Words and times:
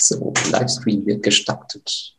So, 0.00 0.32
Livestream 0.52 1.04
wird 1.06 1.24
gestartet. 1.24 2.16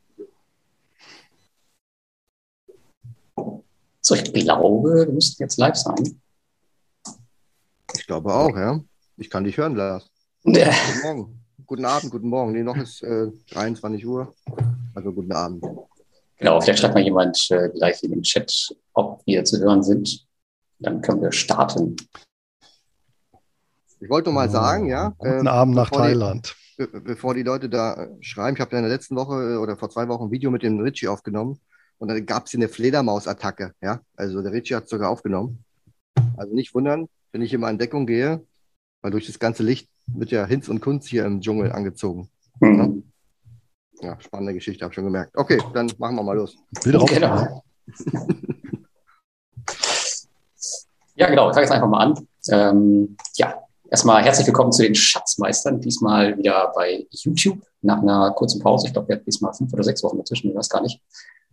So, 4.01 4.16
ich 4.16 4.33
glaube, 4.33 4.90
wir 5.08 5.13
müssten 5.13 5.42
jetzt 5.43 5.58
live 5.58 5.75
sein. 5.75 6.21
Ich 7.93 8.05
glaube 8.05 8.34
auch, 8.34 8.55
ja. 8.55 8.81
Ich 9.15 9.29
kann 9.29 9.45
dich 9.45 9.57
hören, 9.57 9.75
Lars. 9.75 10.09
Ja. 10.43 10.71
Guten 10.71 11.02
Morgen. 11.04 11.45
Guten 11.65 11.86
Abend, 11.86 12.11
guten 12.11 12.27
Morgen. 12.27 12.52
Nee, 12.52 12.63
noch 12.63 12.75
ist 12.75 13.02
äh, 13.02 13.27
23 13.52 14.05
Uhr. 14.05 14.34
Also 14.93 15.14
guten 15.14 15.32
Abend. 15.32 15.64
Genau, 16.38 16.59
vielleicht 16.59 16.80
schreibt 16.80 16.96
mal 16.96 17.04
jemand 17.04 17.50
äh, 17.52 17.70
gleich 17.70 18.04
in 18.04 18.11
den 18.11 18.23
Chat, 18.23 18.75
ob 18.93 19.25
wir 19.25 19.43
zu 19.46 19.59
hören 19.59 19.84
sind. 19.84 20.27
Dann 20.80 21.02
können 21.02 21.21
wir 21.21 21.32
starten. 21.32 21.96
Ich 24.02 24.09
wollte 24.09 24.30
nur 24.30 24.36
mal 24.36 24.50
sagen, 24.50 24.89
ja. 24.89 25.14
Guten 25.18 25.48
äh, 25.48 25.50
Abend 25.50 25.75
nach 25.75 25.89
Thailand. 25.89 26.55
Be- 26.88 27.02
bevor 27.02 27.34
die 27.34 27.43
Leute 27.43 27.69
da 27.69 28.07
schreiben, 28.21 28.56
ich 28.56 28.61
habe 28.61 28.71
ja 28.71 28.78
in 28.79 28.86
der 28.86 28.92
letzten 28.93 29.15
Woche 29.15 29.54
äh, 29.54 29.57
oder 29.57 29.78
vor 29.78 29.89
zwei 29.89 30.07
Wochen 30.07 30.25
ein 30.25 30.32
Video 30.32 30.50
mit 30.50 30.64
dem 30.64 30.79
Richie 30.79 31.07
aufgenommen 31.10 31.60
und 31.97 32.08
dann 32.08 32.26
gab 32.26 32.46
es 32.46 32.52
hier 32.52 32.60
eine 32.60 32.70
Fledermausattacke, 32.70 33.74
ja. 33.82 34.00
Also 34.16 34.42
der 34.42 34.54
Richie 34.54 34.76
hat 34.76 34.86
es 34.86 34.90
sogar 34.90 35.10
aufgenommen. 35.10 35.64
Also 36.38 36.54
nicht 36.56 36.73
wundern, 36.73 37.08
wenn 37.32 37.42
ich 37.42 37.54
immer 37.54 37.70
in 37.70 37.78
Deckung 37.78 38.06
gehe, 38.08 38.46
weil 39.02 39.12
durch 39.12 39.28
das 39.28 39.40
ganze 39.40 39.64
Licht 39.64 39.90
wird 40.08 40.32
ja 40.32 40.46
Hinz 40.46 40.70
und 40.70 40.80
Kunz 40.82 41.06
hier 41.08 41.26
im 41.26 41.42
Dschungel 41.42 41.72
angezogen. 41.72 42.30
Mhm. 42.62 43.04
Ja, 44.02 44.20
spannende 44.22 44.54
Geschichte, 44.54 44.86
habe 44.86 44.94
schon 44.94 45.04
gemerkt. 45.04 45.36
Okay, 45.36 45.62
dann 45.73 45.92
machen 45.98 46.16
wir 46.16 46.23
mal 46.23 46.38
los. 46.38 46.58
Bilder 46.84 47.02
auf. 47.02 47.09
Genau. 47.09 47.64
Ja, 51.16 51.30
genau, 51.30 51.50
ich 51.50 51.54
fange 51.54 51.66
jetzt 51.66 51.73
einfach 51.73 51.90
mal 51.90 52.00
an. 52.00 52.28
Ähm, 52.50 53.18
ja, 53.36 53.62
erstmal 53.92 54.24
herzlich 54.24 54.46
willkommen 54.46 54.72
zu 54.72 54.84
den 54.84 54.96
Schatzmeistern. 54.96 55.82
Diesmal 55.82 56.38
wieder 56.38 56.72
bei 56.76 57.08
YouTube 57.12 57.60
nach 57.82 58.02
einer 58.02 58.32
kurzen 58.32 58.62
Pause. 58.62 58.88
Ich 58.88 58.94
glaube, 58.94 59.08
wir 59.08 59.16
hatten 59.16 59.26
diesmal 59.26 59.54
fünf 59.54 59.73
oder 59.73 59.84
sechs 59.84 60.04
Wochen 60.04 60.18
dazwischen, 60.18 60.50
ich 60.50 60.56
weiß 60.56 60.70
gar 60.70 60.81
nicht. 60.81 61.02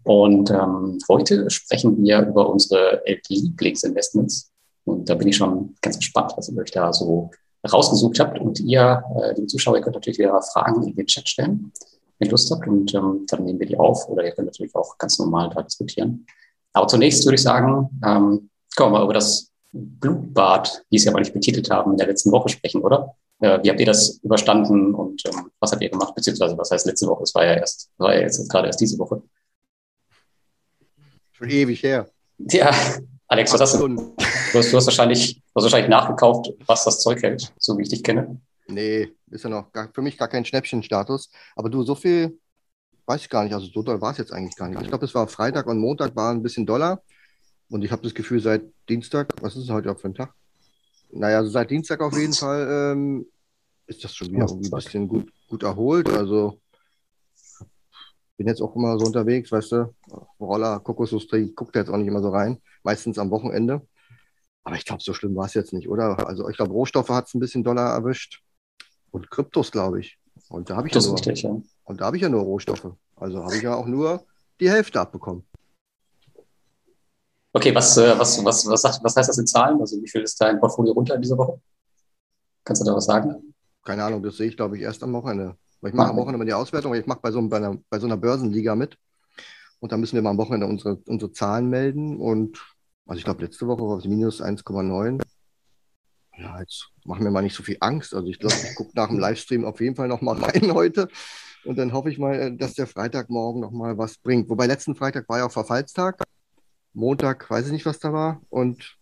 Und 0.03 0.51
ähm, 0.51 0.98
heute 1.09 1.51
sprechen 1.51 2.03
wir 2.03 2.20
über 2.27 2.48
unsere 2.48 3.03
Lieblingsinvestments. 3.28 4.53
Und 4.84 5.09
da 5.09 5.15
bin 5.15 5.28
ich 5.28 5.37
schon 5.37 5.75
ganz 5.81 5.97
gespannt, 5.97 6.33
was 6.37 6.48
ihr 6.48 6.59
euch 6.59 6.70
da 6.70 6.93
so 6.93 7.31
rausgesucht 7.69 8.20
habt. 8.20 8.39
Und 8.39 8.61
ihr, 8.61 9.03
äh, 9.17 9.34
liebe 9.34 9.48
Zuschauer, 9.48 9.77
ihr 9.77 9.83
könnt 9.83 9.97
natürlich 9.97 10.19
wieder 10.19 10.41
Fragen 10.43 10.87
in 10.87 10.95
den 10.95 11.06
Chat 11.06 11.28
stellen, 11.28 11.73
wenn 12.19 12.28
ihr 12.28 12.31
Lust 12.31 12.50
habt. 12.53 12.69
Und 12.69 12.95
ähm, 12.95 13.25
dann 13.28 13.45
nehmen 13.45 13.59
wir 13.59 13.67
die 13.67 13.78
auf. 13.78 14.09
Oder 14.09 14.25
ihr 14.25 14.31
könnt 14.33 14.47
natürlich 14.47 14.75
auch 14.77 14.97
ganz 14.98 15.19
normal 15.19 15.50
da 15.53 15.62
diskutieren. 15.62 16.25
Aber 16.73 16.87
zunächst 16.87 17.25
würde 17.25 17.34
ich 17.34 17.43
sagen, 17.43 17.89
ähm, 18.05 18.50
können 18.77 18.93
wir 18.93 18.98
mal 18.98 19.05
über 19.05 19.15
das 19.15 19.50
Blutbad, 19.77 20.84
wie 20.91 20.98
Sie 20.98 21.08
aber 21.08 21.20
nicht 21.20 21.32
betitelt 21.32 21.70
haben, 21.70 21.92
in 21.92 21.96
der 21.96 22.06
letzten 22.06 22.32
Woche 22.32 22.48
sprechen, 22.48 22.82
oder? 22.82 23.14
Äh, 23.41 23.62
wie 23.62 23.70
habt 23.70 23.80
ihr 23.80 23.86
das 23.86 24.19
überstanden 24.22 24.94
und 24.94 25.22
ähm, 25.27 25.50
was 25.60 25.72
habt 25.72 25.82
ihr 25.82 25.91
gemacht? 25.91 26.14
Beziehungsweise, 26.14 26.56
was 26.56 26.70
heißt 26.70 26.86
letzte 26.86 27.06
Woche? 27.06 27.22
Es 27.22 27.34
war 27.34 27.44
ja 27.44 27.55
erst, 27.55 27.91
war 27.98 28.14
ja 28.14 28.22
jetzt 28.22 28.48
gerade 28.50 28.66
erst 28.66 28.80
diese 28.80 28.98
Woche. 28.98 29.22
Schon 31.32 31.50
ewig 31.50 31.82
her. 31.82 32.08
Ja, 32.38 32.70
Alex, 33.28 33.52
was 33.52 33.60
hast 33.60 33.80
du? 33.80 33.88
Du 33.88 34.14
hast, 34.54 34.72
du 34.72 34.77
hast 34.77 34.86
wahrscheinlich, 34.86 35.34
du 35.34 35.42
hast 35.54 35.64
wahrscheinlich 35.64 35.91
nachgekauft, 35.91 36.50
was 36.66 36.84
das 36.84 37.00
Zeug 37.00 37.22
hält, 37.22 37.52
so 37.58 37.77
wie 37.77 37.82
ich 37.82 37.88
dich 37.88 38.02
kenne. 38.02 38.41
Nee, 38.69 39.12
ist 39.30 39.44
ja 39.44 39.50
noch 39.50 39.70
gar, 39.72 39.91
für 39.92 40.02
mich 40.02 40.16
gar 40.16 40.28
kein 40.28 40.44
Schnäppchenstatus. 40.44 41.30
Aber 41.54 41.69
du, 41.69 41.82
so 41.82 41.94
viel 41.94 42.38
weiß 43.06 43.20
ich 43.22 43.28
gar 43.28 43.44
nicht. 43.44 43.54
Also 43.54 43.66
so 43.66 43.82
doll 43.82 44.00
war 44.00 44.12
es 44.12 44.19
jetzt 44.19 44.32
eigentlich 44.32 44.56
gar 44.56 44.69
nicht. 44.69 44.80
Ich 44.80 44.88
glaube, 44.88 45.04
es 45.04 45.14
war 45.14 45.28
Freitag 45.28 45.66
und 45.66 45.78
Montag 45.78 46.14
war 46.16 46.32
ein 46.32 46.42
bisschen 46.42 46.66
doller. 46.66 47.02
Und 47.69 47.84
ich 47.84 47.91
habe 47.91 48.03
das 48.03 48.14
Gefühl, 48.14 48.41
seit 48.41 48.62
Dienstag, 48.89 49.34
was 49.41 49.56
ist 49.56 49.64
es 49.64 49.70
heute 49.70 49.95
für 49.97 50.09
ein 50.09 50.14
Tag? 50.14 50.33
Naja, 51.11 51.39
also 51.39 51.50
seit 51.50 51.70
Dienstag 51.70 52.00
auf 52.00 52.17
jeden 52.17 52.33
Fall 52.33 52.92
ähm, 52.92 53.27
ist 53.86 54.05
das 54.05 54.14
schon 54.14 54.28
wieder 54.28 54.47
irgendwie 54.48 54.69
ein 54.69 54.77
bisschen 54.77 55.09
gut, 55.09 55.33
gut 55.48 55.62
erholt. 55.62 56.09
Also 56.11 56.61
bin 58.37 58.47
jetzt 58.47 58.61
auch 58.61 58.75
immer 58.77 58.98
so 58.98 59.06
unterwegs, 59.06 59.50
weißt 59.50 59.72
du, 59.72 59.94
Roller, 60.39 60.81
Kokosindustrie, 60.81 61.53
guckt 61.55 61.75
da 61.75 61.81
jetzt 61.81 61.89
auch 61.89 61.97
nicht 61.97 62.09
immer 62.09 62.22
so 62.22 62.28
rein, 62.28 62.60
meistens 62.82 63.19
am 63.19 63.31
Wochenende. 63.31 63.87
Aber 64.65 64.77
ich 64.77 64.84
glaube, 64.84 65.03
so 65.03 65.15
schlimm 65.15 65.34
war 65.37 65.47
es 65.47 65.54
jetzt 65.54 65.72
nicht, 65.72 65.88
oder? 65.88 66.27
Also 66.27 66.48
ich 66.48 66.56
glaube, 66.56 66.72
Rohstoffe 66.72 67.09
hat 67.09 67.28
es 67.28 67.34
ein 67.34 67.41
bisschen 67.41 67.65
doller 67.65 67.83
erwischt. 67.83 68.43
Und 69.10 69.31
Kryptos, 69.31 69.71
glaube 69.71 70.00
ich. 70.00 70.19
Und 70.48 70.69
da 70.69 70.77
habe 70.77 70.88
ich 70.88 70.94
ja 70.94 71.00
nur, 71.00 71.15
richtig, 71.15 71.43
ja. 71.43 71.56
und 71.84 72.00
da 72.00 72.06
habe 72.06 72.16
ich 72.16 72.22
ja 72.22 72.28
nur 72.28 72.43
Rohstoffe. 72.43 72.93
Also 73.15 73.43
habe 73.43 73.56
ich 73.56 73.62
ja 73.62 73.75
auch 73.75 73.87
nur 73.87 74.25
die 74.60 74.71
Hälfte 74.71 75.00
abbekommen. 75.00 75.47
Okay, 77.56 77.75
was, 77.75 77.97
äh, 77.97 78.19
was, 78.19 78.44
was, 78.44 78.67
was, 78.67 78.83
sagt, 78.83 79.03
was 79.03 79.17
heißt 79.17 79.31
das 79.31 79.39
in 79.39 79.47
Zahlen? 79.47 79.81
Also 79.81 79.97
wie 80.03 80.06
viel 80.06 80.21
ist 80.21 80.39
dein 80.39 80.61
Portfolio 80.61 80.93
runter 80.93 81.15
in 81.15 81.22
dieser 81.22 81.39
Woche? 81.39 81.59
Kannst 82.62 82.83
du 82.83 82.87
da 82.87 82.94
was 82.94 83.06
sagen? 83.06 83.55
Keine 83.83 84.05
Ahnung, 84.05 84.22
das 84.22 84.37
sehe 84.37 84.49
ich, 84.49 84.59
glaube 84.59 84.77
ich, 84.77 84.83
erst 84.83 85.03
am 85.03 85.15
Wochenende. 85.15 85.56
Weil 85.81 85.89
ich 85.89 85.97
mache 85.97 86.11
am. 86.11 86.19
Wochenende 86.19 86.37
mal 86.37 86.45
die 86.45 86.53
Auswertung, 86.53 86.95
ich 86.95 87.06
mache 87.06 87.21
bei 87.22 87.31
so, 87.31 87.41
bei, 87.49 87.56
einer, 87.56 87.78
bei 87.89 87.99
so 87.99 88.05
einer 88.05 88.19
Börsenliga 88.19 88.75
mit. 88.75 88.99
Und 89.81 89.91
da 89.91 89.97
müssen 89.97 90.16
wir 90.16 90.22
mal 90.22 90.33
am 90.33 90.37
Wochenende 90.37 90.66
unsere, 90.66 90.97
unsere 91.06 91.33
Zahlen 91.33 91.71
melden. 91.71 92.21
Und 92.21 92.62
also 93.06 93.19
ich 93.21 93.25
glaube, 93.25 93.43
letzte 93.43 93.66
Woche 93.66 93.89
war 93.89 93.97
es 93.97 94.05
minus 94.05 94.43
1,9. 94.43 95.22
Ja, 96.37 96.61
jetzt 96.61 96.91
machen 97.06 97.25
wir 97.25 97.31
mal 97.31 97.41
nicht 97.41 97.56
so 97.56 97.62
viel 97.62 97.78
Angst. 97.81 98.12
Also 98.12 98.28
ich 98.28 98.39
glaube, 98.39 98.55
ich 98.55 98.77
gucke 98.77 98.91
nach 98.93 99.09
dem 99.09 99.19
Livestream 99.19 99.65
auf 99.65 99.81
jeden 99.81 99.97
Fall 99.97 100.09
nochmal 100.09 100.37
rein 100.37 100.71
heute. 100.75 101.09
Und 101.65 101.78
dann 101.78 101.95
hoffe 101.95 102.11
ich 102.11 102.19
mal, 102.19 102.34
äh, 102.34 102.55
dass 102.55 102.75
der 102.75 102.87
Freitagmorgen 102.87 103.62
nochmal 103.62 103.97
was 103.97 104.19
bringt. 104.19 104.50
Wobei 104.50 104.66
letzten 104.66 104.95
Freitag 104.95 105.27
war 105.31 105.39
ja 105.39 105.47
auch 105.47 105.53
Verfallstag. 105.53 106.22
Montag 106.97 107.49
weiß 107.51 107.67
ich 107.67 107.73
nicht, 107.73 107.87
was 107.87 107.99
da 107.99 108.12
war. 108.12 108.41
Und 108.49 108.97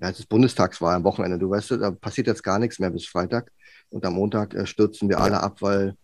ja, 0.00 0.08
es 0.10 0.18
ist 0.18 0.28
Bundestagswahl 0.28 0.94
am 0.96 1.04
Wochenende. 1.04 1.38
Du 1.38 1.50
weißt, 1.50 1.70
da 1.72 1.90
passiert 1.90 2.26
jetzt 2.26 2.42
gar 2.42 2.58
nichts 2.58 2.78
mehr 2.78 2.90
bis 2.90 3.06
Freitag. 3.06 3.52
Und 3.90 4.04
am 4.04 4.14
Montag 4.14 4.54
äh, 4.54 4.66
stürzen 4.66 5.08
wir 5.08 5.20
alle 5.20 5.40
ab, 5.40 5.60
weil, 5.62 5.96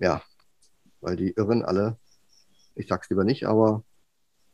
ja, 0.00 0.22
weil 1.00 1.16
die 1.16 1.30
Irren 1.32 1.62
alle, 1.62 1.98
ich 2.74 2.88
sag's 2.88 3.08
lieber 3.10 3.24
nicht, 3.24 3.46
aber 3.46 3.84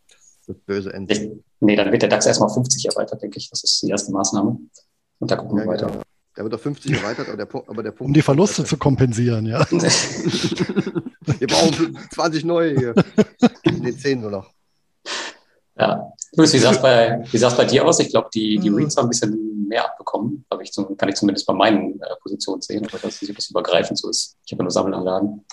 das 0.08 0.48
wird 0.48 0.66
böse 0.66 0.92
enden. 0.92 1.10
Ich, 1.12 1.30
nee, 1.60 1.76
dann 1.76 1.90
wird 1.92 2.02
der 2.02 2.08
DAX 2.08 2.26
erstmal 2.26 2.50
50 2.52 2.86
erweitert, 2.86 3.22
denke 3.22 3.38
ich. 3.38 3.48
Das 3.48 3.62
ist 3.64 3.80
die 3.82 3.88
erste 3.88 4.12
Maßnahme. 4.12 4.58
Und 5.20 5.30
da 5.30 5.36
gucken 5.36 5.56
wir 5.58 5.64
Ja, 5.64 5.70
weiter. 5.70 5.86
genau. 5.86 6.02
Der 6.36 6.44
wird 6.44 6.54
auf 6.54 6.62
50 6.62 6.92
erweitert, 7.02 7.28
aber 7.28 7.36
der, 7.36 7.46
Punkt- 7.46 7.68
aber 7.68 7.82
der 7.82 7.90
Punkt. 7.92 8.08
Um 8.08 8.14
die 8.14 8.22
Verluste 8.22 8.64
zu 8.64 8.76
kompensieren, 8.76 9.46
ja. 9.46 9.64
Wir 9.70 11.46
brauchen 11.46 11.96
20 12.12 12.44
neue 12.44 12.76
hier. 12.76 12.94
Nee, 13.64 13.92
10 13.96 14.20
nur 14.20 14.30
noch. 14.30 14.52
Ja. 15.78 16.12
Luis, 16.36 16.52
wie 16.52 16.58
sah 16.58 16.70
es 16.70 16.82
bei, 16.82 17.24
wie 17.30 17.38
sah's 17.38 17.56
bei 17.56 17.64
dir 17.64 17.86
aus? 17.86 17.98
Ich 18.00 18.10
glaube, 18.10 18.28
die, 18.34 18.58
die 18.58 18.70
Mhm. 18.70 18.76
Reads 18.76 18.96
haben 18.96 19.06
ein 19.06 19.10
bisschen 19.10 19.66
mehr 19.68 19.84
abbekommen. 19.84 20.44
Ich 20.62 20.72
zum, 20.72 20.96
kann 20.96 21.08
ich 21.08 21.14
zumindest 21.14 21.46
bei 21.46 21.54
meinen 21.54 22.00
äh, 22.00 22.06
Positionen 22.22 22.62
sehen. 22.62 22.84
Aber 22.86 22.96
ich 22.96 23.04
weiß 23.04 23.20
nicht, 23.22 23.30
ob 23.30 23.36
das 23.36 23.50
übergreifend 23.50 23.98
so 23.98 24.08
ist. 24.08 24.36
Ich 24.44 24.52
habe 24.52 24.60
ja 24.60 24.64
nur 24.64 24.70
Sammelanlagen. 24.70 25.44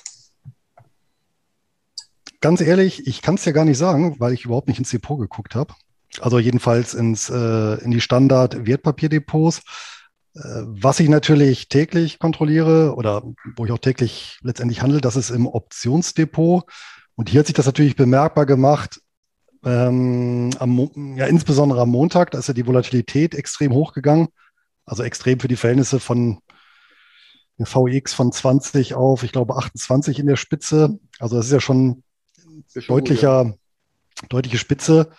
Ganz 2.42 2.62
ehrlich, 2.62 3.06
ich 3.06 3.22
kann 3.22 3.36
es 3.36 3.46
ja 3.46 3.52
gar 3.52 3.66
nicht 3.66 3.78
sagen, 3.78 4.16
weil 4.20 4.34
ich 4.34 4.46
überhaupt 4.46 4.68
nicht 4.70 4.80
ins 4.80 4.92
Depot 4.92 5.20
geguckt 5.20 5.56
habe. 5.56 5.74
Also 6.22 6.40
jedenfalls 6.40 6.94
ins, 6.94 7.30
äh, 7.30 7.76
in 7.84 7.92
die 7.92 8.02
Standard-Wertpapierdepots. 8.02 9.62
Äh, 10.36 10.40
was 10.66 11.00
ich 11.00 11.10
natürlich 11.10 11.70
täglich 11.70 12.20
kontrolliere 12.20 12.96
oder 12.96 13.24
wo 13.58 13.66
ich 13.66 13.72
auch 13.72 13.80
täglich 13.80 14.40
letztendlich 14.42 14.82
handle, 14.82 15.02
das 15.02 15.16
ist 15.16 15.30
im 15.32 15.48
Optionsdepot. 15.48 16.64
Und 17.16 17.30
hier 17.30 17.40
hat 17.40 17.48
sich 17.48 17.56
das 17.56 17.66
natürlich 17.66 17.96
bemerkbar 17.96 18.46
gemacht, 18.46 19.02
ähm, 19.64 20.52
am, 20.60 21.16
ja, 21.18 21.26
insbesondere 21.26 21.82
am 21.82 21.90
Montag, 21.90 22.32
da 22.32 22.40
ist 22.40 22.48
ja 22.48 22.54
die 22.54 22.68
Volatilität 22.68 23.36
extrem 23.36 23.74
hochgegangen. 23.74 24.30
Also 24.86 25.04
extrem 25.04 25.40
für 25.40 25.48
die 25.48 25.56
Verhältnisse 25.56 26.00
von 26.00 26.40
VX 27.62 28.14
von 28.14 28.32
20 28.32 28.96
auf, 28.96 29.24
ich 29.24 29.32
glaube, 29.32 29.56
28 29.56 30.20
in 30.20 30.28
der 30.28 30.38
Spitze. 30.38 31.00
Also 31.20 31.36
das 31.36 31.48
ist 31.48 31.52
ja 31.52 31.60
schon 31.60 32.04
gut, 32.74 32.90
deutlicher, 32.90 33.54
deutliche 34.30 34.58
Spitze. 34.58 35.12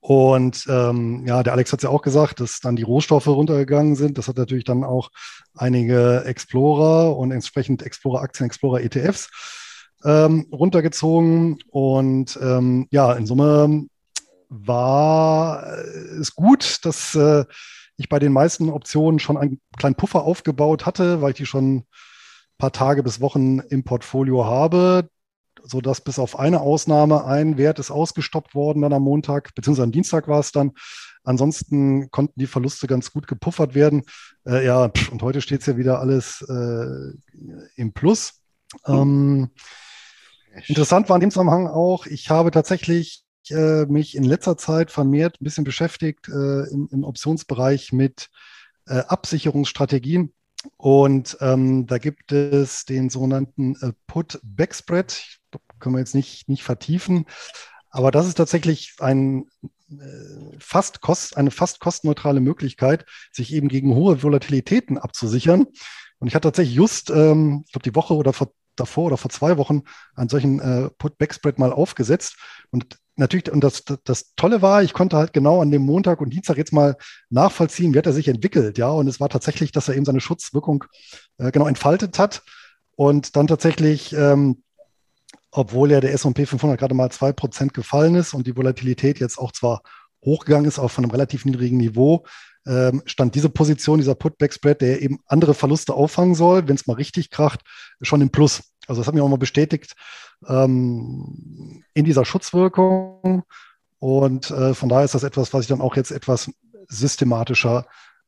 Und 0.00 0.66
ähm, 0.68 1.26
ja, 1.26 1.42
der 1.42 1.52
Alex 1.52 1.72
hat 1.72 1.80
es 1.80 1.84
ja 1.84 1.90
auch 1.90 2.02
gesagt, 2.02 2.40
dass 2.40 2.60
dann 2.60 2.76
die 2.76 2.82
Rohstoffe 2.82 3.26
runtergegangen 3.26 3.96
sind. 3.96 4.16
Das 4.16 4.28
hat 4.28 4.36
natürlich 4.36 4.64
dann 4.64 4.84
auch 4.84 5.10
einige 5.54 6.24
Explorer 6.24 7.16
und 7.16 7.32
entsprechend 7.32 7.82
Explorer-Aktien, 7.82 8.46
Explorer-ETFs 8.46 9.28
ähm, 10.04 10.46
runtergezogen. 10.52 11.58
Und 11.68 12.38
ähm, 12.42 12.86
ja, 12.90 13.12
in 13.12 13.26
Summe 13.26 13.86
war 14.48 15.64
es 16.20 16.34
gut, 16.34 16.84
dass 16.84 17.14
äh, 17.14 17.44
ich 17.96 18.08
bei 18.08 18.18
den 18.18 18.32
meisten 18.32 18.70
Optionen 18.70 19.20
schon 19.20 19.36
einen 19.36 19.60
kleinen 19.76 19.94
Puffer 19.94 20.24
aufgebaut 20.24 20.86
hatte, 20.86 21.22
weil 21.22 21.30
ich 21.30 21.36
die 21.36 21.46
schon 21.46 21.76
ein 21.76 21.86
paar 22.58 22.72
Tage 22.72 23.02
bis 23.02 23.20
Wochen 23.20 23.60
im 23.60 23.84
Portfolio 23.84 24.46
habe 24.46 25.08
so 25.64 25.80
dass 25.80 26.00
bis 26.00 26.18
auf 26.18 26.38
eine 26.38 26.60
Ausnahme 26.60 27.24
ein 27.24 27.56
Wert 27.56 27.78
ist 27.78 27.90
ausgestoppt 27.90 28.54
worden 28.54 28.82
dann 28.82 28.92
am 28.92 29.02
Montag, 29.02 29.54
beziehungsweise 29.54 29.84
am 29.84 29.92
Dienstag 29.92 30.28
war 30.28 30.40
es 30.40 30.52
dann. 30.52 30.72
Ansonsten 31.22 32.10
konnten 32.10 32.40
die 32.40 32.46
Verluste 32.46 32.86
ganz 32.86 33.12
gut 33.12 33.26
gepuffert 33.26 33.74
werden. 33.74 34.04
Äh, 34.46 34.64
ja, 34.64 34.90
und 35.10 35.22
heute 35.22 35.42
steht 35.42 35.60
es 35.60 35.66
ja 35.66 35.76
wieder 35.76 36.00
alles 36.00 36.42
äh, 36.48 37.12
im 37.76 37.92
Plus. 37.92 38.40
Ähm, 38.86 39.50
interessant 40.66 41.08
war 41.08 41.16
in 41.16 41.20
dem 41.20 41.30
Zusammenhang 41.30 41.66
auch, 41.66 42.06
ich 42.06 42.30
habe 42.30 42.50
tatsächlich 42.50 43.24
äh, 43.48 43.86
mich 43.86 44.16
in 44.16 44.24
letzter 44.24 44.56
Zeit 44.56 44.90
vermehrt 44.90 45.40
ein 45.40 45.44
bisschen 45.44 45.64
beschäftigt 45.64 46.28
äh, 46.28 46.68
im, 46.70 46.88
im 46.90 47.04
Optionsbereich 47.04 47.92
mit 47.92 48.28
äh, 48.86 48.98
Absicherungsstrategien. 49.00 50.32
Und 50.76 51.38
ähm, 51.40 51.86
da 51.86 51.98
gibt 51.98 52.32
es 52.32 52.84
den 52.84 53.08
sogenannten 53.08 53.76
äh, 53.80 53.92
Put-Backspread. 54.06 55.38
Können 55.78 55.94
wir 55.94 56.00
jetzt 56.00 56.14
nicht, 56.14 56.48
nicht 56.48 56.64
vertiefen. 56.64 57.24
Aber 57.88 58.10
das 58.10 58.26
ist 58.26 58.34
tatsächlich 58.34 58.94
ein, 59.00 59.46
äh, 59.90 60.56
fast 60.58 61.00
kost, 61.00 61.36
eine 61.36 61.50
fast 61.50 61.80
kostenneutrale 61.80 62.40
Möglichkeit, 62.40 63.06
sich 63.32 63.52
eben 63.52 63.68
gegen 63.68 63.94
hohe 63.94 64.22
Volatilitäten 64.22 64.98
abzusichern. 64.98 65.66
Und 66.18 66.28
ich 66.28 66.34
hatte 66.34 66.48
tatsächlich 66.48 66.76
just, 66.76 67.10
ähm, 67.10 67.64
ich 67.66 67.72
glaube, 67.72 67.90
die 67.90 67.96
Woche 67.96 68.14
oder 68.14 68.32
vor, 68.32 68.52
davor 68.76 69.06
oder 69.06 69.16
vor 69.16 69.30
zwei 69.30 69.56
Wochen 69.56 69.82
einen 70.14 70.28
solchen 70.28 70.60
äh, 70.60 70.90
Put-Backspread 70.98 71.58
mal 71.58 71.72
aufgesetzt. 71.72 72.36
Und 72.70 72.98
natürlich, 73.16 73.50
und 73.52 73.62
das, 73.62 73.84
das 74.04 74.34
Tolle 74.34 74.62
war, 74.62 74.82
ich 74.82 74.92
konnte 74.92 75.16
halt 75.16 75.32
genau 75.32 75.60
an 75.60 75.70
dem 75.70 75.82
Montag 75.82 76.20
und 76.20 76.30
Dienstag 76.30 76.56
jetzt 76.56 76.72
mal 76.72 76.96
nachvollziehen, 77.28 77.94
wie 77.94 77.98
hat 77.98 78.06
er 78.06 78.12
sich 78.12 78.28
entwickelt, 78.28 78.78
ja. 78.78 78.88
Und 78.88 79.06
es 79.06 79.20
war 79.20 79.28
tatsächlich, 79.28 79.72
dass 79.72 79.88
er 79.88 79.94
eben 79.94 80.04
seine 80.04 80.20
Schutzwirkung 80.20 80.84
äh, 81.38 81.50
genau 81.50 81.68
entfaltet 81.68 82.18
hat 82.18 82.42
und 82.96 83.36
dann 83.36 83.46
tatsächlich, 83.46 84.12
ähm, 84.12 84.62
obwohl 85.52 85.90
ja 85.90 86.00
der 86.00 86.12
S&P 86.12 86.46
500 86.46 86.78
gerade 86.78 86.94
mal 86.94 87.10
zwei 87.10 87.32
Prozent 87.32 87.74
gefallen 87.74 88.14
ist 88.14 88.34
und 88.34 88.46
die 88.46 88.56
Volatilität 88.56 89.20
jetzt 89.20 89.38
auch 89.38 89.52
zwar 89.52 89.82
hochgegangen 90.24 90.66
ist, 90.66 90.78
aber 90.78 90.88
von 90.88 91.04
einem 91.04 91.10
relativ 91.10 91.44
niedrigen 91.44 91.78
Niveau, 91.78 92.24
ähm, 92.70 93.02
stand 93.04 93.34
diese 93.34 93.50
Position, 93.50 93.98
dieser 93.98 94.14
Put-Back-Spread, 94.14 94.80
der 94.80 95.02
eben 95.02 95.18
andere 95.26 95.54
Verluste 95.54 95.92
auffangen 95.92 96.36
soll, 96.36 96.68
wenn 96.68 96.76
es 96.76 96.86
mal 96.86 96.94
richtig 96.94 97.30
kracht, 97.30 97.62
schon 98.00 98.20
im 98.20 98.30
Plus. 98.30 98.62
Also 98.86 99.00
das 99.00 99.08
hat 99.08 99.14
mir 99.14 99.24
auch 99.24 99.28
mal 99.28 99.38
bestätigt 99.38 99.94
ähm, 100.46 101.82
in 101.94 102.04
dieser 102.04 102.24
Schutzwirkung. 102.24 103.42
Und 103.98 104.50
äh, 104.50 104.72
von 104.74 104.88
daher 104.88 105.04
ist 105.04 105.14
das 105.14 105.24
etwas, 105.24 105.52
was 105.52 105.62
ich 105.62 105.68
dann 105.68 105.80
auch 105.80 105.96
jetzt 105.96 106.12
etwas 106.12 106.50
systematischer 106.88 107.86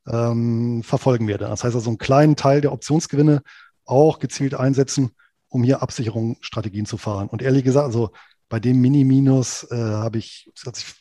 ähm, 0.09 0.83
verfolgen 0.83 1.29
werde. 1.29 1.47
Das 1.47 1.63
heißt 1.63 1.77
also 1.77 1.91
einen 1.91 1.99
kleinen 1.99 2.35
Teil 2.35 2.61
der 2.61 2.73
Optionsgewinne 2.73 3.43
auch 3.85 4.19
gezielt 4.19 4.55
einsetzen, 4.55 5.13
um 5.49 5.63
hier 5.63 5.83
Absicherungsstrategien 5.83 6.87
zu 6.87 6.97
fahren. 6.97 7.29
Und 7.29 7.43
ehrlich 7.43 7.63
gesagt, 7.63 7.87
also 7.87 8.11
bei 8.53 8.61
dem 8.61 8.83
Mini-Minus 8.83 9.67
äh, 9.71 9.77
habe 9.77 10.19
ich, 10.19 10.53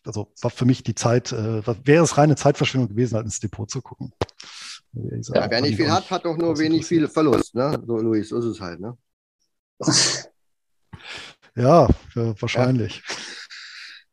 also 0.05 0.31
war 0.41 0.51
für 0.51 0.63
mich 0.63 0.83
die 0.83 0.95
Zeit, 0.95 1.33
äh, 1.33 1.61
wäre 1.83 2.01
es 2.01 2.17
reine 2.17 2.37
Zeitverschwendung 2.37 2.87
gewesen, 2.87 3.15
halt 3.15 3.25
ins 3.25 3.41
Depot 3.41 3.69
zu 3.69 3.81
gucken. 3.81 4.13
Ja, 4.93 5.51
wer 5.51 5.59
nicht 5.59 5.75
viel 5.75 5.91
hat, 5.91 6.09
hat 6.09 6.23
doch 6.23 6.37
nur 6.37 6.57
wenig 6.57 6.85
viel 6.85 7.09
Verlust, 7.09 7.53
ne? 7.53 7.77
So, 7.85 7.97
Luis, 7.97 8.29
so 8.29 8.37
ist 8.37 8.45
es 8.45 8.61
halt, 8.61 8.79
ne? 8.79 8.97
ja, 11.57 11.89
wahrscheinlich. 12.15 13.03
Ja. 13.05 13.15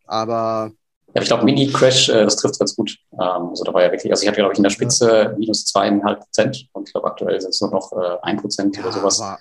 Aber. 0.07 0.73
Ja, 1.15 1.23
ich 1.23 1.29
glaube, 1.29 1.45
Mini-Crash, 1.45 2.09
äh, 2.09 2.25
das 2.25 2.35
trifft 2.35 2.59
ganz 2.59 2.75
gut. 2.75 2.99
Ähm, 3.13 3.51
also 3.51 3.63
da 3.63 3.73
war 3.73 3.85
ja 3.85 3.93
wirklich, 3.93 4.11
also 4.11 4.25
ich 4.25 4.29
hatte, 4.29 4.41
glaube 4.41 4.55
ich, 4.55 4.59
in 4.59 4.65
der 4.65 4.71
Spitze 4.71 5.09
ja. 5.11 5.39
minus 5.39 5.65
zweieinhalb 5.65 6.19
Prozent 6.23 6.67
und 6.73 6.89
ich 6.89 6.93
glaube, 6.93 7.07
aktuell 7.07 7.41
sind 7.41 7.51
es 7.51 7.61
nur 7.61 7.71
noch 7.71 7.93
äh, 7.93 8.19
ein 8.23 8.37
Prozent 8.37 8.77
ja, 8.77 8.83
oder 8.83 8.93
sowas. 8.93 9.21
Aber, 9.21 9.39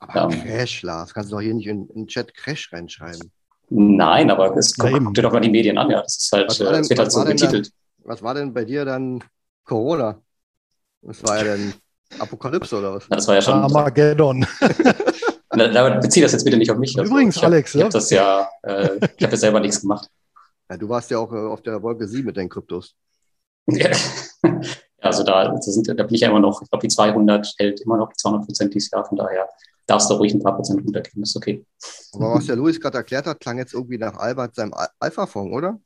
aber 0.00 0.34
ähm, 0.34 0.42
Crash, 0.42 0.82
Lars, 0.82 1.14
kannst 1.14 1.32
du 1.32 1.36
doch 1.36 1.40
hier 1.40 1.54
nicht 1.54 1.66
in 1.66 1.88
den 1.88 2.06
Chat 2.08 2.34
Crash 2.34 2.70
reinschreiben. 2.74 3.32
Nein, 3.70 4.30
aber 4.30 4.56
es 4.56 4.74
ja, 4.76 4.90
kommt 4.90 5.16
dir 5.16 5.22
doch 5.22 5.32
mal 5.32 5.40
die 5.40 5.50
Medien 5.50 5.76
an, 5.78 5.90
ja. 5.90 6.02
Das 6.02 6.16
ist 6.16 6.32
halt, 6.32 6.48
was 6.48 6.58
denn, 6.58 6.74
es 6.74 6.88
wird 6.88 6.98
halt 6.98 7.12
so 7.12 7.24
betitelt. 7.24 7.66
Dann, 7.66 8.08
was 8.08 8.22
war 8.22 8.34
denn 8.34 8.54
bei 8.54 8.64
dir 8.64 8.84
dann 8.84 9.22
Corona? 9.64 10.20
Was 11.02 11.22
war 11.22 11.38
ja 11.38 11.44
dann 11.44 11.74
Apokalypse 12.18 12.78
oder 12.78 12.94
was? 12.94 13.04
Na, 13.10 13.16
das 13.16 13.28
war 13.28 13.34
ja 13.34 13.42
schon. 13.42 13.54
Armageddon. 13.54 14.46
da, 15.50 15.98
bezieh 16.00 16.22
das 16.22 16.32
jetzt 16.32 16.44
bitte 16.44 16.56
nicht 16.56 16.70
auf 16.70 16.78
mich. 16.78 16.98
Also, 16.98 17.10
Übrigens, 17.10 17.36
ich 17.36 17.42
hab, 17.42 17.50
Alex, 17.50 17.74
ich 17.74 17.82
habe 17.82 17.92
das 17.92 18.10
ja, 18.10 18.48
äh, 18.62 18.96
ich 19.16 19.22
habe 19.22 19.32
ja 19.32 19.36
selber 19.36 19.60
nichts 19.60 19.80
gemacht. 19.80 20.08
Ja, 20.70 20.76
du 20.76 20.88
warst 20.88 21.10
ja 21.10 21.18
auch 21.18 21.32
äh, 21.32 21.36
auf 21.36 21.62
der 21.62 21.82
Wolke 21.82 22.06
7 22.06 22.26
mit 22.26 22.36
deinen 22.36 22.48
Kryptos. 22.48 22.94
ja, 23.66 23.90
also 25.00 25.22
da, 25.22 25.48
da, 25.48 25.60
sind, 25.60 25.88
da 25.88 26.02
bin 26.02 26.14
ich 26.14 26.22
ja 26.22 26.30
immer 26.30 26.40
noch, 26.40 26.62
ich 26.62 26.70
glaube, 26.70 26.86
die 26.86 26.94
200 26.94 27.54
hält 27.58 27.80
immer 27.82 27.98
noch 27.98 28.12
200 28.14 28.46
Prozent 28.46 28.74
dieses 28.74 28.90
Jahr, 28.90 29.04
von 29.04 29.18
daher 29.18 29.48
darfst 29.88 30.10
du 30.10 30.14
ruhig 30.14 30.34
ein 30.34 30.42
paar 30.42 30.54
Prozent 30.54 30.84
runtergehen, 30.84 31.20
das 31.20 31.30
ist 31.30 31.36
okay. 31.36 31.64
Aber 32.12 32.34
was 32.34 32.46
der 32.46 32.56
Luis 32.56 32.80
gerade 32.80 32.98
erklärt 32.98 33.26
hat, 33.26 33.40
klang 33.40 33.58
jetzt 33.58 33.74
irgendwie 33.74 33.98
nach 33.98 34.14
Albert 34.16 34.54
seinem 34.54 34.74
Alpha-Fonds, 35.00 35.52
oder? 35.52 35.80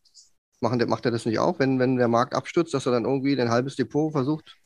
Machen, 0.60 0.78
macht 0.88 1.04
er 1.04 1.10
das 1.10 1.24
nicht 1.24 1.38
auch, 1.38 1.58
wenn, 1.58 1.78
wenn 1.78 1.96
der 1.96 2.08
Markt 2.08 2.34
abstürzt, 2.34 2.74
dass 2.74 2.86
er 2.86 2.92
dann 2.92 3.04
irgendwie 3.04 3.40
ein 3.40 3.50
halbes 3.50 3.76
Depot 3.76 4.12
versucht 4.12 4.56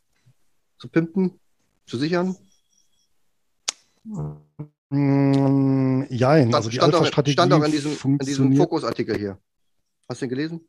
zu 0.79 0.89
pimpen, 0.89 1.39
zu 1.87 1.99
sichern? 1.99 2.37
Mm, 4.89 6.05
jein, 6.09 6.55
also 6.55 6.71
die 6.71 6.81
Alpha-Strategie 6.81 7.33
stand 7.33 7.53
auch 7.53 7.63
in 7.63 7.71
diesem, 7.71 7.97
in 8.05 8.19
diesem 8.19 8.57
Fokusartikel 8.57 9.17
hier. 9.17 9.39
Hast 10.09 10.23
du 10.23 10.27
den 10.27 10.31
gelesen? 10.31 10.69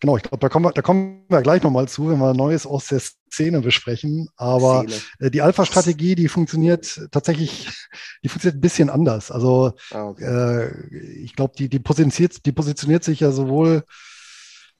Genau, 0.00 0.16
ich 0.16 0.22
glaube, 0.22 0.38
da 0.38 0.48
kommen 0.48 0.64
wir, 0.64 0.72
da 0.72 0.82
kommen 0.82 1.24
wir 1.28 1.42
gleich 1.42 1.62
nochmal 1.62 1.88
zu, 1.88 2.08
wenn 2.08 2.18
wir 2.18 2.32
Neues 2.32 2.66
aus 2.66 2.86
der 2.86 3.00
Szene 3.00 3.60
besprechen. 3.60 4.28
Aber 4.36 4.84
Szene. 4.86 5.02
Äh, 5.18 5.30
die 5.30 5.42
Alpha-Strategie, 5.42 6.14
die 6.14 6.28
funktioniert 6.28 7.08
tatsächlich, 7.10 7.68
die 8.22 8.28
funktioniert 8.28 8.58
ein 8.58 8.60
bisschen 8.60 8.90
anders. 8.90 9.32
Also 9.32 9.72
ah, 9.90 10.04
okay. 10.04 10.24
äh, 10.24 11.22
ich 11.22 11.34
glaube, 11.34 11.54
die, 11.58 11.68
die, 11.68 11.80
positioniert, 11.80 12.46
die 12.46 12.52
positioniert 12.52 13.02
sich 13.02 13.20
ja 13.20 13.32
sowohl 13.32 13.84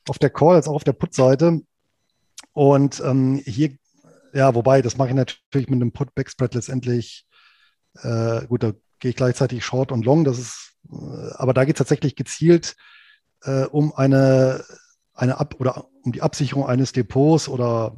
auf 0.09 0.19
der 0.19 0.31
Call 0.31 0.55
als 0.55 0.69
auch 0.69 0.75
auf 0.75 0.85
der 0.85 0.93
Put-Seite. 0.93 1.63
Und 2.53 3.01
ähm, 3.05 3.43
hier, 3.45 3.77
ja, 4.33 4.55
wobei, 4.55 4.83
das 4.83 4.99
mache 4.99 5.09
ich 5.09 5.15
natürlich 5.15 5.69
mit 5.69 5.83
einem 5.83 5.93
Put-Backspread 5.93 6.55
letztendlich. 6.55 7.27
Äh, 8.03 8.47
gut, 8.47 8.63
da 8.63 8.73
gehe 9.01 9.11
ich 9.11 9.17
gleichzeitig 9.17 9.65
Short 9.65 9.91
und 9.91 10.05
Long. 10.05 10.25
Das 10.25 10.39
ist, 10.39 10.75
äh, 10.93 11.33
aber 11.35 11.55
da 11.55 11.65
geht 11.65 11.75
es 11.75 11.79
tatsächlich 11.79 12.15
gezielt 12.15 12.77
äh, 13.43 13.65
um 13.65 13.93
eine 13.95 14.65
eine 15.19 15.39
Ab 15.39 15.57
oder 15.59 15.87
um 16.03 16.13
die 16.13 16.23
Absicherung 16.23 16.67
eines 16.67 16.93
Depots 16.93 17.49
oder 17.49 17.97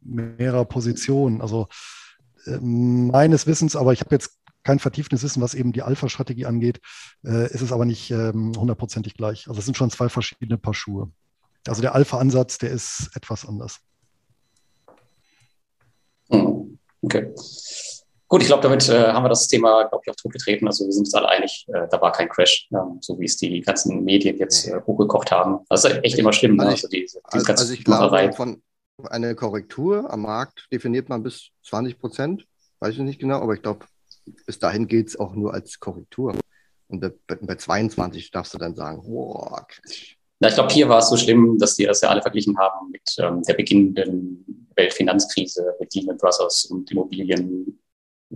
mehrerer 0.00 0.64
Positionen. 0.64 1.40
Also 1.40 1.68
äh, 2.46 2.58
meines 2.58 3.46
Wissens, 3.46 3.76
aber 3.76 3.92
ich 3.92 4.00
habe 4.00 4.14
jetzt 4.14 4.38
kein 4.64 4.78
vertieftes 4.78 5.22
Wissen, 5.22 5.42
was 5.42 5.54
eben 5.54 5.72
die 5.72 5.82
Alpha-Strategie 5.82 6.46
angeht, 6.46 6.80
äh, 7.24 7.52
ist 7.52 7.60
es 7.60 7.72
aber 7.72 7.84
nicht 7.84 8.10
ähm, 8.10 8.52
hundertprozentig 8.56 9.14
gleich. 9.14 9.48
Also 9.48 9.60
es 9.60 9.64
sind 9.64 9.76
schon 9.76 9.90
zwei 9.90 10.08
verschiedene 10.08 10.58
Paar 10.58 10.74
Schuhe. 10.74 11.12
Also 11.68 11.82
der 11.82 11.94
Alpha-Ansatz, 11.94 12.58
der 12.58 12.70
ist 12.70 13.10
etwas 13.14 13.46
anders. 13.46 13.78
Hm, 16.30 16.78
okay. 17.02 17.32
Gut, 18.28 18.42
ich 18.42 18.48
glaube, 18.48 18.62
damit 18.62 18.88
äh, 18.88 19.12
haben 19.12 19.24
wir 19.24 19.28
das 19.28 19.46
Thema, 19.46 19.84
glaube 19.84 20.02
ich, 20.04 20.10
auch 20.10 20.16
totgetreten. 20.16 20.66
Also 20.66 20.84
wir 20.84 20.92
sind 20.92 21.02
uns 21.02 21.14
alle 21.14 21.28
einig, 21.28 21.64
äh, 21.68 21.86
da 21.88 22.00
war 22.00 22.10
kein 22.10 22.28
Crash, 22.28 22.68
ähm, 22.72 22.98
so 23.00 23.18
wie 23.20 23.24
es 23.24 23.36
die 23.36 23.60
ganzen 23.60 24.02
Medien 24.02 24.36
jetzt 24.38 24.66
äh, 24.66 24.80
hochgekocht 24.84 25.30
haben. 25.30 25.60
Das 25.68 25.84
ist 25.84 26.00
echt 26.02 26.18
immer 26.18 26.32
schlimm. 26.32 26.58
Also, 26.58 26.68
ne? 26.68 26.72
also, 26.72 26.88
die, 26.88 27.02
diese 27.02 27.20
also, 27.24 27.46
ganze 27.46 27.62
also 27.62 27.74
ich 27.74 27.84
glaube, 27.84 28.32
von 28.32 28.62
eine 29.04 29.34
Korrektur 29.36 30.10
am 30.10 30.22
Markt 30.22 30.66
definiert 30.72 31.08
man 31.08 31.22
bis 31.22 31.50
20 31.66 32.00
Prozent, 32.00 32.46
weiß 32.80 32.94
ich 32.94 33.00
nicht 33.00 33.20
genau, 33.20 33.40
aber 33.40 33.54
ich 33.54 33.62
glaube, 33.62 33.86
bis 34.44 34.58
dahin 34.58 34.88
geht 34.88 35.08
es 35.08 35.20
auch 35.20 35.34
nur 35.34 35.54
als 35.54 35.78
Korrektur. 35.78 36.34
Und 36.88 37.00
bei, 37.00 37.12
bei 37.40 37.54
22 37.54 38.32
darfst 38.32 38.54
du 38.54 38.58
dann 38.58 38.74
sagen, 38.74 39.02
boah, 39.04 39.66
Crash. 39.68 40.16
Na, 40.40 40.48
ich 40.48 40.54
glaube, 40.54 40.72
hier 40.72 40.88
war 40.88 40.98
es 40.98 41.08
so 41.08 41.16
schlimm, 41.16 41.56
dass 41.58 41.76
die 41.76 41.84
das 41.84 42.00
ja 42.02 42.10
alle 42.10 42.20
verglichen 42.20 42.58
haben 42.58 42.90
mit 42.90 43.02
ähm, 43.18 43.42
der 43.42 43.54
beginnenden 43.54 44.68
Weltfinanzkrise, 44.74 45.74
mit 45.80 45.94
Lehman 45.94 46.18
Brothers 46.18 46.66
und 46.66 46.90
Immobilien 46.90 47.78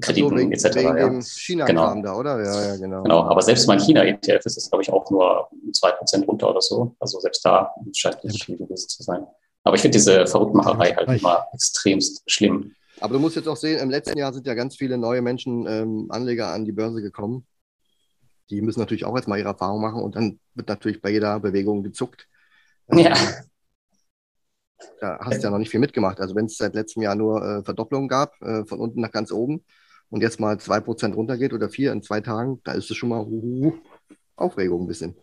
Krediten 0.01 0.37
wegen, 0.37 0.53
etc. 0.53 0.77
Wegen 0.77 0.87
ja. 0.87 1.09
dem 1.09 1.23
China-Kram 1.23 2.03
genau. 2.03 2.03
da, 2.03 2.17
oder? 2.17 2.45
Ja, 2.45 2.69
ja, 2.69 2.77
genau. 2.77 3.03
Genau, 3.03 3.23
aber 3.25 3.43
selbst 3.43 3.67
mein 3.67 3.81
China-ETF 3.81 4.47
ist 4.47 4.57
es, 4.57 4.71
glaube 4.71 4.83
ich, 4.83 4.93
auch 4.93 5.11
nur 5.11 5.49
2% 5.73 6.27
runter 6.27 6.51
oder 6.51 6.61
so. 6.61 6.95
Also 7.01 7.19
selbst 7.19 7.45
da 7.45 7.75
scheint 7.93 8.23
nicht 8.23 8.45
viel 8.45 8.57
gewesen 8.57 8.89
zu 8.89 9.03
sein. 9.03 9.27
Aber 9.65 9.77
ich 9.77 9.83
finde 9.83 9.99
diese 9.99 10.27
Verrücktmacherei 10.27 10.95
halt 10.95 11.09
immer 11.21 11.45
extremst 11.53 12.23
schlimm. 12.27 12.73
Aber 13.01 13.15
du 13.15 13.21
musst 13.21 13.37
jetzt 13.37 13.49
auch 13.49 13.57
sehen, 13.57 13.81
im 13.81 13.91
letzten 13.91 14.19
Jahr 14.19 14.33
sind 14.33 14.47
ja 14.47 14.55
ganz 14.55 14.77
viele 14.77 14.97
neue 14.97 15.23
Menschen, 15.23 15.67
ähm, 15.67 16.07
Anleger 16.11 16.53
an 16.53 16.65
die 16.65 16.73
Börse 16.73 17.03
gekommen. 17.03 17.47
Die 18.51 18.61
müssen 18.61 18.81
natürlich 18.81 19.05
auch 19.05 19.15
erstmal 19.15 19.39
ihre 19.39 19.49
Erfahrung 19.49 19.81
machen 19.81 20.03
und 20.03 20.17
dann 20.17 20.39
wird 20.55 20.69
natürlich 20.69 21.01
bei 21.01 21.11
jeder 21.11 21.41
Bewegung 21.41 21.83
gezuckt. 21.83 22.27
Ja. 22.93 23.15
Da 25.01 25.19
hast 25.21 25.39
du 25.39 25.45
ja 25.45 25.51
noch 25.51 25.59
nicht 25.59 25.71
viel 25.71 25.81
mitgemacht. 25.81 26.21
Also 26.21 26.35
wenn 26.35 26.47
es 26.47 26.57
seit 26.57 26.75
letztem 26.75 27.03
Jahr 27.03 27.15
nur 27.15 27.43
äh, 27.43 27.63
Verdopplungen 27.63 28.09
gab, 28.09 28.41
äh, 28.43 28.65
von 28.65 28.81
unten 28.81 29.01
nach 29.01 29.13
ganz 29.13 29.33
oben, 29.33 29.65
und 30.11 30.23
jetzt 30.23 30.41
mal 30.41 30.57
2% 30.57 31.15
runtergeht 31.15 31.53
oder 31.53 31.71
4 31.71 31.93
in 31.93 32.03
zwei 32.03 32.21
Tagen, 32.21 32.61
da 32.65 32.73
ist 32.73 32.91
es 32.91 32.97
schon 32.97 33.09
mal 33.09 33.25
uh, 33.25 33.73
Aufregung 34.37 34.83
ein 34.83 34.89
bisschen. 34.89 35.17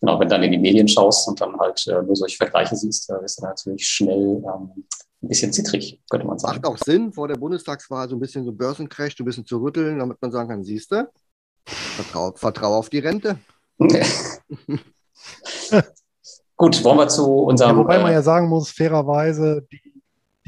Genau, 0.00 0.20
wenn 0.20 0.28
du 0.28 0.34
dann 0.34 0.42
in 0.44 0.52
die 0.52 0.58
Medien 0.58 0.86
schaust 0.86 1.26
und 1.28 1.40
dann 1.40 1.58
halt 1.58 1.84
äh, 1.88 2.02
nur 2.02 2.14
solche 2.14 2.36
Vergleiche 2.36 2.76
siehst, 2.76 3.10
da 3.10 3.16
ist 3.18 3.42
dann 3.42 3.50
natürlich 3.50 3.86
schnell 3.86 4.42
ähm, 4.44 4.84
ein 5.22 5.28
bisschen 5.28 5.52
zittrig, 5.52 6.00
könnte 6.08 6.26
man 6.26 6.38
sagen. 6.38 6.56
Macht 6.56 6.66
auch 6.66 6.78
Sinn, 6.78 7.12
vor 7.12 7.26
der 7.26 7.36
Bundestagswahl 7.36 8.08
so 8.08 8.16
ein 8.16 8.20
bisschen 8.20 8.44
so 8.44 8.52
Börsencrash, 8.52 9.18
ein 9.18 9.24
bisschen 9.24 9.46
zu 9.46 9.58
rütteln, 9.58 9.98
damit 9.98 10.18
man 10.20 10.30
sagen 10.30 10.50
kann, 10.50 10.62
siehst 10.62 10.92
du, 10.92 11.10
vertrau, 11.64 12.32
vertrau 12.36 12.76
auf 12.76 12.90
die 12.90 13.00
Rente. 13.00 13.38
Gut, 16.58 16.84
wollen 16.84 16.98
wir 16.98 17.08
zu 17.08 17.24
unserem. 17.24 17.70
Ja, 17.70 17.76
wobei 17.78 17.98
man 17.98 18.10
äh, 18.10 18.14
ja 18.14 18.22
sagen 18.22 18.48
muss, 18.48 18.70
fairerweise, 18.70 19.66
die 19.72 19.80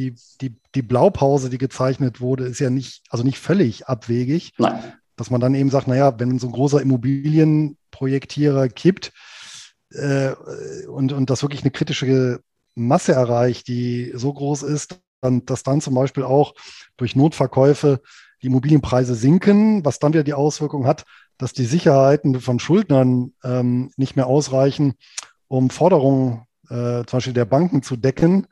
die, 0.00 0.14
die, 0.40 0.56
die 0.74 0.82
Blaupause, 0.82 1.50
die 1.50 1.58
gezeichnet 1.58 2.20
wurde, 2.20 2.46
ist 2.46 2.58
ja 2.58 2.70
nicht, 2.70 3.02
also 3.10 3.22
nicht 3.22 3.38
völlig 3.38 3.86
abwegig. 3.86 4.54
Nein. 4.58 4.94
Dass 5.16 5.30
man 5.30 5.40
dann 5.40 5.54
eben 5.54 5.70
sagt, 5.70 5.88
naja, 5.88 6.18
wenn 6.18 6.38
so 6.38 6.46
ein 6.46 6.52
großer 6.52 6.80
Immobilienprojektierer 6.80 8.68
kippt 8.68 9.12
äh, 9.90 10.32
und, 10.88 11.12
und 11.12 11.28
das 11.28 11.42
wirklich 11.42 11.62
eine 11.62 11.70
kritische 11.70 12.40
Masse 12.74 13.12
erreicht, 13.12 13.68
die 13.68 14.12
so 14.14 14.32
groß 14.32 14.62
ist, 14.62 14.98
dann, 15.20 15.44
dass 15.44 15.62
dann 15.62 15.82
zum 15.82 15.94
Beispiel 15.94 16.22
auch 16.24 16.54
durch 16.96 17.14
Notverkäufe 17.14 18.00
die 18.40 18.46
Immobilienpreise 18.46 19.14
sinken, 19.14 19.84
was 19.84 19.98
dann 19.98 20.14
wieder 20.14 20.24
die 20.24 20.32
Auswirkung 20.32 20.86
hat, 20.86 21.04
dass 21.36 21.52
die 21.52 21.66
Sicherheiten 21.66 22.40
von 22.40 22.58
Schuldnern 22.58 23.34
ähm, 23.44 23.90
nicht 23.96 24.16
mehr 24.16 24.26
ausreichen, 24.26 24.94
um 25.50 25.68
Forderungen 25.68 26.46
äh, 26.68 27.04
zum 27.04 27.16
Beispiel 27.16 27.32
der 27.32 27.44
Banken 27.44 27.82
zu 27.82 27.96
decken, 27.96 28.46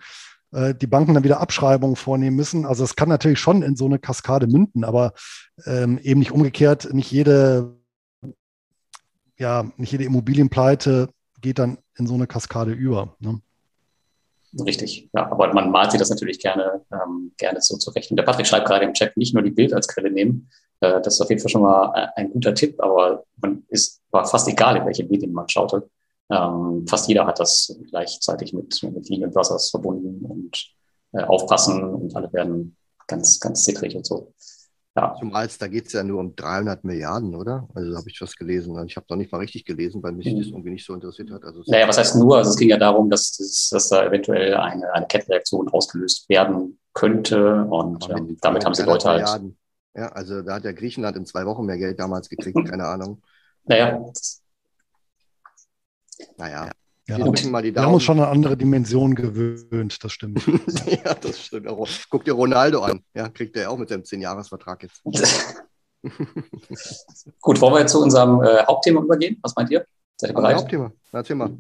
äh, 0.53 0.75
die 0.75 0.89
Banken 0.89 1.15
dann 1.15 1.23
wieder 1.23 1.41
Abschreibungen 1.41 1.95
vornehmen 1.95 2.37
müssen. 2.37 2.67
Also 2.67 2.83
es 2.83 2.97
kann 2.97 3.09
natürlich 3.09 3.39
schon 3.39 3.63
in 3.63 3.77
so 3.77 3.87
eine 3.87 4.01
Kaskade 4.01 4.49
münden, 4.49 4.85
aber 4.85 5.13
ähm, 5.65 5.99
eben 6.03 6.19
nicht 6.19 6.33
umgekehrt, 6.33 6.93
nicht 6.93 7.13
jede, 7.13 7.77
ja, 9.39 9.71
nicht 9.77 9.93
jede 9.93 10.05
Immobilienpleite 10.05 11.09
geht 11.41 11.61
dann 11.61 11.79
in 11.97 12.09
so 12.09 12.15
eine 12.15 12.27
Kaskade 12.27 12.73
über. 12.73 13.15
Ne? 13.21 13.41
Richtig, 14.65 15.09
ja, 15.15 15.31
aber 15.31 15.53
man 15.55 15.71
malt 15.71 15.93
sich 15.93 16.01
das 16.01 16.11
natürlich 16.11 16.41
gerne, 16.41 16.85
ähm, 16.93 17.33
gerne 17.39 17.61
so 17.61 17.77
zurecht. 17.77 18.11
Und 18.11 18.17
der 18.17 18.25
Patrick 18.25 18.47
schreibt 18.49 18.67
gerade 18.67 18.87
im 18.87 18.95
Chat, 18.95 19.17
nicht 19.17 19.35
nur 19.35 19.45
die 19.45 19.53
Bild 19.53 19.73
als 19.73 19.87
Quelle 19.87 20.11
nehmen. 20.11 20.51
Äh, 20.81 21.01
das 21.01 21.15
ist 21.15 21.21
auf 21.21 21.29
jeden 21.29 21.41
Fall 21.41 21.51
schon 21.51 21.63
mal 21.63 22.11
ein 22.17 22.33
guter 22.33 22.55
Tipp, 22.55 22.81
aber 22.81 23.23
man 23.37 23.63
ist, 23.69 24.01
war 24.11 24.27
fast 24.27 24.49
egal, 24.49 24.77
in 24.79 24.87
welche 24.87 25.05
Medien 25.05 25.33
man 25.33 25.49
schaute. 25.49 25.89
Ähm, 26.31 26.87
fast 26.87 27.09
jeder 27.09 27.27
hat 27.27 27.41
das 27.41 27.75
gleichzeitig 27.89 28.53
mit, 28.53 28.83
mit 28.83 29.09
Lehman 29.09 29.31
Brothers 29.31 29.71
verbunden 29.71 30.25
und 30.25 30.67
äh, 31.13 31.23
aufpassen 31.23 31.83
und 31.83 32.15
alle 32.15 32.33
werden 32.33 32.77
ganz, 33.07 33.41
ganz 33.41 33.65
zittrig 33.65 33.97
und 33.97 34.07
so. 34.07 34.35
Ja. 34.97 35.15
Zumal 35.19 35.49
da 35.59 35.69
geht 35.69 35.87
es 35.87 35.93
ja 35.93 36.03
nur 36.03 36.21
um 36.21 36.35
300 36.35 36.83
Milliarden, 36.83 37.35
oder? 37.35 37.69
Also 37.75 37.97
habe 37.97 38.11
ich 38.11 38.21
was 38.21 38.35
gelesen. 38.35 38.77
Ich 38.87 38.97
habe 38.97 39.07
noch 39.09 39.17
nicht 39.17 39.31
mal 39.31 39.39
richtig 39.39 39.65
gelesen, 39.65 40.03
weil 40.03 40.13
mich 40.13 40.27
mhm. 40.27 40.39
das 40.39 40.49
irgendwie 40.49 40.71
nicht 40.71 40.85
so 40.85 40.93
interessiert 40.93 41.31
hat. 41.31 41.45
Also 41.45 41.63
naja, 41.67 41.87
was 41.87 41.99
heißt 41.99 42.17
nur? 42.17 42.37
Also 42.37 42.51
es 42.51 42.57
ging 42.57 42.69
ja 42.69 42.79
darum, 42.79 43.09
dass, 43.09 43.37
dass, 43.37 43.69
dass 43.71 43.89
da 43.89 44.05
eventuell 44.05 44.55
eine, 44.55 44.93
eine 44.93 45.07
Kettenreaktion 45.07 45.69
ausgelöst 45.69 46.29
werden 46.29 46.79
könnte 46.95 47.65
und 47.71 48.09
ähm, 48.11 48.37
damit 48.41 48.65
haben 48.65 48.75
sie 48.75 48.83
Leute 48.83 49.09
halt. 49.09 49.21
Milliarden. 49.21 49.59
Ja, 49.95 50.09
also 50.09 50.43
da 50.43 50.55
hat 50.55 50.65
ja 50.65 50.73
Griechenland 50.73 51.17
in 51.17 51.27
zwei 51.27 51.47
Wochen 51.47 51.65
mehr 51.65 51.79
Geld 51.79 51.99
damals 52.01 52.29
gekriegt, 52.29 52.59
keine 52.69 52.85
Ahnung. 52.85 53.23
Naja. 53.65 54.05
Naja. 56.37 56.71
Ja, 57.09 57.17
wir, 57.17 57.25
wir 57.25 57.83
haben 57.83 57.95
uns 57.95 58.03
schon 58.03 58.21
eine 58.21 58.29
andere 58.29 58.55
Dimension 58.55 59.15
gewöhnt, 59.15 60.05
das 60.05 60.13
stimmt. 60.13 60.47
ja, 60.87 61.15
das 61.15 61.41
stimmt. 61.41 61.67
Guck 62.11 62.27
dir 62.27 62.35
Ronaldo 62.35 62.83
an. 62.83 63.03
Ja, 63.15 63.31
kriegt 63.31 63.57
er 63.57 63.71
auch 63.71 63.79
mit 63.79 63.89
seinem 63.89 64.03
10-Jahres-Vertrag 64.03 64.83
jetzt. 64.83 65.03
Gut, 67.41 67.61
wollen 67.63 67.75
wir 67.75 67.81
jetzt 67.81 67.93
zu 67.93 68.03
unserem 68.03 68.43
äh, 68.43 68.63
Hauptthema 68.67 69.01
übergehen? 69.01 69.39
Was 69.43 69.57
meint 69.57 69.71
ihr? 69.71 69.87
Seid 70.19 70.31
ihr 70.31 70.35
bereit? 70.35 70.57
Hauptthema, 70.57 70.93
erzähl 71.13 71.37
mal. 71.37 71.57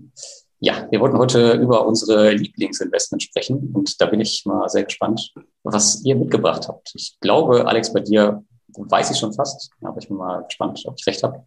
Ja, 0.60 0.86
wir 0.90 1.00
wollten 1.00 1.16
heute 1.16 1.52
über 1.52 1.86
unsere 1.86 2.32
Lieblingsinvestments 2.32 3.24
sprechen 3.24 3.72
und 3.72 3.98
da 4.00 4.06
bin 4.06 4.20
ich 4.20 4.44
mal 4.44 4.68
sehr 4.68 4.84
gespannt, 4.84 5.32
was 5.62 6.04
ihr 6.04 6.14
mitgebracht 6.14 6.68
habt. 6.68 6.92
Ich 6.94 7.16
glaube, 7.20 7.66
Alex, 7.66 7.90
bei 7.92 8.00
dir 8.00 8.44
weiß 8.76 9.12
ich 9.12 9.18
schon 9.18 9.32
fast, 9.32 9.70
aber 9.80 9.96
ich 9.98 10.08
bin 10.08 10.18
mal 10.18 10.44
gespannt, 10.44 10.82
ob 10.86 10.96
ich 10.98 11.06
recht 11.06 11.22
habe. 11.22 11.42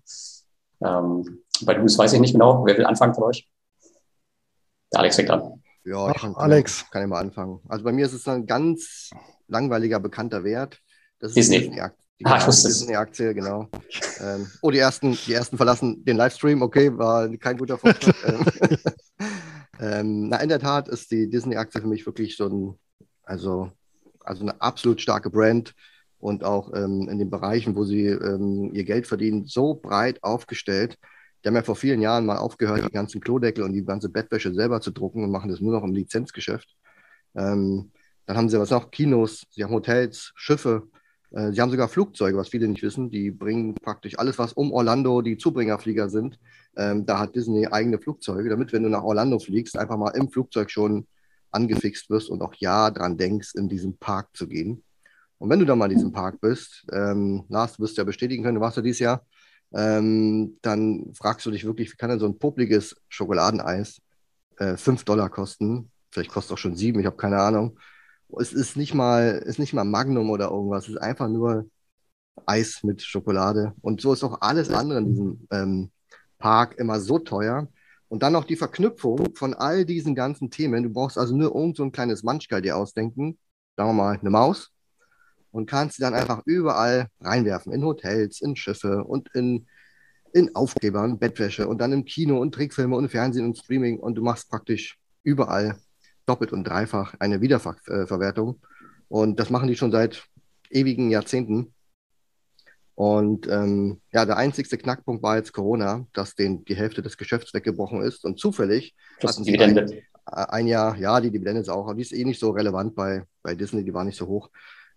Ähm, 0.83 1.43
bei 1.65 1.73
Luis 1.73 1.97
weiß 1.97 2.13
ich 2.13 2.19
nicht 2.19 2.33
genau. 2.33 2.65
Wer 2.65 2.77
will 2.77 2.85
anfangen 2.85 3.13
von 3.13 3.25
euch? 3.25 3.49
Der 4.91 4.99
Alex 4.99 5.15
fängt 5.15 5.29
an. 5.29 5.61
Ja, 5.83 6.11
ich 6.11 6.17
kann, 6.17 6.35
Alex. 6.35 6.85
Kann 6.91 7.03
ich 7.03 7.07
mal 7.07 7.19
anfangen. 7.19 7.59
Also 7.67 7.83
bei 7.83 7.91
mir 7.91 8.05
ist 8.05 8.13
es 8.13 8.27
ein 8.27 8.45
ganz 8.45 9.09
langweiliger, 9.47 9.99
bekannter 9.99 10.43
Wert. 10.43 10.79
Das 11.19 11.31
ist 11.31 11.37
Disney. 11.37 11.59
Die 11.59 11.63
Disney-Aktie. 11.65 12.01
Ah, 12.23 12.37
ich 12.37 12.47
wusste 12.47 12.67
Disney-Aktie, 12.67 13.33
genau. 13.33 13.67
ähm, 14.19 14.47
oh, 14.61 14.69
die 14.69 14.77
ersten, 14.77 15.17
die 15.25 15.33
ersten 15.33 15.57
verlassen 15.57 16.05
den 16.05 16.17
Livestream. 16.17 16.61
Okay, 16.61 16.95
war 16.95 17.27
kein 17.37 17.57
guter 17.57 17.77
Vorschlag. 17.77 18.15
ähm, 19.79 20.29
na, 20.29 20.37
in 20.37 20.49
der 20.49 20.59
Tat 20.59 20.87
ist 20.87 21.09
die 21.11 21.29
Disney-Aktie 21.29 21.81
für 21.81 21.87
mich 21.87 22.05
wirklich 22.05 22.37
so 22.37 22.47
ein, 22.47 22.79
also, 23.23 23.71
also 24.19 24.43
eine 24.43 24.61
absolut 24.61 25.01
starke 25.01 25.31
Brand 25.31 25.73
und 26.19 26.43
auch 26.43 26.71
ähm, 26.75 27.09
in 27.09 27.17
den 27.17 27.31
Bereichen, 27.31 27.75
wo 27.75 27.83
sie 27.83 28.05
ähm, 28.05 28.69
ihr 28.73 28.83
Geld 28.83 29.07
verdienen, 29.07 29.45
so 29.45 29.73
breit 29.73 30.23
aufgestellt, 30.23 30.97
die 31.43 31.47
haben 31.47 31.55
ja 31.55 31.63
vor 31.63 31.75
vielen 31.75 32.01
Jahren 32.01 32.25
mal 32.25 32.37
aufgehört, 32.37 32.85
die 32.85 32.91
ganzen 32.91 33.21
Klodeckel 33.21 33.63
und 33.63 33.73
die 33.73 33.83
ganze 33.83 34.09
Bettwäsche 34.09 34.53
selber 34.53 34.81
zu 34.81 34.91
drucken 34.91 35.23
und 35.23 35.31
machen 35.31 35.49
das 35.49 35.59
nur 35.59 35.73
noch 35.73 35.83
im 35.83 35.93
Lizenzgeschäft. 35.93 36.75
Ähm, 37.35 37.91
dann 38.25 38.37
haben 38.37 38.49
sie 38.49 38.59
was 38.59 38.69
noch, 38.69 38.91
Kinos, 38.91 39.45
sie 39.49 39.63
haben 39.63 39.73
Hotels, 39.73 40.31
Schiffe, 40.35 40.87
äh, 41.31 41.51
sie 41.51 41.61
haben 41.61 41.71
sogar 41.71 41.87
Flugzeuge, 41.87 42.37
was 42.37 42.49
viele 42.49 42.67
nicht 42.67 42.83
wissen. 42.83 43.09
Die 43.09 43.31
bringen 43.31 43.73
praktisch 43.75 44.19
alles, 44.19 44.37
was 44.37 44.53
um 44.53 44.71
Orlando 44.71 45.21
die 45.21 45.37
Zubringerflieger 45.37 46.09
sind. 46.09 46.39
Ähm, 46.77 47.05
da 47.05 47.19
hat 47.19 47.35
Disney 47.35 47.67
eigene 47.67 47.99
Flugzeuge, 47.99 48.49
damit, 48.49 48.71
wenn 48.73 48.83
du 48.83 48.89
nach 48.89 49.03
Orlando 49.03 49.39
fliegst, 49.39 49.77
einfach 49.77 49.97
mal 49.97 50.11
im 50.11 50.29
Flugzeug 50.29 50.69
schon 50.69 51.07
angefixt 51.51 52.09
wirst 52.09 52.29
und 52.29 52.41
auch 52.41 52.53
ja 52.59 52.91
dran 52.91 53.17
denkst, 53.17 53.55
in 53.55 53.67
diesen 53.67 53.97
Park 53.97 54.29
zu 54.33 54.47
gehen. 54.47 54.83
Und 55.37 55.49
wenn 55.49 55.59
du 55.59 55.65
dann 55.65 55.79
mal 55.79 55.91
in 55.91 55.97
diesem 55.97 56.11
Park 56.11 56.39
bist, 56.39 56.85
ähm, 56.91 57.43
Lars, 57.49 57.77
du 57.77 57.83
wirst 57.83 57.97
ja 57.97 58.03
bestätigen 58.03 58.43
können, 58.43 58.55
du 58.55 58.61
warst 58.61 58.77
ja 58.77 58.83
dieses 58.83 58.99
Jahr, 58.99 59.25
ähm, 59.73 60.57
dann 60.61 61.13
fragst 61.13 61.45
du 61.45 61.51
dich 61.51 61.65
wirklich, 61.65 61.91
wie 61.91 61.95
kann 61.95 62.09
denn 62.09 62.19
so 62.19 62.25
ein 62.25 62.37
popliges 62.39 62.95
Schokoladeneis 63.09 64.01
äh, 64.57 64.75
5 64.75 65.03
Dollar 65.05 65.29
kosten? 65.29 65.91
Vielleicht 66.11 66.31
kostet 66.31 66.53
auch 66.53 66.57
schon 66.57 66.75
7, 66.75 66.99
ich 66.99 67.05
habe 67.05 67.17
keine 67.17 67.39
Ahnung. 67.39 67.79
Es 68.37 68.53
ist 68.53 68.77
nicht 68.77 68.93
mal, 68.93 69.41
ist 69.45 69.59
nicht 69.59 69.73
mal 69.73 69.83
Magnum 69.83 70.29
oder 70.29 70.49
irgendwas, 70.51 70.85
es 70.85 70.95
ist 70.95 71.01
einfach 71.01 71.29
nur 71.29 71.69
Eis 72.45 72.83
mit 72.83 73.01
Schokolade. 73.01 73.73
Und 73.81 74.01
so 74.01 74.13
ist 74.13 74.23
auch 74.23 74.41
alles 74.41 74.69
andere 74.69 74.99
in 74.99 75.09
diesem 75.09 75.47
ähm, 75.51 75.91
Park 76.37 76.77
immer 76.77 76.99
so 76.99 77.19
teuer. 77.19 77.67
Und 78.07 78.23
dann 78.23 78.33
noch 78.33 78.45
die 78.45 78.57
Verknüpfung 78.57 79.35
von 79.35 79.53
all 79.53 79.85
diesen 79.85 80.15
ganzen 80.15 80.49
Themen. 80.51 80.83
Du 80.83 80.89
brauchst 80.89 81.17
also 81.17 81.35
nur 81.35 81.55
irgend 81.55 81.77
so 81.77 81.83
ein 81.83 81.93
kleines 81.93 82.23
Manschkal 82.23 82.61
dir 82.61 82.75
ausdenken. 82.75 83.37
Sagen 83.77 83.89
wir 83.89 83.93
mal 83.93 84.17
eine 84.19 84.29
Maus 84.29 84.70
und 85.51 85.69
kannst 85.69 85.97
sie 85.97 86.01
dann 86.01 86.13
einfach 86.13 86.41
überall 86.45 87.07
reinwerfen. 87.19 87.73
In 87.73 87.83
Hotels, 87.83 88.41
in 88.41 88.55
Schiffe 88.55 89.03
und 89.03 89.29
in, 89.33 89.67
in 90.33 90.55
Aufkleber 90.55 91.03
und 91.03 91.19
Bettwäsche 91.19 91.67
und 91.67 91.79
dann 91.79 91.91
im 91.91 92.05
Kino 92.05 92.39
und 92.39 92.53
Trickfilme 92.53 92.95
und 92.95 93.09
Fernsehen 93.09 93.45
und 93.45 93.57
Streaming 93.57 93.99
und 93.99 94.15
du 94.15 94.23
machst 94.23 94.49
praktisch 94.49 94.97
überall 95.23 95.77
doppelt 96.25 96.53
und 96.53 96.63
dreifach 96.63 97.15
eine 97.19 97.41
Wiederverwertung. 97.41 98.61
Und 99.09 99.39
das 99.39 99.49
machen 99.49 99.67
die 99.67 99.75
schon 99.75 99.91
seit 99.91 100.23
ewigen 100.69 101.11
Jahrzehnten. 101.11 101.73
Und 102.95 103.47
ähm, 103.47 103.99
ja, 104.11 104.25
der 104.25 104.37
einzigste 104.37 104.77
Knackpunkt 104.77 105.23
war 105.23 105.37
jetzt 105.37 105.53
Corona, 105.53 106.05
dass 106.13 106.35
denen 106.35 106.63
die 106.65 106.75
Hälfte 106.75 107.01
des 107.01 107.17
Geschäfts 107.17 107.53
weggebrochen 107.53 108.01
ist. 108.01 108.25
Und 108.25 108.39
zufällig 108.39 108.95
Plus 109.19 109.31
hatten 109.31 109.43
sie 109.43 109.59
ein, 109.59 110.03
ein, 110.25 110.67
Jahr, 110.67 110.95
ja, 110.97 111.19
die 111.19 111.31
Dividende 111.31 111.61
ist 111.61 111.69
auch, 111.69 111.85
aber 111.85 111.95
die 111.95 112.01
ist 112.01 112.13
eh 112.13 112.23
nicht 112.23 112.39
so 112.39 112.51
relevant 112.51 112.95
bei, 112.95 113.23
bei 113.41 113.55
Disney, 113.55 113.83
die 113.83 113.93
war 113.93 114.03
nicht 114.03 114.17
so 114.17 114.27
hoch. 114.27 114.49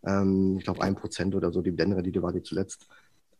Ähm, 0.06 0.56
ich 0.58 0.64
glaube, 0.64 0.82
ein 0.82 0.94
Prozent 0.94 1.34
oder 1.34 1.52
so 1.52 1.62
Dividendenrendite 1.62 2.22
war 2.22 2.32
die 2.32 2.42
zuletzt. 2.42 2.86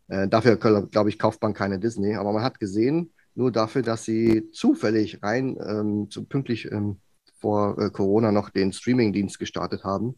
Äh, 0.07 0.27
dafür, 0.27 0.57
glaube 0.57 1.09
ich, 1.09 1.19
kauft 1.19 1.41
man 1.41 1.53
keine 1.53 1.79
Disney. 1.79 2.15
Aber 2.15 2.31
man 2.31 2.43
hat 2.43 2.59
gesehen, 2.59 3.11
nur 3.35 3.51
dafür, 3.51 3.81
dass 3.81 4.05
sie 4.05 4.49
zufällig 4.51 5.21
rein 5.21 5.57
ähm, 5.59 6.07
so 6.09 6.23
pünktlich 6.23 6.71
ähm, 6.71 6.97
vor 7.39 7.77
äh, 7.77 7.89
Corona 7.89 8.31
noch 8.31 8.49
den 8.49 8.71
Streaming-Dienst 8.71 9.39
gestartet 9.39 9.83
haben, 9.83 10.15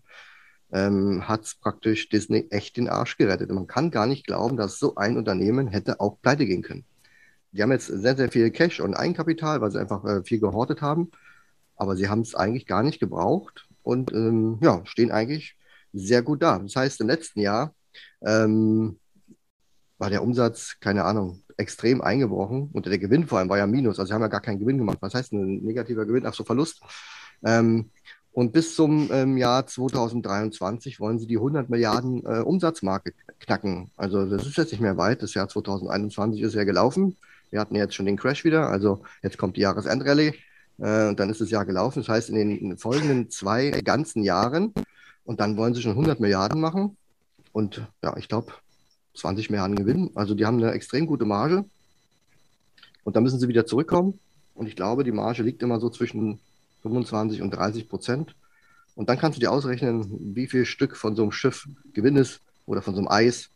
ähm, 0.71 1.27
hat 1.27 1.45
es 1.45 1.55
praktisch 1.55 2.09
Disney 2.09 2.47
echt 2.51 2.77
den 2.77 2.89
Arsch 2.89 3.17
gerettet. 3.17 3.49
Und 3.49 3.55
man 3.55 3.67
kann 3.67 3.91
gar 3.91 4.05
nicht 4.05 4.27
glauben, 4.27 4.57
dass 4.57 4.79
so 4.79 4.95
ein 4.95 5.17
Unternehmen 5.17 5.67
hätte 5.67 5.99
auch 5.99 6.21
pleite 6.21 6.45
gehen 6.45 6.61
können. 6.61 6.85
Die 7.51 7.63
haben 7.63 7.71
jetzt 7.71 7.87
sehr, 7.87 8.15
sehr 8.15 8.29
viel 8.29 8.51
Cash 8.51 8.79
und 8.79 8.93
Eigenkapital, 8.93 9.61
weil 9.61 9.71
sie 9.71 9.79
einfach 9.79 10.05
äh, 10.05 10.23
viel 10.23 10.39
gehortet 10.39 10.81
haben. 10.81 11.09
Aber 11.75 11.95
sie 11.95 12.09
haben 12.09 12.21
es 12.21 12.35
eigentlich 12.35 12.65
gar 12.65 12.83
nicht 12.83 12.99
gebraucht 12.99 13.67
und 13.83 14.11
ähm, 14.11 14.59
ja, 14.61 14.81
stehen 14.85 15.11
eigentlich 15.11 15.56
sehr 15.97 16.21
gut 16.21 16.41
da. 16.41 16.59
Das 16.59 16.75
heißt, 16.75 17.01
im 17.01 17.07
letzten 17.07 17.39
Jahr 17.41 17.73
ähm, 18.25 18.99
war 19.97 20.09
der 20.09 20.23
Umsatz, 20.23 20.77
keine 20.79 21.03
Ahnung, 21.05 21.43
extrem 21.57 22.01
eingebrochen 22.01 22.69
und 22.71 22.85
der 22.85 22.99
Gewinn 22.99 23.27
vor 23.27 23.39
allem 23.39 23.49
war 23.49 23.57
ja 23.57 23.67
Minus. 23.67 23.99
Also 23.99 24.09
sie 24.09 24.13
haben 24.13 24.21
ja 24.21 24.27
gar 24.27 24.41
keinen 24.41 24.59
Gewinn 24.59 24.77
gemacht. 24.77 24.99
Was 25.01 25.15
heißt 25.15 25.33
ein 25.33 25.63
negativer 25.63 26.05
Gewinn? 26.05 26.25
Ach 26.25 26.33
so, 26.33 26.43
Verlust. 26.43 26.81
Ähm, 27.43 27.89
und 28.31 28.53
bis 28.53 28.75
zum 28.75 29.09
ähm, 29.11 29.35
Jahr 29.35 29.65
2023 29.65 30.99
wollen 30.99 31.17
sie 31.17 31.25
die 31.25 31.37
100 31.37 31.69
Milliarden 31.69 32.23
äh, 32.23 32.41
Umsatzmarke 32.41 33.13
knacken. 33.39 33.89
Also 33.97 34.25
das 34.27 34.45
ist 34.45 34.57
jetzt 34.57 34.71
nicht 34.71 34.81
mehr 34.81 34.97
weit. 34.97 35.23
Das 35.23 35.33
Jahr 35.33 35.49
2021 35.49 36.41
ist 36.41 36.53
ja 36.53 36.63
gelaufen. 36.63 37.17
Wir 37.49 37.59
hatten 37.59 37.75
jetzt 37.75 37.95
schon 37.95 38.05
den 38.05 38.17
Crash 38.17 38.43
wieder. 38.43 38.69
Also 38.69 39.01
jetzt 39.23 39.39
kommt 39.39 39.57
die 39.57 39.61
Jahresendrallye 39.61 40.35
äh, 40.77 41.07
und 41.07 41.19
dann 41.19 41.31
ist 41.31 41.41
das 41.41 41.49
Jahr 41.49 41.65
gelaufen. 41.65 42.01
Das 42.01 42.09
heißt, 42.09 42.29
in 42.29 42.35
den 42.35 42.77
folgenden 42.77 43.31
zwei 43.31 43.71
ganzen 43.71 44.21
Jahren 44.21 44.71
und 45.27 45.41
dann 45.41 45.57
wollen 45.57 45.73
sie 45.73 45.81
schon 45.81 45.91
100 45.91 46.21
Milliarden 46.21 46.59
machen 46.61 46.95
und 47.51 47.85
ja, 48.01 48.15
ich 48.17 48.29
glaube 48.29 48.53
20 49.13 49.49
Milliarden 49.49 49.75
gewinnen. 49.75 50.09
Also 50.15 50.33
die 50.33 50.45
haben 50.45 50.57
eine 50.57 50.71
extrem 50.71 51.05
gute 51.05 51.25
Marge. 51.25 51.65
Und 53.03 53.15
dann 53.15 53.23
müssen 53.23 53.39
sie 53.39 53.47
wieder 53.47 53.65
zurückkommen. 53.65 54.19
Und 54.55 54.67
ich 54.67 54.75
glaube, 54.75 55.03
die 55.03 55.11
Marge 55.11 55.43
liegt 55.43 55.61
immer 55.61 55.79
so 55.79 55.89
zwischen 55.89 56.39
25 56.83 57.41
und 57.41 57.51
30 57.51 57.89
Prozent. 57.89 58.35
Und 58.95 59.09
dann 59.09 59.19
kannst 59.19 59.37
du 59.37 59.39
dir 59.41 59.51
ausrechnen, 59.51 60.33
wie 60.33 60.47
viel 60.47 60.65
Stück 60.65 60.95
von 60.95 61.15
so 61.15 61.23
einem 61.23 61.31
Schiff 61.31 61.67
Gewinn 61.93 62.15
ist 62.15 62.39
oder 62.65 62.81
von 62.81 62.95
so 62.95 62.99
einem 62.99 63.09
Eis. 63.09 63.49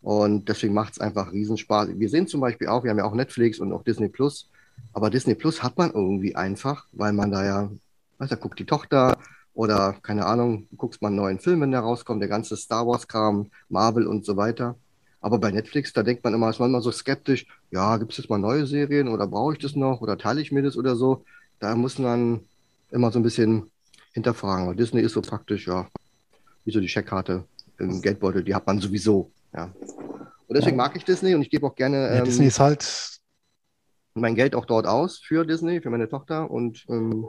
Und 0.00 0.48
deswegen 0.48 0.72
macht 0.72 0.94
es 0.94 1.00
einfach 1.00 1.32
Riesenspaß. 1.32 1.90
Wir 1.94 2.08
sehen 2.08 2.26
zum 2.26 2.40
Beispiel 2.40 2.68
auch, 2.68 2.84
wir 2.84 2.90
haben 2.90 2.98
ja 2.98 3.04
auch 3.04 3.14
Netflix 3.14 3.58
und 3.58 3.72
auch 3.72 3.84
Disney 3.84 4.08
Plus. 4.08 4.48
Aber 4.94 5.10
Disney 5.10 5.34
Plus 5.34 5.62
hat 5.62 5.76
man 5.76 5.90
irgendwie 5.90 6.36
einfach, 6.36 6.86
weil 6.92 7.12
man 7.12 7.30
da 7.30 7.44
ja, 7.44 7.70
weißt 8.16 8.32
du, 8.32 8.36
guckt 8.36 8.58
die 8.58 8.64
Tochter 8.66 9.18
Oder 9.58 9.96
keine 10.04 10.24
Ahnung, 10.24 10.68
du 10.70 10.76
guckst 10.76 11.02
mal 11.02 11.08
einen 11.08 11.16
neuen 11.16 11.40
Film, 11.40 11.62
wenn 11.62 11.72
der 11.72 11.80
rauskommt, 11.80 12.22
der 12.22 12.28
ganze 12.28 12.56
Star 12.56 12.86
Wars-Kram, 12.86 13.50
Marvel 13.68 14.06
und 14.06 14.24
so 14.24 14.36
weiter. 14.36 14.76
Aber 15.20 15.40
bei 15.40 15.50
Netflix, 15.50 15.92
da 15.92 16.04
denkt 16.04 16.22
man 16.22 16.32
immer, 16.32 16.48
ist 16.48 16.60
man 16.60 16.70
immer 16.70 16.80
so 16.80 16.92
skeptisch, 16.92 17.44
ja, 17.72 17.96
gibt 17.96 18.12
es 18.12 18.18
jetzt 18.18 18.30
mal 18.30 18.38
neue 18.38 18.66
Serien 18.66 19.08
oder 19.08 19.26
brauche 19.26 19.54
ich 19.54 19.58
das 19.58 19.74
noch 19.74 20.00
oder 20.00 20.16
teile 20.16 20.40
ich 20.40 20.52
mir 20.52 20.62
das 20.62 20.76
oder 20.76 20.94
so. 20.94 21.24
Da 21.58 21.74
muss 21.74 21.98
man 21.98 22.42
immer 22.92 23.10
so 23.10 23.18
ein 23.18 23.24
bisschen 23.24 23.68
hinterfragen. 24.12 24.68
Weil 24.68 24.76
Disney 24.76 25.00
ist 25.00 25.14
so 25.14 25.22
praktisch, 25.22 25.66
ja, 25.66 25.88
wie 26.64 26.70
so 26.70 26.78
die 26.78 26.86
Checkkarte 26.86 27.42
im 27.80 28.00
Geldbeutel, 28.00 28.44
die 28.44 28.54
hat 28.54 28.64
man 28.64 28.78
sowieso. 28.78 29.32
Ja. 29.52 29.74
Und 30.46 30.56
deswegen 30.56 30.76
mag 30.76 30.94
ich 30.94 31.04
Disney 31.04 31.34
und 31.34 31.42
ich 31.42 31.50
gebe 31.50 31.66
auch 31.66 31.74
gerne. 31.74 31.96
Ja, 31.96 32.14
ähm, 32.18 32.24
Disney 32.26 32.46
ist 32.46 32.60
halt. 32.60 33.18
Mein 34.14 34.36
Geld 34.36 34.54
auch 34.54 34.66
dort 34.66 34.86
aus 34.86 35.18
für 35.18 35.44
Disney, 35.44 35.80
für 35.80 35.90
meine 35.90 36.08
Tochter. 36.08 36.48
Und, 36.48 36.86
ähm, 36.88 37.26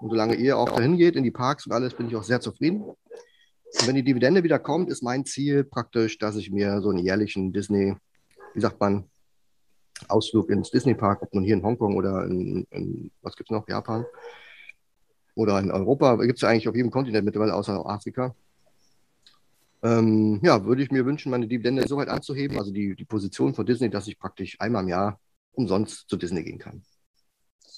und 0.00 0.10
solange 0.10 0.34
ihr 0.34 0.58
auch 0.58 0.70
dahin 0.70 0.96
geht, 0.96 1.16
in 1.16 1.24
die 1.24 1.30
Parks 1.30 1.66
und 1.66 1.72
alles, 1.72 1.94
bin 1.94 2.08
ich 2.08 2.16
auch 2.16 2.22
sehr 2.22 2.40
zufrieden. 2.40 2.82
Und 2.82 3.86
wenn 3.86 3.94
die 3.94 4.04
Dividende 4.04 4.42
wieder 4.42 4.58
kommt, 4.58 4.90
ist 4.90 5.02
mein 5.02 5.24
Ziel 5.24 5.64
praktisch, 5.64 6.18
dass 6.18 6.36
ich 6.36 6.50
mir 6.50 6.80
so 6.80 6.90
einen 6.90 7.04
jährlichen 7.04 7.52
Disney, 7.52 7.94
wie 8.54 8.60
sagt 8.60 8.78
man, 8.80 9.04
Ausflug 10.08 10.50
ins 10.50 10.70
Disney 10.70 10.94
Park, 10.94 11.22
ob 11.22 11.34
nun 11.34 11.44
hier 11.44 11.54
in 11.54 11.62
Hongkong 11.62 11.96
oder 11.96 12.24
in, 12.24 12.66
in 12.70 13.10
was 13.22 13.36
gibt 13.36 13.50
es 13.50 13.54
noch, 13.54 13.68
Japan 13.68 14.04
oder 15.34 15.58
in 15.58 15.70
Europa, 15.70 16.16
gibt 16.16 16.38
es 16.38 16.42
ja 16.42 16.48
eigentlich 16.48 16.68
auf 16.68 16.76
jedem 16.76 16.90
Kontinent 16.90 17.24
mittlerweile 17.24 17.54
außer 17.54 17.84
Afrika. 17.88 18.34
Ähm, 19.82 20.40
ja, 20.42 20.64
würde 20.64 20.82
ich 20.82 20.90
mir 20.90 21.04
wünschen, 21.04 21.30
meine 21.30 21.46
Dividende 21.46 21.86
so 21.86 21.96
weit 21.96 22.08
anzuheben, 22.08 22.58
also 22.58 22.72
die, 22.72 22.94
die 22.94 23.04
Position 23.04 23.54
von 23.54 23.66
Disney, 23.66 23.90
dass 23.90 24.08
ich 24.08 24.18
praktisch 24.18 24.56
einmal 24.60 24.82
im 24.82 24.88
Jahr 24.88 25.20
umsonst 25.52 26.08
zu 26.08 26.16
Disney 26.16 26.42
gehen 26.42 26.58
kann. 26.58 26.82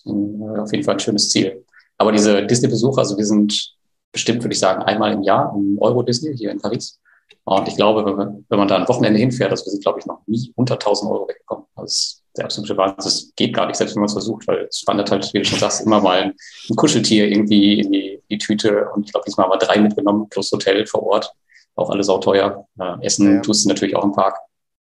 Auf 0.05 0.73
jeden 0.73 0.85
Fall 0.85 0.95
ein 0.95 1.01
schönes 1.01 1.31
Ziel. 1.31 1.65
Aber 1.99 2.13
diese 2.13 2.45
Disney-Besucher, 2.47 2.99
also 2.99 3.17
wir 3.17 3.25
sind 3.25 3.75
bestimmt, 4.13 4.43
würde 4.43 4.53
ich 4.53 4.61
sagen, 4.61 4.83
einmal 4.83 5.13
im 5.13 5.23
Jahr 5.23 5.53
im 5.55 5.79
Euro 5.81 6.03
Disney 6.03 6.37
hier 6.37 6.51
in 6.51 6.61
Paris. 6.61 6.99
Und 7.45 7.69
ich 7.69 7.77
glaube, 7.77 8.05
wenn 8.05 8.17
man, 8.17 8.45
wenn 8.49 8.59
man 8.59 8.69
da 8.69 8.77
ein 8.77 8.89
Wochenende 8.89 9.19
hinfährt, 9.19 9.51
also 9.51 9.65
wir 9.67 9.71
sind, 9.71 9.83
glaube 9.83 10.01
ich, 10.01 10.07
noch 10.07 10.21
nie 10.27 10.53
unter 10.57 10.75
1000 10.75 11.11
Euro 11.11 11.29
weggekommen. 11.29 11.65
Das 11.77 11.93
ist 11.93 12.23
der 12.37 12.45
absolute 12.45 12.77
Wahnsinn. 12.77 12.97
Das 12.99 13.33
geht 13.37 13.55
gar 13.55 13.67
nicht, 13.67 13.77
selbst 13.77 13.95
wenn 13.95 14.01
man 14.01 14.07
es 14.07 14.13
versucht, 14.13 14.47
weil 14.49 14.67
es 14.69 14.83
wandert 14.87 15.11
halt, 15.11 15.33
wie 15.33 15.39
du 15.39 15.45
schon 15.45 15.59
sagst, 15.59 15.85
immer 15.85 16.01
mal 16.01 16.23
ein, 16.23 16.35
Kuscheltier 16.77 17.29
irgendwie 17.29 17.81
in 17.81 17.93
die, 17.93 18.23
die 18.31 18.39
Tüte. 18.39 18.89
Und 18.95 19.07
ich 19.07 19.13
glaube, 19.13 19.25
diesmal 19.27 19.47
haben 19.47 19.53
wir 19.53 19.65
drei 19.65 19.79
mitgenommen, 19.81 20.29
plus 20.29 20.51
Hotel 20.51 20.87
vor 20.87 21.03
Ort. 21.05 21.33
Auch 21.77 21.91
alles 21.91 22.07
sauteuer. 22.07 22.67
Äh, 22.81 23.05
Essen 23.05 23.37
ja. 23.37 23.41
tust 23.41 23.65
du 23.65 23.69
natürlich 23.69 23.95
auch 23.95 24.05
im 24.05 24.13
Park. 24.13 24.39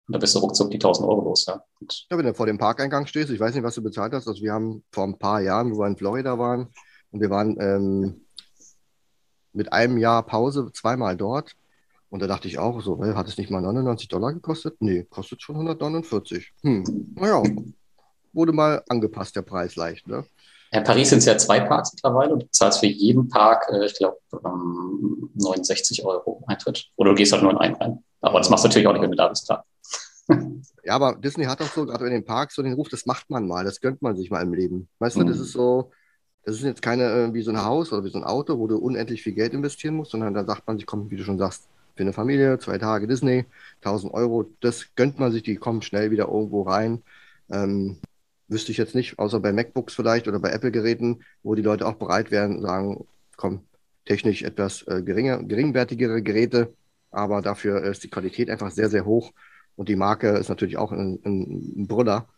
Und 0.06 0.14
da 0.14 0.18
bist 0.18 0.34
du 0.34 0.38
ruckzuck 0.38 0.70
die 0.70 0.76
1000 0.76 1.08
Euro 1.08 1.22
los. 1.22 1.46
Ja. 1.46 1.62
ja, 2.10 2.16
wenn 2.16 2.26
du 2.26 2.32
vor 2.32 2.46
dem 2.46 2.58
Parkeingang 2.58 3.06
stehst, 3.06 3.30
ich 3.30 3.40
weiß 3.40 3.54
nicht, 3.54 3.64
was 3.64 3.75
du 3.75 3.82
bezahlt 3.82 4.12
hast. 4.12 4.28
Also 4.28 4.40
wir 4.40 4.52
haben 4.52 4.84
vor 4.92 5.04
ein 5.04 5.18
paar 5.18 5.40
Jahren, 5.40 5.75
wo 5.75 5.80
wir 5.80 5.88
in 5.88 5.96
Florida 5.96 6.38
waren, 6.38 6.68
und 7.16 7.23
wir 7.23 7.30
waren 7.30 7.56
ähm, 7.58 8.26
mit 9.54 9.73
einem 9.73 9.96
Jahr 9.96 10.23
Pause 10.25 10.70
zweimal 10.75 11.16
dort. 11.16 11.52
Und 12.11 12.20
da 12.20 12.26
dachte 12.26 12.46
ich 12.46 12.58
auch 12.58 12.82
so, 12.82 13.02
hat 13.02 13.26
es 13.26 13.38
nicht 13.38 13.50
mal 13.50 13.62
99 13.62 14.08
Dollar 14.08 14.35
gekostet? 14.35 14.76
Nee, 14.80 15.04
kostet 15.04 15.40
schon 15.40 15.56
149. 15.56 16.52
Hm, 16.62 17.14
naja, 17.14 17.42
wurde 18.35 18.52
mal 18.52 18.82
angepasst, 18.90 19.35
der 19.35 19.42
Preis 19.42 19.76
leicht. 19.76 20.06
Ne? 20.06 20.26
In 20.73 20.85
Paris 20.85 21.08
sind 21.08 21.18
es 21.18 21.25
ja 21.25 21.38
zwei 21.38 21.61
Parks 21.61 21.94
mittlerweile 21.94 22.35
und 22.35 22.42
du 22.42 22.50
zahlst 22.50 22.80
für 22.80 22.87
jeden 22.87 23.28
Park, 23.28 23.66
äh, 23.73 23.87
ich 23.87 23.94
glaube, 23.94 24.18
ähm, 24.44 25.30
69 25.35 26.04
Euro 26.04 26.44
Eintritt. 26.46 26.90
Oder 26.96 27.11
du 27.11 27.16
gehst 27.16 27.32
halt 27.32 27.42
nur 27.42 27.52
in 27.52 27.58
einen 27.58 27.76
rein. 27.76 28.04
Aber 28.20 28.38
das 28.38 28.50
machst 28.50 28.64
du 28.64 28.68
natürlich 28.68 28.87
auch 28.87 28.92
nicht, 28.92 29.02
wenn 29.02 29.11
du 29.11 29.16
da 29.16 29.28
bist, 29.28 29.46
klar. 29.46 29.64
ja, 30.85 30.94
aber 30.94 31.16
Disney 31.16 31.46
hat 31.46 31.62
auch 31.62 31.73
so, 31.73 31.87
gerade 31.87 32.04
in 32.04 32.12
den 32.12 32.25
Parks, 32.26 32.56
so 32.56 32.62
den 32.62 32.75
Ruf, 32.75 32.90
das 32.90 33.06
macht 33.06 33.30
man 33.30 33.49
mal, 33.49 33.64
das 33.64 33.80
gönnt 33.80 34.02
man 34.02 34.16
sich 34.16 34.30
mal 34.30 34.42
im 34.42 34.52
Leben. 34.52 34.88
Weißt 34.99 35.16
mhm. 35.16 35.20
du, 35.20 35.26
das 35.28 35.38
mhm. 35.38 35.44
ist 35.44 35.52
so, 35.52 35.90
das 36.46 36.56
ist 36.56 36.62
jetzt 36.62 36.80
keine 36.82 37.04
äh, 37.10 37.34
wie 37.34 37.42
so 37.42 37.50
ein 37.50 37.64
Haus 37.64 37.92
oder 37.92 38.04
wie 38.04 38.10
so 38.10 38.18
ein 38.18 38.24
Auto, 38.24 38.58
wo 38.58 38.68
du 38.68 38.78
unendlich 38.78 39.22
viel 39.22 39.34
Geld 39.34 39.52
investieren 39.52 39.96
musst, 39.96 40.12
sondern 40.12 40.32
da 40.32 40.44
sagt 40.44 40.66
man 40.66 40.78
sich, 40.78 40.86
komm, 40.86 41.10
wie 41.10 41.16
du 41.16 41.24
schon 41.24 41.38
sagst, 41.38 41.68
für 41.96 42.02
eine 42.02 42.12
Familie, 42.12 42.58
zwei 42.58 42.78
Tage 42.78 43.08
Disney, 43.08 43.46
1000 43.80 44.14
Euro, 44.14 44.46
das 44.60 44.94
gönnt 44.94 45.18
man 45.18 45.32
sich, 45.32 45.42
die 45.42 45.56
kommen 45.56 45.82
schnell 45.82 46.10
wieder 46.10 46.28
irgendwo 46.28 46.62
rein. 46.62 47.02
Ähm, 47.50 47.99
wüsste 48.49 48.71
ich 48.71 48.78
jetzt 48.78 48.94
nicht, 48.94 49.18
außer 49.18 49.40
bei 49.40 49.52
MacBooks 49.52 49.94
vielleicht 49.94 50.28
oder 50.28 50.38
bei 50.38 50.50
Apple-Geräten, 50.52 51.25
wo 51.42 51.54
die 51.56 51.62
Leute 51.62 51.86
auch 51.86 51.94
bereit 51.94 52.30
wären, 52.30 52.62
sagen, 52.62 53.06
komm, 53.36 53.62
technisch 54.04 54.42
etwas 54.42 54.82
äh, 54.86 55.02
geringer, 55.02 55.42
geringwertigere 55.42 56.23
Geräte, 56.23 56.73
aber 57.10 57.42
dafür 57.42 57.82
ist 57.82 58.04
die 58.04 58.10
Qualität 58.10 58.50
einfach 58.50 58.71
sehr, 58.71 58.88
sehr 58.88 59.04
hoch 59.04 59.32
und 59.75 59.88
die 59.88 59.97
Marke 59.97 60.28
ist 60.38 60.49
natürlich 60.49 60.78
auch 60.78 60.92
ein, 60.92 61.18
ein, 61.25 61.73
ein 61.76 61.86
Brüller 61.88 62.28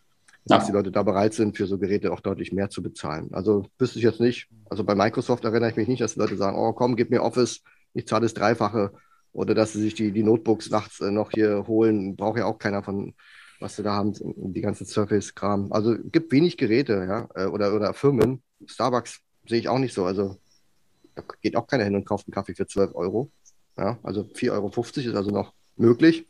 dass 0.48 0.66
die 0.66 0.72
Leute 0.72 0.90
da 0.90 1.02
bereit 1.02 1.34
sind, 1.34 1.56
für 1.56 1.66
so 1.66 1.78
Geräte 1.78 2.12
auch 2.12 2.20
deutlich 2.20 2.52
mehr 2.52 2.70
zu 2.70 2.82
bezahlen. 2.82 3.28
Also 3.32 3.66
wüsste 3.78 3.98
ich 3.98 4.04
jetzt 4.04 4.20
nicht. 4.20 4.48
Also 4.70 4.84
bei 4.84 4.94
Microsoft 4.94 5.44
erinnere 5.44 5.70
ich 5.70 5.76
mich 5.76 5.88
nicht, 5.88 6.00
dass 6.00 6.14
die 6.14 6.20
Leute 6.20 6.36
sagen, 6.36 6.56
oh 6.58 6.72
komm, 6.72 6.96
gib 6.96 7.10
mir 7.10 7.22
Office, 7.22 7.62
ich 7.94 8.06
zahle 8.06 8.22
das 8.22 8.34
Dreifache. 8.34 8.92
Oder 9.32 9.54
dass 9.54 9.72
sie 9.72 9.80
sich 9.80 9.94
die, 9.94 10.10
die 10.10 10.22
Notebooks 10.22 10.70
nachts 10.70 11.00
äh, 11.00 11.10
noch 11.10 11.30
hier 11.30 11.66
holen. 11.66 12.16
Braucht 12.16 12.38
ja 12.38 12.46
auch 12.46 12.58
keiner 12.58 12.82
von, 12.82 13.14
was 13.60 13.76
sie 13.76 13.82
da 13.82 13.94
haben, 13.94 14.14
die 14.20 14.60
ganzen 14.60 14.86
Surface-Kram. 14.86 15.70
Also 15.70 15.96
gibt 16.02 16.32
wenig 16.32 16.56
Geräte, 16.56 17.06
ja, 17.08 17.28
äh, 17.34 17.46
oder, 17.46 17.74
oder 17.74 17.92
Firmen. 17.92 18.42
Starbucks 18.66 19.20
sehe 19.46 19.58
ich 19.58 19.68
auch 19.68 19.78
nicht 19.78 19.94
so. 19.94 20.06
Also 20.06 20.36
da 21.14 21.22
geht 21.42 21.56
auch 21.56 21.66
keiner 21.66 21.84
hin 21.84 21.94
und 21.94 22.06
kauft 22.06 22.26
einen 22.26 22.34
Kaffee 22.34 22.54
für 22.54 22.66
12 22.66 22.94
Euro. 22.94 23.30
Ja, 23.76 23.98
also 24.02 24.22
4,50 24.22 24.50
Euro 24.52 24.68
ist 25.10 25.14
also 25.14 25.30
noch 25.30 25.52
möglich 25.76 26.26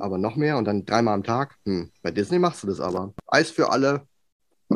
aber 0.00 0.18
noch 0.18 0.36
mehr 0.36 0.56
und 0.56 0.64
dann 0.64 0.84
dreimal 0.84 1.14
am 1.14 1.24
Tag. 1.24 1.56
Hm. 1.64 1.90
Bei 2.02 2.10
Disney 2.10 2.38
machst 2.38 2.62
du 2.62 2.66
das 2.66 2.80
aber. 2.80 3.12
Eis 3.26 3.50
für 3.50 3.70
alle. 3.70 4.02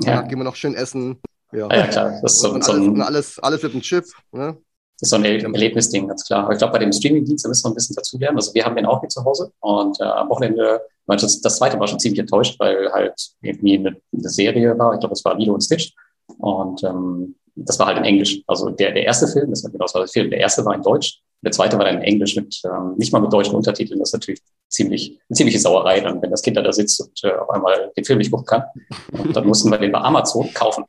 Ja. 0.02 0.22
Gehen 0.22 0.38
wir 0.38 0.44
noch 0.44 0.56
schön 0.56 0.74
essen. 0.74 1.20
Ja, 1.52 1.68
ja 1.68 1.86
klar. 1.86 2.18
Das 2.22 2.34
ist 2.34 2.40
so, 2.40 2.52
und, 2.52 2.68
alles, 2.68 2.88
und 2.88 3.00
alles, 3.00 3.38
alles 3.38 3.62
mit 3.62 3.74
dem 3.74 3.80
Chip. 3.82 4.04
Ne? 4.32 4.56
Das 4.98 5.08
ist 5.08 5.10
so 5.10 5.16
ein 5.16 5.24
Erlebnisding, 5.24 6.08
ganz 6.08 6.24
klar. 6.24 6.44
Aber 6.44 6.52
ich 6.52 6.58
glaube, 6.58 6.72
bei 6.72 6.78
dem 6.78 6.92
Streaming-Dienst, 6.92 7.44
da 7.44 7.48
müssen 7.48 7.64
wir 7.64 7.70
ein 7.70 7.74
bisschen 7.74 7.96
dazu 7.96 8.18
lernen. 8.18 8.38
Also 8.38 8.54
wir 8.54 8.64
haben 8.64 8.76
den 8.76 8.86
auch 8.86 9.00
hier 9.00 9.08
zu 9.08 9.24
Hause 9.24 9.52
und 9.60 10.00
äh, 10.00 10.04
am 10.04 10.28
Wochenende, 10.28 10.80
das, 11.06 11.40
das 11.40 11.56
zweite 11.56 11.78
war 11.78 11.88
schon 11.88 11.98
ziemlich 11.98 12.20
enttäuscht, 12.20 12.58
weil 12.58 12.90
halt 12.92 13.14
irgendwie 13.42 13.78
eine, 13.78 13.96
eine 14.12 14.28
Serie 14.28 14.78
war. 14.78 14.94
Ich 14.94 15.00
glaube, 15.00 15.12
das 15.12 15.24
war 15.24 15.36
Lilo 15.36 15.54
und 15.54 15.60
Stitch. 15.60 15.92
Und 16.38 16.82
ähm, 16.84 17.34
das 17.54 17.78
war 17.78 17.86
halt 17.86 17.98
in 17.98 18.04
Englisch. 18.04 18.40
Also 18.46 18.70
der, 18.70 18.92
der 18.92 19.04
erste 19.04 19.26
Film, 19.28 19.50
das 19.50 19.62
war 19.64 19.70
genau 19.70 19.84
das 19.84 19.94
war 19.94 20.02
der 20.02 20.08
Film. 20.08 20.30
Der 20.30 20.40
erste 20.40 20.64
war 20.64 20.74
in 20.74 20.82
Deutsch 20.82 21.20
der 21.42 21.52
zweite 21.52 21.76
war 21.76 21.84
dann 21.84 21.96
in 21.96 22.02
Englisch 22.02 22.36
mit 22.36 22.62
ähm, 22.64 22.94
nicht 22.96 23.12
mal 23.12 23.20
mit 23.20 23.32
deutschen 23.32 23.54
Untertiteln. 23.54 23.98
Das 23.98 24.10
ist 24.10 24.14
natürlich 24.14 24.40
ziemlich, 24.68 25.18
eine 25.28 25.36
ziemliche 25.36 25.58
Sauerei, 25.58 26.00
dann, 26.00 26.22
wenn 26.22 26.30
das 26.30 26.42
Kind 26.42 26.56
da, 26.56 26.62
da 26.62 26.72
sitzt 26.72 27.00
und 27.00 27.24
äh, 27.24 27.32
auf 27.32 27.50
einmal 27.50 27.90
den 27.96 28.04
Film 28.04 28.18
nicht 28.18 28.30
gucken 28.30 28.46
kann. 28.46 28.64
Und 29.12 29.34
dann 29.34 29.46
mussten 29.46 29.70
wir 29.70 29.78
den 29.78 29.92
bei 29.92 30.00
Amazon 30.00 30.52
kaufen. 30.54 30.84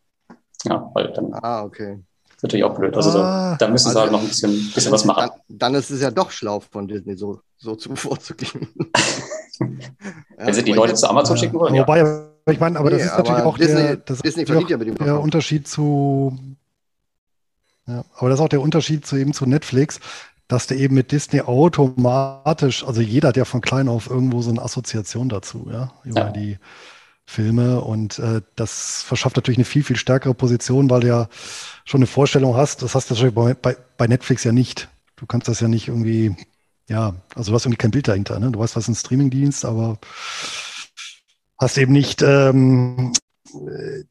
Ja, 0.66 0.90
weil 0.94 1.12
dann. 1.12 1.34
Ah, 1.34 1.64
okay. 1.64 2.00
Ist 2.36 2.44
natürlich 2.44 2.64
auch 2.64 2.76
blöd. 2.76 2.96
Also 2.96 3.10
so, 3.10 3.20
ah. 3.20 3.58
da 3.60 3.68
müssen 3.68 3.88
also, 3.88 3.98
sie 3.98 4.02
halt 4.04 4.12
noch 4.12 4.22
ein 4.22 4.28
bisschen, 4.28 4.52
bisschen 4.74 4.92
was 4.92 5.06
machen. 5.06 5.32
Dann, 5.50 5.58
dann, 5.58 5.76
ist 5.76 5.90
es 5.90 6.02
ja 6.02 6.12
doch 6.12 6.30
schlau 6.30 6.60
von 6.60 6.88
Disney, 6.88 7.16
so, 7.16 7.40
so 7.58 7.76
zu 7.76 7.96
vorzugehen. 7.96 8.70
wenn 10.38 10.54
sie 10.54 10.64
die 10.64 10.74
Leute 10.74 10.94
zu 10.94 11.10
Amazon 11.10 11.36
schicken 11.36 11.60
wollen. 11.60 11.74
Wobei, 11.74 11.98
ja. 11.98 12.30
ich 12.52 12.60
meine, 12.60 12.78
aber 12.78 12.92
nee, 12.92 12.98
das 12.98 13.08
ist 13.08 13.18
natürlich 13.18 13.44
auch 13.44 13.58
Disney, 13.58 13.82
der, 13.82 13.96
das 13.98 14.20
Disney 14.20 14.46
verdient 14.46 14.70
ja 14.70 14.78
mit 14.78 14.88
dem 14.88 14.96
der 14.96 15.20
Unterschied 15.20 15.68
zu 15.68 16.38
ja, 17.86 18.06
aber 18.16 18.30
das 18.30 18.40
ist 18.40 18.46
auch 18.46 18.50
der 18.50 18.62
Unterschied 18.62 19.06
zu 19.06 19.18
eben 19.18 19.34
zu 19.34 19.46
Netflix 19.46 20.00
dass 20.54 20.68
der 20.68 20.78
eben 20.78 20.94
mit 20.94 21.12
Disney 21.12 21.42
automatisch, 21.42 22.86
also 22.86 23.02
jeder 23.02 23.30
hat 23.30 23.38
ja 23.38 23.46
von 23.46 23.60
klein 23.60 23.90
auf 23.90 24.08
irgendwo 24.08 24.42
so 24.44 24.52
eine 24.52 24.62
Assoziation 24.62 25.28
dazu, 25.28 25.68
ja, 25.72 25.92
über 26.04 26.26
ja. 26.26 26.30
die 26.30 26.60
Filme 27.26 27.82
und 27.82 28.20
äh, 28.20 28.42
das 28.56 29.02
verschafft 29.02 29.36
natürlich 29.36 29.58
eine 29.58 29.66
viel, 29.66 29.84
viel 29.84 29.96
stärkere 29.96 30.36
Position, 30.36 30.92
weil 30.92 31.02
du 31.02 31.08
ja 31.08 31.28
schon 31.86 32.00
eine 32.00 32.08
Vorstellung 32.08 32.56
hast, 32.56 32.84
das 32.84 32.94
hast 32.94 33.10
du 33.10 33.32
bei, 33.32 33.56
bei, 33.56 33.76
bei 33.98 34.06
Netflix 34.06 34.44
ja 34.44 34.52
nicht. 34.52 34.90
Du 35.16 35.26
kannst 35.26 35.48
das 35.48 35.60
ja 35.60 35.68
nicht 35.68 35.88
irgendwie, 35.88 36.36
ja, 36.88 37.16
also 37.34 37.52
du 37.52 37.56
hast 37.56 37.66
irgendwie 37.66 37.78
kein 37.78 37.92
Bild 37.92 38.08
dahinter, 38.08 38.40
ne? 38.40 38.52
Du 38.52 38.60
weißt, 38.60 38.76
was 38.76 38.84
ist 38.84 38.90
ein 38.90 38.96
Streamingdienst, 38.96 39.66
aber 39.66 39.98
hast 41.58 41.80
eben 41.80 41.94
nicht 41.94 42.22
ähm, 42.22 43.14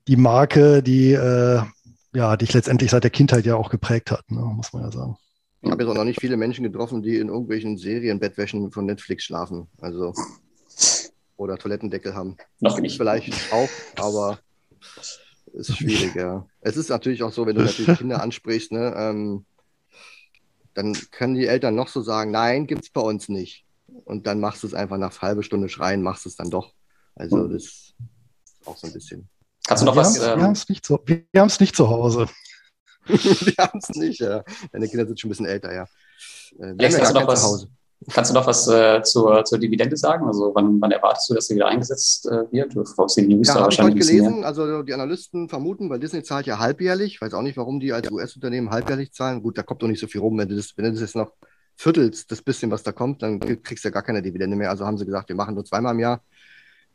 die 0.08 0.16
Marke, 0.16 0.82
die 0.82 1.12
äh, 1.12 1.62
ja, 2.14 2.36
dich 2.36 2.52
letztendlich 2.52 2.90
seit 2.90 3.04
der 3.04 3.10
Kindheit 3.10 3.46
ja 3.46 3.54
auch 3.54 3.70
geprägt 3.70 4.10
hat, 4.10 4.28
ne? 4.28 4.40
muss 4.40 4.72
man 4.72 4.82
ja 4.82 4.90
sagen. 4.90 5.16
Ich 5.62 5.70
habe 5.70 5.82
jetzt 5.82 5.90
auch 5.90 5.96
noch 5.96 6.04
nicht 6.04 6.20
viele 6.20 6.36
Menschen 6.36 6.64
getroffen, 6.64 7.02
die 7.02 7.16
in 7.18 7.28
irgendwelchen 7.28 7.78
Serienbettwäschen 7.78 8.72
von 8.72 8.84
Netflix 8.84 9.24
schlafen. 9.24 9.68
Also 9.80 10.12
oder 11.36 11.58
Toilettendeckel 11.58 12.14
haben. 12.14 12.36
Noch 12.60 12.78
nicht. 12.78 12.96
Vielleicht 12.96 13.52
auch, 13.52 13.68
aber 13.96 14.38
es 15.54 15.68
ist 15.68 15.78
schwierig, 15.78 16.14
ja. 16.14 16.46
Es 16.60 16.76
ist 16.76 16.88
natürlich 16.88 17.22
auch 17.22 17.32
so, 17.32 17.46
wenn 17.46 17.56
du 17.56 17.62
natürlich 17.64 17.98
Kinder 17.98 18.22
ansprichst, 18.22 18.72
ne, 18.72 18.94
ähm, 18.96 19.44
dann 20.74 20.96
können 21.10 21.34
die 21.34 21.46
Eltern 21.46 21.74
noch 21.74 21.88
so 21.88 22.00
sagen, 22.00 22.30
nein, 22.30 22.66
gibt 22.66 22.84
es 22.84 22.90
bei 22.90 23.00
uns 23.00 23.28
nicht. 23.28 23.66
Und 24.04 24.26
dann 24.26 24.40
machst 24.40 24.62
du 24.62 24.66
es 24.66 24.74
einfach 24.74 24.96
nach 24.96 25.20
halbe 25.20 25.42
Stunde 25.42 25.68
schreien, 25.68 26.02
machst 26.02 26.24
es 26.24 26.36
dann 26.36 26.48
doch. 26.48 26.72
Also 27.14 27.46
das 27.46 27.62
ist 27.62 27.94
auch 28.64 28.76
so 28.76 28.86
ein 28.86 28.92
bisschen. 28.94 29.28
Kannst 29.66 29.82
du 29.82 29.86
noch 29.86 29.94
wir 29.94 30.00
was? 30.00 30.18
Haben, 30.18 30.32
ähm, 30.32 30.38
wir 30.38 30.44
haben 30.44 30.52
es 30.52 30.68
nicht, 30.68 30.84
zu, 30.84 30.98
nicht 31.60 31.76
zu 31.76 31.88
Hause. 31.90 32.26
wir 33.06 33.54
haben 33.58 33.78
es 33.78 33.90
nicht, 33.90 34.20
ja. 34.20 34.44
Deine 34.72 34.88
Kinder 34.88 35.06
sind 35.06 35.18
schon 35.18 35.28
ein 35.28 35.32
bisschen 35.32 35.46
älter, 35.46 35.74
ja. 35.74 35.86
Äh, 36.58 36.74
Alex, 36.78 37.00
hast 37.00 37.14
du 37.14 37.26
was? 37.26 37.66
Kannst 38.10 38.30
du 38.30 38.34
noch 38.34 38.46
was 38.46 38.66
äh, 38.68 39.00
zur, 39.02 39.44
zur 39.44 39.58
Dividende 39.58 39.96
sagen? 39.96 40.26
Also 40.26 40.52
wann, 40.54 40.80
wann 40.80 40.90
erwartest 40.90 41.30
du, 41.30 41.34
dass 41.34 41.46
sie 41.46 41.54
wieder 41.54 41.68
eingesetzt 41.68 42.26
äh, 42.26 42.50
wird? 42.50 42.74
Du 42.74 42.82
die 42.82 43.34
News 43.34 43.48
ja, 43.48 43.60
wahrscheinlich 43.60 43.96
ich 43.96 44.02
heute 44.02 44.12
gelesen. 44.12 44.40
Mehr. 44.40 44.46
Also 44.46 44.82
die 44.82 44.92
Analysten 44.92 45.48
vermuten, 45.48 45.88
weil 45.88 46.00
Disney 46.00 46.22
zahlt 46.22 46.46
ja 46.46 46.58
halbjährlich. 46.58 47.14
Ich 47.14 47.20
weiß 47.20 47.34
auch 47.34 47.42
nicht, 47.42 47.56
warum 47.56 47.78
die 47.78 47.92
als 47.92 48.10
US-Unternehmen 48.10 48.70
halbjährlich 48.70 49.12
zahlen. 49.12 49.42
Gut, 49.42 49.56
da 49.56 49.62
kommt 49.62 49.82
doch 49.82 49.88
nicht 49.88 50.00
so 50.00 50.08
viel 50.08 50.20
rum. 50.20 50.36
Wenn 50.38 50.48
du 50.48 50.56
das, 50.56 50.76
wenn 50.76 50.86
du 50.86 50.92
das 50.92 51.00
jetzt 51.00 51.16
noch 51.16 51.32
viertelst, 51.76 52.30
das 52.30 52.42
bisschen, 52.42 52.70
was 52.70 52.82
da 52.82 52.92
kommt, 52.92 53.22
dann 53.22 53.38
kriegst 53.38 53.84
du 53.84 53.88
ja 53.88 53.92
gar 53.92 54.02
keine 54.02 54.22
Dividende 54.22 54.56
mehr. 54.56 54.70
Also 54.70 54.84
haben 54.84 54.98
sie 54.98 55.06
gesagt, 55.06 55.28
wir 55.28 55.36
machen 55.36 55.54
nur 55.54 55.64
zweimal 55.64 55.94
im 55.94 56.00
Jahr. 56.00 56.22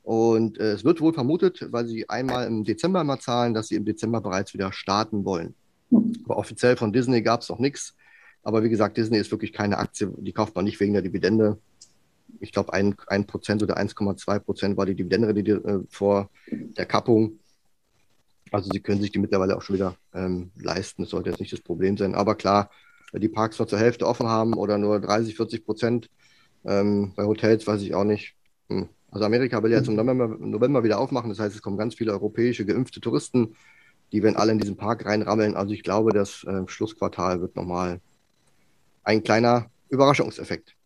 Und 0.03 0.59
äh, 0.59 0.71
es 0.71 0.83
wird 0.85 1.01
wohl 1.01 1.13
vermutet, 1.13 1.67
weil 1.71 1.85
sie 1.85 2.07
einmal 2.07 2.47
im 2.47 2.63
Dezember 2.63 3.03
mal 3.03 3.19
zahlen, 3.19 3.53
dass 3.53 3.67
sie 3.67 3.75
im 3.75 3.85
Dezember 3.85 4.21
bereits 4.21 4.53
wieder 4.53 4.71
starten 4.71 5.25
wollen. 5.25 5.55
Aber 5.91 6.37
offiziell 6.37 6.75
von 6.75 6.91
Disney 6.91 7.21
gab 7.21 7.41
es 7.41 7.49
noch 7.49 7.59
nichts. 7.59 7.95
Aber 8.43 8.63
wie 8.63 8.69
gesagt, 8.69 8.97
Disney 8.97 9.17
ist 9.17 9.31
wirklich 9.31 9.53
keine 9.53 9.77
Aktie, 9.77 10.13
die 10.17 10.33
kauft 10.33 10.55
man 10.55 10.65
nicht 10.65 10.79
wegen 10.79 10.93
der 10.93 11.01
Dividende. 11.01 11.57
Ich 12.39 12.51
glaube, 12.51 12.73
ein, 12.73 12.95
ein 13.07 13.25
Prozent 13.25 13.63
oder 13.63 13.77
1,2 13.77 14.39
Prozent 14.39 14.77
war 14.77 14.85
die 14.85 14.95
Dividende 14.95 15.33
die, 15.33 15.51
äh, 15.51 15.81
vor 15.89 16.29
der 16.49 16.85
Kappung. 16.85 17.39
Also 18.51 18.69
sie 18.71 18.79
können 18.79 19.01
sich 19.01 19.11
die 19.11 19.19
mittlerweile 19.19 19.57
auch 19.57 19.61
schon 19.61 19.75
wieder 19.75 19.95
ähm, 20.13 20.51
leisten. 20.55 21.03
Das 21.03 21.11
sollte 21.11 21.29
jetzt 21.29 21.39
nicht 21.39 21.51
das 21.51 21.61
Problem 21.61 21.97
sein. 21.97 22.15
Aber 22.15 22.35
klar, 22.35 22.69
die 23.13 23.29
Parks 23.29 23.59
nur 23.59 23.67
zur 23.67 23.79
Hälfte 23.79 24.05
offen 24.05 24.27
haben 24.27 24.53
oder 24.53 24.77
nur 24.77 24.99
30, 24.99 25.35
40 25.35 25.65
Prozent. 25.65 26.09
Ähm, 26.65 27.13
bei 27.15 27.25
Hotels 27.25 27.65
weiß 27.65 27.81
ich 27.81 27.95
auch 27.95 28.03
nicht. 28.03 28.35
Hm. 28.69 28.89
Also 29.09 29.25
Amerika 29.25 29.63
will 29.63 29.71
jetzt 29.71 29.87
im 29.87 29.95
November, 29.95 30.27
November 30.27 30.83
wieder 30.83 30.99
aufmachen. 30.99 31.29
Das 31.29 31.39
heißt, 31.39 31.55
es 31.55 31.61
kommen 31.61 31.77
ganz 31.77 31.95
viele 31.95 32.11
europäische 32.11 32.65
geimpfte 32.65 32.99
Touristen. 32.99 33.55
Die 34.11 34.23
werden 34.23 34.37
alle 34.37 34.51
in 34.51 34.59
diesen 34.59 34.77
Park 34.77 35.05
reinrammeln. 35.05 35.55
Also 35.55 35.73
ich 35.73 35.83
glaube, 35.83 36.13
das 36.13 36.43
äh, 36.45 36.67
Schlussquartal 36.67 37.41
wird 37.41 37.55
nochmal 37.55 37.99
ein 39.03 39.23
kleiner 39.23 39.67
Überraschungseffekt 39.89 40.77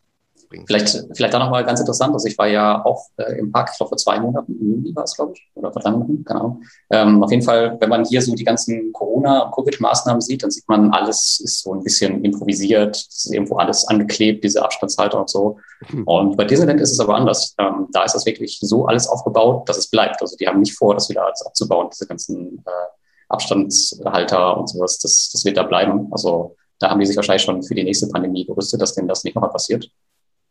bringen. 0.52 0.68
Vielleicht, 0.68 1.08
vielleicht 1.14 1.34
da 1.34 1.40
nochmal 1.40 1.66
ganz 1.66 1.80
interessant. 1.80 2.14
Also 2.14 2.28
ich 2.28 2.38
war 2.38 2.48
ja 2.48 2.86
auch 2.86 3.08
äh, 3.18 3.40
im 3.40 3.52
Park, 3.52 3.70
ich 3.72 3.78
glaube 3.78 3.90
vor 3.90 3.98
zwei 3.98 4.20
Monaten, 4.20 4.54
im 4.60 4.74
Juni 4.74 4.96
war 4.96 5.06
es, 5.06 5.16
glaube 5.16 5.34
ich, 5.34 5.50
oder 5.56 5.72
vor 5.72 5.82
drei 5.82 5.92
Monaten, 5.92 6.24
keine 6.24 6.40
Ahnung. 6.42 6.64
Ähm, 6.92 7.24
auf 7.24 7.32
jeden 7.32 7.44
Fall, 7.44 7.78
wenn 7.80 7.90
man 7.90 8.06
hier 8.06 8.22
so 8.22 8.36
die 8.36 8.44
ganzen 8.44 8.92
Corona- 8.92 9.46
und 9.46 9.52
Covid-Maßnahmen 9.54 10.22
sieht, 10.22 10.44
dann 10.44 10.52
sieht 10.52 10.68
man, 10.68 10.92
alles 10.92 11.40
ist 11.44 11.64
so 11.64 11.74
ein 11.74 11.84
bisschen 11.84 12.24
improvisiert, 12.24 12.96
es 12.96 13.26
ist 13.26 13.34
irgendwo 13.34 13.58
alles 13.58 13.88
angeklebt, 13.88 14.44
diese 14.44 14.64
Abstandshalter 14.64 15.20
und 15.20 15.30
so. 15.30 15.58
Mhm. 15.90 16.04
Und 16.04 16.38
bei 16.38 16.44
Disneyland 16.44 16.82
ist 16.82 16.92
es 16.92 17.00
aber 17.00 17.16
anders. 17.16 17.56
Ähm, 17.58 17.88
da 17.92 18.04
ist 18.04 18.14
das 18.14 18.26
wirklich 18.26 18.60
so 18.62 18.86
alles 18.86 19.08
aufgebaut, 19.08 19.68
dass 19.68 19.78
es 19.78 19.88
bleibt. 19.88 20.22
Also 20.22 20.36
die 20.36 20.48
haben 20.48 20.60
nicht 20.60 20.78
vor, 20.78 20.94
das 20.94 21.10
wieder 21.10 21.26
alles 21.26 21.42
abzubauen, 21.46 21.90
diese 21.92 22.06
ganzen 22.06 22.64
äh, 22.66 23.01
Abstandshalter 23.32 24.58
und 24.58 24.70
sowas, 24.70 25.00
das, 25.00 25.30
das 25.32 25.46
wird 25.46 25.58
da 25.58 25.64
bleiben. 25.64 26.08
Also 26.12 26.56
da 26.80 26.90
haben 26.90 27.00
die 27.00 27.06
sich 27.06 27.16
wahrscheinlich 27.16 27.44
schon 27.44 27.64
für 27.64 27.76
die 27.76 27.84
nächste 27.84 28.08
Pandemie 28.08 28.46
gerüstet, 28.46 28.82
dass 28.82 28.96
denen 28.96 29.08
das 29.08 29.24
nicht 29.24 29.36
nochmal 29.36 29.52
passiert 29.52 29.90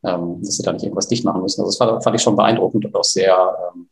ähm, 0.04 0.40
dass 0.42 0.56
sie 0.56 0.62
da 0.62 0.72
nicht 0.72 0.82
irgendwas 0.82 1.08
dicht 1.08 1.24
machen 1.24 1.42
müssen. 1.42 1.60
Also 1.60 1.70
das 1.70 1.76
fand, 1.76 2.02
fand 2.02 2.16
ich 2.16 2.22
schon 2.22 2.36
beeindruckend 2.36 2.84
und 2.84 2.94
auch 2.94 3.04
sehr 3.04 3.56
ähm, 3.74 3.88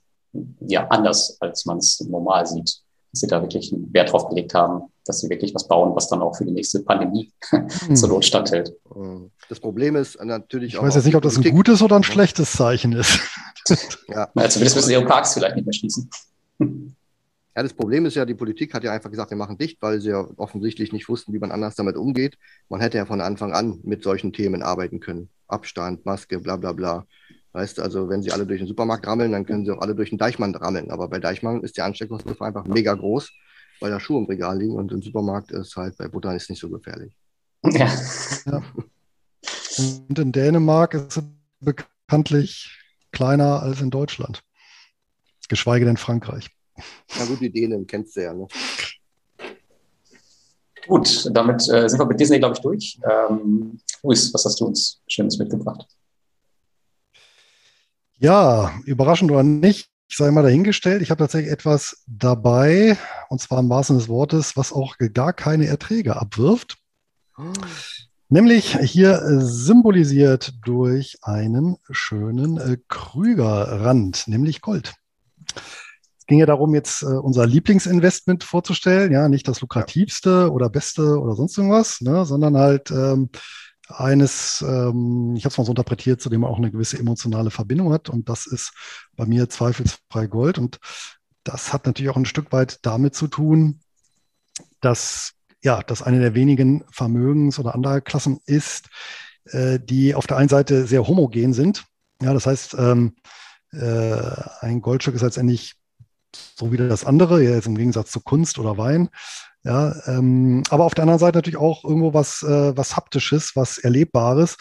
ja, 0.61 0.87
anders, 0.88 1.37
als 1.40 1.66
man 1.66 1.79
es 1.79 2.01
normal 2.01 2.46
sieht. 2.46 2.81
Dass 3.11 3.20
sie 3.20 3.27
da 3.27 3.40
wirklich 3.40 3.72
einen 3.72 3.92
Wert 3.94 4.12
drauf 4.12 4.29
gelegt 4.29 4.53
haben, 4.53 4.83
dass 5.07 5.20
sie 5.20 5.31
wirklich 5.31 5.55
was 5.55 5.66
bauen, 5.66 5.96
was 5.96 6.09
dann 6.09 6.20
auch 6.20 6.37
für 6.37 6.44
die 6.44 6.53
nächste 6.53 6.81
Pandemie 6.81 7.33
hm. 7.51 7.96
zur 7.96 8.11
Not 8.11 8.24
standhält. 8.24 8.74
Hm. 8.92 9.31
Das 9.48 9.61
Problem 9.61 9.96
ist 9.96 10.22
natürlich 10.22 10.74
ich 10.74 10.79
auch. 10.79 10.83
Ich 10.83 10.88
weiß 10.88 10.96
jetzt 10.96 11.05
nicht, 11.07 11.16
ob 11.16 11.22
das 11.22 11.38
ein 11.38 11.51
gutes 11.51 11.81
oder 11.81 11.96
ein 11.96 12.03
schlechtes 12.03 12.53
Zeichen 12.53 12.92
ist. 12.92 13.18
ja. 14.09 14.29
ja 14.35 14.48
zumindest 14.48 14.77
müssen 14.77 14.83
sie 14.83 14.92
ihre 14.92 15.07
Parks 15.07 15.35
vielleicht 15.35 15.57
nicht 15.57 15.64
mehr 15.64 15.72
schließen. 15.72 16.11
Ja, 17.59 17.64
das 17.64 17.75
Problem 17.75 18.07
ist 18.07 18.14
ja, 18.14 18.25
die 18.25 18.37
Politik 18.37 18.73
hat 18.73 18.85
ja 18.85 18.92
einfach 18.92 19.11
gesagt, 19.11 19.31
wir 19.31 19.37
machen 19.37 19.59
dicht, 19.59 19.83
weil 19.83 20.01
sie 20.01 20.11
ja 20.11 20.25
offensichtlich 20.37 20.92
nicht 20.92 21.09
wussten, 21.09 21.33
wie 21.33 21.40
man 21.40 21.51
anders 21.51 21.75
damit 21.75 21.97
umgeht. 21.97 22.38
Man 22.68 22.81
hätte 22.81 22.99
ja 22.99 23.05
von 23.05 23.21
Anfang 23.21 23.53
an 23.53 23.81
mit 23.83 24.05
solchen 24.05 24.33
Themen 24.33 24.62
arbeiten 24.62 25.01
können. 25.01 25.29
Abstand, 25.49 26.07
Maske, 26.07 26.38
bla 26.38 26.57
bla 26.57 26.71
bla. 26.71 27.05
Weißt 27.51 27.79
du, 27.79 27.83
also 27.83 28.09
wenn 28.09 28.23
sie 28.23 28.31
alle 28.31 28.47
durch 28.47 28.61
den 28.61 28.68
Supermarkt 28.68 29.09
rammeln, 29.09 29.33
dann 29.33 29.44
können 29.44 29.64
sie 29.64 29.73
auch 29.73 29.81
alle 29.81 29.97
durch 29.97 30.11
den 30.11 30.18
Deichmann 30.18 30.55
rammeln. 30.55 30.92
Aber 30.92 31.09
bei 31.09 31.18
Deichmann 31.18 31.64
ist 31.64 31.77
die 31.77 31.81
Ansteckungsgefahr 31.81 32.47
einfach 32.47 32.64
mega 32.64 32.94
groß, 32.94 33.29
weil 33.81 33.90
da 33.90 33.99
Schuhe 33.99 34.21
im 34.21 34.27
Regal 34.27 34.57
liegen 34.57 34.77
und 34.77 34.92
im 34.92 35.03
Supermarkt 35.03 35.51
ist 35.51 35.75
halt 35.75 35.97
bei 35.99 36.07
Butter 36.07 36.37
ist 36.37 36.51
nicht 36.51 36.61
so 36.61 36.71
gefährlich. 36.71 37.12
Ja. 37.64 37.92
ja. 38.47 38.62
Und 40.09 40.16
in 40.16 40.31
Dänemark 40.31 40.94
ist 40.94 41.16
es 41.16 41.25
bekanntlich 41.59 42.79
kleiner 43.11 43.64
als 43.64 43.81
in 43.81 43.90
Deutschland. 43.90 44.44
Geschweige 45.49 45.87
denn 45.87 45.97
Frankreich. 45.97 46.51
Na 47.18 47.24
gut, 47.24 47.40
die 47.40 47.50
Dänen 47.50 47.86
kennst 47.86 48.16
du 48.16 48.22
ja. 48.22 48.34
Ne? 48.34 48.46
Gut, 50.86 51.28
damit 51.32 51.68
äh, 51.68 51.88
sind 51.88 51.98
wir 51.98 52.06
mit 52.06 52.18
Disney, 52.18 52.38
glaube 52.38 52.54
ich, 52.54 52.60
durch. 52.60 52.98
Ähm, 53.08 53.78
Luis, 54.02 54.32
was 54.32 54.44
hast 54.44 54.60
du 54.60 54.66
uns 54.66 55.00
Schönes 55.06 55.38
mitgebracht? 55.38 55.86
Ja, 58.18 58.72
überraschend 58.84 59.30
oder 59.30 59.42
nicht, 59.42 59.90
ich 60.08 60.16
sei 60.16 60.30
mal 60.30 60.42
dahingestellt. 60.42 61.02
Ich 61.02 61.10
habe 61.10 61.18
tatsächlich 61.18 61.52
etwas 61.52 62.02
dabei, 62.06 62.96
und 63.28 63.40
zwar 63.40 63.60
im 63.60 63.68
wahrsten 63.68 63.98
des 63.98 64.08
Wortes, 64.08 64.56
was 64.56 64.72
auch 64.72 64.96
gar 65.12 65.32
keine 65.34 65.66
Erträge 65.66 66.16
abwirft. 66.16 66.78
Oh. 67.36 67.52
Nämlich 68.30 68.76
hier 68.78 69.20
symbolisiert 69.40 70.54
durch 70.64 71.18
einen 71.22 71.76
schönen 71.90 72.58
äh, 72.58 72.78
Krügerrand, 72.88 74.26
nämlich 74.26 74.60
Gold 74.60 74.94
ging 76.28 76.38
ja 76.38 76.46
darum, 76.46 76.74
jetzt 76.74 77.02
äh, 77.02 77.06
unser 77.06 77.46
Lieblingsinvestment 77.46 78.44
vorzustellen, 78.44 79.10
ja, 79.10 79.28
nicht 79.28 79.48
das 79.48 79.60
lukrativste 79.60 80.52
oder 80.52 80.70
beste 80.70 81.18
oder 81.18 81.34
sonst 81.34 81.58
irgendwas, 81.58 82.00
ne, 82.00 82.24
sondern 82.24 82.56
halt 82.56 82.90
ähm, 82.90 83.30
eines, 83.88 84.62
ähm, 84.66 85.34
ich 85.36 85.44
habe 85.44 85.52
es 85.52 85.58
mal 85.58 85.64
so 85.64 85.72
interpretiert, 85.72 86.20
zu 86.20 86.28
dem 86.28 86.42
man 86.42 86.50
auch 86.50 86.58
eine 86.58 86.70
gewisse 86.70 86.98
emotionale 86.98 87.50
Verbindung 87.50 87.92
hat. 87.92 88.10
Und 88.10 88.28
das 88.28 88.46
ist 88.46 88.72
bei 89.16 89.24
mir 89.24 89.48
zweifelsfrei 89.48 90.26
Gold. 90.26 90.58
Und 90.58 90.78
das 91.44 91.72
hat 91.72 91.86
natürlich 91.86 92.10
auch 92.10 92.16
ein 92.16 92.26
Stück 92.26 92.52
weit 92.52 92.78
damit 92.82 93.14
zu 93.14 93.26
tun, 93.26 93.80
dass 94.80 95.32
ja, 95.62 95.82
das 95.82 96.02
eine 96.02 96.20
der 96.20 96.34
wenigen 96.34 96.84
Vermögens- 96.92 97.58
oder 97.58 97.74
andere 97.74 98.02
Klassen 98.02 98.38
ist, 98.44 98.90
äh, 99.46 99.80
die 99.80 100.14
auf 100.14 100.26
der 100.26 100.36
einen 100.36 100.50
Seite 100.50 100.86
sehr 100.86 101.08
homogen 101.08 101.54
sind. 101.54 101.84
Ja, 102.20 102.34
das 102.34 102.46
heißt, 102.46 102.76
ähm, 102.78 103.16
äh, 103.72 104.20
ein 104.60 104.82
Goldstück 104.82 105.14
ist 105.14 105.22
letztendlich 105.22 105.77
so 106.34 106.72
wie 106.72 106.76
das 106.76 107.04
andere, 107.04 107.42
jetzt 107.42 107.66
im 107.66 107.76
Gegensatz 107.76 108.10
zu 108.10 108.20
Kunst 108.20 108.58
oder 108.58 108.78
Wein. 108.78 109.08
Ja, 109.64 109.94
ähm, 110.06 110.62
aber 110.70 110.84
auf 110.84 110.94
der 110.94 111.02
anderen 111.02 111.18
Seite 111.18 111.38
natürlich 111.38 111.58
auch 111.58 111.84
irgendwo 111.84 112.14
was, 112.14 112.42
äh, 112.42 112.76
was 112.76 112.96
Haptisches, 112.96 113.56
was 113.56 113.78
Erlebbares. 113.78 114.56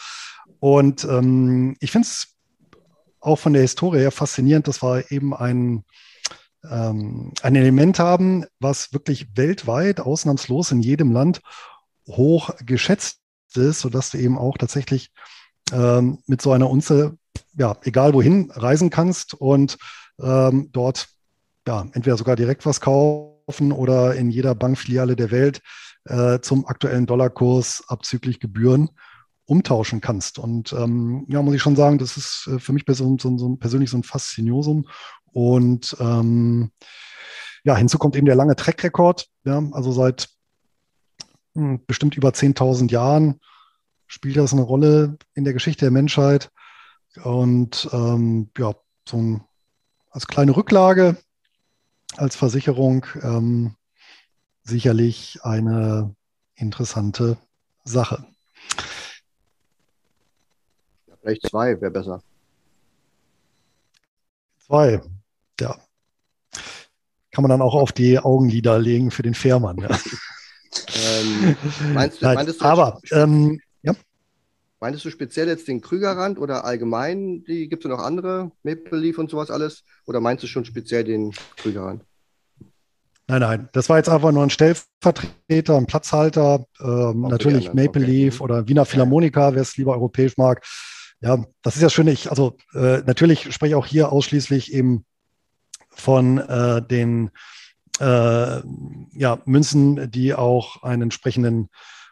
Und 0.60 1.03
ähm, 1.06 1.75
ich 1.80 1.91
finde 1.91 2.08
es 2.08 2.36
auch 3.19 3.38
von 3.38 3.53
der 3.53 3.62
Historie 3.62 3.99
her 3.99 4.12
faszinierend, 4.12 4.67
dass 4.67 4.82
wir 4.82 5.12
eben 5.12 5.34
ein, 5.34 5.86
ähm, 6.69 7.34
ein 7.41 7.56
Element 7.56 7.99
haben, 7.99 8.45
was 8.60 8.93
wirklich 8.93 9.27
weltweit, 9.36 9.99
ausnahmslos 9.99 10.71
in 10.71 10.82
jedem 10.82 11.12
Land 11.12 11.41
hoch 12.10 12.51
geschätzt 12.65 13.19
ist, 13.56 13.82
sodass 13.82 14.12
du 14.12 14.17
eben 14.17 14.38
auch 14.38 14.58
tatsächlich 14.58 15.12
ähm, 15.71 16.19
mit 16.27 16.41
so 16.41 16.51
einer 16.51 16.69
Unze, 16.69 17.17
ja, 17.58 17.77
egal 17.84 18.13
wohin, 18.13 18.51
reisen 18.51 18.89
kannst 18.89 19.34
und 19.34 19.77
ähm, 20.21 20.69
dort 20.71 21.08
ja, 21.67 21.86
entweder 21.91 22.17
sogar 22.17 22.36
direkt 22.36 22.65
was 22.65 22.82
kaufen 22.82 23.71
oder 23.71 24.15
in 24.15 24.30
jeder 24.32 24.56
Bankfiliale 24.56 25.15
der 25.15 25.32
Welt 25.32 25.62
äh, 26.06 26.39
zum 26.39 26.65
aktuellen 26.65 27.06
Dollarkurs 27.06 27.84
abzüglich 27.88 28.39
Gebühren 28.39 28.89
umtauschen 29.45 30.01
kannst. 30.01 30.39
Und 30.39 30.73
ähm, 30.73 31.25
ja, 31.30 31.41
muss 31.41 31.56
ich 31.56 31.62
schon 31.62 31.75
sagen, 31.75 31.97
das 31.97 32.17
ist 32.17 32.47
äh, 32.47 32.60
für 32.60 32.73
mich 32.73 32.86
so, 32.88 33.17
so, 33.19 33.38
so 33.38 33.56
persönlich 33.58 33.89
so 33.89 33.97
ein 33.97 34.03
Fasziniosum. 34.03 34.88
Und 35.25 35.95
ähm, 35.99 36.71
ja, 37.63 37.75
hinzu 37.75 37.97
kommt 37.97 38.15
eben 38.15 38.25
der 38.25 38.36
lange 38.36 38.56
Track-Rekord. 38.56 39.27
Ja, 39.43 39.62
also 39.71 39.91
seit 39.91 40.30
hm, 41.53 41.86
bestimmt 41.86 42.15
über 42.15 42.30
10.000 42.30 42.91
Jahren 42.91 43.39
spielt 44.08 44.38
das 44.38 44.53
eine 44.53 44.62
Rolle 44.62 45.17
in 45.34 45.43
der 45.43 45.53
Geschichte 45.53 45.86
der 45.86 45.91
Menschheit. 45.91 46.49
Und 47.23 47.89
ähm, 47.91 48.51
ja, 48.58 48.73
so 49.08 49.17
ein, 49.17 49.43
als 50.12 50.27
kleine 50.27 50.56
Rücklage 50.56 51.17
als 52.15 52.36
Versicherung 52.36 53.06
ähm, 53.22 53.76
sicherlich 54.63 55.39
eine 55.43 56.15
interessante 56.56 57.38
Sache. 57.84 58.26
vielleicht 61.22 61.48
zwei 61.48 61.80
wäre 61.82 61.91
besser. 61.91 62.22
Zwei, 64.65 65.02
ja. 65.60 65.78
Kann 67.32 67.41
man 67.41 67.50
dann 67.50 67.62
auch 67.62 67.76
auf 67.76 67.91
die 67.91 68.20
Augenlider 68.20 68.80
legen 68.80 69.12
für 69.12 69.24
den 69.24 69.34
Fährmann. 69.34 69.78
Ja. 69.78 69.89
ähm, 70.96 71.58
meinst 71.93 72.22
du 72.22 72.28
aber 72.62 73.00
ähm, 73.12 73.60
Meintest 74.80 75.06
du 75.06 75.10
speziell 75.10 75.48
jetzt 75.48 75.68
den 75.68 75.82
Krügerrand 75.82 76.38
oder 76.38 76.63
allgemein, 76.63 77.44
die 77.44 77.68
gibt 77.68 77.84
es 77.84 77.90
noch 77.90 78.00
andere, 78.00 78.52
Maple 78.62 79.00
Leaf 79.00 79.18
und 79.18 79.30
sowas 79.30 79.50
alles? 79.50 79.84
Oder 80.06 80.22
meinst 80.22 80.44
du 80.44 80.48
schon 80.48 80.66
speziell 80.66 81.04
den 81.04 81.34
Krügerrand? 81.56 82.04
Nein, 83.30 83.42
nein, 83.42 83.70
das 83.74 83.90
war 83.90 83.98
jetzt 83.98 84.08
einfach 84.08 84.32
nur 84.32 84.44
ein 84.44 84.50
Stellvertreter, 84.50 85.76
ein 85.76 85.88
Platzhalter. 85.88 86.66
Ähm, 86.80 87.22
natürlich 87.22 87.74
Maple 87.74 88.04
okay, 88.04 88.12
Leaf 88.12 88.40
oder 88.40 88.68
Wiener 88.68 88.86
Philharmoniker, 88.86 89.54
wer 89.54 89.63
es 89.63 89.76
lieber 89.78 89.94
europäisch 89.94 90.38
mag. 90.38 90.63
Ja, 91.20 91.44
das 91.63 91.76
ist 91.76 91.82
ja 91.82 91.90
schön. 91.90 92.08
Ich, 92.08 92.30
also 92.30 92.56
äh, 92.74 93.00
natürlich 93.06 93.52
spreche 93.52 93.72
ich 93.72 93.76
auch 93.76 93.86
hier 93.86 94.12
ausschließlich 94.12 94.74
eben 94.74 95.06
von 95.90 96.38
äh, 96.38 96.82
den 96.82 97.32
äh, 98.00 98.62
ja, 99.12 99.40
Münzen, 99.46 100.12
die 100.12 100.36
auch 100.36 100.84
einen 100.84 101.02
entsprechenden 101.02 101.70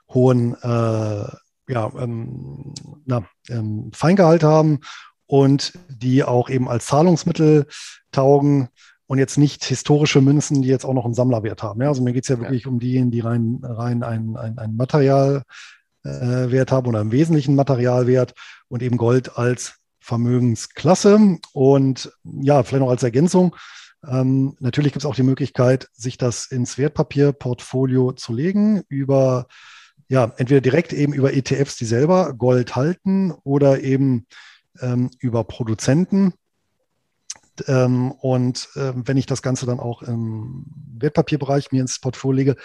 hohen 0.09 0.55
äh, 0.61 1.27
ja, 1.67 1.91
ähm, 1.97 2.73
na, 3.05 3.25
ähm, 3.49 3.91
Feingehalt 3.93 4.43
haben 4.43 4.79
und 5.27 5.73
die 5.89 6.23
auch 6.23 6.49
eben 6.49 6.69
als 6.69 6.87
Zahlungsmittel 6.87 7.67
taugen 8.11 8.69
und 9.07 9.17
jetzt 9.19 9.37
nicht 9.37 9.63
historische 9.65 10.21
Münzen, 10.21 10.61
die 10.61 10.67
jetzt 10.67 10.85
auch 10.85 10.93
noch 10.93 11.05
einen 11.05 11.13
Sammlerwert 11.13 11.63
haben. 11.63 11.81
Ja, 11.81 11.89
also 11.89 12.01
mir 12.01 12.13
geht 12.13 12.23
es 12.23 12.29
ja 12.29 12.39
wirklich 12.39 12.63
ja. 12.63 12.69
um 12.69 12.79
diejenigen, 12.79 13.11
die 13.11 13.19
rein, 13.19 13.59
rein 13.61 14.03
ein, 14.03 14.35
ein, 14.35 14.57
ein 14.57 14.75
Materialwert 14.75 15.45
äh, 16.03 16.71
haben 16.71 16.87
oder 16.87 17.01
im 17.01 17.11
Wesentlichen 17.11 17.55
Materialwert 17.55 18.33
und 18.67 18.81
eben 18.81 18.97
Gold 18.97 19.37
als 19.37 19.75
Vermögensklasse. 19.99 21.37
Und 21.53 22.11
ja, 22.23 22.63
vielleicht 22.63 22.81
noch 22.81 22.89
als 22.89 23.03
Ergänzung. 23.03 23.55
Ähm, 24.07 24.55
natürlich 24.59 24.93
gibt 24.93 25.03
es 25.03 25.09
auch 25.09 25.15
die 25.15 25.23
Möglichkeit, 25.23 25.87
sich 25.93 26.17
das 26.17 26.47
ins 26.47 26.77
Wertpapierportfolio 26.77 28.11
zu 28.13 28.33
legen 28.33 28.83
über 28.87 29.47
ja, 30.07 30.31
entweder 30.37 30.61
direkt 30.61 30.93
eben 30.93 31.13
über 31.13 31.33
ETFs, 31.33 31.77
die 31.77 31.85
selber 31.85 32.33
Gold 32.33 32.75
halten 32.75 33.31
oder 33.43 33.81
eben 33.81 34.27
ähm, 34.79 35.09
über 35.19 35.43
Produzenten. 35.43 36.33
Ähm, 37.67 38.11
und 38.11 38.69
äh, 38.75 38.93
wenn 38.95 39.17
ich 39.17 39.25
das 39.25 39.41
Ganze 39.41 39.65
dann 39.65 39.79
auch 39.79 40.03
im 40.03 40.65
Wertpapierbereich 40.97 41.71
mir 41.71 41.81
ins 41.81 41.99
Portfolio 41.99 42.37
lege, 42.37 42.55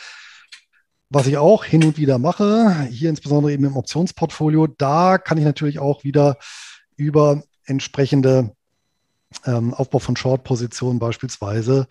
was 1.09 1.27
ich 1.27 1.39
auch 1.39 1.65
hin 1.65 1.85
und 1.85 1.99
wieder 1.99 2.19
mache, 2.19 2.87
hier 2.91 3.11
insbesondere 3.11 3.53
eben 3.53 3.65
im 3.65 3.77
Optionsportfolio, 3.77 4.69
da 4.69 5.19
kann 5.19 5.39
ich 5.39 5.45
natürlich 5.45 5.79
auch 5.79 6.05
wieder 6.05 6.37
über 6.97 7.43
entsprechende 7.65 8.55
ähm, 9.45 9.75
Aufbau 9.75 9.99
von 9.99 10.17
Short-Positionen 10.17 10.99
beispielsweise 10.99 11.87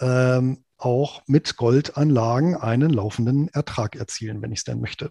ähm, 0.00 0.63
auch 0.84 1.22
mit 1.26 1.56
Goldanlagen 1.56 2.56
einen 2.56 2.90
laufenden 2.90 3.48
Ertrag 3.48 3.96
erzielen, 3.96 4.42
wenn 4.42 4.52
ich 4.52 4.60
es 4.60 4.64
denn 4.64 4.80
möchte. 4.80 5.10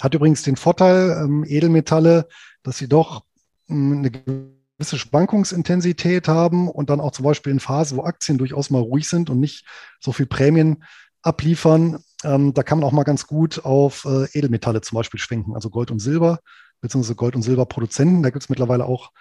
Hat 0.00 0.14
übrigens 0.14 0.42
den 0.42 0.56
Vorteil, 0.56 1.22
ähm, 1.22 1.44
Edelmetalle, 1.46 2.28
dass 2.62 2.78
sie 2.78 2.88
doch 2.88 3.24
ähm, 3.68 3.98
eine 3.98 4.10
gewisse 4.10 4.98
Schwankungsintensität 4.98 6.28
haben 6.28 6.68
und 6.68 6.90
dann 6.90 7.00
auch 7.00 7.12
zum 7.12 7.24
Beispiel 7.24 7.52
in 7.52 7.60
Phasen, 7.60 7.96
wo 7.96 8.02
Aktien 8.02 8.38
durchaus 8.38 8.70
mal 8.70 8.82
ruhig 8.82 9.08
sind 9.08 9.30
und 9.30 9.40
nicht 9.40 9.64
so 10.00 10.12
viel 10.12 10.26
Prämien 10.26 10.84
abliefern, 11.22 12.02
ähm, 12.24 12.54
da 12.54 12.62
kann 12.62 12.78
man 12.78 12.86
auch 12.86 12.92
mal 12.92 13.04
ganz 13.04 13.26
gut 13.26 13.64
auf 13.64 14.04
äh, 14.04 14.26
Edelmetalle 14.36 14.80
zum 14.80 14.96
Beispiel 14.96 15.20
schwenken, 15.20 15.54
also 15.54 15.70
Gold 15.70 15.90
und 15.90 15.98
Silber, 15.98 16.40
beziehungsweise 16.80 17.14
Gold- 17.14 17.36
und 17.36 17.42
Silberproduzenten. 17.42 18.22
Da 18.22 18.30
gibt 18.30 18.42
es 18.42 18.48
mittlerweile 18.48 18.84
auch 18.84 19.12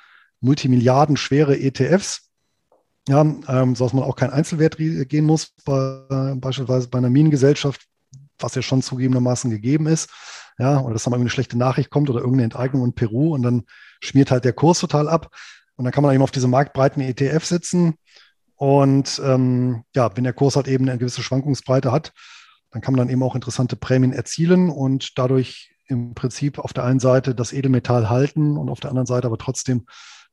Multimilliarden 0.41 1.17
schwere 1.17 1.57
ETFs, 1.57 2.24
ja, 3.07 3.21
ähm, 3.21 3.75
sodass 3.75 3.93
man 3.93 4.03
auch 4.03 4.15
kein 4.15 4.31
Einzelwert 4.31 4.77
gehen 4.77 5.25
muss, 5.25 5.53
bei, 5.63 6.35
beispielsweise 6.35 6.87
bei 6.87 6.97
einer 6.97 7.09
Minengesellschaft, 7.09 7.85
was 8.39 8.55
ja 8.55 8.61
schon 8.61 8.81
zugegebenermaßen 8.81 9.49
gegeben 9.51 9.87
ist. 9.87 10.09
Ja, 10.57 10.79
oder 10.79 10.93
dass 10.93 11.03
da 11.03 11.09
mal 11.09 11.19
eine 11.19 11.29
schlechte 11.29 11.57
Nachricht 11.57 11.89
kommt 11.89 12.09
oder 12.09 12.19
irgendeine 12.19 12.45
Enteignung 12.45 12.85
in 12.85 12.93
Peru 12.93 13.33
und 13.33 13.43
dann 13.43 13.63
schmiert 14.01 14.31
halt 14.31 14.45
der 14.45 14.53
Kurs 14.53 14.79
total 14.79 15.09
ab. 15.09 15.29
Und 15.75 15.83
dann 15.83 15.91
kann 15.91 16.03
man 16.03 16.13
eben 16.13 16.23
auf 16.23 16.31
diese 16.31 16.47
marktbreiten 16.47 17.01
ETF 17.01 17.43
setzen. 17.43 17.95
Und 18.55 19.21
ähm, 19.23 19.83
ja, 19.93 20.15
wenn 20.15 20.23
der 20.23 20.31
Kurs 20.31 20.55
halt 20.55 20.69
eben 20.69 20.87
eine 20.87 20.97
gewisse 20.97 21.21
Schwankungsbreite 21.21 21.91
hat, 21.91 22.13
dann 22.71 22.81
kann 22.81 22.93
man 22.93 22.99
dann 22.99 23.09
eben 23.09 23.21
auch 23.21 23.35
interessante 23.35 23.75
Prämien 23.75 24.13
erzielen 24.13 24.69
und 24.69 25.17
dadurch 25.17 25.75
im 25.87 26.13
Prinzip 26.13 26.57
auf 26.57 26.73
der 26.73 26.85
einen 26.85 26.99
Seite 26.99 27.35
das 27.35 27.53
Edelmetall 27.53 28.09
halten 28.09 28.57
und 28.57 28.69
auf 28.69 28.79
der 28.79 28.89
anderen 28.89 29.05
Seite 29.05 29.27
aber 29.27 29.37
trotzdem 29.37 29.85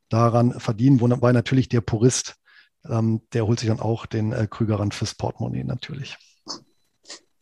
daran 0.09 0.59
verdienen, 0.59 1.01
wobei 1.01 1.33
natürlich 1.33 1.69
der 1.69 1.81
Purist 1.81 2.37
ähm, 2.89 3.23
der 3.33 3.47
holt 3.47 3.61
sich 3.61 3.69
dann 3.69 3.81
auch 3.81 4.07
den 4.07 4.33
äh, 4.33 4.47
Krügerrand 4.49 4.95
fürs 4.95 5.15
Portemonnaie 5.15 5.65
natürlich. 5.65 6.17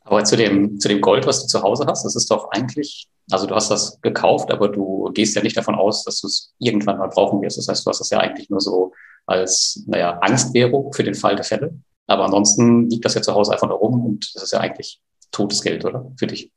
Aber 0.05 0.25
zu 0.25 0.37
dem, 0.37 0.81
zu 0.81 0.89
dem 0.89 1.01
Gold, 1.01 1.27
was 1.27 1.43
du 1.43 1.47
zu 1.47 1.63
Hause 1.63 1.87
hast, 1.87 2.05
das 2.05 2.17
ist 2.17 2.31
doch 2.31 2.51
eigentlich, 2.51 3.09
also 3.31 3.47
du 3.47 3.55
hast 3.55 3.71
das 3.71 4.01
gekauft, 4.01 4.51
aber 4.51 4.69
du 4.69 5.11
gehst 5.13 5.37
ja 5.37 5.43
nicht 5.43 5.57
davon 5.57 5.77
aus, 5.77 6.05
dass 6.05 6.21
du 6.21 6.27
es 6.27 6.53
irgendwann 6.59 6.99
mal 6.99 7.09
brauchen 7.09 7.41
wirst. 7.43 7.59
Das 7.59 7.69
heißt, 7.69 7.87
du 7.87 7.91
hast 7.91 8.01
das 8.01 8.11
ja 8.11 8.19
eigentlich 8.19 8.51
nur 8.51 8.61
so 8.61 8.93
als, 9.27 9.85
naja, 9.87 10.19
Angstwährung 10.19 10.93
für 10.93 11.05
den 11.05 11.15
Fall 11.15 11.37
der 11.37 11.45
Fälle. 11.45 11.79
Aber 12.07 12.25
ansonsten 12.25 12.91
liegt 12.91 13.05
das 13.05 13.15
ja 13.15 13.23
zu 13.23 13.35
Hause 13.35 13.53
einfach 13.53 13.69
nur 13.69 13.79
rum 13.79 14.05
und 14.05 14.35
das 14.35 14.43
ist 14.43 14.53
ja 14.53 14.59
eigentlich 14.59 15.01
totes 15.31 15.63
Geld, 15.63 15.85
oder? 15.85 16.11
Für 16.19 16.27
dich. 16.27 16.53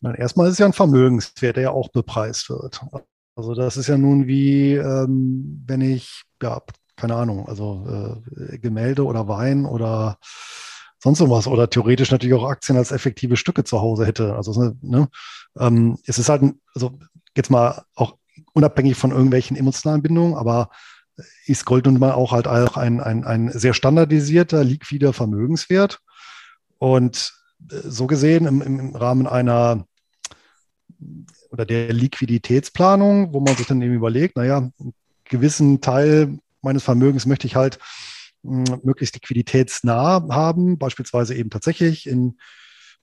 Nein, 0.00 0.14
erstmal 0.14 0.46
ist 0.46 0.54
es 0.54 0.58
ja 0.58 0.66
ein 0.66 0.72
Vermögenswert, 0.72 1.56
der 1.56 1.62
ja 1.64 1.70
auch 1.70 1.88
bepreist 1.88 2.48
wird. 2.50 2.80
Also 3.34 3.54
das 3.54 3.76
ist 3.76 3.86
ja 3.86 3.96
nun 3.96 4.26
wie, 4.26 4.74
ähm, 4.74 5.62
wenn 5.66 5.80
ich, 5.80 6.24
ja, 6.42 6.60
keine 6.96 7.16
Ahnung, 7.16 7.48
also 7.48 8.22
äh, 8.36 8.58
Gemälde 8.58 9.04
oder 9.06 9.26
Wein 9.26 9.64
oder 9.64 10.18
sonst 10.98 11.20
irgendwas 11.20 11.46
oder 11.46 11.68
theoretisch 11.68 12.10
natürlich 12.10 12.34
auch 12.36 12.48
Aktien 12.48 12.76
als 12.76 12.92
effektive 12.92 13.36
Stücke 13.36 13.64
zu 13.64 13.80
Hause 13.80 14.06
hätte. 14.06 14.36
Also 14.36 14.74
ne, 14.82 15.08
ähm, 15.58 15.98
es 16.06 16.18
ist 16.18 16.28
halt, 16.28 16.54
also 16.74 16.98
jetzt 17.36 17.50
mal 17.50 17.84
auch 17.94 18.16
unabhängig 18.52 18.96
von 18.96 19.10
irgendwelchen 19.10 19.56
emotionalen 19.56 20.02
Bindungen, 20.02 20.34
aber 20.34 20.70
ist 21.46 21.64
Gold 21.64 21.86
nun 21.86 21.98
mal 21.98 22.12
auch 22.12 22.32
halt 22.32 22.46
auch 22.46 22.76
ein, 22.76 23.00
ein, 23.00 23.24
ein 23.24 23.50
sehr 23.50 23.74
standardisierter, 23.74 24.64
liquider 24.64 25.12
Vermögenswert. 25.12 26.00
Und 26.78 27.32
äh, 27.70 27.76
so 27.84 28.06
gesehen 28.06 28.46
im, 28.46 28.62
im 28.62 28.94
Rahmen 28.94 29.26
einer 29.26 29.86
oder 31.52 31.66
der 31.66 31.92
Liquiditätsplanung, 31.92 33.34
wo 33.34 33.40
man 33.40 33.54
sich 33.56 33.66
dann 33.66 33.82
eben 33.82 33.94
überlegt, 33.94 34.36
naja, 34.36 34.56
einen 34.56 34.94
gewissen 35.24 35.80
Teil 35.82 36.38
meines 36.62 36.82
Vermögens 36.82 37.26
möchte 37.26 37.46
ich 37.46 37.56
halt 37.56 37.78
hm, 38.42 38.64
möglichst 38.82 39.14
liquiditätsnah 39.14 40.26
haben, 40.30 40.78
beispielsweise 40.78 41.34
eben 41.34 41.50
tatsächlich 41.50 42.08
in 42.08 42.38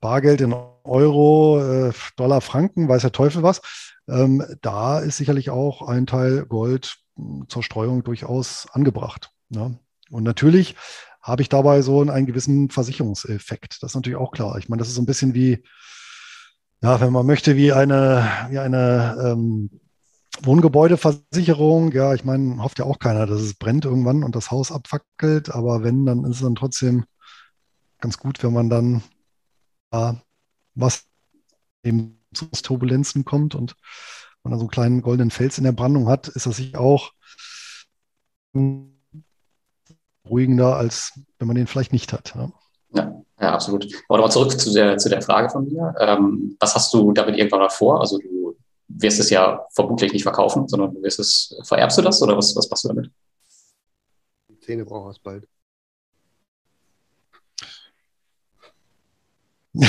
Bargeld, 0.02 0.42
in 0.42 0.54
Euro, 0.84 1.62
äh, 1.62 1.94
Dollar, 2.16 2.42
Franken, 2.42 2.90
weiß 2.90 3.04
der 3.04 3.12
Teufel 3.12 3.44
was. 3.44 3.62
Ähm, 4.08 4.44
da 4.62 5.00
ist 5.00 5.18
sicherlich 5.18 5.52
auch 5.52 5.88
ein 5.88 6.08
Teil 6.08 6.46
Gold 6.46 6.98
hm, 7.18 7.46
zur 7.50 7.62
Streuung 7.62 8.04
durchaus 8.04 8.68
angebracht. 8.72 9.30
Ne? 9.50 9.78
Und 10.10 10.24
natürlich 10.24 10.76
habe 11.22 11.44
ich 11.44 11.50
dabei 11.50 11.84
so 11.84 12.02
einen 12.02 12.26
gewissen 12.26 12.72
Versicherungseffekt. 12.72 13.84
Das 13.84 13.92
ist 13.92 13.96
natürlich 13.96 14.18
auch 14.18 14.32
klar. 14.32 14.58
Ich 14.58 14.70
meine, 14.70 14.80
das 14.80 14.88
ist 14.88 14.96
so 14.96 15.02
ein 15.02 15.06
bisschen 15.06 15.36
wie, 15.36 15.64
ja, 16.82 17.02
wenn 17.02 17.12
man 17.12 17.26
möchte, 17.26 17.56
wie 17.56 17.74
eine, 17.74 18.48
wie 18.50 18.60
eine 18.60 19.18
ähm, 19.24 19.70
Wohngebäudeversicherung. 20.42 21.92
Ja, 21.92 22.14
ich 22.14 22.24
meine, 22.24 22.62
hofft 22.64 22.80
ja 22.80 22.86
auch 22.86 23.00
keiner, 23.00 23.26
dass 23.26 23.42
es 23.42 23.54
brennt 23.56 23.86
irgendwann 23.86 24.24
und 24.24 24.36
das 24.36 24.52
Haus 24.52 24.72
abfackelt. 24.72 25.50
Aber 25.50 25.84
wenn, 25.84 26.06
dann 26.06 26.24
ist 26.24 26.38
es 26.38 26.42
dann 26.42 26.56
trotzdem 26.56 27.06
ganz 28.00 28.18
gut, 28.18 28.42
wenn 28.44 28.54
man 28.54 28.70
dann 28.70 29.04
ja, 29.94 30.22
was 30.76 31.06
eben 31.84 32.20
zu 32.34 32.46
Turbulenzen 32.48 33.26
kommt 33.26 33.56
und 33.56 33.76
man 34.44 34.52
dann 34.52 34.60
so 34.60 34.66
einen 34.66 34.72
kleinen 34.72 35.02
goldenen 35.02 35.32
Fels 35.32 35.58
in 35.58 35.64
der 35.66 35.72
Brandung 35.72 36.08
hat, 36.08 36.28
ist 36.30 36.46
das 36.46 36.58
sich 36.58 36.78
auch 36.78 37.12
beruhigender, 40.24 40.78
als 40.78 41.20
wenn 41.38 41.48
man 41.48 41.56
den 41.56 41.68
vielleicht 41.68 41.92
nicht 41.92 42.14
hat. 42.14 42.36
Ja. 42.36 42.52
ja. 42.94 43.22
Ja, 43.42 43.54
absolut. 43.54 43.86
Aber 44.08 44.18
nochmal 44.18 44.32
zurück 44.32 44.60
zu 44.60 44.74
der, 44.74 44.98
zu 44.98 45.08
der 45.10 45.22
Frage 45.22 45.50
von 45.50 45.66
mir. 45.66 45.96
Ähm, 46.00 46.58
was 46.60 46.76
hast 46.76 46.94
du 46.94 47.14
damit 47.14 47.38
irgendwann 47.38 47.62
mal 47.62 47.70
vor? 47.70 48.02
Also 48.02 48.18
du 48.18 48.58
wirst 48.90 49.20
es 49.20 49.30
ja 49.30 49.66
vermutlich 49.74 50.12
nicht 50.12 50.24
verkaufen, 50.24 50.68
sondern 50.68 50.94
du 50.94 51.02
wirst 51.02 51.20
es, 51.20 51.56
vererbst 51.64 51.98
du 51.98 52.02
das 52.02 52.22
oder 52.22 52.36
was, 52.36 52.56
was 52.56 52.70
machst 52.70 52.84
du 52.84 52.90
damit? 52.90 53.12
Die 54.50 54.60
Zähne 54.60 54.84
braucht 54.84 55.12
es 55.12 55.20
bald. 55.20 55.48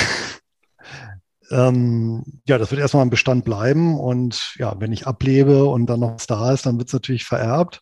ähm, 1.51 2.23
ja, 2.47 2.57
das 2.57 2.71
wird 2.71 2.79
erstmal 2.79 3.03
im 3.03 3.09
Bestand 3.09 3.43
bleiben 3.43 3.99
und 3.99 4.55
ja, 4.57 4.79
wenn 4.79 4.93
ich 4.93 5.07
ablebe 5.07 5.65
und 5.65 5.87
dann 5.87 5.99
noch 5.99 6.13
was 6.13 6.27
da 6.27 6.53
ist, 6.53 6.65
dann 6.65 6.77
wird 6.77 6.87
es 6.87 6.93
natürlich 6.93 7.25
vererbt. 7.25 7.81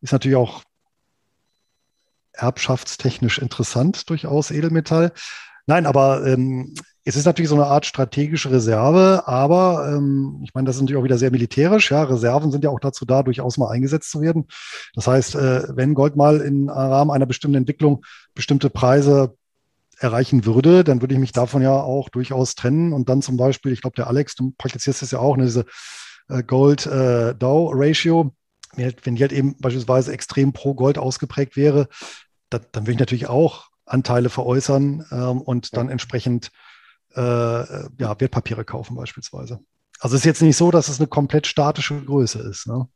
Ist 0.00 0.12
natürlich 0.12 0.36
auch 0.36 0.62
erbschaftstechnisch 2.34 3.38
interessant, 3.38 4.08
durchaus 4.10 4.50
Edelmetall. 4.50 5.12
Nein, 5.66 5.86
aber 5.86 6.26
ähm, 6.26 6.74
es 7.04 7.16
ist 7.16 7.24
natürlich 7.26 7.48
so 7.48 7.54
eine 7.54 7.66
Art 7.66 7.86
strategische 7.86 8.50
Reserve, 8.50 9.22
aber 9.26 9.88
ähm, 9.88 10.40
ich 10.42 10.54
meine, 10.54 10.66
das 10.66 10.76
ist 10.76 10.82
natürlich 10.82 11.00
auch 11.00 11.04
wieder 11.04 11.18
sehr 11.18 11.30
militärisch. 11.30 11.90
Ja, 11.90 12.02
Reserven 12.02 12.50
sind 12.50 12.64
ja 12.64 12.70
auch 12.70 12.80
dazu 12.80 13.04
da, 13.04 13.22
durchaus 13.22 13.58
mal 13.58 13.70
eingesetzt 13.70 14.10
zu 14.10 14.20
werden. 14.20 14.46
Das 14.94 15.06
heißt, 15.06 15.34
äh, 15.34 15.76
wenn 15.76 15.94
Gold 15.94 16.16
mal 16.16 16.40
im 16.40 16.68
Rahmen 16.68 17.10
einer 17.10 17.26
bestimmten 17.26 17.58
Entwicklung 17.58 18.04
bestimmte 18.34 18.70
Preise 18.70 19.36
erreichen 19.98 20.44
würde, 20.44 20.84
dann 20.84 21.00
würde 21.00 21.14
ich 21.14 21.20
mich 21.20 21.32
davon 21.32 21.62
ja 21.62 21.72
auch 21.72 22.08
durchaus 22.08 22.54
trennen 22.54 22.92
und 22.92 23.08
dann 23.08 23.22
zum 23.22 23.36
Beispiel, 23.36 23.72
ich 23.72 23.80
glaube, 23.80 23.96
der 23.96 24.06
Alex, 24.06 24.34
du 24.34 24.54
praktizierst 24.56 25.02
das 25.02 25.10
ja 25.10 25.18
auch, 25.18 25.36
ne, 25.36 25.44
diese 25.44 25.66
äh, 26.28 26.42
Gold-Dow-Ratio, 26.42 28.34
äh, 28.76 28.92
wenn 29.02 29.16
die 29.16 29.22
halt 29.22 29.32
eben 29.32 29.56
beispielsweise 29.58 30.12
extrem 30.12 30.52
pro 30.52 30.74
Gold 30.74 30.98
ausgeprägt 30.98 31.56
wäre, 31.56 31.88
da, 32.58 32.66
dann 32.72 32.84
würde 32.84 32.92
ich 32.92 32.98
natürlich 32.98 33.28
auch 33.28 33.70
Anteile 33.84 34.30
veräußern 34.30 35.06
ähm, 35.10 35.40
und 35.42 35.76
dann 35.76 35.90
entsprechend 35.90 36.50
äh, 37.14 37.20
ja, 37.20 38.20
Wertpapiere 38.20 38.64
kaufen 38.64 38.96
beispielsweise. 38.96 39.60
Also 40.00 40.16
es 40.16 40.22
ist 40.22 40.26
jetzt 40.26 40.42
nicht 40.42 40.56
so, 40.56 40.70
dass 40.70 40.88
es 40.88 40.98
eine 40.98 41.06
komplett 41.06 41.46
statische 41.46 42.02
Größe 42.02 42.40
ist. 42.40 42.66
Ne? 42.66 42.88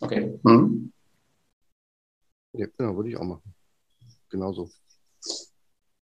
Okay. 0.00 0.38
Mhm. 0.42 0.92
Ja, 2.52 2.66
genau, 2.76 2.96
würde 2.96 3.10
ich 3.10 3.16
auch 3.16 3.24
machen. 3.24 3.54
Genauso. 4.30 4.70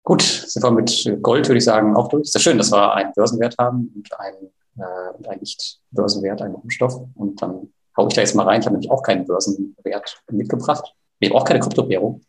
Gut, 0.04 0.22
sind 0.22 0.62
wir 0.62 0.70
mit 0.70 1.22
Gold, 1.22 1.48
würde 1.48 1.58
ich 1.58 1.64
sagen, 1.64 1.94
auch 1.96 2.08
durch. 2.08 2.24
Ist 2.24 2.34
ja 2.34 2.40
schön, 2.40 2.58
dass 2.58 2.72
wir 2.72 2.92
einen 2.94 3.12
Börsenwert 3.12 3.56
haben 3.58 3.92
und 3.94 4.20
einen, 4.20 4.50
äh, 4.76 5.16
und 5.16 5.28
einen 5.28 5.40
Nicht-Börsenwert, 5.40 6.42
einen 6.42 6.56
Rohstoff. 6.56 7.00
Und 7.14 7.40
dann 7.40 7.72
haue 7.96 8.08
ich 8.08 8.14
da 8.14 8.20
jetzt 8.20 8.34
mal 8.34 8.44
rein. 8.44 8.60
Ich 8.60 8.66
habe 8.66 8.74
nämlich 8.74 8.90
auch 8.90 9.02
keinen 9.02 9.26
Börsenwert 9.26 10.22
mitgebracht. 10.30 10.94
Ich 11.22 11.30
habe 11.30 11.40
auch 11.40 11.44
keine 11.44 11.60
Kryptowährung. 11.60 12.22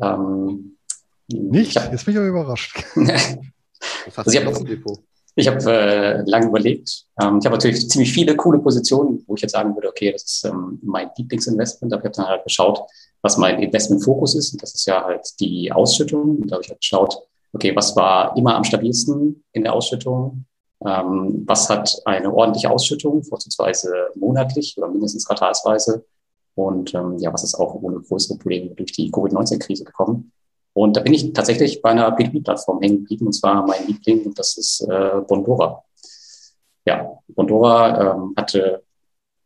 Ähm, 0.00 0.76
Nicht? 1.26 1.76
Hab, 1.76 1.92
jetzt 1.92 2.04
bin 2.04 2.14
ich 2.14 2.18
aber 2.18 2.28
überrascht. 2.28 2.82
also 2.94 4.30
ich 4.30 4.44
habe 4.44 4.64
ich 5.34 5.48
hab, 5.48 5.64
äh, 5.66 6.22
lange 6.22 6.46
überlegt. 6.46 7.04
Ähm, 7.20 7.38
ich 7.38 7.46
habe 7.46 7.56
natürlich 7.56 7.88
ziemlich 7.88 8.12
viele 8.12 8.36
coole 8.36 8.58
Positionen, 8.60 9.24
wo 9.26 9.34
ich 9.34 9.42
jetzt 9.42 9.52
sagen 9.52 9.74
würde, 9.74 9.88
okay, 9.88 10.12
das 10.12 10.22
ist 10.22 10.44
ähm, 10.44 10.78
mein 10.82 11.10
Lieblingsinvestment. 11.16 11.92
Aber 11.92 12.02
ich 12.02 12.06
habe 12.06 12.16
dann 12.16 12.26
halt 12.26 12.44
geschaut, 12.44 12.80
was 13.22 13.36
mein 13.38 13.60
Investmentfokus 13.60 14.36
ist. 14.36 14.52
Und 14.52 14.62
das 14.62 14.74
ist 14.74 14.86
ja 14.86 15.04
halt 15.04 15.28
die 15.40 15.72
Ausschüttung. 15.72 16.38
Und 16.38 16.48
da 16.48 16.54
habe 16.54 16.64
ich 16.64 16.70
halt 16.70 16.80
geschaut, 16.80 17.18
okay, 17.52 17.74
was 17.74 17.94
war 17.96 18.36
immer 18.36 18.54
am 18.54 18.64
stabilsten 18.64 19.44
in 19.52 19.64
der 19.64 19.72
Ausschüttung? 19.72 20.44
Ähm, 20.86 21.42
was 21.46 21.68
hat 21.68 22.00
eine 22.04 22.32
ordentliche 22.32 22.70
Ausschüttung, 22.70 23.24
vorzugsweise 23.24 23.92
monatlich 24.14 24.76
oder 24.78 24.88
mindestens 24.88 25.26
quartalsweise? 25.26 26.04
Und 26.58 26.92
ähm, 26.92 27.18
ja, 27.18 27.32
was 27.32 27.44
ist 27.44 27.54
auch 27.54 27.74
ohne 27.74 28.00
größere 28.00 28.36
Probleme 28.36 28.74
durch 28.74 28.90
die 28.90 29.12
Covid-19-Krise 29.12 29.84
gekommen? 29.84 30.32
Und 30.72 30.96
da 30.96 31.02
bin 31.02 31.14
ich 31.14 31.32
tatsächlich 31.32 31.80
bei 31.80 31.90
einer 31.90 32.16
P2P-Plattform 32.16 32.80
hängen 32.80 32.98
geblieben, 32.98 33.26
und 33.26 33.32
zwar 33.32 33.64
mein 33.64 33.86
Liebling, 33.86 34.26
und 34.26 34.36
das 34.36 34.56
ist 34.56 34.80
äh, 34.80 35.20
Bondora. 35.26 35.84
Ja, 36.84 37.16
Bondora 37.28 38.12
ähm, 38.12 38.34
hatte 38.36 38.82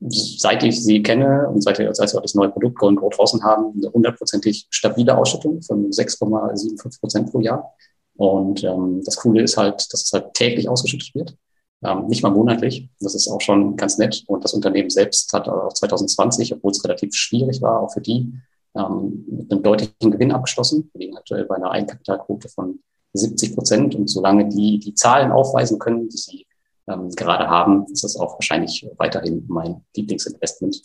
seit 0.08 0.62
ich 0.62 0.82
sie 0.82 1.02
kenne 1.02 1.48
und 1.48 1.62
seit, 1.62 1.76
seit 1.76 2.12
wir 2.12 2.20
das 2.20 2.34
neue 2.34 2.48
Produkt 2.48 2.78
Go 2.78 2.92
Grow 2.94 3.14
draußen 3.14 3.44
haben, 3.44 3.74
eine 3.76 3.92
hundertprozentig 3.92 4.66
stabile 4.70 5.16
Ausschüttung 5.16 5.60
von 5.62 5.90
6,75 5.90 6.98
Prozent 6.98 7.30
pro 7.30 7.40
Jahr. 7.40 7.74
Und 8.16 8.64
ähm, 8.64 9.02
das 9.04 9.16
Coole 9.16 9.42
ist 9.42 9.58
halt, 9.58 9.92
dass 9.92 10.02
es 10.02 10.12
halt 10.12 10.32
täglich 10.34 10.68
ausgeschüttet 10.68 11.14
wird, 11.14 11.36
ähm, 11.84 12.06
nicht 12.06 12.22
mal 12.22 12.30
monatlich. 12.30 12.88
Das 13.00 13.14
ist 13.14 13.28
auch 13.28 13.40
schon 13.40 13.76
ganz 13.76 13.98
nett. 13.98 14.24
Und 14.26 14.44
das 14.44 14.54
Unternehmen 14.54 14.90
selbst 14.90 15.32
hat 15.32 15.48
auch 15.48 15.72
2020, 15.72 16.54
obwohl 16.54 16.70
es 16.70 16.84
relativ 16.84 17.14
schwierig 17.14 17.60
war, 17.60 17.80
auch 17.80 17.92
für 17.92 18.00
die, 18.00 18.32
ähm, 18.76 19.24
mit 19.28 19.50
einem 19.50 19.62
deutlichen 19.62 20.10
Gewinn 20.10 20.32
abgeschlossen. 20.32 20.90
Wir 20.92 21.06
liegen 21.06 21.16
aktuell 21.16 21.44
bei 21.44 21.56
einer 21.56 21.70
Eigenkapitalquote 21.70 22.48
von 22.48 22.80
70 23.14 23.54
Prozent. 23.54 23.94
Und 23.94 24.08
solange 24.08 24.48
die 24.48 24.78
die 24.78 24.94
Zahlen 24.94 25.32
aufweisen 25.32 25.78
können, 25.78 26.08
die 26.08 26.16
sie 26.16 26.46
ähm, 26.88 27.10
gerade 27.10 27.48
haben, 27.48 27.86
ist 27.92 28.04
das 28.04 28.16
auch 28.16 28.34
wahrscheinlich 28.34 28.88
weiterhin 28.96 29.44
mein 29.48 29.84
Lieblingsinvestment. 29.96 30.82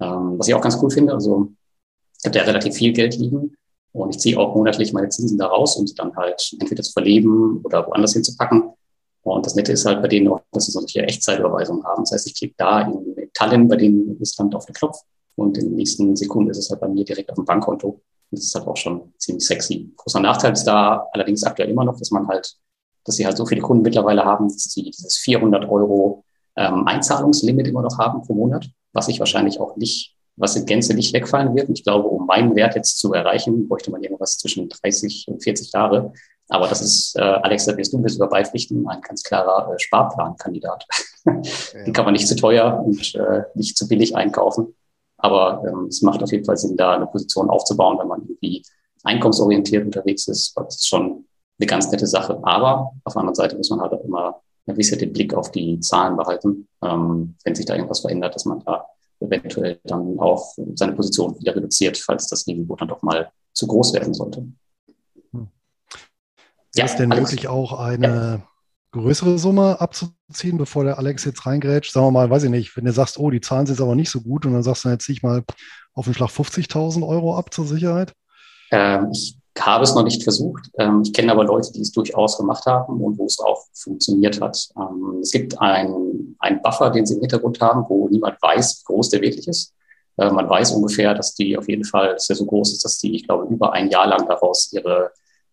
Ähm, 0.00 0.38
was 0.38 0.48
ich 0.48 0.54
auch 0.54 0.60
ganz 0.60 0.80
cool 0.82 0.90
finde, 0.90 1.14
also 1.14 1.52
ich 2.20 2.26
habe 2.26 2.38
ja 2.38 2.44
relativ 2.44 2.74
viel 2.74 2.92
Geld 2.92 3.16
liegen 3.16 3.56
und 3.92 4.10
ich 4.10 4.18
ziehe 4.18 4.38
auch 4.38 4.54
monatlich 4.54 4.92
meine 4.92 5.08
Zinsen 5.08 5.38
da 5.38 5.46
raus, 5.46 5.76
um 5.76 5.86
sie 5.86 5.94
dann 5.94 6.14
halt 6.16 6.54
entweder 6.60 6.82
zu 6.82 6.92
verleben 6.92 7.60
oder 7.64 7.86
woanders 7.86 8.12
hinzupacken. 8.12 8.72
Und 9.34 9.46
das 9.46 9.54
Nette 9.54 9.72
ist 9.72 9.84
halt 9.84 10.02
bei 10.02 10.08
denen 10.08 10.28
auch, 10.28 10.40
dass 10.52 10.66
sie 10.66 10.72
solche 10.72 11.02
Echtzeitüberweisungen 11.02 11.84
haben. 11.84 12.02
Das 12.02 12.12
heißt, 12.12 12.26
ich 12.26 12.34
klicke 12.34 12.54
da 12.56 12.82
in, 12.82 13.14
in 13.16 13.30
Tallinn, 13.32 13.68
bei 13.68 13.76
denen 13.76 14.20
ist 14.20 14.38
dann 14.38 14.52
auf 14.54 14.66
den 14.66 14.74
Knopf 14.74 14.98
und 15.34 15.58
in 15.58 15.66
den 15.66 15.74
nächsten 15.76 16.14
Sekunden 16.16 16.50
ist 16.50 16.58
es 16.58 16.70
halt 16.70 16.80
bei 16.80 16.88
mir 16.88 17.04
direkt 17.04 17.30
auf 17.30 17.36
dem 17.36 17.44
Bankkonto. 17.44 18.00
Das 18.30 18.44
ist 18.44 18.54
halt 18.54 18.66
auch 18.66 18.76
schon 18.76 19.12
ziemlich 19.18 19.46
sexy. 19.46 19.92
Großer 19.96 20.20
Nachteil 20.20 20.52
ist 20.52 20.64
da 20.64 21.06
allerdings 21.12 21.44
aktuell 21.44 21.70
immer 21.70 21.84
noch, 21.84 21.98
dass 21.98 22.10
man 22.10 22.26
halt 22.28 22.56
dass 23.06 23.16
sie 23.16 23.24
halt 23.24 23.36
so 23.36 23.46
viele 23.46 23.62
Kunden 23.62 23.82
mittlerweile 23.82 24.24
haben, 24.24 24.48
dass 24.48 24.64
sie 24.64 24.82
dieses 24.82 25.16
400 25.18 25.68
Euro 25.68 26.24
ähm, 26.56 26.86
Einzahlungslimit 26.86 27.68
immer 27.68 27.82
noch 27.82 27.98
haben 27.98 28.22
pro 28.22 28.34
Monat, 28.34 28.68
was 28.92 29.08
ich 29.08 29.20
wahrscheinlich 29.20 29.60
auch 29.60 29.76
nicht, 29.76 30.16
was 30.36 30.56
in 30.56 30.66
Gänze 30.66 30.92
nicht 30.94 31.14
wegfallen 31.14 31.54
wird. 31.54 31.68
Und 31.68 31.78
ich 31.78 31.84
glaube, 31.84 32.08
um 32.08 32.26
meinen 32.26 32.56
Wert 32.56 32.74
jetzt 32.74 32.98
zu 32.98 33.12
erreichen, 33.12 33.68
bräuchte 33.68 33.90
man 33.90 34.02
irgendwas 34.02 34.38
zwischen 34.38 34.68
30 34.68 35.26
und 35.28 35.42
40 35.42 35.72
Jahre. 35.72 36.12
Aber 36.48 36.68
das 36.68 36.80
ist, 36.80 37.16
äh, 37.16 37.22
Alex, 37.22 37.66
da 37.66 37.76
wirst 37.76 37.92
du 37.92 37.98
mir 37.98 38.08
sogar 38.08 38.28
beipflichten, 38.28 38.86
ein 38.88 39.00
ganz 39.00 39.22
klarer 39.22 39.72
äh, 39.72 39.78
Sparplankandidat. 39.78 40.86
Den 41.26 41.92
kann 41.92 42.04
man 42.04 42.12
nicht 42.12 42.28
zu 42.28 42.36
teuer 42.36 42.82
und 42.84 43.14
äh, 43.14 43.42
nicht 43.54 43.76
zu 43.76 43.88
billig 43.88 44.14
einkaufen. 44.14 44.74
Aber 45.18 45.62
ähm, 45.66 45.86
es 45.86 46.02
macht 46.02 46.22
auf 46.22 46.30
jeden 46.30 46.44
Fall 46.44 46.56
Sinn, 46.56 46.76
da 46.76 46.94
eine 46.94 47.06
Position 47.06 47.50
aufzubauen, 47.50 47.98
wenn 47.98 48.06
man 48.06 48.20
irgendwie 48.22 48.62
einkommensorientiert 49.02 49.84
unterwegs 49.84 50.28
ist. 50.28 50.56
Das 50.56 50.76
ist 50.76 50.88
schon 50.88 51.26
eine 51.58 51.66
ganz 51.66 51.90
nette 51.90 52.06
Sache. 52.06 52.38
Aber 52.42 52.92
auf 53.04 53.14
der 53.14 53.20
anderen 53.20 53.34
Seite 53.34 53.56
muss 53.56 53.70
man 53.70 53.80
halt 53.80 53.92
auch 53.92 54.04
immer 54.04 54.40
ein 54.66 54.76
bisschen 54.76 54.98
den 54.98 55.12
Blick 55.12 55.34
auf 55.34 55.50
die 55.50 55.80
Zahlen 55.80 56.16
behalten, 56.16 56.68
ähm, 56.82 57.34
wenn 57.44 57.54
sich 57.54 57.66
da 57.66 57.74
irgendwas 57.74 58.00
verändert, 58.00 58.34
dass 58.34 58.44
man 58.44 58.60
da 58.64 58.86
eventuell 59.20 59.80
dann 59.84 60.18
auch 60.18 60.54
seine 60.74 60.92
Position 60.92 61.38
wieder 61.38 61.56
reduziert, 61.56 61.96
falls 61.96 62.28
das 62.28 62.46
Risiko 62.46 62.76
dann 62.76 62.88
doch 62.88 63.02
mal 63.02 63.30
zu 63.52 63.66
groß 63.66 63.94
werden 63.94 64.12
sollte. 64.12 64.46
Hm. 66.76 66.80
Ja, 66.80 66.84
ist 66.84 66.96
denn 66.96 67.08
möglich 67.08 67.48
auch 67.48 67.78
eine 67.78 68.06
ja. 68.06 68.42
größere 68.92 69.38
Summe 69.38 69.80
abzuziehen, 69.80 70.58
bevor 70.58 70.84
der 70.84 70.98
Alex 70.98 71.24
jetzt 71.24 71.46
reingrätscht? 71.46 71.92
Sagen 71.92 72.06
wir 72.06 72.10
mal, 72.10 72.30
weiß 72.30 72.44
ich 72.44 72.50
nicht, 72.50 72.76
wenn 72.76 72.84
du 72.84 72.92
sagst, 72.92 73.18
oh, 73.18 73.30
die 73.30 73.40
Zahlen 73.40 73.66
sind 73.66 73.80
aber 73.80 73.94
nicht 73.94 74.10
so 74.10 74.20
gut 74.20 74.46
und 74.46 74.52
dann 74.52 74.62
sagst 74.62 74.84
du, 74.84 74.90
jetzt 74.90 75.04
ziehe 75.04 75.16
ich 75.16 75.22
mal 75.22 75.42
auf 75.94 76.04
den 76.04 76.14
Schlag 76.14 76.28
50.000 76.28 77.06
Euro 77.06 77.36
ab 77.36 77.52
zur 77.52 77.66
Sicherheit? 77.66 78.12
Ähm, 78.70 79.08
ich 79.12 79.38
habe 79.58 79.84
es 79.84 79.94
noch 79.94 80.04
nicht 80.04 80.22
versucht. 80.22 80.68
Ähm, 80.78 81.02
ich 81.02 81.12
kenne 81.12 81.32
aber 81.32 81.44
Leute, 81.44 81.72
die 81.72 81.80
es 81.80 81.92
durchaus 81.92 82.36
gemacht 82.36 82.66
haben 82.66 83.00
und 83.02 83.18
wo 83.18 83.24
es 83.24 83.38
auch 83.38 83.64
funktioniert 83.72 84.40
hat. 84.40 84.68
Ähm, 84.76 85.20
es 85.22 85.30
gibt 85.30 85.58
einen 85.60 86.62
Buffer, 86.62 86.90
den 86.90 87.06
sie 87.06 87.14
im 87.14 87.20
Hintergrund 87.20 87.60
haben, 87.60 87.84
wo 87.88 88.08
niemand 88.08 88.40
weiß, 88.42 88.80
wie 88.80 88.92
groß 88.92 89.10
der 89.10 89.22
wirklich 89.22 89.48
ist. 89.48 89.72
Äh, 90.18 90.30
man 90.30 90.48
weiß 90.48 90.72
ungefähr, 90.72 91.14
dass 91.14 91.34
die 91.34 91.56
auf 91.56 91.68
jeden 91.68 91.84
Fall, 91.84 92.14
dass 92.14 92.26
der 92.26 92.36
so 92.36 92.44
groß 92.44 92.72
ist, 92.72 92.84
dass 92.84 92.98
die, 92.98 93.14
ich 93.14 93.26
glaube, 93.26 93.46
über 93.52 93.72
ein 93.72 93.88
Jahr 93.88 94.06
lang 94.06 94.26
daraus 94.28 94.72
ihre 94.72 95.10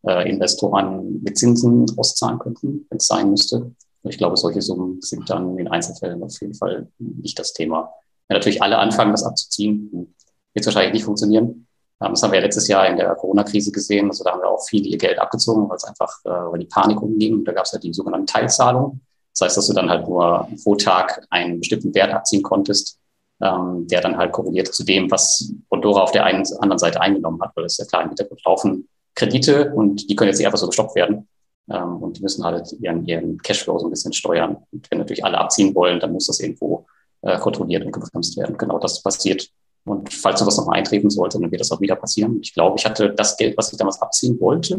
äh, 0.08 0.30
Investoren 0.30 1.22
mit 1.22 1.38
Zinsen 1.38 1.86
auszahlen 1.98 2.40
könnten, 2.40 2.86
wenn 2.90 2.98
es 2.98 3.08
sein 3.08 3.30
müsste. 3.30 3.72
Ich 4.04 4.18
glaube, 4.18 4.38
solche 4.38 4.62
Summen 4.62 5.02
sind 5.02 5.30
dann 5.30 5.58
in 5.58 5.68
Einzelfällen 5.68 6.22
auf 6.24 6.40
jeden 6.42 6.54
Fall 6.54 6.88
nicht 7.00 7.40
das 7.40 7.54
Thema. 7.54 7.94
Wenn 8.28 8.36
natürlich 8.36 8.62
alle 8.62 8.78
anfangen, 8.78 9.12
das 9.12 9.24
abzuziehen, 9.24 10.14
wird 10.54 10.62
es 10.62 10.66
wahrscheinlich 10.66 10.94
nicht 10.94 11.06
funktionieren. 11.06 11.68
Ähm, 12.02 12.12
das 12.12 12.24
haben 12.24 12.32
wir 12.32 12.40
ja 12.40 12.46
letztes 12.46 12.68
Jahr 12.68 12.88
in 12.88 12.98
der 12.98 13.16
Corona-Krise 13.16 13.72
gesehen. 13.72 14.10
Also 14.10 14.24
da 14.24 14.32
haben 14.32 14.42
wir 14.42 14.50
auch 14.50 14.66
viele 14.68 14.88
ihr 14.88 14.98
Geld 14.98 15.20
abgezogen, 15.20 15.70
weil 15.70 15.78
es 15.78 15.86
einfach, 15.86 16.14
äh, 16.26 16.30
weil 16.30 16.60
die 16.60 16.66
Panik 16.66 17.02
umging. 17.02 17.44
Da 17.46 17.54
gab 17.54 17.66
es 17.66 17.72
ja 17.72 17.80
die 17.80 17.94
sogenannten 17.94 18.28
Teilzahlungen. 18.28 19.02
Das 19.32 19.48
heißt, 19.48 19.58
dass 19.58 19.68
du 19.68 19.74
dann 19.74 19.90
halt 19.90 20.08
nur 20.08 20.48
pro 20.64 20.76
Tag 20.76 21.26
einen 21.30 21.60
bestimmten 21.60 21.96
Wert 21.96 22.14
abziehen 22.14 22.44
konntest, 22.44 23.00
ähm, 23.42 23.88
der 23.88 24.02
dann 24.02 24.18
halt 24.18 24.32
korreliert 24.32 24.68
zu 24.74 24.84
dem, 24.84 25.10
was 25.10 25.52
Bondora 25.70 26.02
auf 26.04 26.12
der 26.12 26.26
einen 26.26 26.46
anderen 26.60 26.78
Seite 26.78 27.02
eingenommen 27.02 27.42
hat, 27.42 27.52
weil 27.56 27.66
es 27.66 27.78
ja 27.78 27.86
klar 27.86 28.04
im 28.04 28.10
Hintergrund 28.10 28.44
laufen 28.46 28.88
Kredite 29.16 29.74
und 29.74 30.10
die 30.10 30.16
können 30.16 30.30
jetzt 30.30 30.38
nicht 30.38 30.48
einfach 30.48 30.60
so 30.60 30.68
gestoppt 30.68 30.96
werden. 30.96 31.28
Ähm, 31.70 31.98
und 31.98 32.18
die 32.18 32.22
müssen 32.22 32.44
halt 32.44 32.72
ihren, 32.80 33.06
ihren 33.06 33.38
Cashflow 33.40 33.80
so 33.80 33.88
ein 33.88 33.92
bisschen 33.92 34.14
steuern. 34.14 34.58
Und 34.72 34.90
wenn 34.92 35.00
natürlich 35.00 35.24
alle 35.24 35.38
abziehen 35.38 35.74
wollen, 35.76 36.00
dann 36.00 36.12
muss 36.12 36.28
das 36.28 36.40
irgendwo 36.40 36.86
äh, 37.22 37.38
kontrolliert 37.40 37.86
und 37.86 37.92
gebremst 37.92 38.38
werden. 38.38 38.58
Genau 38.58 38.80
das 38.80 39.02
passiert 39.02 39.50
und 39.86 40.14
falls 40.14 40.40
sowas 40.40 40.58
nochmal 40.58 40.80
eintreten 40.80 41.10
sollte, 41.10 41.40
dann 41.40 41.52
wird 41.52 41.62
das 41.62 41.72
auch 41.72 41.82
wieder 41.82 41.96
passieren. 41.96 42.40
Ich 42.42 42.54
glaube, 42.54 42.78
ich 42.78 42.86
hatte 42.86 43.14
das 43.14 43.36
Geld, 43.36 43.58
was 43.58 43.72
ich 43.72 43.78
damals 43.78 44.02
abziehen 44.02 44.40
wollte. 44.40 44.76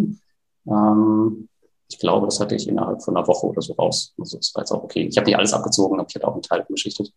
Ähm, 0.66 1.48
ich 1.88 1.98
glaube, 1.98 2.26
das 2.26 2.40
hatte 2.40 2.54
ich 2.54 2.66
innerhalb 2.66 3.02
von 3.02 3.16
einer 3.16 3.26
Woche 3.26 3.46
oder 3.46 3.60
so 3.60 3.74
raus. 3.74 4.14
Also 4.18 4.38
das 4.38 4.54
war 4.54 4.62
jetzt 4.62 4.72
auch 4.72 4.82
okay. 4.82 5.06
Ich 5.06 5.16
habe 5.18 5.26
nicht 5.26 5.36
alles 5.36 5.52
abgezogen, 5.52 5.98
aber 5.98 6.08
ich 6.08 6.14
hatte 6.14 6.26
auch 6.26 6.32
einen 6.32 6.42
Teil 6.42 6.64
umgeschichtet. 6.66 7.12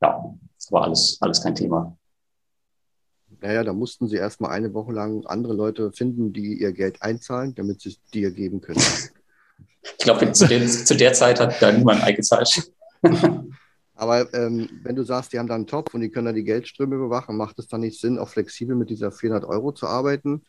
Ja, 0.00 0.32
das 0.56 0.70
war 0.70 0.84
alles, 0.84 1.18
alles 1.20 1.42
kein 1.42 1.54
Thema. 1.54 1.96
Naja, 3.40 3.64
da 3.64 3.72
mussten 3.72 4.08
sie 4.08 4.16
erstmal 4.16 4.50
eine 4.50 4.74
Woche 4.74 4.92
lang 4.92 5.24
andere 5.26 5.54
Leute 5.54 5.92
finden, 5.92 6.32
die 6.32 6.60
ihr 6.60 6.72
Geld 6.72 7.02
einzahlen, 7.02 7.54
damit 7.54 7.80
sie 7.80 7.90
es 7.90 8.00
dir 8.12 8.30
geben 8.30 8.60
können. 8.60 8.82
Ich 9.82 10.04
glaube, 10.04 10.30
zu, 10.32 10.46
zu, 10.46 10.96
der 10.96 11.12
Zeit 11.14 11.40
hat 11.40 11.60
da 11.60 11.72
niemand 11.72 12.02
eingezahlt. 12.02 12.70
Aber 13.94 14.32
ähm, 14.34 14.68
wenn 14.82 14.96
du 14.96 15.04
sagst, 15.04 15.32
die 15.32 15.38
haben 15.38 15.46
da 15.46 15.54
einen 15.54 15.66
Topf 15.66 15.94
und 15.94 16.00
die 16.00 16.10
können 16.10 16.26
da 16.26 16.32
die 16.32 16.44
Geldströme 16.44 16.96
überwachen, 16.96 17.36
macht 17.36 17.58
es 17.58 17.68
dann 17.68 17.80
nicht 17.80 18.00
Sinn, 18.00 18.18
auch 18.18 18.28
flexibel 18.28 18.74
mit 18.74 18.90
dieser 18.90 19.12
400 19.12 19.44
Euro 19.44 19.72
zu 19.72 19.86
arbeiten? 19.86 20.42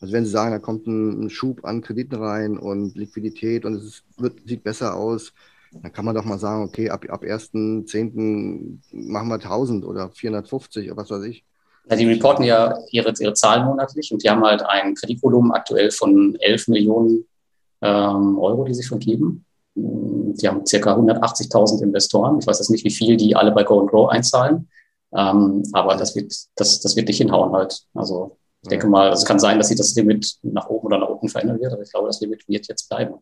Also 0.00 0.12
wenn 0.12 0.24
sie 0.24 0.30
sagen, 0.30 0.52
da 0.52 0.58
kommt 0.58 0.86
ein, 0.86 1.30
Schub 1.30 1.64
an 1.64 1.80
Krediten 1.80 2.16
rein 2.16 2.58
und 2.58 2.94
Liquidität 2.94 3.64
und 3.64 3.74
es 3.74 3.84
ist, 3.84 4.04
wird, 4.16 4.40
sieht 4.46 4.62
besser 4.62 4.94
aus, 4.96 5.32
dann 5.72 5.92
kann 5.92 6.04
man 6.04 6.14
doch 6.14 6.24
mal 6.24 6.38
sagen, 6.38 6.62
okay, 6.62 6.90
ab, 6.90 7.04
ab 7.08 7.22
1.10. 7.22 8.78
machen 8.92 9.28
wir 9.28 9.34
1000 9.34 9.84
oder 9.84 10.10
450 10.10 10.90
oder 10.90 10.96
was 10.96 11.10
weiß 11.10 11.24
ich. 11.24 11.44
Ja, 11.88 11.96
die 11.96 12.06
reporten 12.06 12.44
ja 12.44 12.78
ihre, 12.90 13.12
ihre 13.18 13.34
Zahlen 13.34 13.66
monatlich 13.66 14.12
und 14.12 14.22
die 14.22 14.30
haben 14.30 14.42
halt 14.42 14.62
ein 14.62 14.94
Kreditvolumen 14.94 15.52
aktuell 15.52 15.90
von 15.90 16.36
11 16.40 16.68
Millionen 16.68 17.26
ähm, 17.82 18.38
Euro, 18.38 18.64
die 18.64 18.74
sie 18.74 18.82
vergeben. 18.82 19.44
Die 19.74 20.48
haben 20.48 20.64
circa 20.66 20.96
180.000 20.96 21.82
Investoren. 21.82 22.38
Ich 22.38 22.46
weiß 22.46 22.58
jetzt 22.58 22.70
nicht, 22.70 22.84
wie 22.84 22.90
viel 22.90 23.16
die 23.16 23.36
alle 23.36 23.52
bei 23.52 23.64
Go 23.64 23.80
and 23.80 23.90
Grow 23.90 24.08
einzahlen. 24.08 24.68
Ähm, 25.14 25.62
aber 25.72 25.96
das 25.96 26.16
wird, 26.16 26.34
das, 26.56 26.80
das 26.80 26.96
wird 26.96 27.08
nicht 27.08 27.18
hinhauen 27.18 27.52
halt. 27.52 27.82
Also 27.94 28.38
ich 28.62 28.68
denke 28.70 28.86
mal, 28.86 29.12
es 29.12 29.24
kann 29.24 29.38
sein, 29.38 29.58
dass 29.58 29.68
sich 29.68 29.76
das 29.76 29.94
Limit 29.94 30.38
nach 30.42 30.68
oben 30.70 30.86
oder 30.86 30.98
nach 30.98 31.08
unten 31.08 31.28
verändern 31.28 31.60
wird, 31.60 31.72
aber 31.72 31.82
ich 31.82 31.90
glaube, 31.90 32.06
das 32.06 32.20
Limit 32.20 32.48
wird 32.48 32.66
jetzt 32.66 32.88
bleiben. 32.88 33.16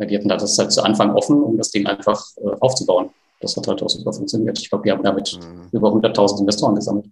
Die 0.00 0.16
hatten 0.16 0.28
das 0.28 0.58
halt 0.58 0.72
zu 0.72 0.82
Anfang 0.82 1.14
offen, 1.14 1.40
um 1.40 1.56
das 1.56 1.70
Ding 1.70 1.86
einfach 1.86 2.24
äh, 2.36 2.50
aufzubauen. 2.60 3.10
Das 3.40 3.56
hat 3.56 3.66
halt 3.68 3.82
auch 3.82 3.88
super 3.88 4.12
funktioniert. 4.12 4.58
Ich 4.58 4.68
glaube, 4.68 4.84
wir 4.84 4.92
haben 4.92 5.02
damit 5.02 5.38
mhm. 5.40 5.68
über 5.72 5.88
100.000 5.88 6.40
Investoren 6.40 6.74
gesammelt. 6.74 7.06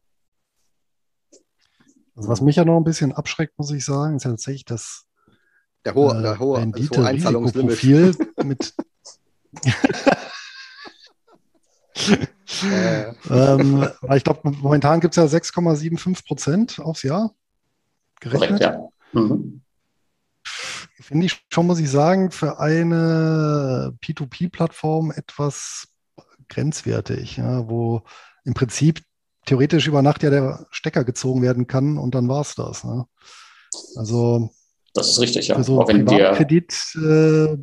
Also 2.16 2.28
was 2.30 2.40
mich 2.40 2.56
ja 2.56 2.64
noch 2.64 2.78
ein 2.78 2.84
bisschen 2.84 3.12
abschreckt, 3.12 3.58
muss 3.58 3.70
ich 3.70 3.84
sagen, 3.84 4.16
ist 4.16 4.24
ja 4.24 4.30
tatsächlich 4.30 4.64
das 4.64 5.04
der 5.84 5.94
hohe, 5.94 6.18
äh, 6.18 6.22
der 6.22 6.38
hohe, 6.38 6.58
Rendite 6.58 6.98
hohe 6.98 7.06
Einzahlungsprofil 7.06 8.16
mit 8.44 8.74
äh. 12.62 13.12
ähm, 13.30 13.88
ich 14.14 14.24
glaube, 14.24 14.50
momentan 14.50 15.00
gibt 15.00 15.16
es 15.16 15.32
ja 15.32 15.38
6,75 15.38 16.26
Prozent 16.26 16.80
aufs 16.80 17.02
Jahr 17.02 17.34
gerechnet. 18.20 18.60
Korrekt, 18.60 18.62
ja. 18.62 18.88
Mhm. 19.12 19.62
Finde 20.42 21.26
ich 21.26 21.46
schon, 21.52 21.66
muss 21.66 21.78
ich 21.78 21.90
sagen, 21.90 22.30
für 22.30 22.58
eine 22.58 23.96
P2P-Plattform 24.02 25.12
etwas 25.12 25.88
grenzwertig, 26.48 27.36
ja, 27.36 27.68
wo 27.68 28.02
im 28.44 28.54
Prinzip 28.54 29.02
theoretisch 29.46 29.86
über 29.86 30.02
Nacht 30.02 30.22
ja 30.22 30.30
der 30.30 30.66
Stecker 30.70 31.04
gezogen 31.04 31.42
werden 31.42 31.66
kann 31.66 31.96
und 31.96 32.14
dann 32.14 32.28
war 32.28 32.42
es 32.42 32.54
das. 32.54 32.84
Ne? 32.84 33.06
Also 33.96 34.50
das 34.96 35.10
ist 35.10 35.20
richtig, 35.20 35.48
ja. 35.48 35.56
Für 35.56 35.64
so 35.64 35.78
wenn 35.86 36.04
Privatkredit, 36.04 36.74
äh, 36.96 37.56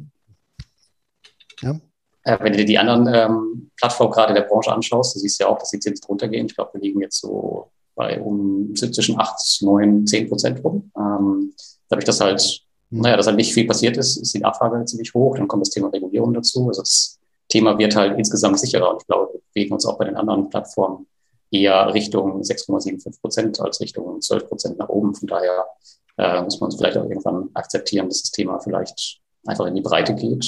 ja. 1.62 1.80
Äh, 2.24 2.38
wenn 2.40 2.54
du 2.54 2.60
dir 2.60 2.66
die 2.66 2.78
anderen 2.78 3.08
ähm, 3.14 3.72
Plattformen 3.76 4.12
gerade 4.12 4.34
der 4.34 4.44
Branche 4.44 4.72
anschaust, 4.72 5.16
du 5.16 5.20
siehst 5.20 5.40
ja 5.40 5.48
auch, 5.48 5.58
dass 5.58 5.72
die 5.72 5.80
Zinsen 5.80 6.06
runtergehen. 6.08 6.46
Ich 6.46 6.56
glaube, 6.56 6.76
wir 6.76 6.82
liegen 6.82 7.02
jetzt 7.02 7.20
so 7.20 7.72
bei 7.96 8.22
um 8.22 8.74
zwischen 8.76 9.20
8, 9.20 9.62
9, 9.62 10.08
10 10.08 10.30
Prozent 10.30 10.64
rum. 10.64 10.92
Ähm, 10.98 11.54
dadurch, 11.90 12.06
dass 12.06 12.22
halt, 12.22 12.62
mhm. 12.92 13.02
naja, 13.02 13.18
dass 13.18 13.28
halt 13.28 13.38
nicht 13.38 13.54
viel 13.54 13.68
passiert 13.68 13.98
ist, 13.98 14.18
ist 14.18 14.34
die 14.34 14.40
Nachfrage 14.40 14.86
ziemlich 14.86 15.14
hoch. 15.14 15.36
Dann 15.36 15.48
kommt 15.48 15.62
das 15.62 15.72
Thema 15.72 15.90
Regulierung 15.90 16.34
dazu. 16.34 16.68
Also 16.68 16.82
das 16.82 17.20
Thema 17.50 17.78
wird 17.78 17.96
halt 17.96 18.18
insgesamt 18.18 18.60
sicherer. 18.60 18.92
Und 18.92 19.02
ich 19.02 19.08
glaube, 19.08 19.34
wir 19.34 19.42
bewegen 19.54 19.74
uns 19.74 19.86
auch 19.86 19.98
bei 19.98 20.06
den 20.06 20.16
anderen 20.16 20.50
Plattformen 20.50 21.08
eher 21.54 21.94
Richtung 21.94 22.42
6,75 22.42 23.22
Prozent 23.22 23.60
als 23.60 23.80
Richtung 23.80 24.20
12 24.20 24.48
Prozent 24.48 24.78
nach 24.80 24.90
oben. 24.90 25.14
Von 25.14 25.28
daher 25.28 25.66
äh, 26.18 26.42
muss 26.42 26.60
man 26.60 26.72
vielleicht 26.72 26.98
auch 26.98 27.04
irgendwann 27.04 27.50
akzeptieren, 27.54 28.10
dass 28.10 28.22
das 28.22 28.32
Thema 28.32 28.60
vielleicht 28.60 29.22
einfach 29.46 29.66
in 29.68 29.76
die 29.76 29.82
Breite 29.82 30.16
geht, 30.16 30.46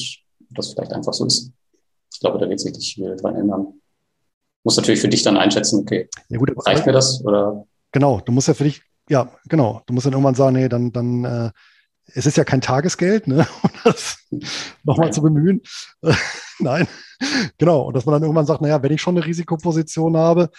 das 0.49 0.73
vielleicht 0.73 0.93
einfach 0.93 1.13
so 1.13 1.25
ist. 1.25 1.51
Ich 2.13 2.19
glaube, 2.19 2.39
da 2.39 2.49
wird 2.49 2.59
sich 2.59 2.73
nicht 2.73 2.95
viel 2.95 3.15
dran 3.17 3.35
ändern. 3.35 3.81
Muss 4.63 4.77
natürlich 4.77 5.01
für 5.01 5.09
dich 5.09 5.21
dann 5.21 5.37
einschätzen, 5.37 5.81
okay, 5.81 6.09
ja, 6.29 6.39
gut, 6.39 6.51
reicht 6.65 6.85
mir 6.85 6.91
das 6.91 7.23
oder? 7.23 7.67
Genau, 7.91 8.19
du 8.21 8.31
musst 8.31 8.47
ja 8.47 8.53
für 8.53 8.63
dich, 8.63 8.81
ja, 9.09 9.31
genau, 9.47 9.81
du 9.85 9.93
musst 9.93 10.07
dann 10.07 10.13
irgendwann 10.13 10.35
sagen, 10.35 10.55
nee, 10.55 10.67
dann, 10.67 10.91
dann, 10.91 11.23
äh, 11.23 11.51
es 12.13 12.25
ist 12.25 12.37
ja 12.37 12.43
kein 12.43 12.61
Tagesgeld, 12.61 13.27
ne, 13.27 13.45
um 13.63 13.69
das 13.83 14.17
nochmal 14.83 15.13
zu 15.13 15.21
bemühen. 15.21 15.61
Nein, 16.59 16.87
genau, 17.57 17.81
und 17.83 17.95
dass 17.95 18.05
man 18.05 18.13
dann 18.13 18.23
irgendwann 18.23 18.45
sagt, 18.45 18.61
naja, 18.61 18.81
wenn 18.81 18.93
ich 18.93 19.01
schon 19.01 19.17
eine 19.17 19.25
Risikoposition 19.25 20.17
habe, 20.17 20.49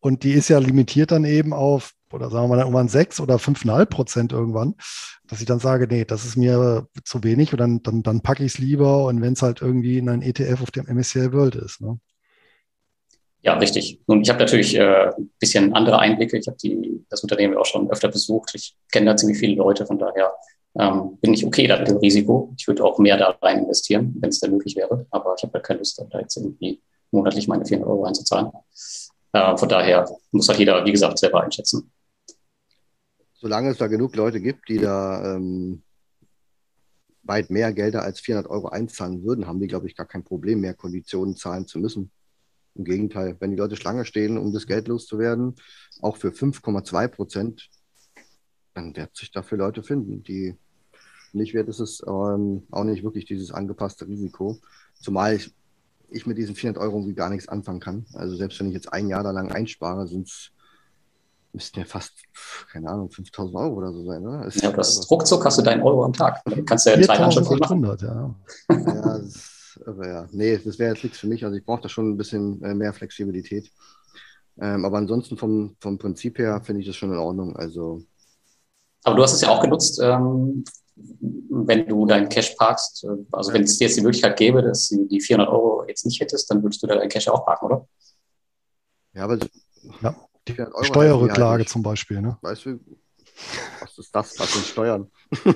und 0.00 0.22
die 0.22 0.32
ist 0.32 0.48
ja 0.48 0.58
limitiert 0.58 1.10
dann 1.10 1.24
eben 1.24 1.52
auf, 1.52 1.92
oder 2.12 2.30
sagen 2.30 2.44
wir 2.44 2.56
mal 2.56 2.62
irgendwann 2.62 2.88
sechs 2.88 3.20
oder 3.20 3.38
fünfeinhalb 3.38 3.90
Prozent 3.90 4.32
irgendwann, 4.32 4.74
dass 5.26 5.40
ich 5.40 5.46
dann 5.46 5.58
sage, 5.58 5.86
nee, 5.88 6.04
das 6.04 6.24
ist 6.24 6.36
mir 6.36 6.88
zu 7.04 7.22
wenig 7.24 7.52
und 7.52 7.58
dann, 7.58 7.82
dann, 7.82 8.02
dann 8.02 8.20
packe 8.20 8.44
ich 8.44 8.54
es 8.54 8.58
lieber 8.58 9.06
und 9.06 9.20
wenn 9.20 9.34
es 9.34 9.42
halt 9.42 9.60
irgendwie 9.60 9.98
in 9.98 10.08
ein 10.08 10.22
ETF 10.22 10.62
auf 10.62 10.70
dem 10.70 10.86
MSCI 10.86 11.32
World 11.32 11.56
ist. 11.56 11.80
Ne? 11.80 11.98
Ja, 13.42 13.56
richtig. 13.56 14.00
Nun, 14.06 14.22
ich 14.22 14.30
habe 14.30 14.40
natürlich 14.40 14.76
äh, 14.76 15.10
ein 15.16 15.30
bisschen 15.38 15.72
andere 15.74 15.98
Einblicke. 15.98 16.38
Ich 16.38 16.46
habe 16.48 16.56
das 17.08 17.22
Unternehmen 17.22 17.56
auch 17.56 17.66
schon 17.66 17.90
öfter 17.90 18.08
besucht. 18.08 18.52
Ich 18.54 18.76
kenne 18.90 19.06
da 19.06 19.16
ziemlich 19.16 19.38
viele 19.38 19.54
Leute, 19.54 19.86
von 19.86 19.98
daher 19.98 20.32
ähm, 20.78 21.18
bin 21.20 21.34
ich 21.34 21.46
okay 21.46 21.66
da 21.66 21.78
mit 21.78 21.88
dem 21.88 21.98
Risiko. 21.98 22.54
Ich 22.58 22.66
würde 22.66 22.84
auch 22.84 22.98
mehr 22.98 23.16
da 23.16 23.36
rein 23.40 23.60
investieren, 23.60 24.14
wenn 24.20 24.30
es 24.30 24.40
denn 24.40 24.50
möglich 24.50 24.76
wäre. 24.76 25.06
Aber 25.10 25.34
ich 25.36 25.42
habe 25.42 25.52
halt 25.54 25.64
keine 25.64 25.78
Lust, 25.78 26.02
da 26.10 26.20
jetzt 26.20 26.36
irgendwie 26.36 26.82
monatlich 27.10 27.48
meine 27.48 27.64
400 27.64 27.88
Euro 27.88 28.04
einzuzahlen. 28.04 28.50
Äh, 29.32 29.56
von 29.56 29.68
daher 29.68 30.08
muss 30.30 30.48
halt 30.48 30.58
jeder, 30.58 30.84
wie 30.84 30.92
gesagt, 30.92 31.18
selber 31.18 31.42
einschätzen. 31.42 31.90
Solange 33.34 33.70
es 33.70 33.78
da 33.78 33.86
genug 33.86 34.16
Leute 34.16 34.40
gibt, 34.40 34.68
die 34.68 34.78
da 34.78 35.36
ähm, 35.36 35.82
weit 37.22 37.50
mehr 37.50 37.72
Gelder 37.72 38.02
als 38.02 38.20
400 38.20 38.50
Euro 38.50 38.68
einzahlen 38.68 39.22
würden, 39.22 39.46
haben 39.46 39.60
die, 39.60 39.68
glaube 39.68 39.86
ich, 39.86 39.94
gar 39.94 40.06
kein 40.06 40.24
Problem 40.24 40.60
mehr, 40.60 40.74
Konditionen 40.74 41.36
zahlen 41.36 41.66
zu 41.66 41.78
müssen. 41.78 42.10
Im 42.74 42.84
Gegenteil, 42.84 43.36
wenn 43.40 43.50
die 43.50 43.56
Leute 43.56 43.76
Schlange 43.76 44.04
stehen, 44.04 44.38
um 44.38 44.52
das 44.52 44.66
Geld 44.66 44.88
loszuwerden, 44.88 45.54
auch 46.00 46.16
für 46.16 46.30
5,2 46.30 47.08
Prozent, 47.08 47.68
dann 48.74 48.96
wird 48.96 49.16
sich 49.16 49.30
dafür 49.30 49.58
Leute 49.58 49.82
finden, 49.82 50.22
die 50.22 50.56
nicht 51.32 51.54
wert 51.54 51.68
ist 51.68 51.80
es 51.80 52.02
ähm, 52.06 52.66
auch 52.70 52.84
nicht 52.84 53.04
wirklich 53.04 53.26
dieses 53.26 53.52
angepasste 53.52 54.06
Risiko. 54.06 54.58
Zumal 54.94 55.34
ich 55.36 55.54
ich 56.10 56.26
mit 56.26 56.38
diesen 56.38 56.54
400 56.54 56.82
Euro 56.82 56.96
irgendwie 56.96 57.14
gar 57.14 57.30
nichts 57.30 57.48
anfangen 57.48 57.80
kann. 57.80 58.06
Also 58.14 58.36
selbst 58.36 58.58
wenn 58.60 58.68
ich 58.68 58.74
jetzt 58.74 58.92
ein 58.92 59.08
Jahr 59.08 59.22
da 59.22 59.30
lang 59.30 59.52
einspare, 59.52 60.06
sind 60.06 60.28
es 60.28 60.52
müssten 61.52 61.80
ja 61.80 61.86
fast, 61.86 62.12
keine 62.70 62.88
Ahnung, 62.88 63.10
5000 63.10 63.56
Euro 63.56 63.74
oder 63.74 63.92
so 63.92 64.04
sein, 64.04 64.26
oder? 64.26 64.46
Ist 64.46 64.62
ja, 64.62 64.70
das 64.70 64.98
also, 64.98 65.08
ruckzuck 65.08 65.44
hast 65.44 65.58
du 65.58 65.62
deinen 65.62 65.82
Euro 65.82 66.04
am 66.04 66.12
Tag. 66.12 66.42
Dann 66.44 66.64
kannst 66.64 66.86
du 66.86 66.90
ja 66.90 66.96
drei 66.98 67.16
Handschriften 67.16 67.58
machen. 67.58 67.82
Ja. 67.84 68.34
ja, 68.70 69.18
das 69.18 69.80
irre, 69.84 70.08
ja. 70.08 70.28
Nee, 70.30 70.58
das 70.58 70.78
wäre 70.78 70.94
jetzt 70.94 71.02
nichts 71.02 71.18
für 71.18 71.26
mich. 71.26 71.44
Also 71.44 71.56
ich 71.56 71.64
brauche 71.64 71.82
da 71.82 71.88
schon 71.88 72.10
ein 72.10 72.16
bisschen 72.16 72.62
äh, 72.62 72.74
mehr 72.74 72.92
Flexibilität. 72.92 73.72
Ähm, 74.60 74.84
aber 74.84 74.98
ansonsten 74.98 75.36
vom, 75.36 75.76
vom 75.80 75.98
Prinzip 75.98 76.38
her 76.38 76.60
finde 76.62 76.80
ich 76.80 76.86
das 76.86 76.96
schon 76.96 77.12
in 77.12 77.18
Ordnung. 77.18 77.56
Also. 77.56 78.02
Aber 79.04 79.16
du 79.16 79.22
hast 79.22 79.32
es 79.32 79.40
ja 79.40 79.48
auch 79.48 79.62
genutzt 79.62 80.00
ähm, 80.02 80.64
wenn 81.20 81.86
du 81.86 82.06
deinen 82.06 82.28
Cash 82.28 82.54
parkst, 82.56 83.04
äh, 83.04 83.24
also 83.32 83.52
wenn 83.52 83.62
es 83.62 83.78
dir 83.78 83.86
jetzt 83.86 83.96
die 83.96 84.02
Möglichkeit 84.02 84.36
gäbe, 84.36 84.62
dass 84.62 84.88
du 84.88 85.06
die 85.06 85.20
400 85.20 85.48
Euro 85.48 85.84
jetzt 85.86 86.04
nicht 86.06 86.20
hättest, 86.20 86.50
dann 86.50 86.62
würdest 86.62 86.82
du 86.82 86.86
da 86.86 86.96
deinen 86.96 87.08
Cash 87.08 87.28
auch 87.28 87.44
parken, 87.44 87.66
oder? 87.66 87.88
Ja, 89.14 89.24
aber 89.24 89.38
ja, 90.02 90.14
die 90.46 90.54
Steuerrücklage 90.82 91.62
halt 91.62 91.68
zum 91.68 91.82
Beispiel, 91.82 92.20
ne? 92.20 92.38
Weißt 92.42 92.66
du, 92.66 92.78
was 93.80 93.98
ist 93.98 94.14
das? 94.14 94.38
Was 94.38 94.52
sind 94.52 94.64
Steuern? 94.64 95.10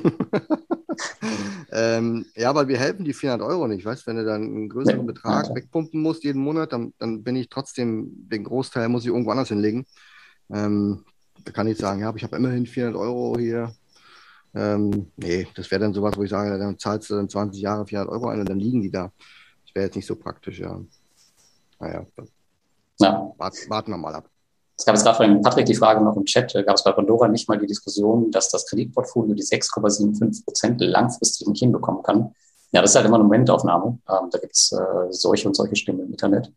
ähm, 1.72 2.26
ja, 2.36 2.50
aber 2.50 2.68
wir 2.68 2.78
helfen 2.78 3.04
die 3.04 3.12
400 3.12 3.46
Euro 3.46 3.66
nicht. 3.66 3.84
Weißt 3.84 4.06
wenn 4.06 4.16
du 4.16 4.24
dann 4.24 4.42
einen 4.42 4.68
größeren 4.68 5.00
nee. 5.00 5.06
Betrag 5.06 5.48
ja. 5.48 5.54
wegpumpen 5.54 6.00
musst 6.00 6.24
jeden 6.24 6.42
Monat, 6.42 6.72
dann, 6.72 6.94
dann 6.98 7.22
bin 7.22 7.36
ich 7.36 7.48
trotzdem, 7.48 8.10
den 8.28 8.44
Großteil 8.44 8.88
muss 8.88 9.02
ich 9.02 9.08
irgendwo 9.08 9.30
anders 9.30 9.48
hinlegen. 9.48 9.86
Ähm, 10.50 11.04
da 11.44 11.52
kann 11.52 11.66
ich 11.66 11.78
sagen, 11.78 12.00
ja, 12.00 12.08
aber 12.08 12.18
ich 12.18 12.24
habe 12.24 12.36
immerhin 12.36 12.66
400 12.66 13.00
Euro 13.00 13.36
hier 13.38 13.74
ähm, 14.54 15.10
nee, 15.16 15.46
das 15.54 15.70
wäre 15.70 15.80
dann 15.80 15.94
sowas, 15.94 16.16
wo 16.16 16.22
ich 16.22 16.30
sage, 16.30 16.58
dann 16.58 16.78
zahlst 16.78 17.10
du 17.10 17.14
dann 17.14 17.28
20 17.28 17.60
Jahre 17.60 17.86
400 17.86 18.12
Euro 18.12 18.28
ein 18.28 18.40
und 18.40 18.48
dann 18.48 18.58
liegen 18.58 18.82
die 18.82 18.90
da. 18.90 19.12
Das 19.64 19.74
wäre 19.74 19.86
jetzt 19.86 19.96
nicht 19.96 20.06
so 20.06 20.16
praktisch, 20.16 20.60
ja. 20.60 20.80
Naja, 21.78 22.06
ja. 23.00 23.32
Warten, 23.36 23.70
warten 23.70 23.90
wir 23.90 23.98
mal 23.98 24.14
ab. 24.14 24.28
Es 24.76 24.84
gab 24.84 24.94
jetzt 24.94 25.04
gerade 25.04 25.16
von 25.16 25.42
Patrick 25.42 25.66
die 25.66 25.74
Frage 25.74 26.02
noch 26.02 26.16
im 26.16 26.24
Chat, 26.24 26.52
gab 26.66 26.76
es 26.76 26.84
bei 26.84 26.92
Pandora 26.92 27.28
nicht 27.28 27.48
mal 27.48 27.58
die 27.58 27.66
Diskussion, 27.66 28.30
dass 28.30 28.48
das 28.48 28.66
Kreditportfolio 28.66 29.34
die 29.34 29.42
6,75 29.42 30.44
Prozent 30.44 30.80
langfristig 30.80 31.46
nicht 31.46 31.60
hinbekommen 31.60 32.02
kann. 32.02 32.34
Ja, 32.72 32.80
das 32.80 32.90
ist 32.90 32.96
halt 32.96 33.06
immer 33.06 33.16
eine 33.16 33.24
Momentaufnahme. 33.24 33.98
Ähm, 34.08 34.28
da 34.30 34.38
gibt 34.38 34.54
es 34.54 34.72
äh, 34.72 35.12
solche 35.12 35.46
und 35.46 35.54
solche 35.54 35.76
Stimmen 35.76 36.00
im 36.00 36.10
Internet. 36.10 36.52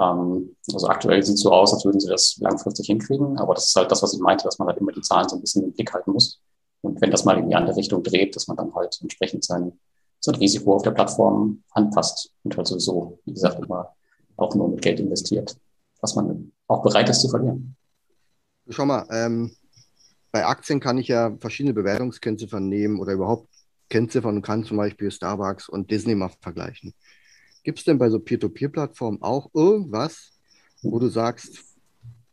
Ähm, 0.00 0.56
also 0.72 0.88
aktuell 0.88 1.22
sieht 1.22 1.34
es 1.34 1.42
so 1.42 1.52
aus, 1.52 1.74
als 1.74 1.84
würden 1.84 2.00
sie 2.00 2.08
das 2.08 2.38
langfristig 2.40 2.86
hinkriegen, 2.86 3.38
aber 3.38 3.54
das 3.54 3.68
ist 3.68 3.76
halt 3.76 3.90
das, 3.90 4.02
was 4.02 4.14
ich 4.14 4.20
meinte, 4.20 4.44
dass 4.44 4.58
man 4.58 4.68
halt 4.68 4.78
immer 4.78 4.92
die 4.92 5.02
Zahlen 5.02 5.28
so 5.28 5.36
ein 5.36 5.40
bisschen 5.40 5.64
im 5.64 5.72
Blick 5.72 5.92
halten 5.92 6.12
muss. 6.12 6.40
Und 6.80 7.00
wenn 7.00 7.10
das 7.10 7.24
mal 7.24 7.38
in 7.38 7.48
die 7.48 7.54
andere 7.54 7.76
Richtung 7.76 8.02
dreht, 8.02 8.36
dass 8.36 8.46
man 8.46 8.56
dann 8.56 8.74
halt 8.74 8.98
entsprechend 9.00 9.44
sein, 9.44 9.72
sein 10.20 10.34
Risiko 10.36 10.76
auf 10.76 10.82
der 10.82 10.92
Plattform 10.92 11.62
anpasst 11.70 12.32
und 12.44 12.56
halt 12.56 12.66
sowieso, 12.66 13.18
wie 13.24 13.32
gesagt, 13.32 13.62
immer 13.64 13.94
auch 14.36 14.54
nur 14.54 14.68
mit 14.68 14.82
Geld 14.82 15.00
investiert, 15.00 15.56
was 16.00 16.14
man 16.14 16.52
auch 16.68 16.82
bereit 16.82 17.08
ist 17.08 17.20
zu 17.20 17.28
verlieren. 17.28 17.76
Schau 18.68 18.86
mal, 18.86 19.06
ähm, 19.10 19.50
bei 20.30 20.46
Aktien 20.46 20.78
kann 20.78 20.98
ich 20.98 21.08
ja 21.08 21.36
verschiedene 21.40 21.74
Bewertungskennziffern 21.74 22.68
nehmen 22.68 23.00
oder 23.00 23.12
überhaupt 23.14 23.48
Kennziffern 23.88 24.36
und 24.36 24.42
kann 24.42 24.64
zum 24.64 24.76
Beispiel 24.76 25.10
Starbucks 25.10 25.68
und 25.68 25.90
Disney 25.90 26.14
mal 26.14 26.30
vergleichen. 26.40 26.94
Gibt 27.64 27.78
es 27.78 27.84
denn 27.84 27.98
bei 27.98 28.10
so 28.10 28.20
Peer-to-Peer-Plattformen 28.20 29.22
auch 29.22 29.50
irgendwas, 29.54 30.30
wo 30.82 30.98
du 30.98 31.08
sagst, 31.08 31.67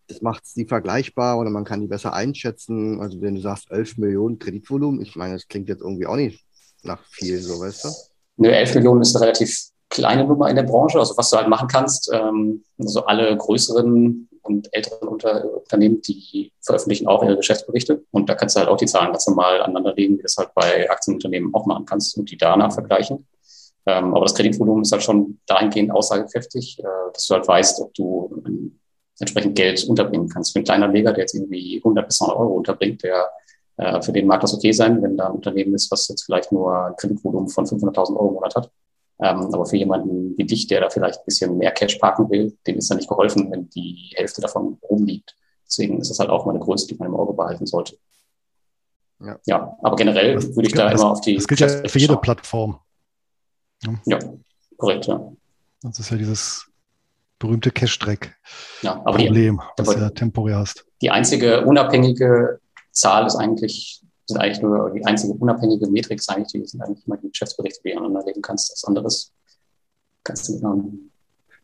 das 0.07 0.21
macht 0.21 0.45
sie 0.45 0.65
vergleichbar 0.65 1.39
oder 1.39 1.49
man 1.49 1.63
kann 1.63 1.81
die 1.81 1.87
besser 1.87 2.13
einschätzen. 2.13 3.01
Also 3.01 3.21
wenn 3.21 3.35
du 3.35 3.41
sagst 3.41 3.71
11 3.71 3.97
Millionen 3.97 4.39
Kreditvolumen, 4.39 5.01
ich 5.01 5.15
meine, 5.15 5.33
das 5.33 5.47
klingt 5.47 5.69
jetzt 5.69 5.81
irgendwie 5.81 6.05
auch 6.05 6.15
nicht 6.15 6.43
nach 6.83 7.03
viel, 7.05 7.39
so 7.39 7.59
weißt 7.59 7.85
du? 7.85 7.89
Nö, 8.37 8.49
11 8.49 8.75
Millionen 8.75 9.01
ist 9.01 9.15
eine 9.15 9.25
relativ 9.25 9.69
kleine 9.89 10.25
Nummer 10.25 10.49
in 10.49 10.55
der 10.55 10.63
Branche. 10.63 10.99
Also 10.99 11.17
was 11.17 11.29
du 11.29 11.37
halt 11.37 11.47
machen 11.47 11.67
kannst, 11.67 12.11
ähm, 12.13 12.63
also 12.77 13.05
alle 13.05 13.35
größeren 13.35 14.29
und 14.41 14.73
älteren 14.73 15.07
Unter 15.07 15.43
Unternehmen, 15.55 16.01
die 16.01 16.51
veröffentlichen 16.61 17.07
auch 17.07 17.23
ihre 17.23 17.37
Geschäftsberichte. 17.37 18.03
Und 18.11 18.29
da 18.29 18.35
kannst 18.35 18.55
du 18.55 18.59
halt 18.59 18.69
auch 18.69 18.77
die 18.77 18.85
Zahlen 18.85 19.11
ganz 19.11 19.25
normal 19.27 19.61
aneinanderlegen, 19.61 20.15
wie 20.15 20.21
du 20.21 20.23
das 20.23 20.37
halt 20.37 20.53
bei 20.53 20.89
Aktienunternehmen 20.89 21.53
auch 21.53 21.65
machen 21.65 21.85
kannst 21.85 22.17
und 22.17 22.29
die 22.29 22.37
danach 22.37 22.71
vergleichen. 22.71 23.25
Ähm, 23.87 24.13
aber 24.13 24.25
das 24.25 24.35
Kreditvolumen 24.35 24.83
ist 24.83 24.91
halt 24.91 25.03
schon 25.03 25.39
dahingehend 25.47 25.91
aussagekräftig, 25.91 26.79
äh, 26.79 26.83
dass 27.13 27.25
du 27.27 27.33
halt 27.35 27.47
weißt, 27.47 27.81
ob 27.81 27.93
du 27.93 28.43
entsprechend 29.19 29.55
Geld 29.55 29.83
unterbringen 29.85 30.29
kannst. 30.29 30.51
Für 30.51 30.57
einen 30.57 30.65
kleinen 30.65 30.91
Leger, 30.91 31.13
der 31.13 31.23
jetzt 31.23 31.35
irgendwie 31.35 31.77
100 31.77 32.07
bis 32.07 32.17
200 32.17 32.39
Euro 32.39 32.53
unterbringt, 32.55 33.03
der 33.03 33.29
Äh, 33.77 34.01
für 34.01 34.13
den 34.13 34.27
mag 34.27 34.39
das 34.41 34.53
okay 34.53 34.71
sein, 34.71 35.01
wenn 35.01 35.17
da 35.17 35.27
ein 35.27 35.33
Unternehmen 35.33 35.73
ist, 35.73 35.91
was 35.91 36.07
jetzt 36.07 36.23
vielleicht 36.23 36.51
nur 36.51 36.73
ein 36.73 36.95
Kreditvolumen 36.95 37.49
von 37.49 37.65
500.000 37.65 38.15
Euro 38.15 38.29
im 38.29 38.33
Monat 38.35 38.55
hat. 38.55 38.71
Ähm, 39.19 39.53
aber 39.53 39.65
für 39.65 39.77
jemanden 39.77 40.37
wie 40.37 40.45
dich, 40.45 40.67
der 40.67 40.81
da 40.81 40.89
vielleicht 40.89 41.19
ein 41.19 41.25
bisschen 41.25 41.57
mehr 41.57 41.71
Cash 41.71 41.95
parken 41.95 42.29
will, 42.29 42.57
dem 42.67 42.77
ist 42.77 42.89
da 42.89 42.95
nicht 42.95 43.07
geholfen, 43.07 43.49
wenn 43.51 43.69
die 43.69 44.13
Hälfte 44.15 44.41
davon 44.41 44.77
rumliegt. 44.89 45.35
Deswegen 45.65 45.99
ist 45.99 46.09
das 46.09 46.19
halt 46.19 46.29
auch 46.29 46.45
mal 46.45 46.51
eine 46.51 46.59
Größe, 46.59 46.87
die 46.87 46.95
man 46.95 47.07
im 47.07 47.15
Auge 47.15 47.33
behalten 47.33 47.65
sollte. 47.65 47.97
Ja, 49.19 49.39
ja 49.45 49.77
aber 49.81 49.95
generell 49.95 50.35
das, 50.35 50.55
würde 50.55 50.67
ich 50.67 50.73
da 50.73 50.89
das, 50.89 51.01
immer 51.01 51.11
auf 51.11 51.21
die. 51.21 51.35
Das 51.35 51.47
gilt 51.47 51.59
ja 51.61 51.67
für 51.67 51.99
jede 51.99 52.13
schauen. 52.13 52.21
Plattform. 52.21 52.79
Ja. 53.83 53.93
ja, 54.05 54.19
korrekt, 54.77 55.07
ja. 55.07 55.31
Das 55.81 55.99
ist 55.99 56.09
ja 56.09 56.17
dieses 56.17 56.65
berühmte 57.39 57.71
Cash-Track-Problem, 57.71 59.55
ja, 59.55 59.71
was 59.77 59.95
du 59.95 59.99
ja 59.99 60.09
temporär 60.09 60.59
hast. 60.59 60.85
Die 61.01 61.11
einzige 61.11 61.65
unabhängige 61.65 62.59
Zahl 62.91 63.25
ist 63.27 63.35
eigentlich, 63.35 64.01
sind 64.25 64.37
eigentlich 64.37 64.61
nur 64.61 64.91
die 64.91 65.05
einzige 65.05 65.33
unabhängige 65.33 65.87
Metrik 65.87 66.19
ist 66.19 66.29
eigentlich, 66.29 66.53
die 66.53 66.65
sind 66.65 66.81
eigentlich 66.81 67.05
immer 67.05 67.17
die 67.17 67.29
Geschäftsberichte, 67.29 67.81
die 67.83 67.91
du 67.91 67.97
aneinanderlegen 67.97 68.41
kannst. 68.41 68.71
Das 68.71 68.83
anderes 68.85 69.33
kannst 70.23 70.47
du 70.47 70.53
nicht 70.53 70.63
machen. 70.63 71.11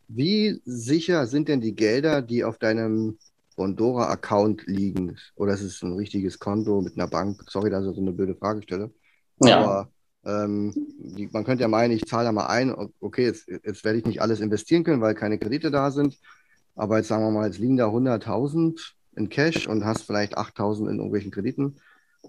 Wie 0.07 0.61
sicher 0.65 1.26
sind 1.26 1.47
denn 1.47 1.61
die 1.61 1.74
Gelder, 1.74 2.22
die 2.22 2.43
auf 2.43 2.57
deinem 2.57 3.17
Bondora-Account 3.55 4.67
liegen? 4.67 5.17
Oder 5.36 5.53
ist 5.53 5.61
es 5.61 5.82
ein 5.82 5.93
richtiges 5.93 6.38
Konto 6.39 6.82
mit 6.82 6.97
einer 6.97 7.07
Bank? 7.07 7.43
Sorry, 7.47 7.69
dass 7.69 7.86
ich 7.86 7.95
so 7.95 8.01
eine 8.01 8.11
blöde 8.11 8.36
Frage 8.36 8.61
stelle. 8.61 8.91
Ja. 9.43 9.59
Aber 9.59 9.89
ähm, 10.26 10.74
die, 10.76 11.28
man 11.32 11.43
könnte 11.43 11.61
ja 11.61 11.67
meinen, 11.67 11.91
ich 11.91 12.05
zahle 12.05 12.26
da 12.26 12.32
mal 12.32 12.47
ein, 12.47 12.74
okay, 12.99 13.26
jetzt, 13.26 13.47
jetzt 13.47 13.84
werde 13.84 13.99
ich 13.99 14.05
nicht 14.05 14.22
alles 14.22 14.39
investieren 14.39 14.84
können, 14.84 15.01
weil 15.01 15.15
keine 15.15 15.39
Kredite 15.39 15.72
da 15.72 15.91
sind. 15.91 16.17
Aber 16.76 16.97
jetzt 16.97 17.07
sagen 17.07 17.24
wir 17.24 17.32
mal, 17.32 17.47
jetzt 17.47 17.59
liegen 17.59 17.78
da 17.78 17.88
100.000 17.88 18.80
in 19.15 19.30
Cash 19.30 19.67
und 19.67 19.86
hast 19.86 20.03
vielleicht 20.03 20.38
8.000 20.38 20.89
in 20.89 20.97
irgendwelchen 20.97 21.32
Krediten. 21.32 21.78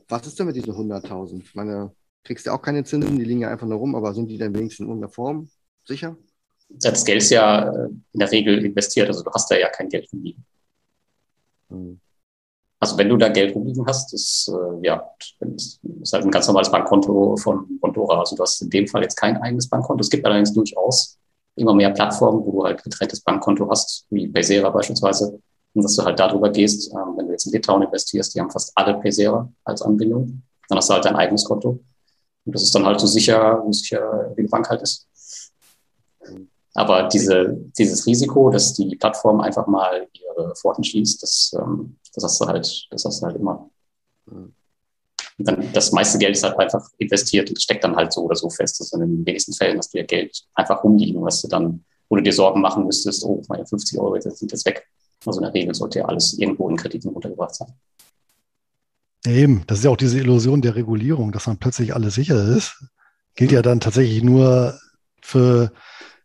Was 0.09 0.27
ist 0.27 0.39
denn 0.39 0.47
mit 0.47 0.57
diesen 0.57 0.73
100.000? 0.73 1.43
Ich 1.43 1.55
meine, 1.55 1.95
kriegst 2.25 2.47
du 2.47 2.51
auch 2.51 2.63
keine 2.63 2.85
Zinsen, 2.85 3.19
die 3.19 3.25
liegen 3.25 3.41
ja 3.41 3.51
einfach 3.51 3.67
nur 3.67 3.79
rum, 3.79 3.95
aber 3.95 4.15
sind 4.15 4.29
die 4.29 4.39
dann 4.39 4.55
wenigstens 4.55 4.81
in 4.81 4.87
irgendeiner 4.87 5.13
Form 5.13 5.49
sicher? 5.85 6.17
Das 6.69 7.05
Geld 7.05 7.23
ist 7.23 7.31
ja 7.31 7.71
äh, 7.71 7.89
in 8.13 8.19
der 8.19 8.31
Regel 8.33 8.65
investiert, 8.65 9.09
also 9.09 9.23
du 9.23 9.31
hast 9.31 9.51
da 9.51 9.57
ja 9.57 9.69
kein 9.69 9.89
Geld 9.89 10.09
rumliegen. 10.13 10.45
Hm. 11.69 12.01
Also 12.83 12.99
wenn 12.99 13.09
du 13.09 13.17
da 13.17 13.29
Geld 13.29 13.55
rumliegen 13.55 13.87
hast, 13.87 14.13
ist, 14.13 14.51
äh, 14.53 14.85
ja, 14.85 15.09
ist 15.39 16.13
halt 16.13 16.25
ein 16.25 16.33
ganz 16.33 16.49
normales 16.49 16.69
Bankkonto 16.69 17.37
von 17.37 17.79
Bondora. 17.79 18.19
Also 18.19 18.35
du 18.35 18.43
hast 18.43 18.61
in 18.61 18.71
dem 18.71 18.89
Fall 18.89 19.03
jetzt 19.03 19.15
kein 19.15 19.37
eigenes 19.37 19.69
Bankkonto. 19.69 20.01
Es 20.01 20.11
gibt 20.11 20.27
allerdings 20.27 20.53
durchaus 20.53 21.17
immer 21.55 21.75
mehr 21.75 21.91
Plattformen, 21.91 22.45
wo 22.45 22.51
du 22.51 22.65
halt 22.65 22.83
getrenntes 22.83 23.21
Bankkonto 23.21 23.71
hast, 23.71 24.05
wie 24.11 24.27
Paysera 24.27 24.69
beispielsweise, 24.71 25.39
und 25.75 25.85
dass 25.85 25.95
du 25.95 26.03
halt 26.03 26.19
darüber 26.19 26.51
gehst, 26.51 26.93
ähm, 26.93 27.17
wenn 27.17 27.27
du 27.27 27.33
jetzt 27.33 27.47
in 27.47 27.53
Litauen 27.53 27.83
investierst, 27.83 28.35
die 28.35 28.41
haben 28.41 28.51
fast 28.51 28.73
alle 28.75 28.99
Paysera 28.99 29.49
als 29.63 29.81
Anbindung, 29.83 30.43
dann 30.69 30.79
hast 30.79 30.91
du 30.91 30.95
halt 30.95 31.05
dein 31.05 31.15
eigenes 31.15 31.45
Konto. 31.45 31.79
Und 32.45 32.53
das 32.53 32.65
ist 32.65 32.75
dann 32.75 32.85
halt 32.85 32.99
so 32.99 33.07
sicher, 33.07 33.63
so 33.65 33.71
sicher 33.71 34.33
wie 34.35 34.43
die 34.43 34.49
Bank 34.49 34.69
halt 34.69 34.83
ist. 34.83 35.07
Aber 36.75 37.05
diese, 37.05 37.57
dieses 37.79 38.07
Risiko, 38.07 38.51
dass 38.51 38.73
die 38.75 38.97
Plattform 38.97 39.41
einfach 39.41 39.69
mal 39.69 40.09
ihre 40.15 40.53
Pforten 40.57 40.83
schließt, 40.83 41.23
das, 41.23 41.55
ähm, 41.57 41.97
das 42.15 42.25
hast 42.25 42.41
du 42.41 42.47
halt, 42.47 42.87
das 42.91 43.05
hast 43.05 43.21
du 43.21 43.27
halt 43.27 43.37
immer. 43.37 43.71
Und 44.27 44.55
dann, 45.39 45.73
das 45.73 45.93
meiste 45.93 46.19
Geld 46.19 46.37
ist 46.37 46.45
halt 46.45 46.59
einfach 46.59 46.87
investiert 46.99 47.49
und 47.49 47.61
steckt 47.61 47.85
dann 47.85 47.97
halt 47.97 48.13
so 48.13 48.23
oder 48.23 48.37
so 48.37 48.51
fest. 48.51 48.79
Das 48.79 48.89
ist 48.89 48.93
in 48.93 49.01
den 49.01 49.27
wenigsten 49.27 49.53
Fällen, 49.53 49.77
dass 49.77 49.91
du 49.91 49.99
ja 49.99 50.05
Geld 50.05 50.45
einfach 50.55 50.85
rumliegen, 50.85 51.23
was 51.23 51.41
du 51.43 51.49
dann, 51.49 51.85
wo 52.09 52.17
du 52.17 52.23
dir 52.23 52.33
Sorgen 52.33 52.61
machen 52.61 52.85
müsstest, 52.85 53.25
oh, 53.25 53.43
meine 53.49 53.67
50 53.67 53.99
Euro 53.99 54.21
sind 54.21 54.53
jetzt 54.53 54.67
weg. 54.67 54.87
Also 55.25 55.41
in 55.41 55.45
der 55.45 55.55
Regel 55.55 55.75
sollte 55.75 56.01
ja 56.01 56.05
alles 56.07 56.35
irgendwo 56.39 56.69
in 56.69 56.77
Krediten 56.77 57.09
untergebracht 57.09 57.55
sein. 57.55 57.73
Eben, 59.25 59.65
das 59.67 59.79
ist 59.79 59.85
ja 59.85 59.91
auch 59.91 59.97
diese 59.97 60.19
Illusion 60.19 60.63
der 60.63 60.75
Regulierung, 60.75 61.31
dass 61.31 61.45
dann 61.45 61.59
plötzlich 61.59 61.95
alles 61.95 62.15
sicher 62.15 62.45
ist. 62.57 62.85
Gilt 63.37 63.53
ja 63.53 63.63
dann 63.63 63.81
tatsächlich 63.81 64.23
nur 64.23 64.79
für 65.23 65.73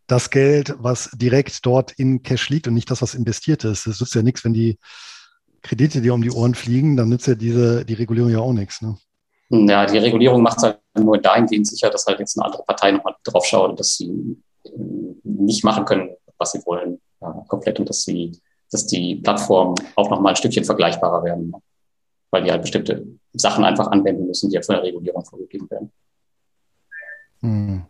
das 0.07 0.29
Geld, 0.29 0.75
was 0.79 1.11
direkt 1.13 1.65
dort 1.65 1.91
in 1.91 2.23
Cash 2.23 2.49
liegt 2.49 2.67
und 2.67 2.73
nicht 2.73 2.89
das, 2.89 3.01
was 3.01 3.13
investiert 3.13 3.63
ist. 3.65 3.85
Das 3.85 3.99
nützt 3.99 4.15
ja 4.15 4.23
nichts, 4.23 4.43
wenn 4.43 4.53
die 4.53 4.79
Kredite 5.67 6.01
dir 6.01 6.13
um 6.13 6.21
die 6.21 6.31
Ohren 6.31 6.55
fliegen, 6.55 6.97
dann 6.97 7.09
nützt 7.09 7.27
ja 7.27 7.35
diese, 7.35 7.85
die 7.85 7.93
Regulierung 7.93 8.31
ja 8.31 8.39
auch 8.39 8.53
nichts. 8.53 8.81
Ne? 8.81 8.97
Ja, 9.49 9.85
die 9.85 9.97
Regulierung 9.97 10.41
macht 10.41 10.57
es 10.57 10.63
halt 10.63 10.79
nur 10.97 11.17
dahingehend 11.17 11.67
sicher, 11.67 11.89
dass 11.89 12.05
halt 12.05 12.19
jetzt 12.19 12.37
eine 12.37 12.45
andere 12.45 12.63
Partei 12.63 12.91
nochmal 12.91 13.15
drauf 13.23 13.45
schaut, 13.45 13.79
dass 13.79 13.95
sie 13.95 14.37
nicht 15.23 15.63
machen 15.63 15.85
können, 15.85 16.09
was 16.37 16.51
sie 16.51 16.59
wollen, 16.65 16.99
ja, 17.21 17.45
komplett 17.47 17.79
und 17.79 17.89
dass 17.89 18.03
sie 18.03 18.39
dass 18.71 18.85
die 18.85 19.15
Plattformen 19.15 19.75
auch 19.95 20.09
noch 20.09 20.19
mal 20.19 20.29
ein 20.29 20.35
Stückchen 20.35 20.65
vergleichbarer 20.65 21.23
werden, 21.23 21.53
weil 22.31 22.43
die 22.43 22.51
halt 22.51 22.61
bestimmte 22.61 23.05
Sachen 23.33 23.63
einfach 23.63 23.87
anwenden 23.87 24.27
müssen, 24.27 24.49
die 24.49 24.55
ja 24.55 24.61
von 24.61 24.75
der 24.75 24.83
Regulierung 24.83 25.23
vorgegeben 25.23 25.69
werden. 25.69 25.91
Hm. 27.41 27.85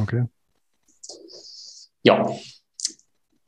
Okay. 0.00 0.24
Ja. 2.02 2.28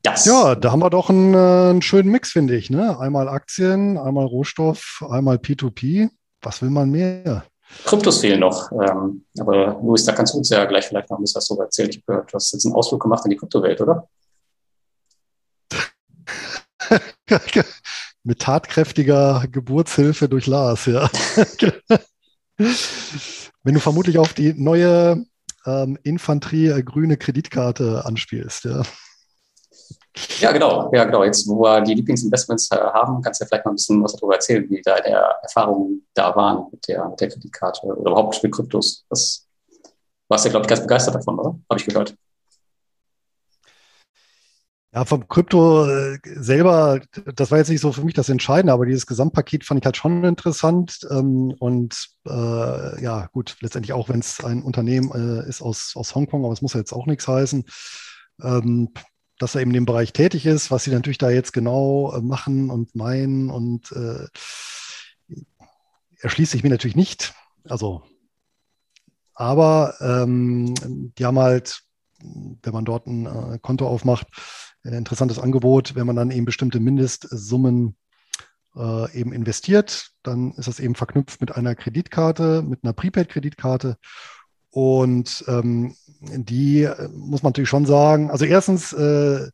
Das. 0.04 0.26
Ja, 0.26 0.54
da 0.54 0.70
haben 0.70 0.80
wir 0.80 0.90
doch 0.90 1.08
einen, 1.08 1.32
äh, 1.32 1.70
einen 1.70 1.80
schönen 1.80 2.10
Mix, 2.10 2.32
finde 2.32 2.54
ich. 2.54 2.68
Ne? 2.68 3.00
Einmal 3.00 3.26
Aktien, 3.26 3.96
einmal 3.96 4.26
Rohstoff, 4.26 5.02
einmal 5.08 5.36
P2P. 5.36 6.10
Was 6.42 6.60
will 6.60 6.68
man 6.68 6.90
mehr? 6.90 7.44
Kryptos 7.86 8.20
fehlen 8.20 8.40
noch. 8.40 8.70
Ähm, 8.72 9.24
aber 9.40 9.80
Luis, 9.82 10.04
da 10.04 10.12
kannst 10.12 10.34
du 10.34 10.38
uns 10.38 10.50
ja 10.50 10.66
gleich 10.66 10.84
vielleicht 10.86 11.08
noch 11.10 11.16
ein 11.16 11.22
bisschen 11.22 11.38
was 11.38 11.48
darüber 11.48 11.64
erzählen. 11.64 11.88
Ich 11.88 12.04
gehört, 12.04 12.30
du 12.30 12.34
hast 12.34 12.52
jetzt 12.52 12.66
einen 12.66 12.74
Ausflug 12.74 13.00
gemacht 13.00 13.24
in 13.24 13.30
die 13.30 13.38
Kryptowelt, 13.38 13.80
oder? 13.80 14.06
Mit 18.24 18.40
tatkräftiger 18.40 19.46
Geburtshilfe 19.50 20.28
durch 20.28 20.46
Lars, 20.46 20.84
ja. 20.84 21.08
Wenn 22.58 23.74
du 23.74 23.80
vermutlich 23.80 24.18
auf 24.18 24.34
die 24.34 24.52
neue 24.52 25.24
ähm, 25.64 25.98
Infanterie 26.02 26.68
äh, 26.68 26.82
grüne 26.82 27.16
Kreditkarte 27.16 28.04
anspielst, 28.04 28.64
ja. 28.64 28.82
Ja, 30.38 30.52
genau. 30.52 30.90
Ja, 30.92 31.04
genau. 31.04 31.24
Jetzt, 31.24 31.48
wo 31.48 31.62
wir 31.62 31.80
die 31.80 31.94
Lieblingsinvestments 31.94 32.70
äh, 32.70 32.76
haben, 32.76 33.20
kannst 33.20 33.40
du 33.40 33.44
ja 33.44 33.48
vielleicht 33.48 33.64
mal 33.64 33.72
ein 33.72 33.76
bisschen 33.76 34.02
was 34.02 34.12
darüber 34.14 34.34
erzählen, 34.34 34.68
wie 34.70 34.80
deine 34.80 35.08
Erfahrungen 35.42 36.06
da 36.14 36.34
waren 36.36 36.66
mit 36.70 36.86
der, 36.86 37.08
mit 37.08 37.20
der 37.20 37.28
Kreditkarte 37.28 37.86
oder 37.86 38.00
überhaupt 38.00 38.42
mit 38.42 38.52
Kryptos. 38.52 39.04
Das 39.10 39.46
warst 40.28 40.44
ja, 40.44 40.50
glaube 40.50 40.64
ich, 40.64 40.68
ganz 40.68 40.82
begeistert 40.82 41.16
davon, 41.16 41.38
oder? 41.38 41.58
Habe 41.68 41.80
ich 41.80 41.86
gehört. 41.86 42.14
Ja, 44.94 45.04
vom 45.04 45.26
Krypto 45.26 45.86
äh, 45.88 46.18
selber, 46.24 47.00
das 47.34 47.50
war 47.50 47.58
jetzt 47.58 47.68
nicht 47.68 47.80
so 47.80 47.90
für 47.90 48.04
mich 48.04 48.14
das 48.14 48.28
Entscheidende, 48.28 48.72
aber 48.72 48.86
dieses 48.86 49.06
Gesamtpaket 49.06 49.64
fand 49.64 49.80
ich 49.80 49.84
halt 49.84 49.96
schon 49.96 50.22
interessant. 50.22 51.00
Ähm, 51.10 51.52
und 51.58 52.10
äh, 52.28 53.02
ja, 53.02 53.26
gut, 53.32 53.56
letztendlich 53.60 53.92
auch, 53.92 54.08
wenn 54.08 54.20
es 54.20 54.44
ein 54.44 54.62
Unternehmen 54.62 55.10
äh, 55.10 55.48
ist 55.48 55.62
aus, 55.62 55.94
aus 55.96 56.14
Hongkong, 56.14 56.44
aber 56.44 56.52
es 56.52 56.62
muss 56.62 56.74
ja 56.74 56.78
jetzt 56.78 56.92
auch 56.92 57.06
nichts 57.06 57.26
heißen, 57.26 57.64
ähm, 58.42 58.90
dass 59.38 59.54
er 59.54 59.60
eben 59.60 59.70
in 59.70 59.74
dem 59.74 59.86
Bereich 59.86 60.12
tätig 60.12 60.46
ist, 60.46 60.70
was 60.70 60.84
sie 60.84 60.90
natürlich 60.90 61.18
da 61.18 61.30
jetzt 61.30 61.52
genau 61.52 62.18
machen 62.22 62.70
und 62.70 62.94
meinen 62.94 63.50
und 63.50 63.92
äh, 63.92 64.26
erschließt 66.20 66.52
sich 66.52 66.62
mir 66.62 66.70
natürlich 66.70 66.96
nicht. 66.96 67.34
Also, 67.68 68.02
aber 69.34 69.94
ähm, 70.00 70.74
die 71.18 71.24
haben 71.24 71.38
halt, 71.38 71.82
wenn 72.20 72.72
man 72.72 72.84
dort 72.84 73.06
ein 73.06 73.26
äh, 73.26 73.58
Konto 73.60 73.86
aufmacht, 73.86 74.26
ein 74.84 74.92
interessantes 74.92 75.38
Angebot, 75.38 75.94
wenn 75.94 76.06
man 76.06 76.16
dann 76.16 76.30
eben 76.30 76.44
bestimmte 76.44 76.78
Mindestsummen 76.78 77.96
äh, 78.76 79.18
eben 79.18 79.32
investiert. 79.32 80.10
Dann 80.22 80.52
ist 80.52 80.68
das 80.68 80.80
eben 80.80 80.94
verknüpft 80.94 81.40
mit 81.40 81.52
einer 81.52 81.74
Kreditkarte, 81.74 82.62
mit 82.62 82.80
einer 82.82 82.92
Prepaid-Kreditkarte. 82.92 83.96
Und 84.70 85.44
ähm, 85.48 85.94
die 86.44 86.82
äh, 86.82 87.08
muss 87.08 87.42
man 87.42 87.50
natürlich 87.50 87.68
schon 87.68 87.86
sagen, 87.86 88.30
also 88.30 88.44
erstens 88.44 88.92
äh, 88.92 89.48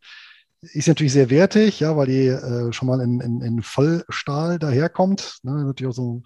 ist 0.63 0.89
natürlich 0.89 1.13
sehr 1.13 1.31
wertig, 1.31 1.81
ja, 1.81 1.97
weil 1.97 2.07
die 2.07 2.27
äh, 2.27 2.73
schon 2.73 2.89
mal 2.89 3.01
in, 3.01 3.21
in, 3.21 3.41
in 3.41 3.63
Vollstahl 3.63 4.59
daherkommt. 4.59 5.39
Ne, 5.43 5.65
natürlich 5.65 5.91
auch 5.91 5.97
so, 5.97 6.23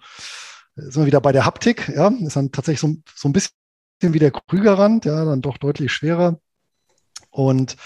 sind 0.75 1.03
wir 1.03 1.07
wieder 1.07 1.21
bei 1.21 1.31
der 1.31 1.45
Haptik, 1.45 1.89
ja, 1.89 2.09
ist 2.09 2.35
dann 2.35 2.51
tatsächlich 2.51 2.81
so, 2.81 2.95
so 3.15 3.29
ein 3.29 3.33
bisschen 3.33 3.53
wie 4.01 4.19
der 4.19 4.31
Krügerrand, 4.31 5.05
ja, 5.05 5.23
dann 5.23 5.41
doch 5.41 5.57
deutlich 5.57 5.91
schwerer. 5.91 6.39
Und 7.29 7.77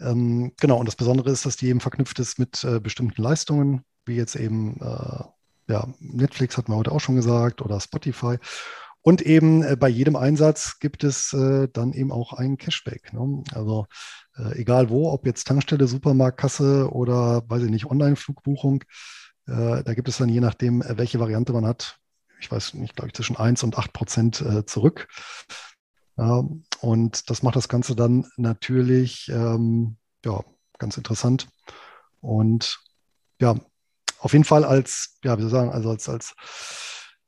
ähm, 0.00 0.52
genau, 0.58 0.78
und 0.78 0.86
das 0.86 0.96
Besondere 0.96 1.30
ist, 1.30 1.46
dass 1.46 1.56
die 1.56 1.68
eben 1.68 1.80
verknüpft 1.80 2.18
ist 2.18 2.38
mit 2.38 2.64
äh, 2.64 2.80
bestimmten 2.80 3.22
Leistungen, 3.22 3.84
wie 4.06 4.16
jetzt 4.16 4.36
eben 4.36 4.80
äh, 4.80 5.24
ja, 5.68 5.88
Netflix 6.00 6.56
hatten 6.56 6.72
wir 6.72 6.76
heute 6.76 6.92
auch 6.92 7.00
schon 7.00 7.16
gesagt 7.16 7.62
oder 7.62 7.80
Spotify. 7.80 8.38
Und 9.06 9.20
eben 9.20 9.62
äh, 9.62 9.76
bei 9.76 9.88
jedem 9.88 10.16
Einsatz 10.16 10.78
gibt 10.78 11.04
es 11.04 11.34
äh, 11.34 11.68
dann 11.70 11.92
eben 11.92 12.10
auch 12.10 12.32
einen 12.32 12.56
Cashback. 12.56 13.12
Ne? 13.12 13.44
Also 13.52 13.86
äh, 14.36 14.58
egal 14.58 14.88
wo, 14.88 15.12
ob 15.12 15.26
jetzt 15.26 15.46
Tankstelle, 15.46 15.86
Supermarktkasse 15.86 16.90
oder 16.90 17.42
weiß 17.46 17.64
ich 17.64 17.70
nicht, 17.70 17.86
Online-Flugbuchung, 17.86 18.82
da 19.46 19.82
gibt 19.92 20.08
es 20.08 20.16
dann 20.16 20.30
je 20.30 20.40
nachdem, 20.40 20.82
welche 20.88 21.20
Variante 21.20 21.52
man 21.52 21.66
hat, 21.66 21.98
ich 22.40 22.50
weiß 22.50 22.72
nicht, 22.72 22.96
glaube 22.96 23.08
ich, 23.08 23.12
zwischen 23.12 23.36
1 23.36 23.62
und 23.62 23.76
8 23.76 23.92
Prozent 23.92 24.42
zurück. 24.64 25.06
Und 26.16 27.28
das 27.28 27.42
macht 27.42 27.54
das 27.54 27.68
Ganze 27.68 27.94
dann 27.94 28.24
natürlich 28.38 29.28
ähm, 29.28 29.98
ja, 30.24 30.42
ganz 30.78 30.96
interessant. 30.96 31.46
Und 32.22 32.80
ja, 33.38 33.54
auf 34.18 34.32
jeden 34.32 34.46
Fall 34.46 34.64
als, 34.64 35.18
ja, 35.22 35.36
wie 35.36 35.42
soll 35.42 35.50
ich 35.50 35.52
sagen, 35.52 35.72
also 35.72 35.90
als, 35.90 36.08
als 36.08 36.34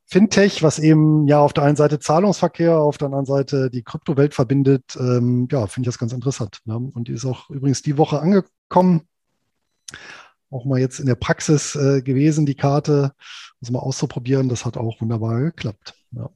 Fintech, 0.09 0.63
was 0.63 0.79
eben 0.79 1.27
ja 1.27 1.41
auf 1.41 1.53
der 1.53 1.65
einen 1.65 1.75
Seite 1.75 1.99
Zahlungsverkehr, 1.99 2.79
auf 2.79 2.97
der 2.97 3.07
anderen 3.07 3.27
Seite 3.27 3.71
die 3.71 3.83
Kryptowelt 3.83 4.35
verbindet, 4.35 4.97
ähm, 4.97 5.49
ja, 5.51 5.67
finde 5.67 5.89
ich 5.89 5.95
das 5.95 5.99
ganz 5.99 6.13
interessant. 6.13 6.61
Ne? 6.65 6.77
Und 6.77 7.09
die 7.09 7.13
ist 7.13 7.25
auch 7.25 7.51
übrigens 7.51 7.83
die 7.83 7.99
Woche 7.99 8.21
angekommen. 8.21 9.09
Auch 10.51 10.65
mal 10.65 10.79
jetzt 10.79 11.01
in 11.01 11.07
der 11.07 11.17
Praxis 11.17 11.75
äh, 11.75 12.03
gewesen, 12.03 12.47
die 12.47 12.55
Karte, 12.55 13.13
um 13.61 13.73
mal 13.73 13.81
auszuprobieren. 13.81 14.49
Das 14.49 14.65
hat 14.65 14.77
auch 14.77 15.01
wunderbar 15.01 15.41
geklappt. 15.41 15.95
Ja. 16.13 16.31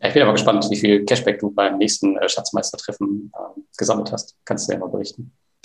Ich 0.00 0.12
bin 0.12 0.22
aber 0.22 0.32
gespannt, 0.32 0.66
wie 0.68 0.76
viel 0.76 1.06
Cashback 1.06 1.38
du 1.38 1.50
beim 1.50 1.78
nächsten 1.78 2.18
äh, 2.18 2.28
Schatzmeistertreffen 2.28 3.32
äh, 3.34 3.60
gesammelt 3.78 4.12
hast. 4.12 4.36
Kannst 4.44 4.68
du 4.68 4.74
ja 4.74 4.78
mal 4.78 4.90
berichten. 4.90 5.32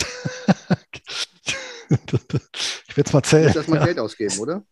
ich 1.90 2.96
werde 2.96 3.08
es 3.08 3.12
mal 3.12 3.22
zählen. 3.22 3.42
Du 3.42 3.48
musst 3.48 3.56
erstmal 3.56 3.80
ja. 3.80 3.84
Geld 3.84 3.98
ausgeben, 3.98 4.38
oder? 4.38 4.64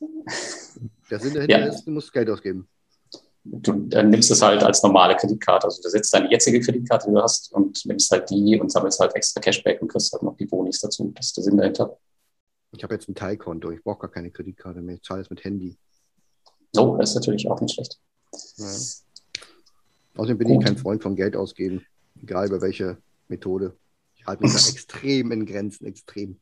Der 1.10 1.20
Sinn 1.20 1.34
dahinter 1.34 1.58
ja. 1.58 1.66
ist, 1.66 1.84
du 1.84 1.90
musst 1.90 2.12
Geld 2.12 2.30
ausgeben. 2.30 2.68
Du 3.44 3.72
dann 3.72 4.08
nimmst 4.08 4.30
es 4.30 4.40
halt 4.40 4.62
als 4.62 4.82
normale 4.82 5.16
Kreditkarte. 5.16 5.66
Also 5.66 5.82
du 5.82 5.88
setzt 5.90 6.14
deine 6.14 6.30
jetzige 6.30 6.60
Kreditkarte, 6.60 7.08
die 7.08 7.14
du 7.14 7.20
hast, 7.20 7.52
und 7.52 7.84
nimmst 7.84 8.10
halt 8.10 8.30
die 8.30 8.58
und 8.58 8.72
sammelst 8.72 8.98
halt 9.00 9.14
extra 9.14 9.40
Cashback 9.40 9.82
und 9.82 9.88
kriegst 9.88 10.12
halt 10.12 10.22
noch 10.22 10.36
die 10.36 10.46
Bonis 10.46 10.80
dazu. 10.80 11.12
Das 11.14 11.26
ist 11.26 11.36
der 11.36 11.44
Sinn 11.44 11.58
dahinter. 11.58 11.98
Ich 12.72 12.82
habe 12.82 12.94
jetzt 12.94 13.08
ein 13.08 13.14
Teilkonto. 13.14 13.70
Ich 13.70 13.82
brauche 13.82 14.00
gar 14.00 14.10
keine 14.10 14.30
Kreditkarte 14.30 14.80
mehr. 14.80 14.96
Ich 14.96 15.02
zahle 15.02 15.20
es 15.20 15.30
mit 15.30 15.44
Handy. 15.44 15.76
Oh, 16.76 16.96
das 16.98 17.10
ist 17.10 17.16
natürlich 17.16 17.48
auch 17.48 17.60
nicht 17.60 17.74
schlecht. 17.74 18.00
Ja. 18.56 18.66
Außerdem 20.16 20.38
bin 20.38 20.48
Gut. 20.48 20.62
ich 20.62 20.66
kein 20.66 20.78
Freund 20.78 21.02
von 21.02 21.16
Geld 21.16 21.36
ausgeben, 21.36 21.84
egal 22.20 22.46
über 22.46 22.60
welche 22.60 22.98
Methode. 23.28 23.76
Ich 24.16 24.26
halte 24.26 24.42
mich 24.42 24.52
da 24.52 24.58
extrem 24.70 25.32
in 25.32 25.46
Grenzen, 25.46 25.86
extrem. 25.86 26.40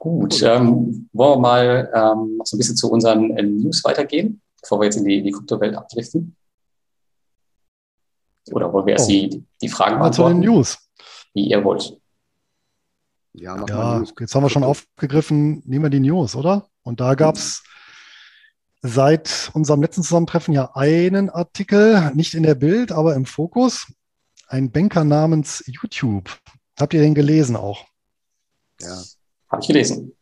Gut, 0.00 0.40
ähm, 0.40 1.10
wollen 1.12 1.30
wir 1.30 1.38
mal 1.38 1.92
ähm, 1.94 2.38
noch 2.38 2.46
so 2.46 2.56
ein 2.56 2.58
bisschen 2.58 2.74
zu 2.74 2.90
unseren 2.90 3.36
äh, 3.36 3.42
News 3.42 3.84
weitergehen, 3.84 4.40
bevor 4.62 4.80
wir 4.80 4.86
jetzt 4.86 4.96
in 4.96 5.04
die, 5.04 5.22
die 5.22 5.30
Kryptowelt 5.30 5.76
abdriften? 5.76 6.34
Oder 8.50 8.72
wollen 8.72 8.86
wir 8.86 8.94
erst 8.94 9.10
oh. 9.10 9.12
die, 9.12 9.44
die 9.60 9.68
Fragen 9.68 9.98
beantworten? 9.98 10.36
Zu 10.36 10.40
den 10.40 10.54
News. 10.54 10.78
Wie 11.34 11.50
ihr 11.50 11.62
wollt. 11.62 12.00
Ja, 13.34 13.62
ja 13.68 14.02
jetzt 14.18 14.34
haben 14.34 14.42
wir 14.42 14.48
schon 14.48 14.64
aufgegriffen, 14.64 15.62
nehmen 15.66 15.84
wir 15.84 15.90
die 15.90 16.00
News, 16.00 16.34
oder? 16.34 16.66
Und 16.80 17.00
da 17.00 17.14
gab 17.14 17.36
es 17.36 17.62
seit 18.80 19.50
unserem 19.52 19.82
letzten 19.82 20.02
Zusammentreffen 20.02 20.54
ja 20.54 20.74
einen 20.76 21.28
Artikel, 21.28 22.10
nicht 22.14 22.32
in 22.32 22.44
der 22.44 22.54
Bild, 22.54 22.90
aber 22.90 23.14
im 23.16 23.26
Fokus. 23.26 23.92
Ein 24.48 24.72
Banker 24.72 25.04
namens 25.04 25.62
YouTube. 25.66 26.30
Habt 26.78 26.94
ihr 26.94 27.02
den 27.02 27.14
gelesen 27.14 27.54
auch? 27.54 27.84
Ja. 28.80 29.02
Habe 29.50 29.62
ich 29.62 29.68
gelesen. 29.68 30.12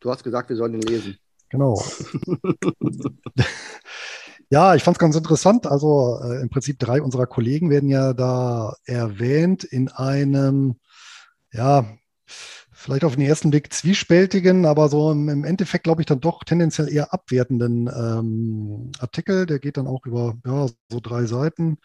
Du 0.00 0.10
hast 0.10 0.22
gesagt, 0.22 0.50
wir 0.50 0.56
sollen 0.56 0.74
ihn 0.74 0.82
lesen. 0.82 1.16
Genau. 1.48 1.82
ja, 4.50 4.74
ich 4.74 4.82
fand 4.82 4.96
es 4.96 5.00
ganz 5.00 5.16
interessant. 5.16 5.66
Also 5.66 6.20
äh, 6.22 6.42
im 6.42 6.50
Prinzip 6.50 6.78
drei 6.78 7.00
unserer 7.00 7.26
Kollegen 7.26 7.70
werden 7.70 7.88
ja 7.88 8.12
da 8.12 8.74
erwähnt 8.84 9.64
in 9.64 9.88
einem, 9.88 10.76
ja, 11.52 11.86
vielleicht 12.84 13.04
auf 13.04 13.14
den 13.14 13.24
ersten 13.24 13.50
Blick 13.50 13.72
zwiespältigen, 13.72 14.66
aber 14.66 14.88
so 14.88 15.10
im, 15.10 15.28
im 15.30 15.44
Endeffekt 15.44 15.84
glaube 15.84 16.02
ich 16.02 16.06
dann 16.06 16.20
doch 16.20 16.44
tendenziell 16.44 16.92
eher 16.92 17.14
abwertenden 17.14 17.88
ähm, 17.88 18.92
Artikel. 18.98 19.46
Der 19.46 19.58
geht 19.58 19.78
dann 19.78 19.86
auch 19.86 20.04
über 20.04 20.36
ja, 20.44 20.66
so 20.90 21.00
drei 21.00 21.24
Seiten. 21.24 21.78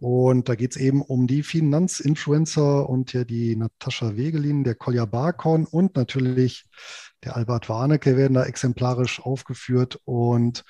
Und 0.00 0.48
da 0.48 0.54
geht 0.54 0.72
es 0.72 0.76
eben 0.78 1.02
um 1.02 1.26
die 1.26 1.42
Finanzinfluencer 1.42 2.88
und 2.88 3.12
ja 3.12 3.24
die 3.24 3.54
Natascha 3.54 4.16
Wegelin, 4.16 4.64
der 4.64 4.74
Kolja 4.74 5.04
Barkon 5.04 5.66
und 5.66 5.94
natürlich 5.94 6.64
der 7.22 7.36
Albert 7.36 7.68
Warnecke 7.68 8.16
werden 8.16 8.34
da 8.34 8.44
exemplarisch 8.44 9.20
aufgeführt. 9.20 10.00
Und 10.06 10.64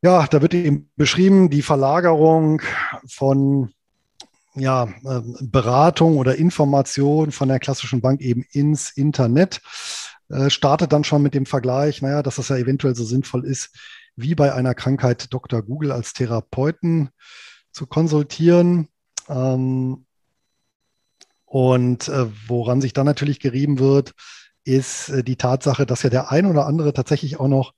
ja, 0.00 0.26
da 0.26 0.40
wird 0.40 0.54
eben 0.54 0.90
beschrieben, 0.96 1.50
die 1.50 1.60
Verlagerung 1.60 2.62
von 3.06 3.72
ja, 4.54 4.88
ähm, 5.04 5.36
Beratung 5.40 6.16
oder 6.16 6.36
Information 6.36 7.30
von 7.30 7.48
der 7.48 7.58
klassischen 7.58 8.00
Bank 8.00 8.22
eben 8.22 8.44
ins 8.52 8.90
Internet. 8.90 9.60
Äh, 10.30 10.48
startet 10.48 10.92
dann 10.92 11.04
schon 11.04 11.22
mit 11.22 11.34
dem 11.34 11.46
Vergleich, 11.46 12.00
naja, 12.00 12.22
dass 12.22 12.36
das 12.36 12.48
ja 12.48 12.56
eventuell 12.56 12.94
so 12.94 13.04
sinnvoll 13.04 13.44
ist, 13.44 13.76
wie 14.16 14.34
bei 14.34 14.52
einer 14.52 14.74
Krankheit 14.74 15.32
Dr. 15.32 15.62
Google 15.62 15.92
als 15.92 16.12
Therapeuten 16.12 17.10
zu 17.78 17.86
konsultieren. 17.86 18.88
Ähm, 19.28 20.04
und 21.44 22.08
äh, 22.08 22.26
woran 22.48 22.80
sich 22.80 22.92
dann 22.92 23.06
natürlich 23.06 23.40
gerieben 23.40 23.78
wird, 23.78 24.12
ist 24.64 25.08
äh, 25.10 25.22
die 25.22 25.36
Tatsache, 25.36 25.86
dass 25.86 26.02
ja 26.02 26.10
der 26.10 26.30
ein 26.30 26.46
oder 26.46 26.66
andere 26.66 26.92
tatsächlich 26.92 27.38
auch 27.38 27.48
noch 27.48 27.74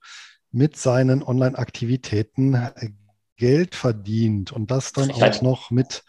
mit 0.51 0.75
seinen 0.75 1.23
Online-Aktivitäten 1.23 2.55
äh, 2.55 2.89
Geld 3.37 3.75
verdient 3.75 4.51
und 4.51 4.71
das 4.71 4.91
dann 4.91 5.11
auch 5.11 5.41
noch 5.41 5.71
mit 5.71 6.03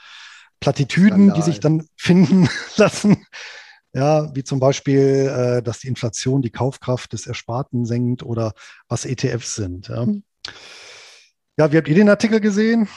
Plattitüden, 0.58 1.28
Skandal. 1.28 1.36
die 1.36 1.42
sich 1.42 1.60
dann 1.60 1.86
finden 1.96 2.48
lassen. 2.76 3.26
Ja, 3.94 4.34
wie 4.34 4.42
zum 4.42 4.58
Beispiel, 4.58 5.28
äh, 5.28 5.62
dass 5.62 5.80
die 5.80 5.88
Inflation 5.88 6.40
die 6.40 6.50
Kaufkraft 6.50 7.12
des 7.12 7.26
Ersparten 7.26 7.84
senkt 7.84 8.22
oder 8.22 8.54
was 8.88 9.04
ETFs 9.04 9.54
sind. 9.54 9.88
Ja. 9.88 10.06
Mhm. 10.06 10.24
ja, 11.58 11.70
wie 11.70 11.76
habt 11.76 11.88
ihr 11.88 11.94
den 11.94 12.08
Artikel 12.08 12.40
gesehen? 12.40 12.88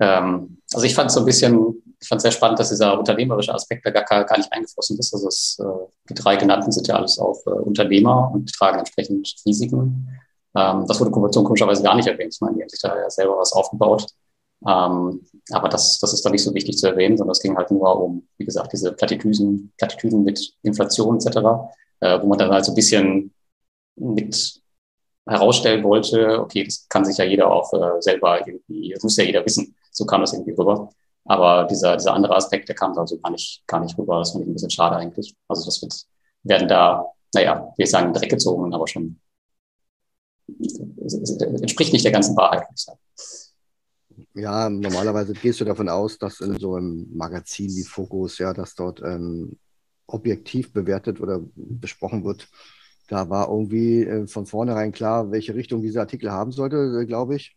Ähm, 0.00 0.58
also 0.72 0.86
ich 0.86 0.94
fand 0.94 1.08
es 1.08 1.14
so 1.14 1.20
ein 1.20 1.26
bisschen, 1.26 1.82
ich 2.00 2.08
fand 2.08 2.20
sehr 2.20 2.30
spannend, 2.30 2.58
dass 2.58 2.68
dieser 2.68 2.98
unternehmerische 2.98 3.54
Aspekt 3.54 3.86
da 3.86 3.90
gar, 3.90 4.24
gar 4.24 4.38
nicht 4.38 4.52
eingeflossen 4.52 4.98
ist. 4.98 5.12
Also 5.12 5.28
es, 5.28 5.58
äh, 5.60 5.86
die 6.08 6.14
drei 6.14 6.36
genannten 6.36 6.72
sind 6.72 6.86
ja 6.86 6.96
alles 6.96 7.18
auch 7.18 7.40
äh, 7.46 7.50
Unternehmer 7.50 8.30
und 8.32 8.52
tragen 8.52 8.78
entsprechend 8.78 9.34
Risiken. 9.46 10.08
Ähm, 10.54 10.86
das 10.86 11.00
wurde 11.00 11.10
Konvention 11.10 11.44
komischerweise 11.44 11.82
gar 11.82 11.96
nicht 11.96 12.08
erwähnt. 12.08 12.34
Ich 12.34 12.40
meine, 12.40 12.56
die 12.56 12.62
haben 12.62 12.68
sich 12.68 12.80
da 12.80 12.96
ja 12.96 13.10
selber 13.10 13.38
was 13.38 13.52
aufgebaut. 13.52 14.06
Ähm, 14.66 15.24
aber 15.52 15.68
das, 15.68 15.98
das 16.00 16.12
ist 16.12 16.24
dann 16.24 16.32
nicht 16.32 16.42
so 16.42 16.52
wichtig 16.54 16.76
zu 16.78 16.88
erwähnen, 16.88 17.16
sondern 17.16 17.32
es 17.32 17.40
ging 17.40 17.56
halt 17.56 17.70
nur 17.70 18.00
um, 18.02 18.26
wie 18.38 18.44
gesagt, 18.44 18.72
diese 18.72 18.92
Plattitüden, 18.92 19.72
Plattitüden 19.78 20.24
mit 20.24 20.54
Inflation 20.62 21.16
etc., 21.16 21.36
äh, 22.00 22.20
wo 22.20 22.26
man 22.26 22.38
dann 22.38 22.50
halt 22.50 22.64
so 22.64 22.72
ein 22.72 22.74
bisschen 22.74 23.32
mit 23.96 24.60
herausstellen 25.28 25.84
wollte, 25.84 26.40
okay, 26.40 26.64
das 26.64 26.86
kann 26.88 27.04
sich 27.04 27.18
ja 27.18 27.24
jeder 27.24 27.50
auch 27.50 27.72
äh, 27.72 28.00
selber 28.00 28.46
irgendwie, 28.46 28.92
das 28.94 29.02
muss 29.02 29.16
ja 29.16 29.24
jeder 29.24 29.44
wissen. 29.44 29.74
So 29.98 30.06
kam 30.06 30.20
das 30.20 30.32
irgendwie 30.32 30.52
rüber. 30.52 30.90
Aber 31.24 31.64
dieser, 31.64 31.96
dieser 31.96 32.14
andere 32.14 32.36
Aspekt, 32.36 32.68
der 32.68 32.76
kam 32.76 32.94
da 32.94 33.06
so 33.06 33.18
gar 33.18 33.30
nicht, 33.30 33.62
gar 33.66 33.80
nicht 33.80 33.98
rüber. 33.98 34.20
Das 34.20 34.30
fand 34.30 34.44
ich 34.44 34.50
ein 34.50 34.54
bisschen 34.54 34.70
schade 34.70 34.96
eigentlich. 34.96 35.36
Also 35.48 35.64
das 35.64 35.82
wird, 35.82 35.94
werden 36.44 36.68
da, 36.68 37.04
naja, 37.34 37.72
will 37.76 37.84
ich 37.84 37.90
sagen, 37.90 38.12
Dreck 38.12 38.30
gezogen, 38.30 38.72
aber 38.72 38.86
schon 38.86 39.20
entspricht 41.60 41.92
nicht 41.92 42.04
der 42.04 42.12
ganzen 42.12 42.36
Wahrheit. 42.36 42.64
Ja, 44.34 44.70
normalerweise 44.70 45.32
gehst 45.34 45.60
du 45.60 45.64
davon 45.64 45.88
aus, 45.88 46.16
dass 46.16 46.40
in 46.40 46.58
so 46.58 46.76
einem 46.76 47.08
Magazin 47.14 47.74
wie 47.74 47.82
Focus, 47.82 48.38
ja, 48.38 48.54
dass 48.54 48.74
dort 48.74 49.02
ähm, 49.02 49.58
objektiv 50.06 50.72
bewertet 50.72 51.20
oder 51.20 51.40
besprochen 51.54 52.24
wird, 52.24 52.48
da 53.08 53.28
war 53.28 53.48
irgendwie 53.48 54.04
äh, 54.04 54.26
von 54.26 54.46
vornherein 54.46 54.92
klar, 54.92 55.30
welche 55.30 55.54
Richtung 55.54 55.82
dieser 55.82 56.00
Artikel 56.00 56.30
haben 56.30 56.52
sollte, 56.52 57.00
äh, 57.02 57.06
glaube 57.06 57.36
ich. 57.36 57.56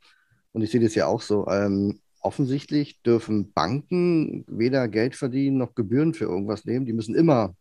Und 0.53 0.61
ich 0.63 0.71
sehe 0.71 0.81
das 0.81 0.95
ja 0.95 1.07
auch 1.07 1.21
so. 1.21 1.47
Ähm, 1.47 2.01
offensichtlich 2.21 3.01
dürfen 3.01 3.51
Banken 3.53 4.45
weder 4.47 4.87
Geld 4.87 5.15
verdienen 5.15 5.57
noch 5.57 5.75
Gebühren 5.75 6.13
für 6.13 6.25
irgendwas 6.25 6.65
nehmen. 6.65 6.85
Die 6.85 6.93
müssen 6.93 7.15
immer 7.15 7.55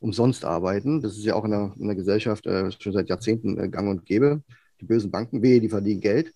umsonst 0.00 0.44
arbeiten. 0.44 1.00
Das 1.00 1.16
ist 1.16 1.24
ja 1.24 1.34
auch 1.34 1.44
in 1.44 1.50
der, 1.50 1.74
in 1.78 1.86
der 1.86 1.96
Gesellschaft 1.96 2.46
äh, 2.46 2.70
schon 2.70 2.92
seit 2.92 3.08
Jahrzehnten 3.08 3.58
äh, 3.58 3.68
gang 3.68 3.88
und 3.88 4.06
gäbe. 4.06 4.42
Die 4.80 4.84
bösen 4.84 5.10
Banken, 5.10 5.42
wehe, 5.42 5.60
die 5.60 5.68
verdienen 5.68 6.00
Geld. 6.00 6.32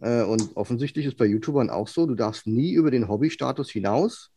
Äh, 0.00 0.24
und 0.24 0.56
offensichtlich 0.56 1.06
ist 1.06 1.16
bei 1.16 1.26
YouTubern 1.26 1.70
auch 1.70 1.86
so, 1.86 2.06
du 2.06 2.16
darfst 2.16 2.46
nie 2.46 2.72
über 2.72 2.90
den 2.90 3.08
Hobbystatus 3.08 3.70
hinaus 3.70 4.32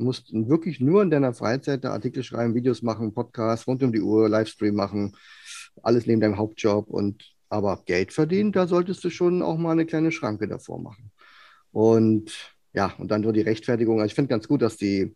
Du 0.00 0.06
musst 0.06 0.32
wirklich 0.32 0.80
nur 0.80 1.02
in 1.02 1.10
deiner 1.10 1.34
Freizeit 1.34 1.84
da 1.84 1.92
Artikel 1.92 2.22
schreiben, 2.22 2.54
Videos 2.54 2.80
machen, 2.80 3.12
Podcasts 3.12 3.66
rund 3.66 3.82
um 3.82 3.92
die 3.92 4.00
Uhr, 4.00 4.30
Livestream 4.30 4.74
machen, 4.74 5.14
alles 5.82 6.06
neben 6.06 6.22
deinem 6.22 6.38
Hauptjob. 6.38 6.88
Und 6.88 7.34
aber 7.50 7.82
Geld 7.84 8.10
verdienen, 8.14 8.50
da 8.50 8.66
solltest 8.66 9.04
du 9.04 9.10
schon 9.10 9.42
auch 9.42 9.58
mal 9.58 9.72
eine 9.72 9.84
kleine 9.84 10.10
Schranke 10.10 10.48
davor 10.48 10.80
machen. 10.80 11.12
Und 11.72 12.54
ja, 12.72 12.92
und 12.98 13.10
dann 13.10 13.22
so 13.22 13.32
die 13.32 13.40
Rechtfertigung. 13.40 14.00
Also 14.00 14.06
ich 14.06 14.14
finde 14.14 14.28
ganz 14.28 14.46
gut, 14.48 14.62
dass 14.62 14.76
die 14.76 15.14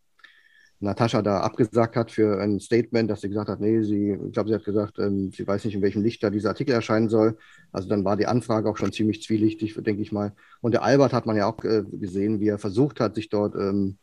Natascha 0.81 1.23
da 1.23 1.41
abgesagt 1.41 1.97
hat 1.97 2.11
für 2.11 2.41
ein 2.41 2.61
Statement, 2.61 3.11
dass 3.11 3.21
sie 3.21 3.29
gesagt 3.29 3.49
hat, 3.49 3.61
nee, 3.61 3.83
sie, 3.83 4.13
ich 4.13 4.33
glaube, 4.33 4.49
sie 4.49 4.55
hat 4.55 4.65
gesagt, 4.65 4.99
ähm, 4.99 5.33
sie 5.33 5.47
weiß 5.47 5.65
nicht, 5.65 5.75
in 5.75 5.83
welchem 5.83 6.03
Licht 6.03 6.23
da 6.23 6.31
dieser 6.31 6.51
Artikel 6.51 6.73
erscheinen 6.73 7.09
soll. 7.09 7.39
Also 7.73 7.89
dann 7.89 8.05
war 8.05 8.17
die 8.17 8.27
Anfrage 8.27 8.69
auch 8.69 8.77
schon 8.77 8.93
ziemlich 8.93 9.23
zwielichtig, 9.23 9.75
denke 9.75 10.03
ich 10.03 10.13
mal. 10.13 10.35
Und 10.61 10.73
der 10.73 10.83
Albert 10.83 11.13
hat 11.13 11.27
man 11.27 11.37
ja 11.37 11.47
auch 11.47 11.63
äh, 11.65 11.83
gesehen, 11.91 12.41
wie 12.41 12.49
er 12.49 12.59
versucht 12.59 13.01
hat, 13.01 13.15
sich 13.15 13.29
dort 13.29 13.55
ähm, 13.55 13.99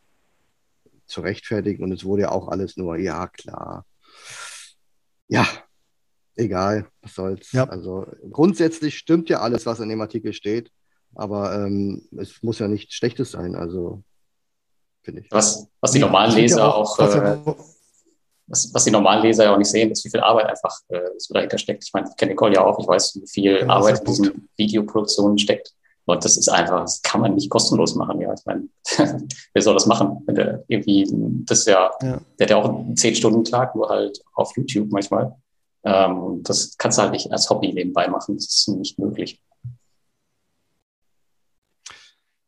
zu 1.06 1.20
rechtfertigen. 1.20 1.84
Und 1.84 1.92
es 1.92 2.04
wurde 2.04 2.22
ja 2.22 2.30
auch 2.30 2.48
alles 2.48 2.76
nur, 2.76 2.96
ja, 2.96 3.28
klar. 3.28 3.86
Ja, 5.28 5.46
egal, 6.36 6.86
was 7.00 7.14
soll's. 7.14 7.52
Ja. 7.52 7.68
Also 7.68 8.06
grundsätzlich 8.30 8.98
stimmt 8.98 9.28
ja 9.28 9.40
alles, 9.40 9.66
was 9.66 9.80
in 9.80 9.88
dem 9.88 10.00
Artikel 10.00 10.32
steht, 10.32 10.70
aber 11.14 11.54
ähm, 11.54 12.08
es 12.18 12.42
muss 12.42 12.58
ja 12.58 12.68
nichts 12.68 12.94
Schlechtes 12.94 13.32
sein. 13.32 13.54
Also 13.54 14.02
finde 15.02 15.22
ich. 15.22 15.30
Was, 15.30 15.66
was 15.80 15.92
die 15.92 15.98
normalen 15.98 16.34
Leser 16.34 16.74
auch. 16.74 16.98
auch 16.98 17.14
äh, 17.14 17.38
was, 18.46 18.72
was 18.74 18.84
die 18.84 18.90
normalen 18.90 19.22
Leser 19.22 19.44
ja 19.44 19.54
auch 19.54 19.58
nicht 19.58 19.70
sehen, 19.70 19.90
ist, 19.90 20.04
wie 20.04 20.10
viel 20.10 20.20
Arbeit 20.20 20.46
einfach 20.46 20.76
äh, 20.88 21.00
so 21.18 21.32
dahinter 21.32 21.58
steckt. 21.58 21.84
Ich 21.84 21.92
meine, 21.92 22.08
ich 22.08 22.16
kenne 22.16 22.32
Nicole 22.32 22.54
ja 22.54 22.64
auch, 22.64 22.78
ich 22.78 22.86
weiß, 22.86 23.20
wie 23.22 23.28
viel 23.28 23.58
Genau, 23.60 23.74
Arbeit 23.74 24.00
in 24.00 24.04
diesen 24.04 24.48
Videoproduktionen 24.56 25.38
steckt. 25.38 25.72
Und 26.04 26.24
das 26.24 26.36
ist 26.36 26.48
einfach, 26.48 26.80
das 26.80 27.00
kann 27.02 27.20
man 27.20 27.34
nicht 27.34 27.48
kostenlos 27.48 27.94
machen. 27.94 28.20
Ja, 28.20 28.34
ich 28.34 28.44
meine, 28.44 28.68
wer 29.54 29.62
soll 29.62 29.74
das 29.74 29.86
machen? 29.86 30.22
Wenn 30.26 30.34
der 30.34 30.64
irgendwie, 30.66 31.06
das 31.46 31.60
ist 31.60 31.68
ja, 31.68 31.90
Ja. 32.02 32.20
der 32.38 32.44
hat 32.46 32.50
ja 32.50 32.56
auch 32.56 32.68
einen 32.68 32.94
10-Stunden-Tag, 32.94 33.76
nur 33.76 33.88
halt 33.88 34.20
auf 34.34 34.56
YouTube 34.56 34.90
manchmal. 34.90 35.36
Ähm, 35.84 36.42
das 36.42 36.76
kannst 36.76 36.98
du 36.98 37.02
halt 37.02 37.12
nicht 37.12 37.30
als 37.32 37.48
Hobby 37.48 37.72
nebenbei 37.72 38.08
machen. 38.08 38.34
Das 38.36 38.46
ist 38.46 38.68
nicht 38.68 38.98
möglich. 38.98 39.40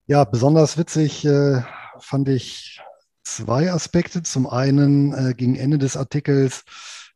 Ja, 0.06 0.24
besonders 0.24 0.76
witzig 0.76 1.24
äh, 1.24 1.62
fand 1.98 2.28
ich 2.28 2.80
zwei 3.22 3.72
Aspekte. 3.72 4.22
Zum 4.22 4.46
einen 4.46 5.14
äh, 5.14 5.34
gegen 5.34 5.56
Ende 5.56 5.78
des 5.78 5.96
Artikels, 5.96 6.64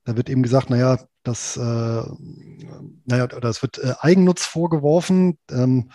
da 0.04 0.16
wird 0.16 0.30
eben 0.30 0.42
gesagt, 0.42 0.70
naja, 0.70 0.98
das, 1.22 1.58
äh, 1.58 1.60
naja, 1.60 3.26
das 3.26 3.60
wird 3.60 3.78
äh, 3.78 3.92
Eigennutz 4.00 4.46
vorgeworfen. 4.46 5.38
Ähm, 5.50 5.90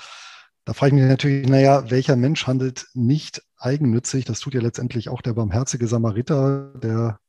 da 0.65 0.73
frage 0.73 0.95
ich 0.95 1.01
mich 1.01 1.09
natürlich, 1.09 1.49
naja, 1.49 1.89
welcher 1.89 2.15
Mensch 2.15 2.45
handelt 2.45 2.85
nicht 2.93 3.41
eigennützig? 3.57 4.25
Das 4.25 4.39
tut 4.39 4.53
ja 4.53 4.61
letztendlich 4.61 5.09
auch 5.09 5.23
der 5.23 5.33
barmherzige 5.33 5.87
Samariter, 5.87 6.73
der 6.75 7.19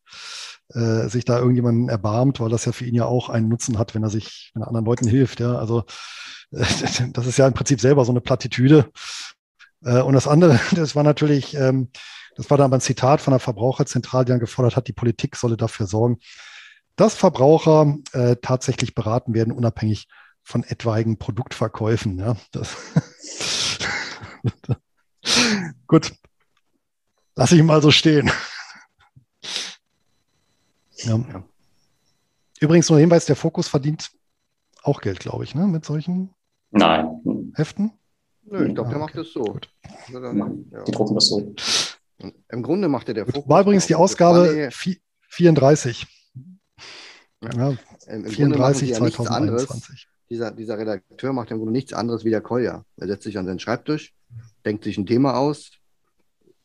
äh, 0.74 1.08
sich 1.08 1.24
da 1.24 1.38
irgendjemanden 1.38 1.88
erbarmt, 1.88 2.38
weil 2.38 2.50
das 2.50 2.66
ja 2.66 2.72
für 2.72 2.84
ihn 2.84 2.94
ja 2.94 3.06
auch 3.06 3.30
einen 3.30 3.48
Nutzen 3.48 3.78
hat, 3.78 3.94
wenn 3.94 4.02
er 4.02 4.10
sich, 4.10 4.50
wenn 4.52 4.62
er 4.62 4.68
anderen 4.68 4.84
Leuten 4.84 5.08
hilft. 5.08 5.40
Ja, 5.40 5.56
also 5.56 5.84
das 6.50 7.26
ist 7.26 7.38
ja 7.38 7.46
im 7.46 7.54
Prinzip 7.54 7.80
selber 7.80 8.04
so 8.04 8.12
eine 8.12 8.20
Plattitüde. 8.20 8.90
Äh, 9.84 10.00
und 10.00 10.14
das 10.14 10.26
andere, 10.26 10.58
das 10.72 10.96
war 10.96 11.02
natürlich, 11.02 11.54
ähm, 11.54 11.90
das 12.36 12.50
war 12.50 12.58
dann 12.58 12.66
aber 12.66 12.76
ein 12.78 12.82
Zitat 12.82 13.20
von 13.20 13.32
der 13.32 13.40
Verbraucherzentrale, 13.40 14.24
die 14.24 14.30
dann 14.30 14.40
gefordert 14.40 14.76
hat, 14.76 14.88
die 14.88 14.92
Politik 14.92 15.36
solle 15.36 15.56
dafür 15.56 15.86
sorgen, 15.86 16.18
dass 16.96 17.14
Verbraucher 17.14 17.96
äh, 18.12 18.36
tatsächlich 18.40 18.94
beraten 18.94 19.34
werden, 19.34 19.52
unabhängig 19.52 20.08
von 20.42 20.62
etwaigen 20.64 21.18
Produktverkäufen. 21.18 22.18
Ja, 22.18 22.36
das 22.52 22.76
Gut, 25.86 26.12
lasse 27.34 27.56
ich 27.56 27.62
mal 27.62 27.80
so 27.82 27.90
stehen. 27.90 28.30
Ja. 30.96 31.16
Ja. 31.16 31.44
Übrigens 32.60 32.88
nur 32.88 32.98
Hinweis, 32.98 33.26
der 33.26 33.36
Fokus 33.36 33.68
verdient 33.68 34.10
auch 34.82 35.00
Geld, 35.00 35.20
glaube 35.20 35.44
ich, 35.44 35.54
ne, 35.54 35.66
mit 35.66 35.84
solchen 35.84 36.34
Nein, 36.70 37.52
Heften. 37.54 37.92
Nö, 38.46 38.66
ich 38.68 38.74
glaube, 38.74 38.90
der 38.90 38.98
Ah, 38.98 39.00
macht 39.00 39.16
das 39.16 39.32
so. 39.32 39.58
dann, 40.12 40.66
ja. 40.70 40.82
die 40.84 40.92
drucken 40.92 41.14
das 41.14 41.28
so. 41.28 41.54
Im 42.50 42.62
Grunde 42.62 42.88
macht 42.88 43.08
er 43.08 43.14
der. 43.14 43.26
Fokus 43.26 43.48
War 43.48 43.60
übrigens 43.62 43.86
die 43.86 43.94
Ausgabe 43.94 44.68
vi- 44.70 45.00
34. 45.30 46.06
Ja. 47.42 47.50
Ja, 47.52 47.68
im, 48.06 48.24
im 48.24 48.32
Grunde 48.32 48.58
machen 48.58 48.74
sie 48.74 48.86
34 48.86 48.88
ja 48.90 49.00
nichts 49.00 49.18
anderes. 49.26 49.66
2021. 49.66 50.08
Dieser, 50.30 50.50
dieser 50.52 50.78
Redakteur 50.78 51.32
macht 51.32 51.50
im 51.50 51.58
Grunde 51.58 51.72
nichts 51.72 51.92
anderes 51.92 52.24
wie 52.24 52.30
der 52.30 52.40
Kolja. 52.40 52.84
Er 52.96 53.06
setzt 53.06 53.24
sich 53.24 53.36
an 53.36 53.44
seinen 53.46 53.58
Schreibtisch, 53.58 54.14
denkt 54.64 54.84
sich 54.84 54.96
ein 54.96 55.04
Thema 55.06 55.36
aus. 55.36 55.72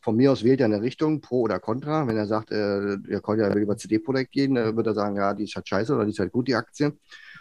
Von 0.01 0.15
mir 0.15 0.31
aus 0.31 0.45
wählt 0.45 0.61
er 0.61 0.65
eine 0.65 0.81
Richtung, 0.81 1.19
pro 1.19 1.41
oder 1.41 1.59
contra. 1.59 2.07
Wenn 2.07 2.15
er 2.15 2.25
sagt, 2.25 2.51
äh, 2.51 2.97
der 2.97 3.19
Kolja 3.19 3.53
will 3.53 3.63
über 3.63 3.75
CD-Projekt 3.75 4.31
gehen, 4.31 4.55
dann 4.55 4.77
wird 4.77 4.87
er 4.87 4.93
sagen, 4.93 5.17
ja, 5.17 5.33
die 5.33 5.43
ist 5.43 5.55
halt 5.55 5.67
scheiße 5.67 5.93
oder 5.93 6.05
die 6.05 6.11
ist 6.11 6.19
halt 6.19 6.31
gut, 6.31 6.47
die 6.47 6.55
Aktie. 6.55 6.93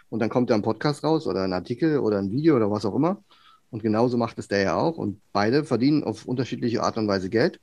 Und 0.09 0.19
dann 0.19 0.29
kommt 0.29 0.49
da 0.49 0.55
ein 0.55 0.61
Podcast 0.61 1.03
raus 1.05 1.25
oder 1.25 1.43
ein 1.43 1.53
Artikel 1.53 1.99
oder 1.99 2.17
ein 2.19 2.29
Video 2.31 2.57
oder 2.57 2.69
was 2.69 2.83
auch 2.83 2.95
immer. 2.95 3.23
Und 3.71 3.83
genauso 3.83 4.17
macht 4.17 4.39
es 4.39 4.47
der 4.47 4.61
ja 4.61 4.75
auch. 4.77 4.97
Und 4.97 5.21
beide 5.31 5.63
verdienen 5.63 6.03
auf 6.03 6.25
unterschiedliche 6.25 6.81
Art 6.81 6.97
und 6.97 7.07
Weise 7.07 7.29
Geld. 7.29 7.59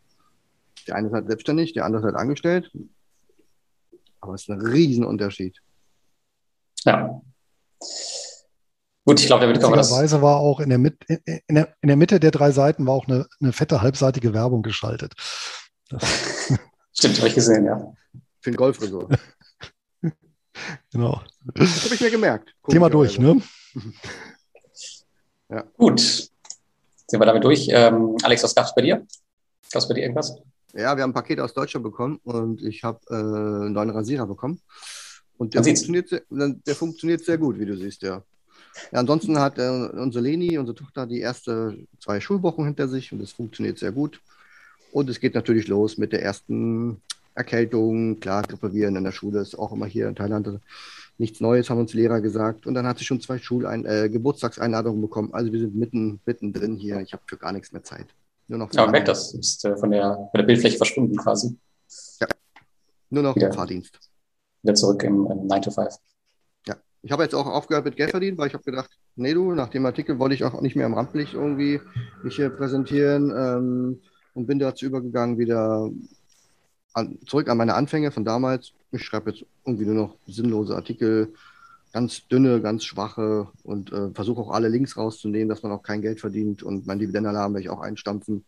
Der 0.87 0.95
eine 0.95 1.09
ist 1.09 1.15
halt 1.15 1.27
selbstständig, 1.27 1.73
der 1.73 1.85
andere 1.85 2.03
ist 2.03 2.07
halt 2.07 2.17
angestellt. 2.17 2.71
Aber 4.21 4.35
es 4.35 4.43
ist 4.43 4.51
ein 4.51 4.61
Riesenunterschied. 4.61 5.59
Ja. 6.85 7.21
Gut, 9.05 9.21
ich 9.21 9.27
glaube, 9.27 9.43
damit 9.43 9.61
können 9.61 9.73
wir 9.73 9.77
das. 9.77 9.89
Witzigerweise 9.89 10.23
war 10.23 10.37
auch 10.37 10.61
in 10.61 10.69
der, 10.69 10.79
Mit 10.79 10.97
in, 11.07 11.55
der, 11.55 11.77
in 11.81 11.89
der 11.89 11.97
Mitte 11.97 12.19
der 12.19 12.31
drei 12.33 12.51
Seiten 12.51 12.87
war 12.87 12.95
auch 12.95 13.07
eine, 13.07 13.27
eine 13.41 13.53
fette 13.53 13.83
halbseitige 13.83 14.35
Werbung 14.35 14.63
geschaltet. 14.63 15.15
Stimmt, 16.93 17.19
habe 17.19 17.29
ich 17.29 17.35
gesehen, 17.35 17.67
ja. 17.67 17.93
Für 18.41 18.51
den 18.51 18.57
Golfresort. 18.57 19.17
genau. 20.93 21.21
Das 21.55 21.85
habe 21.85 21.95
ich 21.95 22.01
mir 22.01 22.11
gemerkt. 22.11 22.55
Thema 22.69 22.91
durch, 22.91 23.19
ne? 23.19 23.41
Gut. 25.77 26.01
Sind 26.01 27.21
wir 27.21 27.27
damit 27.27 27.45
durch? 27.45 27.69
Ähm, 27.71 28.17
Alex, 28.23 28.43
was 28.43 28.55
gab 28.55 28.67
es 28.67 28.75
bei 28.75 28.83
dir? 28.83 29.07
Gab 29.71 29.83
es 29.83 29.89
bei 29.89 29.95
dir 29.95 30.03
irgendwas? 30.03 30.37
Ja, 30.75 30.97
wir 30.97 31.03
haben 31.03 31.11
ein 31.11 31.15
Paket 31.15 31.41
aus 31.41 31.55
Deutschland 31.55 31.85
bekommen 31.85 32.21
und 32.25 32.63
ich 32.63 32.83
habe 32.83 33.01
äh, 33.09 33.15
einen 33.15 33.73
neuen 33.73 33.91
Rasierer 33.91 34.27
bekommen. 34.27 34.61
Und 35.39 35.55
der 35.55 35.63
funktioniert, 35.63 36.09
sehr, 36.09 36.23
der 36.31 36.75
funktioniert 36.75 37.25
sehr 37.25 37.39
gut, 37.39 37.59
wie 37.59 37.67
du 37.67 37.77
siehst, 37.77 38.03
ja. 38.03 38.23
ja 38.91 38.99
ansonsten 38.99 39.39
hat 39.39 39.59
äh, 39.59 39.69
unsere 39.69 40.25
Leni, 40.25 40.59
unsere 40.59 40.77
Tochter, 40.77 41.07
die 41.07 41.21
erste 41.21 41.77
zwei 42.01 42.21
Schulwochen 42.21 42.65
hinter 42.65 42.89
sich 42.89 43.13
und 43.13 43.21
es 43.21 43.33
funktioniert 43.33 43.79
sehr 43.79 43.93
gut. 43.93 44.21
Und 44.93 45.11
es 45.11 45.21
geht 45.21 45.35
natürlich 45.35 45.69
los 45.69 45.99
mit 45.99 46.13
der 46.13 46.23
ersten 46.23 47.03
Erkältung. 47.35 48.19
Klar, 48.19 48.43
Grippeviren 48.43 48.97
in 48.97 49.05
der 49.05 49.13
Schule 49.13 49.41
ist 49.41 49.59
auch 49.59 49.73
immer 49.73 49.87
hier 49.87 50.09
in 50.09 50.17
Thailand 50.17 50.59
nichts 51.19 51.41
Neues, 51.41 51.71
haben 51.71 51.81
uns 51.81 51.95
Lehrer 51.95 52.21
gesagt. 52.21 52.67
Und 52.67 52.75
dann 52.75 52.87
hat 52.87 52.99
sie 52.99 53.05
schon 53.05 53.21
zwei 53.21 53.39
Schulein 53.39 53.85
äh, 53.87 54.09
Geburtstagseinladungen 54.11 55.01
bekommen. 55.01 55.33
Also 55.33 55.53
wir 55.53 55.61
sind 55.61 55.75
mitten, 55.75 56.21
mittendrin 56.27 56.77
hier. 56.77 57.01
Ich 57.01 57.13
habe 57.13 57.23
für 57.27 57.37
gar 57.37 57.53
nichts 57.53 57.73
mehr 57.73 57.83
Zeit. 57.83 58.07
Nur 58.49 58.59
noch 58.59 58.73
Ja, 58.73 58.83
man 58.83 58.93
merkt, 58.93 59.09
das 59.09 59.35
ist 59.35 59.65
äh, 59.65 59.77
von, 59.77 59.91
der, 59.91 60.15
von 60.15 60.39
der 60.39 60.43
Bildfläche 60.45 60.77
verschwunden 60.77 61.17
quasi. 61.17 61.57
nur 63.11 63.23
noch 63.23 63.37
Ja. 63.37 63.47
im 63.49 63.53
Fahrdienst. 63.53 63.99
Wieder 64.63 64.75
zurück 64.75 65.03
im, 65.05 65.27
im 65.31 65.47
9 65.47 65.63
to 65.63 65.71
5. 65.71 65.89
Ich 67.03 67.13
habe 67.13 67.23
jetzt 67.23 67.37
auch 67.37 67.47
aufgehört 67.47 67.85
mit 67.85 67.95
Geld 67.95 68.11
verdienen, 68.11 68.37
weil 68.37 68.49
ich 68.49 68.55
habe 68.55 68.65
gedacht, 68.65 68.91
nee 69.15 69.33
du, 69.33 69.53
nach 69.53 69.69
dem 69.69 69.87
Artikel 69.87 70.19
wollte 70.19 70.35
ich 70.35 70.43
auch 70.43 70.61
nicht 70.61 70.75
mehr 70.75 70.87
im 70.87 70.95
Rampenlicht 70.95 71.35
irgendwie 71.35 71.81
mich 72.25 72.35
hier 72.35 72.51
präsentieren 72.51 73.33
ähm, 73.37 74.01
und 74.35 74.47
bin 74.49 74.59
dazu 74.59 74.87
übergegangen, 74.87 75.39
wieder 75.39 75.89
an, 76.97 77.19
zurück 77.27 77.49
an 77.49 77.59
meine 77.59 77.75
Anfänge 77.75 78.11
von 78.11 78.25
damals. 78.25 78.73
Ich 78.91 79.05
schreibe 79.05 79.31
jetzt 79.31 79.45
irgendwie 79.65 79.85
nur 79.85 79.95
noch 79.95 80.17
sinnlose 80.27 80.75
Artikel, 80.75 81.35
ganz 81.93 82.27
dünne, 82.29 82.61
ganz 82.61 82.85
schwache 82.85 83.49
und 83.63 83.93
äh, 83.93 84.11
versuche 84.11 84.41
auch 84.41 84.51
alle 84.51 84.69
Links 84.69 84.97
rauszunehmen, 84.97 85.49
dass 85.49 85.63
man 85.63 85.73
auch 85.73 85.83
kein 85.83 86.03
Geld 86.03 86.21
verdient 86.21 86.63
und 86.63 86.87
mein 86.87 86.99
Dividendenalarm 86.99 87.53
werde 87.55 87.63
ich 87.65 87.71
auch 87.71 87.81
einstampfen, 87.81 88.45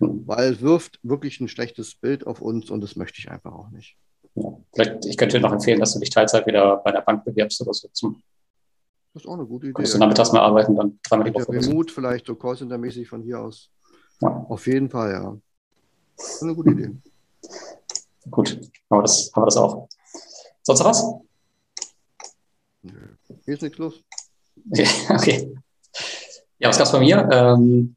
weil 0.00 0.52
es 0.54 0.60
wirft 0.60 0.98
wirklich 1.02 1.40
ein 1.40 1.48
schlechtes 1.48 1.94
Bild 1.94 2.26
auf 2.26 2.40
uns 2.40 2.70
und 2.70 2.80
das 2.80 2.96
möchte 2.96 3.18
ich 3.20 3.30
einfach 3.30 3.52
auch 3.52 3.70
nicht. 3.70 3.96
Ja. 4.34 4.56
Vielleicht, 4.72 5.06
ich 5.06 5.16
könnte 5.16 5.36
dir 5.38 5.42
noch 5.42 5.52
empfehlen, 5.52 5.78
dass 5.78 5.94
du 5.94 6.00
dich 6.00 6.10
Teilzeit 6.10 6.46
wieder 6.46 6.78
bei 6.78 6.90
der 6.90 7.02
Bank 7.02 7.24
bewirbst 7.24 7.60
oder 7.60 7.72
so. 7.72 7.88
Zum, 7.92 8.22
Das 9.14 9.22
ist 9.22 9.28
auch 9.28 9.34
eine 9.34 9.46
gute 9.46 9.66
Idee. 9.66 9.74
könntest 9.74 9.94
du 9.94 9.98
nachmittags 9.98 10.32
mal 10.32 10.40
arbeiten, 10.40 10.74
dann 10.74 10.98
dreimal 11.02 11.30
die 11.30 11.34
Woche. 11.34 11.48
Remote 11.52 11.92
vielleicht 11.92 12.26
so 12.26 12.34
Callcenter-mäßig 12.34 13.08
von 13.08 13.22
hier 13.22 13.40
aus. 13.40 13.70
Ja. 14.20 14.28
Auf 14.48 14.66
jeden 14.66 14.88
Fall, 14.90 15.12
ja. 15.12 15.36
Das 16.16 16.34
ist 16.36 16.42
eine 16.42 16.54
gute 16.54 16.70
Idee. 16.70 16.90
Gut, 18.30 18.50
haben 18.90 18.98
wir, 18.98 19.02
das, 19.02 19.30
haben 19.34 19.42
wir 19.42 19.46
das 19.46 19.56
auch. 19.56 19.88
Sonst 20.62 20.78
noch 20.80 20.86
was? 20.86 21.04
Hier 23.44 23.54
ist 23.54 23.62
nichts 23.62 23.78
los. 23.78 24.02
Okay. 25.08 25.54
Ja, 26.58 26.68
was 26.68 26.78
gab 26.78 26.86
es 26.86 26.92
bei 26.92 27.00
mir? 27.00 27.28
Ähm, 27.32 27.96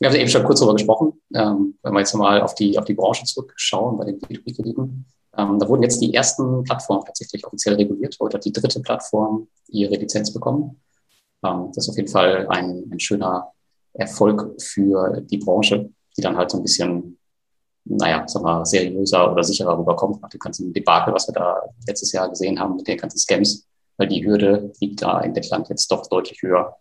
wir 0.00 0.08
haben 0.08 0.16
ja 0.16 0.20
eben 0.20 0.28
schon 0.28 0.42
kurz 0.42 0.58
darüber 0.58 0.74
gesprochen. 0.74 1.12
Ähm, 1.32 1.78
wenn 1.80 1.92
wir 1.92 2.00
jetzt 2.00 2.12
nochmal 2.12 2.42
auf 2.42 2.56
die, 2.56 2.76
auf 2.76 2.84
die 2.86 2.94
Branche 2.94 3.24
zurückschauen, 3.24 3.96
bei 3.96 4.06
den 4.06 4.18
B2B-Krediten. 4.18 5.06
Ähm, 5.36 5.58
da 5.60 5.68
wurden 5.68 5.84
jetzt 5.84 6.00
die 6.00 6.12
ersten 6.12 6.64
Plattformen 6.64 7.04
tatsächlich 7.04 7.46
offiziell 7.46 7.76
reguliert. 7.76 8.16
Heute 8.20 8.36
hat 8.36 8.44
die 8.44 8.52
dritte 8.52 8.80
Plattform 8.80 9.46
ihre 9.68 9.94
Lizenz 9.94 10.32
bekommen. 10.32 10.80
Ähm, 11.44 11.70
das 11.72 11.84
ist 11.84 11.90
auf 11.90 11.96
jeden 11.96 12.08
Fall 12.08 12.48
ein, 12.48 12.90
ein 12.90 12.98
schöner 12.98 13.52
Erfolg 13.92 14.60
für 14.60 15.20
die 15.20 15.38
Branche, 15.38 15.88
die 16.16 16.20
dann 16.20 16.36
halt 16.36 16.50
so 16.50 16.56
ein 16.58 16.64
bisschen, 16.64 17.18
naja, 17.84 18.24
sag 18.26 18.42
mal, 18.42 18.64
seriöser 18.64 19.30
oder 19.32 19.42
sicherer 19.42 19.78
rüberkommt 19.78 20.22
nach 20.22 20.30
dem 20.30 20.40
ganzen 20.40 20.72
Debakel, 20.72 21.12
was 21.14 21.28
wir 21.28 21.34
da 21.34 21.62
letztes 21.86 22.12
Jahr 22.12 22.28
gesehen 22.28 22.58
haben 22.58 22.76
mit 22.76 22.88
den 22.88 22.98
ganzen 22.98 23.18
Scams 23.18 23.66
weil 23.96 24.08
die 24.08 24.24
Hürde 24.24 24.72
liegt 24.80 25.02
da 25.02 25.20
in 25.20 25.34
Lettland 25.34 25.68
jetzt 25.68 25.90
doch 25.90 26.06
deutlich 26.06 26.42
höher. 26.42 26.76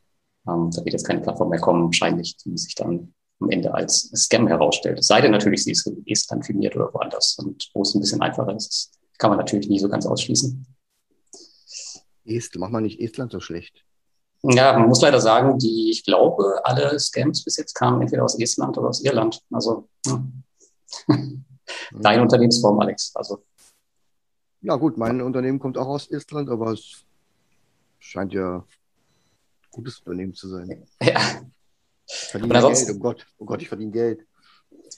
Ähm, 0.48 0.72
da 0.72 0.84
wird 0.84 0.94
jetzt 0.94 1.08
keine 1.08 1.22
Plattform 1.22 1.50
mehr 1.50 1.60
kommen, 1.60 1.86
wahrscheinlich, 1.86 2.38
die 2.38 2.58
sich 2.58 2.76
dann 2.76 3.14
am 3.40 3.50
Ende 3.50 3.74
als 3.74 4.10
Scam 4.16 4.48
herausstellt. 4.48 5.00
Es 5.00 5.08
sei 5.08 5.22
denn 5.22 5.32
natürlich, 5.32 5.64
sie 5.64 5.72
ist 5.72 5.86
in 5.88 6.04
Estland 6.06 6.46
firmiert 6.46 6.76
oder 6.76 6.94
woanders 6.94 7.38
und 7.40 7.70
wo 7.74 7.82
es 7.82 7.94
ein 7.94 8.02
bisschen 8.02 8.22
einfacher 8.22 8.56
ist, 8.56 8.92
kann 9.18 9.30
man 9.30 9.40
natürlich 9.40 9.68
nie 9.70 9.80
so 9.80 9.90
ganz 9.90 10.06
ausschließen. 10.06 10.66
Est, 12.26 12.56
mach 12.58 12.70
mal 12.70 12.82
nicht 12.82 13.00
Estland 13.00 13.32
so 13.32 13.40
schlecht. 13.40 13.84
Ja, 14.44 14.78
man 14.78 14.90
muss 14.90 15.02
leider 15.02 15.22
sagen, 15.22 15.58
die, 15.58 15.90
ich 15.92 16.04
glaube, 16.04 16.62
alle 16.64 17.00
Scams 17.00 17.44
bis 17.44 17.58
jetzt 17.58 17.74
kamen 17.74 18.02
entweder 18.02 18.24
aus 18.24 18.38
Estland 18.38 18.78
oder 18.78 18.90
aus 18.90 19.04
Irland. 19.04 19.42
Also 19.52 19.88
hm. 20.06 20.43
Deine 21.92 22.22
Unternehmensform, 22.22 22.80
Alex. 22.80 23.12
Also 23.16 23.44
Ja, 24.62 24.76
gut, 24.76 24.98
mein 24.98 25.22
Unternehmen 25.22 25.60
kommt 25.60 25.78
auch 25.78 25.88
aus 25.88 26.10
Estland, 26.10 26.50
aber 26.50 26.72
es 26.72 27.06
scheint 28.00 28.34
ja 28.34 28.58
ein 28.58 28.64
gutes 29.72 30.00
Unternehmen 30.00 30.34
zu 30.34 30.50
sein. 30.50 30.86
ja, 31.02 31.42
Ich 32.08 32.16
verdiene 32.16 32.54
Geld, 32.62 32.90
oh 32.92 33.00
Gott, 33.00 33.26
oh 33.38 33.46
Gott, 33.46 33.62
ich 33.62 33.70
verdiene 33.70 33.92
Geld. 33.92 34.26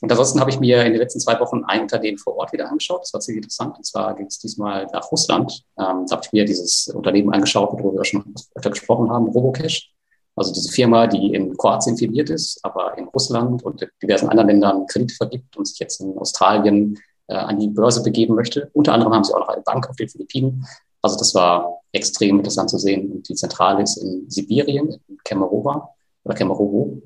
und 0.01 0.11
ansonsten 0.11 0.39
habe 0.39 0.49
ich 0.49 0.59
mir 0.59 0.83
in 0.83 0.91
den 0.91 1.01
letzten 1.01 1.19
zwei 1.19 1.39
Wochen 1.39 1.63
ein 1.65 1.81
Unternehmen 1.81 2.17
vor 2.17 2.35
Ort 2.35 2.51
wieder 2.51 2.69
angeschaut. 2.69 3.01
Das 3.01 3.13
war 3.13 3.21
ziemlich 3.21 3.43
interessant. 3.43 3.77
Und 3.77 3.85
zwar 3.85 4.15
ging 4.15 4.25
es 4.25 4.39
diesmal 4.39 4.87
nach 4.91 5.11
Russland. 5.11 5.51
Ähm, 5.77 6.05
da 6.07 6.15
habe 6.15 6.21
ich 6.25 6.31
mir 6.33 6.45
dieses 6.45 6.87
Unternehmen 6.89 7.31
angeschaut, 7.33 7.71
worüber 7.73 7.99
wir 7.99 8.05
schon 8.05 8.33
öfter 8.55 8.71
gesprochen 8.71 9.09
haben, 9.09 9.27
Robocash. 9.27 9.94
Also 10.35 10.53
diese 10.53 10.71
Firma, 10.71 11.07
die 11.07 11.33
in 11.33 11.55
Kroatien 11.55 11.97
filiert 11.97 12.29
ist, 12.29 12.59
aber 12.63 12.97
in 12.97 13.05
Russland 13.05 13.63
und 13.63 13.81
in 13.81 13.89
diversen 14.01 14.29
anderen 14.29 14.49
Ländern 14.49 14.85
Kredite 14.87 15.15
vergibt 15.15 15.55
und 15.55 15.65
sich 15.67 15.79
jetzt 15.79 16.01
in 16.01 16.17
Australien 16.17 16.99
äh, 17.27 17.35
an 17.35 17.59
die 17.59 17.69
Börse 17.69 18.03
begeben 18.03 18.35
möchte. 18.35 18.69
Unter 18.73 18.93
anderem 18.93 19.13
haben 19.13 19.23
sie 19.23 19.33
auch 19.33 19.39
noch 19.39 19.49
eine 19.49 19.61
Bank 19.61 19.89
auf 19.89 19.95
den 19.95 20.09
Philippinen. 20.09 20.65
Also 21.01 21.17
das 21.17 21.33
war 21.35 21.81
extrem 21.91 22.37
interessant 22.37 22.69
zu 22.69 22.77
sehen. 22.77 23.11
Und 23.11 23.29
die 23.29 23.35
Zentrale 23.35 23.83
ist 23.83 23.97
in 23.97 24.29
Sibirien, 24.29 24.89
in 25.07 25.17
Kemerovo 25.23 25.89
oder 26.23 26.35
Kemerovo. 26.35 27.01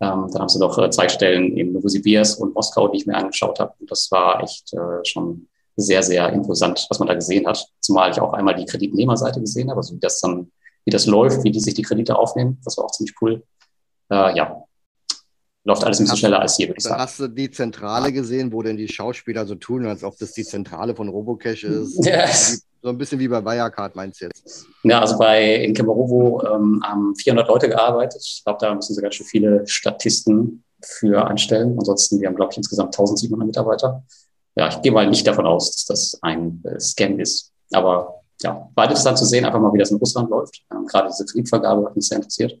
Ähm, 0.00 0.28
dann 0.32 0.42
haben 0.42 0.48
sie 0.48 0.58
noch 0.58 0.78
äh, 0.78 0.90
zwei 0.90 1.08
Stellen 1.08 1.56
in 1.56 1.72
Novosibirsk 1.72 2.40
und 2.40 2.54
Moskau, 2.54 2.88
die 2.88 2.98
ich 2.98 3.06
mir 3.06 3.16
angeschaut 3.16 3.60
habe. 3.60 3.74
Und 3.78 3.90
das 3.90 4.10
war 4.10 4.42
echt 4.42 4.72
äh, 4.72 5.04
schon 5.04 5.48
sehr, 5.76 6.02
sehr 6.02 6.32
imposant, 6.32 6.86
was 6.90 6.98
man 6.98 7.08
da 7.08 7.14
gesehen 7.14 7.46
hat. 7.46 7.66
Zumal 7.80 8.10
ich 8.10 8.20
auch 8.20 8.32
einmal 8.32 8.54
die 8.54 8.64
Kreditnehmerseite 8.64 9.40
gesehen 9.40 9.70
habe, 9.70 9.78
also 9.78 9.94
wie 9.94 10.00
das 10.00 10.20
dann, 10.20 10.50
wie 10.84 10.90
das 10.90 11.06
läuft, 11.06 11.44
wie 11.44 11.50
die 11.50 11.60
sich 11.60 11.74
die 11.74 11.82
Kredite 11.82 12.16
aufnehmen. 12.16 12.60
Das 12.64 12.76
war 12.76 12.84
auch 12.84 12.90
ziemlich 12.90 13.14
cool. 13.20 13.42
Äh, 14.10 14.36
ja, 14.36 14.64
läuft 15.64 15.84
alles 15.84 16.00
ein 16.00 16.04
bisschen 16.04 16.18
schneller 16.18 16.40
als 16.40 16.56
hier, 16.56 16.68
würde 16.68 16.78
ich 16.78 16.84
sagen. 16.84 17.00
Hast 17.00 17.20
du 17.20 17.28
die 17.28 17.50
Zentrale 17.50 18.12
gesehen, 18.12 18.52
wo 18.52 18.62
denn 18.62 18.76
die 18.76 18.88
Schauspieler 18.88 19.46
so 19.46 19.54
tun, 19.54 19.86
als 19.86 20.02
ob 20.02 20.16
das 20.18 20.32
die 20.32 20.44
Zentrale 20.44 20.94
von 20.94 21.08
Robocash 21.08 21.64
ist? 21.64 22.04
Yes. 22.04 22.62
So 22.84 22.88
ein 22.88 22.98
bisschen 22.98 23.20
wie 23.20 23.28
bei 23.28 23.44
Wirecard, 23.44 23.94
meinst 23.94 24.20
du 24.20 24.24
jetzt? 24.24 24.66
Ja, 24.82 25.00
also 25.00 25.16
bei 25.16 25.54
in 25.54 25.72
Kemerovo 25.72 26.42
ähm, 26.44 26.82
haben 26.82 27.14
400 27.14 27.46
Leute 27.46 27.68
gearbeitet. 27.68 28.20
Ich 28.26 28.42
glaube, 28.44 28.58
da 28.60 28.74
müssen 28.74 28.94
sie 28.94 29.00
ganz 29.00 29.14
schön 29.14 29.26
viele 29.26 29.64
Statisten 29.68 30.64
für 30.84 31.24
einstellen. 31.24 31.76
Ansonsten, 31.78 32.20
wir 32.20 32.26
haben, 32.26 32.34
glaube 32.34 32.50
ich, 32.50 32.56
insgesamt 32.56 32.98
1700 32.98 33.46
Mitarbeiter. 33.46 34.02
Ja, 34.56 34.66
ich 34.66 34.82
gehe 34.82 34.90
mal 34.90 35.08
nicht 35.08 35.24
davon 35.24 35.46
aus, 35.46 35.70
dass 35.70 35.84
das 35.84 36.22
ein 36.22 36.60
äh, 36.64 36.80
Scam 36.80 37.20
ist. 37.20 37.52
Aber 37.70 38.21
ja, 38.42 38.68
war 38.74 38.84
interessant 38.84 39.18
zu 39.18 39.24
sehen, 39.24 39.44
einfach 39.44 39.60
mal, 39.60 39.72
wie 39.72 39.78
das 39.78 39.90
in 39.90 39.98
Russland 39.98 40.30
läuft. 40.30 40.62
Ähm, 40.72 40.86
gerade 40.86 41.08
diese 41.08 41.24
Kreditvergabe 41.24 41.86
hat 41.86 41.96
mich 41.96 42.06
sehr 42.06 42.18
interessiert. 42.18 42.58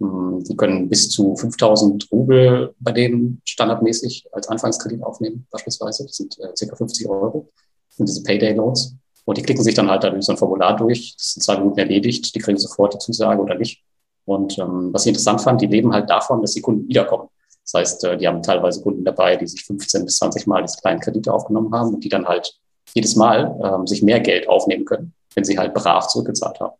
Ähm, 0.00 0.42
die 0.44 0.56
können 0.56 0.88
bis 0.88 1.10
zu 1.10 1.36
5000 1.36 2.10
Rubel 2.10 2.74
bei 2.78 2.92
denen 2.92 3.40
standardmäßig 3.44 4.26
als 4.32 4.48
Anfangskredit 4.48 5.02
aufnehmen, 5.02 5.46
beispielsweise. 5.50 6.04
Das 6.04 6.16
sind 6.16 6.38
äh, 6.38 6.66
ca. 6.66 6.76
50 6.76 7.08
Euro. 7.08 7.50
Sind 7.90 8.08
diese 8.08 8.22
Payday-Loans. 8.22 8.96
Und 9.24 9.38
die 9.38 9.42
klicken 9.42 9.64
sich 9.64 9.74
dann 9.74 9.90
halt 9.90 10.02
durch 10.02 10.24
so 10.24 10.32
ein 10.32 10.38
Formular 10.38 10.76
durch. 10.76 11.14
Das 11.16 11.32
sind 11.32 11.42
zwei 11.42 11.58
Minuten 11.58 11.78
erledigt. 11.78 12.34
Die 12.34 12.38
kriegen 12.38 12.58
sofort 12.58 12.94
die 12.94 12.98
Zusage 12.98 13.40
oder 13.40 13.54
nicht. 13.54 13.82
Und 14.26 14.58
ähm, 14.58 14.92
was 14.92 15.02
ich 15.02 15.08
interessant 15.08 15.40
fand, 15.40 15.60
die 15.60 15.66
leben 15.66 15.92
halt 15.92 16.08
davon, 16.10 16.40
dass 16.40 16.52
die 16.52 16.60
Kunden 16.60 16.88
wiederkommen. 16.88 17.28
Das 17.62 17.74
heißt, 17.74 18.04
äh, 18.04 18.16
die 18.18 18.28
haben 18.28 18.42
teilweise 18.42 18.82
Kunden 18.82 19.04
dabei, 19.04 19.36
die 19.36 19.46
sich 19.46 19.64
15 19.64 20.04
bis 20.04 20.16
20 20.16 20.46
Mal 20.46 20.62
diese 20.62 20.78
kleinen 20.78 21.00
Kredite 21.00 21.32
aufgenommen 21.32 21.72
haben 21.74 21.94
und 21.94 22.04
die 22.04 22.08
dann 22.08 22.26
halt 22.26 22.58
jedes 22.92 23.16
Mal 23.16 23.58
ähm, 23.62 23.86
sich 23.86 24.02
mehr 24.02 24.20
Geld 24.20 24.48
aufnehmen 24.48 24.84
können, 24.84 25.14
wenn 25.34 25.44
sie 25.44 25.58
halt 25.58 25.74
brav 25.74 26.08
zurückgezahlt 26.08 26.60
haben. 26.60 26.74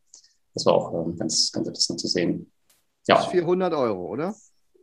Das 0.55 0.67
war 0.67 0.75
auch 0.75 0.93
ähm, 0.95 1.17
ganz, 1.17 1.51
ganz 1.53 1.67
interessant 1.67 2.01
zu 2.01 2.09
sehen. 2.09 2.51
Ja. 3.07 3.17
Das 3.17 3.27
ist 3.27 3.33
400 3.33 3.73
Euro, 3.75 4.07
oder? 4.07 4.35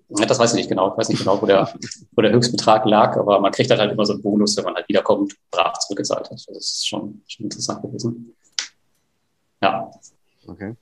Ja, 0.10 0.26
das 0.26 0.40
weiß 0.40 0.52
ich 0.52 0.58
nicht 0.58 0.70
genau. 0.70 0.92
Ich 0.92 0.98
weiß 0.98 1.10
nicht 1.10 1.20
genau, 1.20 1.42
wo 1.42 1.46
der, 1.46 1.74
wo 2.12 2.22
der 2.22 2.34
Höchstbetrag 2.34 2.86
lag, 2.86 3.16
aber 3.16 3.40
man 3.40 3.52
kriegt 3.52 3.70
halt, 3.70 3.80
halt 3.80 3.92
immer 3.92 4.06
so 4.06 4.14
einen 4.14 4.22
Bonus, 4.22 4.58
wenn 4.58 4.66
man 4.66 4.76
halt 4.76 4.90
wiederkommt, 4.90 5.36
brav 5.50 5.80
zurückgezahlt 5.80 6.26
hat. 6.26 6.32
Also 6.32 6.54
das 6.54 6.66
ist 6.66 6.88
schon, 6.88 7.22
schon 7.28 7.46
interessant 7.46 7.82
gewesen. 7.82 8.36
Ja. 9.62 9.90
Okay. 10.48 10.76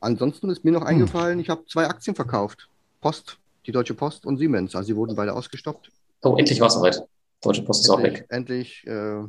Ansonsten 0.00 0.50
ist 0.50 0.64
mir 0.64 0.72
noch 0.72 0.82
eingefallen, 0.82 1.38
ich 1.40 1.48
habe 1.48 1.64
zwei 1.66 1.86
Aktien 1.86 2.14
verkauft. 2.14 2.68
Post, 3.00 3.38
die 3.64 3.72
Deutsche 3.72 3.94
Post 3.94 4.26
und 4.26 4.36
Siemens. 4.36 4.76
Also 4.76 4.88
sie 4.88 4.96
wurden 4.96 5.16
beide 5.16 5.32
ausgestoppt. 5.32 5.90
Oh, 6.22 6.36
endlich 6.36 6.60
war 6.60 6.68
es 6.68 6.74
soweit. 6.74 7.02
Deutsche 7.44 7.62
Post 7.62 7.88
endlich, 7.88 7.88
ist 7.88 7.90
auch 7.90 8.02
weg. 8.02 8.26
Endlich 8.28 8.86
äh, 8.86 9.22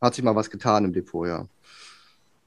hat 0.00 0.14
sich 0.14 0.24
mal 0.24 0.36
was 0.36 0.50
getan 0.50 0.84
im 0.84 0.92
Depot, 0.92 1.26
ja. 1.26 1.46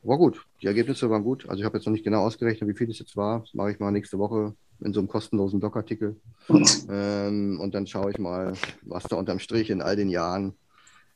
War 0.04 0.18
gut. 0.18 0.46
Die 0.62 0.68
Ergebnisse 0.68 1.10
waren 1.10 1.24
gut. 1.24 1.50
Also 1.50 1.60
ich 1.60 1.66
habe 1.66 1.78
jetzt 1.78 1.86
noch 1.86 1.92
nicht 1.92 2.04
genau 2.04 2.24
ausgerechnet, 2.24 2.70
wie 2.70 2.78
viel 2.78 2.90
es 2.90 3.00
jetzt 3.00 3.18
war. 3.18 3.42
Das 3.42 3.54
mache 3.54 3.72
ich 3.72 3.80
mal 3.80 3.92
nächste 3.92 4.18
Woche 4.18 4.56
in 4.80 4.94
so 4.94 5.00
einem 5.00 5.10
kostenlosen 5.10 5.60
Blogartikel. 5.60 6.16
ähm, 6.90 7.60
und 7.60 7.74
dann 7.76 7.88
schaue 7.88 8.12
ich 8.12 8.20
mal, 8.20 8.54
was 8.84 9.04
da 9.04 9.18
unterm 9.18 9.40
Strich 9.40 9.70
in 9.70 9.82
all 9.82 9.96
den 9.96 10.10
Jahren, 10.10 10.54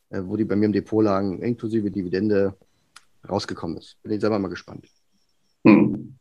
äh, 0.10 0.22
wo 0.24 0.36
die 0.36 0.46
bei 0.46 0.56
mir 0.56 0.66
im 0.66 0.74
Depot 0.74 1.04
lagen, 1.04 1.42
inklusive 1.42 1.92
Dividende, 1.92 2.56
rausgekommen 3.28 3.78
ist. 3.78 4.02
Bin 4.02 4.12
ich 4.12 4.22
selber 4.22 4.40
mal 4.40 4.48
gespannt. 4.48 4.88
Hm. 5.64 6.18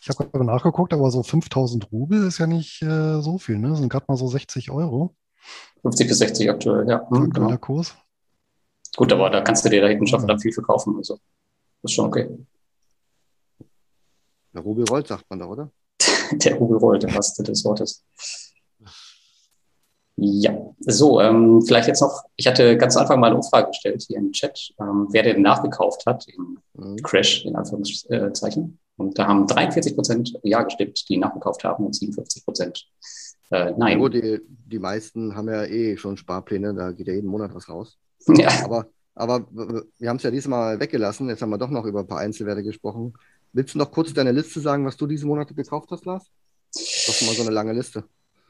Ich 0.00 0.08
habe 0.08 0.28
gerade 0.28 0.44
nachgeguckt, 0.44 0.92
aber 0.92 1.10
so 1.10 1.22
5000 1.22 1.90
Rubel 1.92 2.26
ist 2.26 2.38
ja 2.38 2.46
nicht 2.46 2.82
äh, 2.82 3.20
so 3.20 3.38
viel, 3.38 3.58
ne? 3.58 3.70
Das 3.70 3.78
sind 3.78 3.88
gerade 3.88 4.06
mal 4.08 4.16
so 4.16 4.28
60 4.28 4.70
Euro. 4.70 5.14
50 5.82 6.08
bis 6.08 6.18
60 6.18 6.50
aktuell, 6.50 6.88
ja. 6.88 7.08
Hm, 7.10 7.30
genau. 7.30 7.56
Kurs. 7.58 7.94
Gut, 8.96 9.12
aber 9.12 9.30
da 9.30 9.42
kannst 9.42 9.64
du 9.64 9.68
dir 9.68 9.82
da 9.82 9.88
hinten 9.88 10.06
schon 10.06 10.20
verdammt 10.20 10.42
viel 10.42 10.52
verkaufen. 10.52 10.96
Also, 10.96 11.14
das 11.82 11.90
ist 11.90 11.92
schon 11.92 12.06
okay. 12.06 12.28
Der 14.52 14.62
Rubel 14.62 14.86
rollt, 14.88 15.06
sagt 15.06 15.24
man 15.28 15.38
da, 15.38 15.46
oder? 15.46 15.70
der 16.32 16.56
Rubel 16.56 16.78
rollt, 16.78 17.04
im 17.04 17.14
wahrsten 17.14 17.44
des 17.44 17.64
Wortes. 17.64 18.02
Ja, 20.18 20.74
so, 20.80 21.20
ähm, 21.20 21.60
vielleicht 21.60 21.88
jetzt 21.88 22.00
noch, 22.00 22.24
ich 22.36 22.46
hatte 22.46 22.78
ganz 22.78 22.96
am 22.96 23.02
Anfang 23.02 23.20
mal 23.20 23.26
eine 23.26 23.36
Umfrage 23.36 23.68
gestellt 23.68 24.02
hier 24.06 24.16
im 24.16 24.32
Chat, 24.32 24.72
ähm, 24.80 25.08
wer 25.10 25.22
denn 25.22 25.42
nachgekauft 25.42 26.06
hat 26.06 26.26
im 26.28 26.58
mhm. 26.72 26.96
Crash, 27.02 27.44
in 27.44 27.54
Anführungszeichen. 27.54 28.78
Und 28.96 29.18
da 29.18 29.26
haben 29.26 29.46
43 29.46 29.94
Prozent 29.94 30.38
Ja 30.42 30.62
gestimmt, 30.62 31.06
die 31.10 31.18
nachgekauft 31.18 31.64
haben 31.64 31.84
und 31.84 31.94
57 31.94 32.46
Prozent 32.46 32.88
äh, 33.50 33.72
Nein. 33.76 34.00
Ja, 34.00 34.08
die, 34.08 34.40
die 34.48 34.78
meisten 34.78 35.36
haben 35.36 35.48
ja 35.48 35.64
eh 35.64 35.96
schon 35.96 36.16
Sparpläne, 36.16 36.74
da 36.74 36.92
geht 36.92 37.06
ja 37.06 37.14
jeden 37.14 37.28
Monat 37.28 37.54
was 37.54 37.68
raus. 37.68 37.98
Ja. 38.28 38.48
Aber, 38.64 38.86
aber 39.14 39.46
wir 39.98 40.08
haben 40.08 40.16
es 40.16 40.24
ja 40.24 40.32
diesmal 40.32 40.80
weggelassen, 40.80 41.28
jetzt 41.28 41.42
haben 41.42 41.50
wir 41.50 41.58
doch 41.58 41.70
noch 41.70 41.84
über 41.84 42.00
ein 42.00 42.08
paar 42.08 42.18
Einzelwerte 42.18 42.64
gesprochen. 42.64 43.14
Willst 43.52 43.74
du 43.74 43.78
noch 43.78 43.92
kurz 43.92 44.12
deine 44.12 44.32
Liste 44.32 44.60
sagen, 44.60 44.84
was 44.84 44.96
du 44.96 45.06
diese 45.06 45.26
Monate 45.26 45.54
gekauft 45.54 45.90
hast, 45.90 46.04
Lars? 46.04 46.26
Das 46.72 47.08
ist 47.08 47.26
mal 47.26 47.34
so 47.34 47.42
eine 47.42 47.52
lange 47.52 47.72
Liste. 47.72 48.04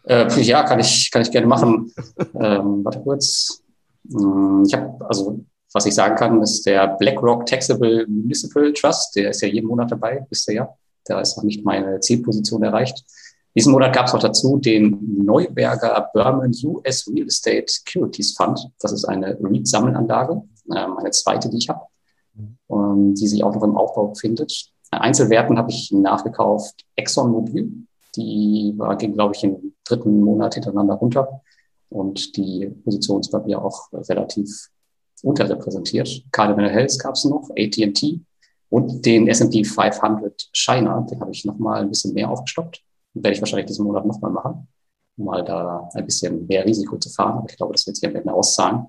Äh, 0.04 0.28
ja, 0.42 0.62
kann 0.62 0.80
ich, 0.80 1.10
kann 1.10 1.22
ich 1.22 1.30
gerne 1.30 1.46
machen. 1.46 1.92
ähm, 2.40 2.84
warte 2.84 3.00
kurz. 3.00 3.62
Hm, 4.10 4.64
ich 4.66 4.74
habe, 4.74 5.04
also, 5.08 5.44
was 5.72 5.86
ich 5.86 5.94
sagen 5.94 6.16
kann, 6.16 6.42
ist 6.42 6.64
der 6.64 6.96
BlackRock 6.96 7.44
Taxable 7.44 8.06
Municipal 8.08 8.72
Trust. 8.72 9.14
Der 9.16 9.30
ist 9.30 9.42
ja 9.42 9.48
jeden 9.48 9.66
Monat 9.66 9.90
dabei, 9.90 10.24
wisst 10.30 10.48
ihr 10.48 10.54
ja. 10.54 10.74
Da 11.04 11.20
ist 11.20 11.36
noch 11.36 11.44
nicht 11.44 11.64
meine 11.64 12.00
Zielposition 12.00 12.62
erreicht. 12.62 13.04
Diesen 13.56 13.72
Monat 13.72 13.94
gab 13.94 14.06
es 14.06 14.12
auch 14.12 14.20
dazu 14.20 14.58
den 14.58 15.24
Neuberger 15.24 16.10
Berman 16.12 16.52
US 16.62 17.08
Real 17.08 17.26
Estate 17.26 17.64
Securities 17.66 18.36
Fund. 18.36 18.60
Das 18.80 18.92
ist 18.92 19.06
eine 19.06 19.38
REIT-Sammelanlage, 19.40 20.42
ähm, 20.76 20.98
eine 20.98 21.10
zweite, 21.10 21.48
die 21.48 21.56
ich 21.56 21.68
habe, 21.70 21.80
ähm, 22.70 23.14
die 23.14 23.26
sich 23.26 23.42
auch 23.42 23.54
noch 23.54 23.62
im 23.62 23.76
Aufbau 23.76 24.08
befindet. 24.08 24.70
Einzelwerten 24.90 25.56
habe 25.58 25.70
ich 25.70 25.90
nachgekauft 25.90 26.84
ExxonMobil. 26.96 27.72
Die 28.14 28.74
war, 28.76 28.94
ging, 28.96 29.14
glaube 29.14 29.34
ich, 29.34 29.42
im 29.42 29.74
dritten 29.84 30.20
Monat 30.20 30.54
hintereinander 30.54 30.94
runter. 30.94 31.40
Und 31.88 32.36
die 32.36 32.66
Position 32.84 33.20
ist 33.20 33.30
bei 33.30 33.40
mir 33.40 33.62
auch 33.62 33.90
relativ 33.92 34.68
unterrepräsentiert. 35.22 36.24
Cardinal 36.30 36.70
Health 36.70 36.98
gab 36.98 37.14
es 37.14 37.24
noch, 37.24 37.48
AT&T 37.50 38.20
und 38.68 39.06
den 39.06 39.28
S&P 39.28 39.64
500 39.64 40.50
China. 40.52 41.00
Den 41.10 41.20
habe 41.20 41.30
ich 41.30 41.46
nochmal 41.46 41.80
ein 41.80 41.88
bisschen 41.88 42.12
mehr 42.12 42.30
aufgestockt. 42.30 42.82
Werde 43.22 43.34
ich 43.34 43.40
wahrscheinlich 43.40 43.66
diesen 43.66 43.84
Monat 43.84 44.06
nochmal 44.06 44.30
machen, 44.30 44.68
um 45.16 45.24
mal 45.26 45.44
da 45.44 45.88
ein 45.94 46.04
bisschen 46.04 46.46
mehr 46.46 46.64
Risiko 46.64 46.98
zu 46.98 47.08
fahren. 47.10 47.38
Aber 47.38 47.48
ich 47.48 47.56
glaube, 47.56 47.72
das 47.72 47.86
wird 47.86 47.96
sich 47.96 48.08
am 48.08 48.14
Ende 48.14 48.32
auszahlen. 48.32 48.86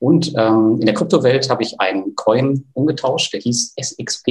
Und 0.00 0.32
ähm, 0.36 0.78
in 0.80 0.86
der 0.86 0.94
Kryptowelt 0.94 1.48
habe 1.50 1.62
ich 1.62 1.78
einen 1.78 2.14
Coin 2.14 2.66
umgetauscht, 2.72 3.32
der 3.32 3.40
hieß 3.40 3.74
SXP. 3.80 4.28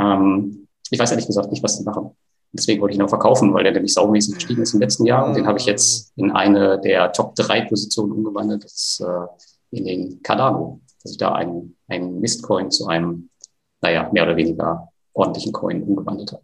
Ähm, 0.00 0.66
ich 0.90 0.98
weiß 0.98 1.12
ehrlich 1.12 1.26
gesagt 1.26 1.50
nicht, 1.50 1.62
was 1.62 1.78
die 1.78 1.84
machen. 1.84 2.10
Deswegen 2.52 2.80
wollte 2.80 2.94
ich 2.94 2.98
ihn 2.98 3.04
auch 3.04 3.08
verkaufen, 3.08 3.54
weil 3.54 3.62
der 3.62 3.72
nämlich 3.72 3.94
saumäßig 3.94 4.34
gestiegen 4.34 4.62
ist 4.62 4.74
im 4.74 4.80
letzten 4.80 5.06
Jahr. 5.06 5.24
Und 5.24 5.36
den 5.36 5.46
habe 5.46 5.58
ich 5.58 5.66
jetzt 5.66 6.12
in 6.16 6.32
eine 6.32 6.80
der 6.80 7.12
Top 7.12 7.36
3 7.36 7.66
Positionen 7.66 8.10
umgewandelt. 8.10 8.64
Das 8.64 8.72
ist 8.72 9.00
äh, 9.00 9.76
in 9.76 9.84
den 9.84 10.22
Cardano. 10.22 10.80
Dass 11.02 11.12
ich 11.12 11.18
da 11.18 11.32
einen, 11.32 11.76
einen 11.88 12.20
Mistcoin 12.20 12.70
zu 12.70 12.86
einem, 12.88 13.30
naja, 13.80 14.10
mehr 14.12 14.24
oder 14.24 14.36
weniger 14.36 14.88
ordentlichen 15.14 15.52
Coin 15.52 15.82
umgewandelt 15.82 16.32
habe. 16.32 16.42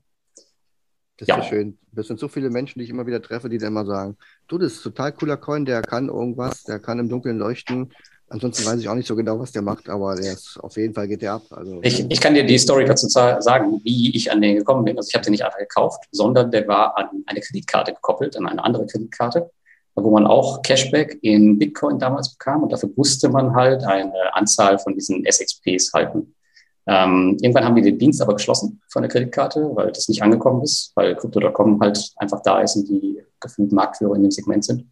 Das 1.19 1.29
ja. 1.29 1.39
ist 1.39 1.47
schön. 1.47 1.79
Das 1.93 2.09
sind 2.09 2.21
so 2.21 2.29
viele 2.29 2.51
Menschen, 2.51 2.79
die 2.79 2.85
ich 2.85 2.91
immer 2.91 3.07
wieder 3.07 3.23
treffe, 3.23 3.49
die 3.49 3.59
dann 3.59 3.69
immer 3.69 3.87
sagen, 3.87 4.17
du, 4.49 4.59
das 4.59 4.75
ist 4.75 4.83
total 4.83 5.13
cooler 5.13 5.37
Coin, 5.37 5.65
der 5.65 5.83
kann 5.83 6.09
irgendwas, 6.09 6.65
der 6.65 6.79
kann 6.79 6.99
im 6.99 7.09
Dunkeln 7.09 7.39
leuchten, 7.39 7.91
Ansonsten 8.29 8.67
weiß 8.67 8.81
ich 8.81 8.89
auch 8.89 8.95
nicht 8.95 9.07
so 9.07 9.15
genau, 9.15 9.39
was 9.39 9.53
der 9.53 9.63
macht, 9.63 9.89
aber 9.89 10.17
der 10.17 10.33
ist 10.33 10.59
auf 10.61 10.77
jeden 10.77 10.95
Fall 10.95 11.07
geht 11.07 11.23
der 11.23 11.35
ab. 11.35 11.43
Also, 11.51 11.79
ich, 11.83 12.11
ich 12.11 12.21
kann 12.21 12.35
dir 12.35 12.45
die 12.45 12.59
Story 12.59 12.85
dazu 12.85 13.07
sagen, 13.09 13.81
wie 13.85 14.17
ich 14.17 14.33
an 14.33 14.43
den 14.43 14.57
gekommen 14.57 14.85
bin. 14.85 14.97
Also 14.97 15.09
ich 15.09 15.15
habe 15.15 15.25
den 15.25 15.31
nicht 15.31 15.45
einfach 15.45 15.59
gekauft, 15.59 16.05
sondern 16.11 16.51
der 16.51 16.67
war 16.67 16.99
an 16.99 17.09
eine 17.27 17.41
Kreditkarte 17.41 17.93
gekoppelt, 17.93 18.37
an 18.37 18.49
eine 18.49 18.65
andere 18.65 18.85
Kreditkarte, 18.87 19.49
wo 19.95 20.11
man 20.11 20.27
auch 20.27 20.61
Cashback 20.63 21.19
in 21.23 21.57
Bitcoin 21.57 22.01
damals 22.01 22.33
bekam 22.33 22.65
und 22.65 22.73
dafür 22.73 22.91
musste 22.97 23.29
man 23.29 23.55
halt 23.55 23.85
eine 23.85 24.13
Anzahl 24.35 24.81
von 24.81 24.95
diesen 24.95 25.25
SXPs 25.25 25.93
halten. 25.93 26.35
Ähm, 26.89 27.37
irgendwann 27.41 27.65
haben 27.65 27.75
die 27.75 27.83
den 27.83 27.99
Dienst 27.99 28.23
aber 28.23 28.35
geschlossen 28.35 28.81
von 28.89 29.03
der 29.03 29.11
Kreditkarte, 29.11 29.71
weil 29.75 29.91
das 29.91 30.09
nicht 30.09 30.23
angekommen 30.23 30.63
ist, 30.63 30.93
weil 30.95 31.17
Crypto.com 31.17 31.81
halt 31.81 32.13
einfach 32.17 32.43
da 32.43 32.61
ist 32.61 32.77
und 32.77 32.89
die 32.89 33.21
gefühlt 33.41 33.73
Marktführer 33.73 34.15
in 34.15 34.23
dem 34.23 34.31
Segment 34.31 34.65
sind. 34.65 34.87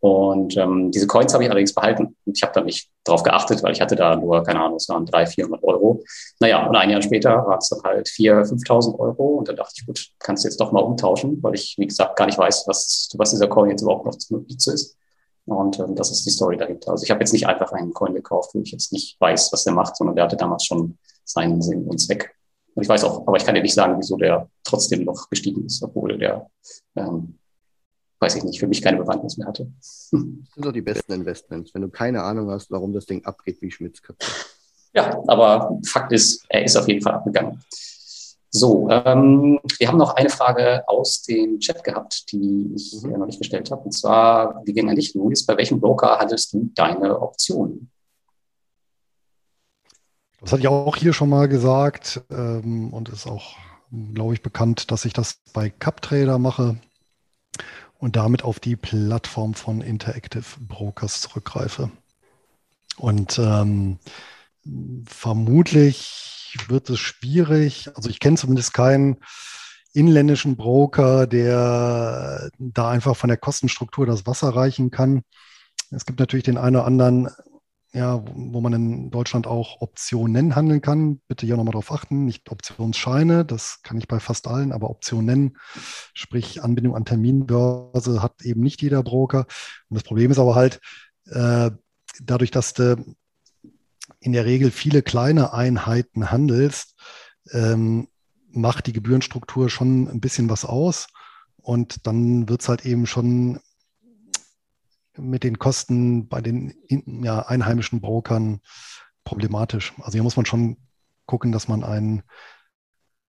Und 0.00 0.56
ähm, 0.56 0.90
diese 0.90 1.06
Coins 1.06 1.32
habe 1.34 1.44
ich 1.44 1.50
allerdings 1.50 1.74
behalten. 1.74 2.16
Und 2.24 2.36
ich 2.36 2.42
habe 2.42 2.52
da 2.54 2.62
nicht 2.62 2.90
drauf 3.04 3.22
geachtet, 3.22 3.62
weil 3.62 3.72
ich 3.72 3.82
hatte 3.82 3.96
da 3.96 4.16
nur, 4.16 4.42
keine 4.42 4.60
Ahnung, 4.60 4.76
es 4.76 4.88
waren 4.88 5.04
300, 5.04 5.34
400 5.34 5.62
Euro. 5.62 6.02
Naja, 6.40 6.66
und 6.66 6.74
ein 6.74 6.88
Jahr 6.88 7.02
später 7.02 7.46
war 7.46 7.58
es 7.58 7.68
dann 7.68 7.82
halt 7.84 8.08
4.000, 8.08 8.64
5.000 8.66 8.98
Euro. 8.98 9.24
Und 9.36 9.48
dann 9.48 9.56
dachte 9.56 9.74
ich, 9.76 9.86
gut, 9.86 10.08
kannst 10.18 10.44
du 10.44 10.48
jetzt 10.48 10.58
doch 10.58 10.72
mal 10.72 10.80
umtauschen, 10.80 11.42
weil 11.42 11.54
ich, 11.54 11.74
wie 11.76 11.86
gesagt, 11.86 12.16
gar 12.16 12.24
nicht 12.24 12.38
weiß, 12.38 12.64
was, 12.66 13.10
was 13.16 13.30
dieser 13.30 13.48
Coin 13.48 13.70
jetzt 13.70 13.82
überhaupt 13.82 14.06
noch 14.06 14.16
zu 14.16 14.42
ist. 14.72 14.96
Und 15.44 15.78
ähm, 15.78 15.94
das 15.94 16.10
ist 16.10 16.24
die 16.24 16.30
Story 16.30 16.56
dahinter. 16.56 16.92
Also 16.92 17.04
ich 17.04 17.10
habe 17.10 17.20
jetzt 17.20 17.32
nicht 17.32 17.46
einfach 17.46 17.72
einen 17.72 17.92
Coin 17.92 18.14
gekauft, 18.14 18.54
wo 18.54 18.60
ich 18.60 18.72
jetzt 18.72 18.92
nicht 18.92 19.20
weiß, 19.20 19.52
was 19.52 19.64
der 19.64 19.74
macht, 19.74 19.96
sondern 19.96 20.16
der 20.16 20.24
hatte 20.24 20.36
damals 20.36 20.64
schon 20.64 20.96
seinen 21.32 21.62
Sinn 21.62 21.84
und 21.84 21.98
Zweck. 21.98 22.34
Und 22.74 22.82
ich 22.82 22.88
weiß 22.88 23.04
auch, 23.04 23.26
aber 23.26 23.36
ich 23.36 23.44
kann 23.44 23.54
dir 23.54 23.62
nicht 23.62 23.74
sagen, 23.74 23.96
wieso 23.98 24.16
der 24.16 24.48
trotzdem 24.64 25.04
noch 25.04 25.28
gestiegen 25.28 25.66
ist, 25.66 25.82
obwohl 25.82 26.16
der 26.18 26.48
ähm, 26.96 27.38
weiß 28.20 28.36
ich 28.36 28.44
nicht, 28.44 28.60
für 28.60 28.66
mich 28.66 28.82
keine 28.82 28.98
Bewandtnis 28.98 29.38
mehr 29.38 29.48
hatte. 29.48 29.70
Das 29.78 30.10
sind 30.10 30.46
doch 30.56 30.72
die 30.72 30.82
besten 30.82 31.12
Investments, 31.12 31.74
wenn 31.74 31.82
du 31.82 31.88
keine 31.88 32.22
Ahnung 32.22 32.50
hast, 32.50 32.70
warum 32.70 32.92
das 32.92 33.06
Ding 33.06 33.24
abgeht 33.24 33.60
wie 33.62 33.70
Schmitzköpfe. 33.70 34.30
Ja, 34.92 35.22
aber 35.26 35.78
Fakt 35.86 36.12
ist, 36.12 36.44
er 36.48 36.64
ist 36.64 36.76
auf 36.76 36.86
jeden 36.88 37.00
Fall 37.00 37.14
abgegangen. 37.14 37.62
So, 38.50 38.88
ähm, 38.90 39.60
wir 39.78 39.88
haben 39.88 39.98
noch 39.98 40.16
eine 40.16 40.28
Frage 40.28 40.82
aus 40.88 41.22
dem 41.22 41.60
Chat 41.60 41.84
gehabt, 41.84 42.30
die 42.32 42.72
ich 42.74 43.00
mhm. 43.00 43.12
noch 43.12 43.26
nicht 43.26 43.38
gestellt 43.38 43.70
habe. 43.70 43.82
Und 43.84 43.92
zwar, 43.92 44.60
wie 44.64 44.72
ging 44.72 44.90
an 44.90 44.96
dich, 44.96 45.14
Luis? 45.14 45.46
Bei 45.46 45.56
welchem 45.56 45.80
Broker 45.80 46.18
handelst 46.18 46.52
du 46.52 46.68
deine 46.74 47.20
Optionen? 47.20 47.89
Das 50.40 50.52
hatte 50.52 50.62
ich 50.62 50.68
auch 50.68 50.96
hier 50.96 51.12
schon 51.12 51.28
mal 51.28 51.48
gesagt 51.48 52.22
ähm, 52.30 52.92
und 52.92 53.08
ist 53.10 53.26
auch, 53.26 53.56
glaube 54.14 54.34
ich, 54.34 54.42
bekannt, 54.42 54.90
dass 54.90 55.04
ich 55.04 55.12
das 55.12 55.40
bei 55.52 55.70
CupTrader 55.70 56.38
mache 56.38 56.76
und 57.98 58.16
damit 58.16 58.42
auf 58.42 58.58
die 58.58 58.76
Plattform 58.76 59.54
von 59.54 59.82
Interactive 59.82 60.44
Brokers 60.60 61.20
zurückgreife. 61.20 61.90
Und 62.96 63.38
ähm, 63.38 63.98
vermutlich 65.06 66.56
wird 66.68 66.90
es 66.90 66.98
schwierig, 66.98 67.90
also 67.94 68.08
ich 68.08 68.20
kenne 68.20 68.36
zumindest 68.36 68.74
keinen 68.74 69.18
inländischen 69.92 70.56
Broker, 70.56 71.26
der 71.26 72.50
da 72.58 72.90
einfach 72.90 73.16
von 73.16 73.28
der 73.28 73.36
Kostenstruktur 73.36 74.06
das 74.06 74.26
Wasser 74.26 74.54
reichen 74.54 74.90
kann. 74.90 75.22
Es 75.90 76.06
gibt 76.06 76.20
natürlich 76.20 76.44
den 76.44 76.58
einen 76.58 76.76
oder 76.76 76.86
anderen 76.86 77.28
ja, 77.92 78.22
wo 78.34 78.60
man 78.60 78.72
in 78.72 79.10
Deutschland 79.10 79.46
auch 79.46 79.80
Optionen 79.80 80.54
handeln 80.54 80.80
kann. 80.80 81.20
Bitte 81.26 81.46
hier 81.46 81.56
nochmal 81.56 81.72
darauf 81.72 81.90
achten, 81.90 82.24
nicht 82.24 82.50
Optionsscheine, 82.50 83.44
das 83.44 83.82
kann 83.82 83.98
ich 83.98 84.06
bei 84.06 84.20
fast 84.20 84.46
allen, 84.46 84.72
aber 84.72 84.90
Optionen, 84.90 85.56
sprich 86.14 86.62
Anbindung 86.62 86.94
an 86.94 87.04
Terminbörse, 87.04 88.22
hat 88.22 88.42
eben 88.42 88.60
nicht 88.60 88.80
jeder 88.82 89.02
Broker. 89.02 89.46
Und 89.88 89.96
das 89.96 90.04
Problem 90.04 90.30
ist 90.30 90.38
aber 90.38 90.54
halt, 90.54 90.80
äh, 91.26 91.72
dadurch, 92.20 92.50
dass 92.50 92.74
du 92.74 93.16
in 94.20 94.32
der 94.32 94.44
Regel 94.44 94.70
viele 94.70 95.02
kleine 95.02 95.52
Einheiten 95.52 96.30
handelst, 96.30 96.94
ähm, 97.52 98.08
macht 98.52 98.86
die 98.86 98.92
Gebührenstruktur 98.92 99.68
schon 99.68 100.08
ein 100.08 100.20
bisschen 100.20 100.48
was 100.48 100.64
aus. 100.64 101.08
Und 101.56 102.06
dann 102.06 102.48
wird 102.48 102.62
es 102.62 102.68
halt 102.68 102.86
eben 102.86 103.06
schon 103.06 103.60
mit 105.20 105.44
den 105.44 105.58
Kosten 105.58 106.28
bei 106.28 106.40
den 106.40 106.74
ja, 106.88 107.40
einheimischen 107.40 108.00
Brokern 108.00 108.60
problematisch. 109.24 109.92
Also 109.98 110.12
hier 110.12 110.22
muss 110.22 110.36
man 110.36 110.46
schon 110.46 110.76
gucken, 111.26 111.52
dass 111.52 111.68
man 111.68 111.84
einen 111.84 112.22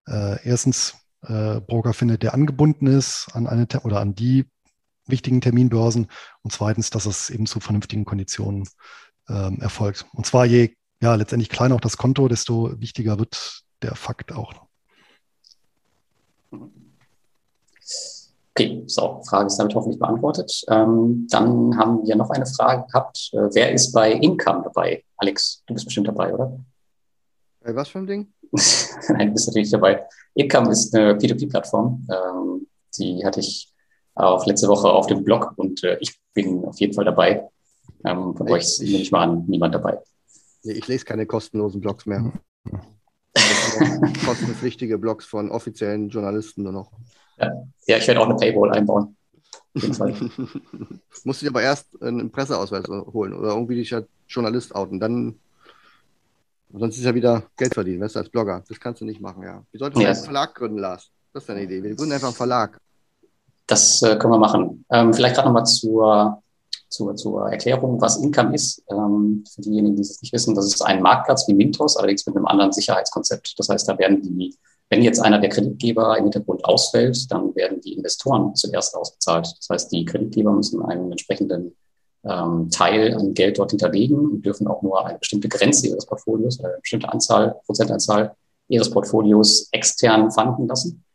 äh, 0.08 0.44
erstens 0.48 0.96
äh, 1.24 1.60
Broker 1.62 1.94
findet, 1.94 2.24
der 2.24 2.34
angebunden 2.34 2.88
ist 2.88 3.30
an 3.34 3.48
eine 3.48 3.68
oder 3.84 4.00
an 4.00 4.16
die 4.16 4.50
wichtigen 5.06 5.42
Terminbörsen 5.42 6.08
und 6.42 6.52
zweitens, 6.52 6.90
dass 6.90 7.06
es 7.06 7.30
eben 7.30 7.46
zu 7.46 7.60
vernünftigen 7.60 8.06
Konditionen 8.06 8.68
ähm, 9.30 9.60
erfolgt. 9.62 10.06
Und 10.14 10.26
zwar 10.26 10.46
je 10.46 10.76
ja 11.02 11.16
letztendlich 11.16 11.50
kleiner 11.50 11.76
auch 11.76 11.82
das 11.82 11.98
Konto, 11.98 12.28
desto 12.28 12.80
wichtiger 12.80 13.20
wird 13.20 13.64
der 13.82 13.96
Fakt 13.96 14.32
auch. 14.32 14.61
Okay, 18.62 18.84
so, 18.86 19.24
Frage 19.28 19.48
ist 19.48 19.58
damit 19.58 19.74
hoffentlich 19.74 20.00
beantwortet. 20.00 20.64
Ähm, 20.70 21.26
dann 21.32 21.76
haben 21.80 22.06
wir 22.06 22.16
noch 22.16 22.30
eine 22.30 22.46
Frage 22.46 22.86
gehabt. 22.86 23.32
Äh, 23.34 23.50
wer 23.54 23.72
ist 23.72 23.92
bei 23.92 24.12
Income 24.12 24.62
dabei? 24.66 25.04
Alex, 25.18 25.64
du 25.66 25.74
bist 25.74 25.86
bestimmt 25.86 26.08
dabei, 26.08 26.32
oder? 26.32 26.60
Bei 27.62 27.76
was 27.76 27.90
für 27.90 27.98
ein 27.98 28.06
Ding? 28.06 28.32
Nein, 28.52 29.30
du 29.30 29.34
bist 29.34 29.48
natürlich 29.48 29.72
dabei. 29.72 30.06
Income 30.36 30.72
ist 30.72 30.96
eine 30.96 31.16
P2P-Plattform. 31.16 32.08
Ähm, 32.12 32.68
die 33.00 33.26
hatte 33.26 33.40
ich 33.40 33.74
auch 34.14 34.46
letzte 34.46 34.68
Woche 34.68 34.92
auf 34.92 35.08
dem 35.08 35.24
Blog 35.24 35.54
und 35.56 35.84
äh, 35.84 35.98
ich 36.00 36.20
bin 36.36 36.64
auf 36.64 36.80
jeden 36.80 36.94
Fall 36.94 37.06
dabei. 37.06 37.50
Ähm, 38.06 38.36
von 38.36 38.46
ich, 38.46 38.54
euch 38.54 38.80
nehme 38.82 39.02
ich 39.02 39.12
mal 39.12 39.24
an, 39.24 39.46
niemand 39.48 39.74
dabei. 39.74 39.98
Nee, 40.62 40.74
ich 40.74 40.88
lese 40.88 41.06
keine 41.06 41.26
kostenlosen 41.26 41.82
Blogs 41.82 42.06
mehr. 42.06 42.32
Kostenpflichtige 44.24 45.00
Blogs 45.00 45.26
von 45.26 45.50
offiziellen 45.50 46.10
Journalisten 46.10 46.62
nur 46.62 46.74
noch. 46.74 46.92
Ja, 47.88 47.98
ich 47.98 48.08
werde 48.08 48.20
auch 48.20 48.26
eine 48.26 48.36
Paywall 48.36 48.72
einbauen. 48.72 49.16
Musst 51.24 51.42
du 51.42 51.46
dir 51.46 51.52
aber 51.52 51.62
erst 51.62 52.02
einen 52.02 52.30
Presseausweis 52.30 52.86
holen 52.88 53.34
oder 53.34 53.50
irgendwie 53.50 53.76
dich 53.76 53.94
als 53.94 54.08
Journalist 54.28 54.76
outen. 54.76 55.00
Dann, 55.00 55.40
sonst 56.74 56.98
ist 56.98 57.06
ja 57.06 57.16
wieder 57.16 57.44
Geld 57.56 57.74
verdienen, 57.74 58.02
weißt 58.02 58.16
du, 58.16 58.20
als 58.20 58.30
Blogger. 58.30 58.64
Das 58.68 58.80
kannst 58.80 59.02
du 59.02 59.06
nicht 59.06 59.22
machen, 59.22 59.44
ja. 59.44 59.64
Wie 59.72 59.78
solltest 59.78 60.02
du 60.02 60.04
ja. 60.04 60.12
einen 60.12 60.24
Verlag 60.24 60.56
gründen, 60.56 60.78
Lars? 60.78 61.10
Das 61.34 61.44
ist 61.44 61.50
deine 61.50 61.64
Idee. 61.64 61.82
Wir 61.82 61.96
gründen 61.96 62.14
einfach 62.14 62.28
einen 62.28 62.36
Verlag. 62.36 62.78
Das 63.68 64.02
äh, 64.02 64.18
können 64.18 64.34
wir 64.34 64.40
machen. 64.40 64.86
Ähm, 64.92 65.14
vielleicht 65.14 65.36
gerade 65.36 65.48
nochmal 65.48 65.66
zur, 65.66 66.44
zur, 66.90 67.16
zur 67.16 67.50
Erklärung, 67.50 68.02
was 68.02 68.18
Income 68.18 68.54
ist. 68.54 68.84
Ähm, 68.90 69.46
für 69.54 69.62
diejenigen, 69.62 69.96
die 69.96 70.02
es 70.02 70.22
nicht 70.22 70.34
wissen, 70.34 70.54
das 70.56 70.66
ist 70.66 70.82
ein 70.82 71.02
Marktplatz 71.02 71.48
wie 71.48 71.54
Mintos, 71.54 71.96
allerdings 71.96 72.26
mit 72.26 72.36
einem 72.36 72.48
anderen 72.48 72.74
Sicherheitskonzept. 72.74 73.58
Das 73.58 73.70
heißt, 73.70 73.88
da 73.88 73.98
werden 73.98 74.22
die 74.22 74.54
wenn 74.92 75.04
jetzt 75.04 75.22
einer 75.22 75.40
der 75.40 75.50
Kreditgeber 75.50 76.18
im 76.18 76.26
Hintergrund 76.26 76.66
ausfällt, 76.66 77.32
dann 77.32 77.56
werden 77.56 77.80
die 77.80 77.94
Investoren 77.94 78.54
zuerst 78.56 78.94
ausbezahlt. 78.94 79.48
Das 79.58 79.70
heißt, 79.70 79.92
die 79.94 80.04
Kreditgeber 80.04 80.52
müssen 80.52 80.84
einen 80.84 81.10
entsprechenden 81.10 81.78
ähm, 82.26 82.70
Teil 82.70 83.16
an 83.16 83.34
Geld 83.34 83.58
dort 83.58 83.72
hinterlegen 83.72 84.20
und 84.20 84.46
dürfen 84.46 84.68
auch 84.68 84.82
nur 84.82 85.06
eine 85.06 85.18
bestimmte 85.18 85.48
Grenze 85.48 85.88
ihres 85.88 86.06
Portfolios, 86.06 86.60
eine 86.60 86.78
bestimmte 86.82 87.10
Anzahl, 87.10 87.56
Prozentanzahl 87.66 88.36
ihres 88.68 88.92
Portfolios 88.92 89.70
extern 89.72 90.30
fanden 90.30 90.68
lassen 90.68 91.06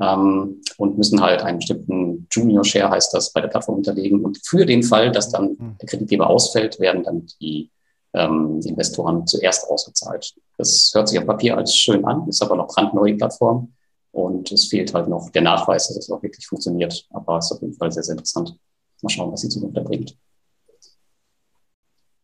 ähm, 0.00 0.62
und 0.78 0.96
müssen 0.96 1.20
halt 1.20 1.42
einen 1.42 1.58
bestimmten 1.58 2.28
Junior 2.30 2.64
Share, 2.64 2.90
heißt 2.90 3.12
das, 3.14 3.32
bei 3.32 3.40
der 3.40 3.48
Plattform 3.48 3.76
hinterlegen. 3.76 4.24
Und 4.24 4.38
für 4.46 4.64
den 4.64 4.84
Fall, 4.84 5.10
dass 5.10 5.30
dann 5.30 5.56
mhm. 5.58 5.76
der 5.80 5.88
Kreditgeber 5.88 6.30
ausfällt, 6.30 6.78
werden 6.78 7.02
dann 7.02 7.26
die 7.40 7.68
ähm, 8.14 8.60
Investoren 8.64 9.26
zuerst 9.26 9.68
ausgezahlt. 9.68 10.34
Das 10.56 10.92
hört 10.94 11.08
sich 11.08 11.18
auf 11.18 11.26
Papier 11.26 11.56
als 11.56 11.74
schön 11.76 12.04
an, 12.04 12.28
ist 12.28 12.42
aber 12.42 12.56
noch 12.56 12.68
brandneue 12.68 13.14
Plattform 13.16 13.72
und 14.12 14.50
es 14.52 14.68
fehlt 14.68 14.94
halt 14.94 15.08
noch 15.08 15.30
der 15.30 15.42
Nachweis, 15.42 15.88
dass 15.88 15.96
es 15.96 16.10
auch 16.10 16.22
wirklich 16.22 16.46
funktioniert. 16.46 17.06
Aber 17.10 17.38
es 17.38 17.46
ist 17.46 17.52
auf 17.52 17.62
jeden 17.62 17.74
Fall 17.74 17.90
sehr, 17.90 18.04
sehr 18.04 18.12
interessant. 18.12 18.56
Mal 19.02 19.10
schauen, 19.10 19.32
was 19.32 19.42
die 19.42 19.48
Zukunft 19.48 19.76
da 19.76 19.82
bringt. 19.82 20.16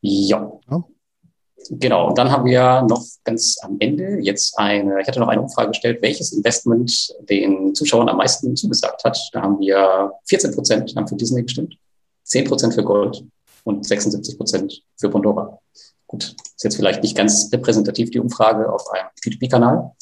Ja. 0.00 0.58
ja. 0.70 0.84
Genau, 1.68 2.08
und 2.08 2.16
dann 2.16 2.30
haben 2.30 2.46
wir 2.46 2.82
noch 2.88 3.04
ganz 3.22 3.58
am 3.62 3.76
Ende 3.80 4.18
jetzt 4.22 4.58
eine, 4.58 5.00
ich 5.02 5.06
hatte 5.06 5.20
noch 5.20 5.28
eine 5.28 5.42
Umfrage 5.42 5.68
gestellt, 5.68 6.00
welches 6.00 6.32
Investment 6.32 7.14
den 7.28 7.74
Zuschauern 7.74 8.08
am 8.08 8.16
meisten 8.16 8.56
zugesagt 8.56 9.04
hat. 9.04 9.18
Da 9.32 9.42
haben 9.42 9.60
wir 9.60 10.12
14 10.26 10.54
Prozent 10.54 10.94
haben 10.96 11.06
für 11.06 11.16
Disney 11.16 11.42
gestimmt, 11.42 11.76
10 12.24 12.46
Prozent 12.46 12.74
für 12.74 12.82
Gold 12.82 13.22
und 13.64 13.86
76 13.86 14.36
Prozent 14.36 14.82
für 14.98 15.08
Bondora. 15.08 15.58
Gut, 16.06 16.34
ist 16.56 16.64
jetzt 16.64 16.76
vielleicht 16.76 17.02
nicht 17.02 17.16
ganz 17.16 17.50
repräsentativ 17.52 18.10
die 18.10 18.18
Umfrage 18.18 18.72
auf 18.72 18.84
einem 18.90 19.08
P2P-Kanal. 19.24 19.92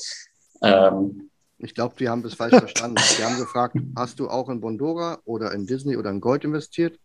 Ähm, 0.62 1.30
ich 1.59 1.74
glaube, 1.74 1.94
die 1.98 2.09
haben 2.09 2.22
das 2.22 2.34
falsch 2.34 2.54
verstanden. 2.59 2.96
Die 3.18 3.24
haben 3.24 3.38
gefragt, 3.38 3.76
hast 3.96 4.18
du 4.18 4.28
auch 4.28 4.48
in 4.48 4.61
Bondora 4.61 5.18
oder 5.24 5.52
in 5.52 5.66
Disney 5.66 5.96
oder 5.96 6.11
in 6.11 6.20
Gold 6.20 6.44
investiert? 6.44 6.98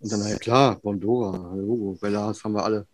Und 0.00 0.12
dann, 0.12 0.26
ja 0.28 0.36
klar, 0.36 0.78
Bondora, 0.80 1.54
Logo, 1.56 1.98
Bellas 2.00 2.44
haben 2.44 2.52
wir 2.52 2.64
alle. 2.64 2.86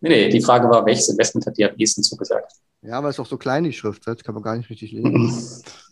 Nee, 0.00 0.08
nee, 0.08 0.28
die 0.28 0.40
Frage 0.40 0.68
war, 0.68 0.84
welches 0.86 1.08
Investment 1.08 1.46
hat 1.46 1.56
dir 1.56 1.70
am 1.70 1.76
ehesten 1.76 2.02
zugesagt? 2.02 2.52
Ja, 2.82 3.02
weil 3.02 3.10
es 3.10 3.20
auch 3.20 3.26
so 3.26 3.36
klein 3.36 3.64
die 3.64 3.72
Schrift 3.72 4.06
ist, 4.06 4.24
kann 4.24 4.34
man 4.34 4.42
gar 4.42 4.56
nicht 4.56 4.70
richtig 4.70 4.92
lesen. 4.92 5.62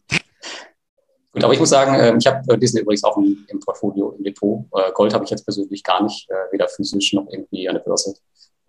Aber 1.45 1.53
ich 1.53 1.61
muss 1.61 1.71
sagen, 1.71 1.95
ähm, 2.01 2.19
ich 2.19 2.27
habe 2.27 2.41
äh, 2.53 2.59
Disney 2.59 2.81
übrigens 2.81 3.05
auch 3.05 3.17
im, 3.17 3.61
Portfolio, 3.65 4.13
im 4.13 4.25
Depot. 4.25 4.65
Äh, 4.73 4.93
Gold 4.93 5.13
habe 5.13 5.25
ich 5.25 5.31
jetzt 5.31 5.45
persönlich 5.45 5.83
gar 5.83 6.03
nicht, 6.03 6.29
äh, 6.31 6.53
weder 6.53 6.69
physisch 6.69 7.13
noch 7.13 7.27
irgendwie 7.31 7.69
an 7.69 7.75
der 7.75 7.83
Börse. 7.83 8.15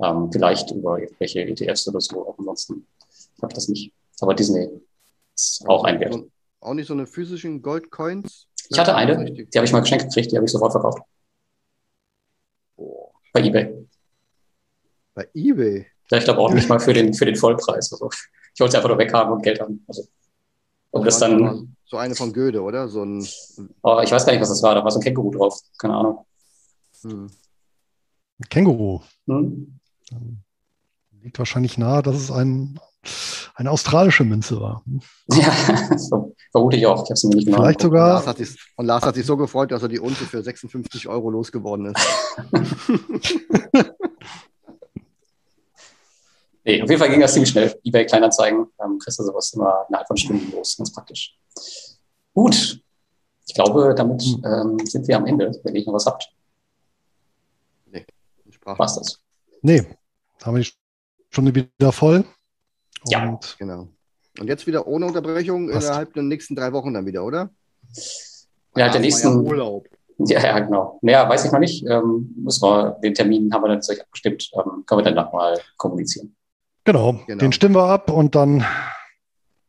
Ähm, 0.03 0.29
vielleicht 0.31 0.71
über 0.71 0.99
irgendwelche 0.99 1.41
ETFs 1.41 1.87
oder 1.87 2.01
so, 2.01 2.27
auch 2.27 2.37
ansonsten 2.37 2.85
habe 3.41 3.51
ich 3.51 3.55
das 3.55 3.67
nicht. 3.69 3.93
Aber 4.19 4.33
Disney 4.33 4.69
ist 5.35 5.63
auch 5.67 5.83
ein 5.85 5.99
Wert. 5.99 6.17
Auch 6.59 6.73
nicht 6.73 6.87
so 6.87 6.93
eine 6.93 7.07
physischen 7.07 7.61
Goldcoins? 7.61 8.47
Ich 8.69 8.79
hatte 8.79 8.95
eine, 8.95 9.31
die 9.31 9.57
habe 9.57 9.65
ich 9.65 9.71
mal 9.71 9.81
geschenkt 9.81 10.05
gekriegt, 10.05 10.31
die 10.31 10.35
habe 10.35 10.45
ich 10.45 10.51
sofort 10.51 10.71
verkauft. 10.71 10.99
Oh. 12.75 13.11
Bei 13.31 13.41
eBay. 13.41 13.87
Bei 15.13 15.29
eBay? 15.33 15.85
Ja, 16.11 16.17
ich 16.17 16.23
glaube 16.23 16.39
auch 16.39 16.53
nicht 16.53 16.67
mal 16.67 16.79
für 16.79 16.93
den, 16.93 17.13
für 17.13 17.25
den 17.25 17.35
Vollpreis. 17.35 17.91
Also, 17.91 18.09
ich 18.53 18.59
wollte 18.59 18.69
es 18.69 18.75
einfach 18.75 18.89
nur 18.89 18.97
weghaben 18.97 19.33
und 19.33 19.43
Geld 19.43 19.59
haben. 19.59 19.83
Also, 19.87 20.03
Ob 20.91 21.05
das 21.05 21.19
dann. 21.19 21.74
So 21.85 21.97
eine 21.97 22.15
von 22.15 22.33
Goethe, 22.33 22.61
oder? 22.61 22.87
So 22.87 23.03
ein. 23.03 23.25
Oh, 23.83 24.01
ich 24.03 24.11
weiß 24.11 24.25
gar 24.25 24.33
nicht, 24.33 24.41
was 24.41 24.49
das 24.49 24.63
war. 24.63 24.73
Da 24.75 24.83
war 24.83 24.91
so 24.91 24.99
ein 24.99 25.03
Känguru 25.03 25.31
drauf. 25.31 25.59
Keine 25.77 25.95
Ahnung. 25.95 26.25
Hm. 27.01 27.29
Känguru. 28.49 29.01
Hm? 29.27 29.79
Liegt 31.21 31.39
wahrscheinlich 31.39 31.77
nahe, 31.77 32.01
dass 32.01 32.15
es 32.15 32.31
ein, 32.31 32.79
eine 33.55 33.71
australische 33.71 34.23
Münze 34.23 34.59
war. 34.59 34.83
Ja, 35.31 35.97
so, 35.97 36.35
vermute 36.51 36.77
ich 36.77 36.85
auch. 36.85 37.03
Ich 37.03 37.09
habe 37.09 37.17
sie 37.17 37.27
mir 37.27 37.35
nicht 37.35 37.45
genau 37.45 37.57
Vielleicht 37.57 37.81
sogar. 37.81 38.19
Und 38.19 38.25
Lars, 38.25 38.37
sich, 38.37 38.73
und 38.75 38.85
Lars, 38.85 39.03
hat 39.03 39.15
sich, 39.15 39.25
so 39.25 39.37
gefreut, 39.37 39.71
dass 39.71 39.81
er 39.81 39.89
die 39.89 39.99
Unze 39.99 40.25
für 40.25 40.41
56 40.41 41.07
Euro 41.07 41.29
losgeworden 41.29 41.93
ist. 41.93 42.07
nee, 46.65 46.81
auf 46.81 46.89
jeden 46.89 46.99
Fall 46.99 47.09
ging 47.09 47.21
das 47.21 47.33
ziemlich 47.33 47.49
schnell. 47.49 47.79
eBay 47.83 48.05
Kleinanzeigen, 48.05 48.67
ähm, 48.83 48.99
kriegst 48.99 49.19
du 49.19 49.23
sowas 49.23 49.53
immer 49.53 49.85
innerhalb 49.87 50.07
von 50.07 50.17
Stunden 50.17 50.51
los. 50.51 50.75
Ganz 50.77 50.91
praktisch. 50.91 51.37
Gut. 52.33 52.81
Ich 53.47 53.53
glaube, 53.53 53.93
damit 53.95 54.21
hm. 54.21 54.43
ähm, 54.45 54.85
sind 54.85 55.07
wir 55.07 55.17
am 55.17 55.25
Ende, 55.25 55.51
wenn 55.63 55.75
ihr 55.75 55.85
noch 55.85 55.93
was 55.93 56.05
habt. 56.05 56.29
Nee, 57.85 58.05
War's 58.65 58.95
das? 58.95 59.21
Nee, 59.61 59.85
haben 60.43 60.55
wir 60.55 60.63
die 60.63 60.71
Stunde 61.29 61.53
wieder 61.53 61.91
voll. 61.91 62.25
Ja. 63.07 63.39
Genau. 63.59 63.87
Und 64.39 64.47
jetzt 64.47 64.67
wieder 64.67 64.87
ohne 64.87 65.05
Unterbrechung 65.05 65.69
Passt. 65.69 65.87
innerhalb 65.87 66.13
der 66.13 66.23
nächsten 66.23 66.55
drei 66.55 66.73
Wochen 66.73 66.93
dann 66.93 67.05
wieder, 67.05 67.23
oder? 67.23 67.49
Ja, 68.75 68.89
der 68.89 68.99
nächsten. 68.99 69.27
Ja, 69.27 69.35
Urlaub. 69.35 69.87
Ja, 70.17 70.41
ja, 70.41 70.59
genau. 70.59 70.99
Naja, 71.01 71.27
weiß 71.27 71.45
ich 71.45 71.51
noch 71.51 71.59
nicht. 71.59 71.85
Ähm, 71.87 72.33
müssen 72.37 72.63
wir, 72.63 72.97
den 73.03 73.13
Termin 73.13 73.53
haben 73.53 73.63
wir 73.63 73.69
dann 73.69 73.79
euch 73.79 74.01
abgestimmt. 74.01 74.49
Ähm, 74.53 74.83
können 74.85 74.99
wir 74.99 75.03
dann 75.03 75.15
nochmal 75.15 75.59
kommunizieren. 75.77 76.35
Genau. 76.85 77.19
genau, 77.25 77.39
den 77.39 77.51
stimmen 77.51 77.75
wir 77.75 77.85
ab 77.85 78.11
und 78.11 78.35
dann 78.35 78.63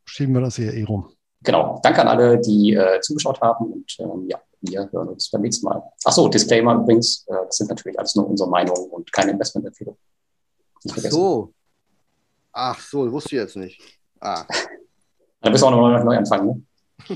schieben 0.04 0.34
wir 0.34 0.42
das 0.42 0.56
hier 0.56 0.72
eh 0.72 0.84
rum. 0.84 1.10
Genau. 1.42 1.80
Danke 1.82 2.02
an 2.02 2.08
alle, 2.08 2.40
die 2.40 2.74
äh, 2.74 3.00
zugeschaut 3.00 3.40
haben 3.40 3.72
und 3.72 3.96
ähm, 3.98 4.28
ja, 4.28 4.38
wir 4.60 4.88
hören 4.92 5.08
uns 5.08 5.30
beim 5.30 5.42
nächsten 5.42 5.66
Mal. 5.66 5.82
Achso, 6.04 6.28
Disclaimer 6.28 6.74
übrigens, 6.74 7.24
äh, 7.28 7.34
das 7.46 7.56
sind 7.56 7.68
natürlich 7.70 7.98
alles 7.98 8.14
nur 8.14 8.28
unsere 8.28 8.48
Meinungen 8.48 8.90
und 8.90 9.10
keine 9.12 9.32
Investmentempfehlung. 9.32 9.96
Ach 10.90 10.96
so. 10.98 11.52
Ach 12.52 12.80
so, 12.80 13.10
wusste 13.10 13.36
ich 13.36 13.42
jetzt 13.42 13.56
nicht. 13.56 13.80
Ah. 14.20 14.44
Dann 15.40 15.52
bist 15.52 15.62
du 15.62 15.68
auch 15.68 15.70
noch 15.70 16.04
neu 16.04 16.16
anfangen, 16.16 16.46
ne? 16.46 16.62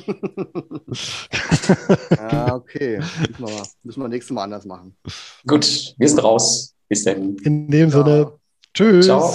ah, 2.18 2.54
okay. 2.54 2.98
Müssen 2.98 3.46
wir, 3.46 3.62
müssen 3.82 4.02
wir 4.02 4.08
nächstes 4.08 4.34
Mal 4.34 4.44
anders 4.44 4.64
machen. 4.64 4.96
Gut, 5.46 5.94
wir 5.98 6.08
sind 6.08 6.22
raus. 6.22 6.74
Bis 6.86 7.04
dann. 7.04 7.36
In 7.38 7.68
dem 7.68 7.90
Sinne. 7.90 8.32
Tschüss. 8.74 9.06
Ciao. 9.06 9.32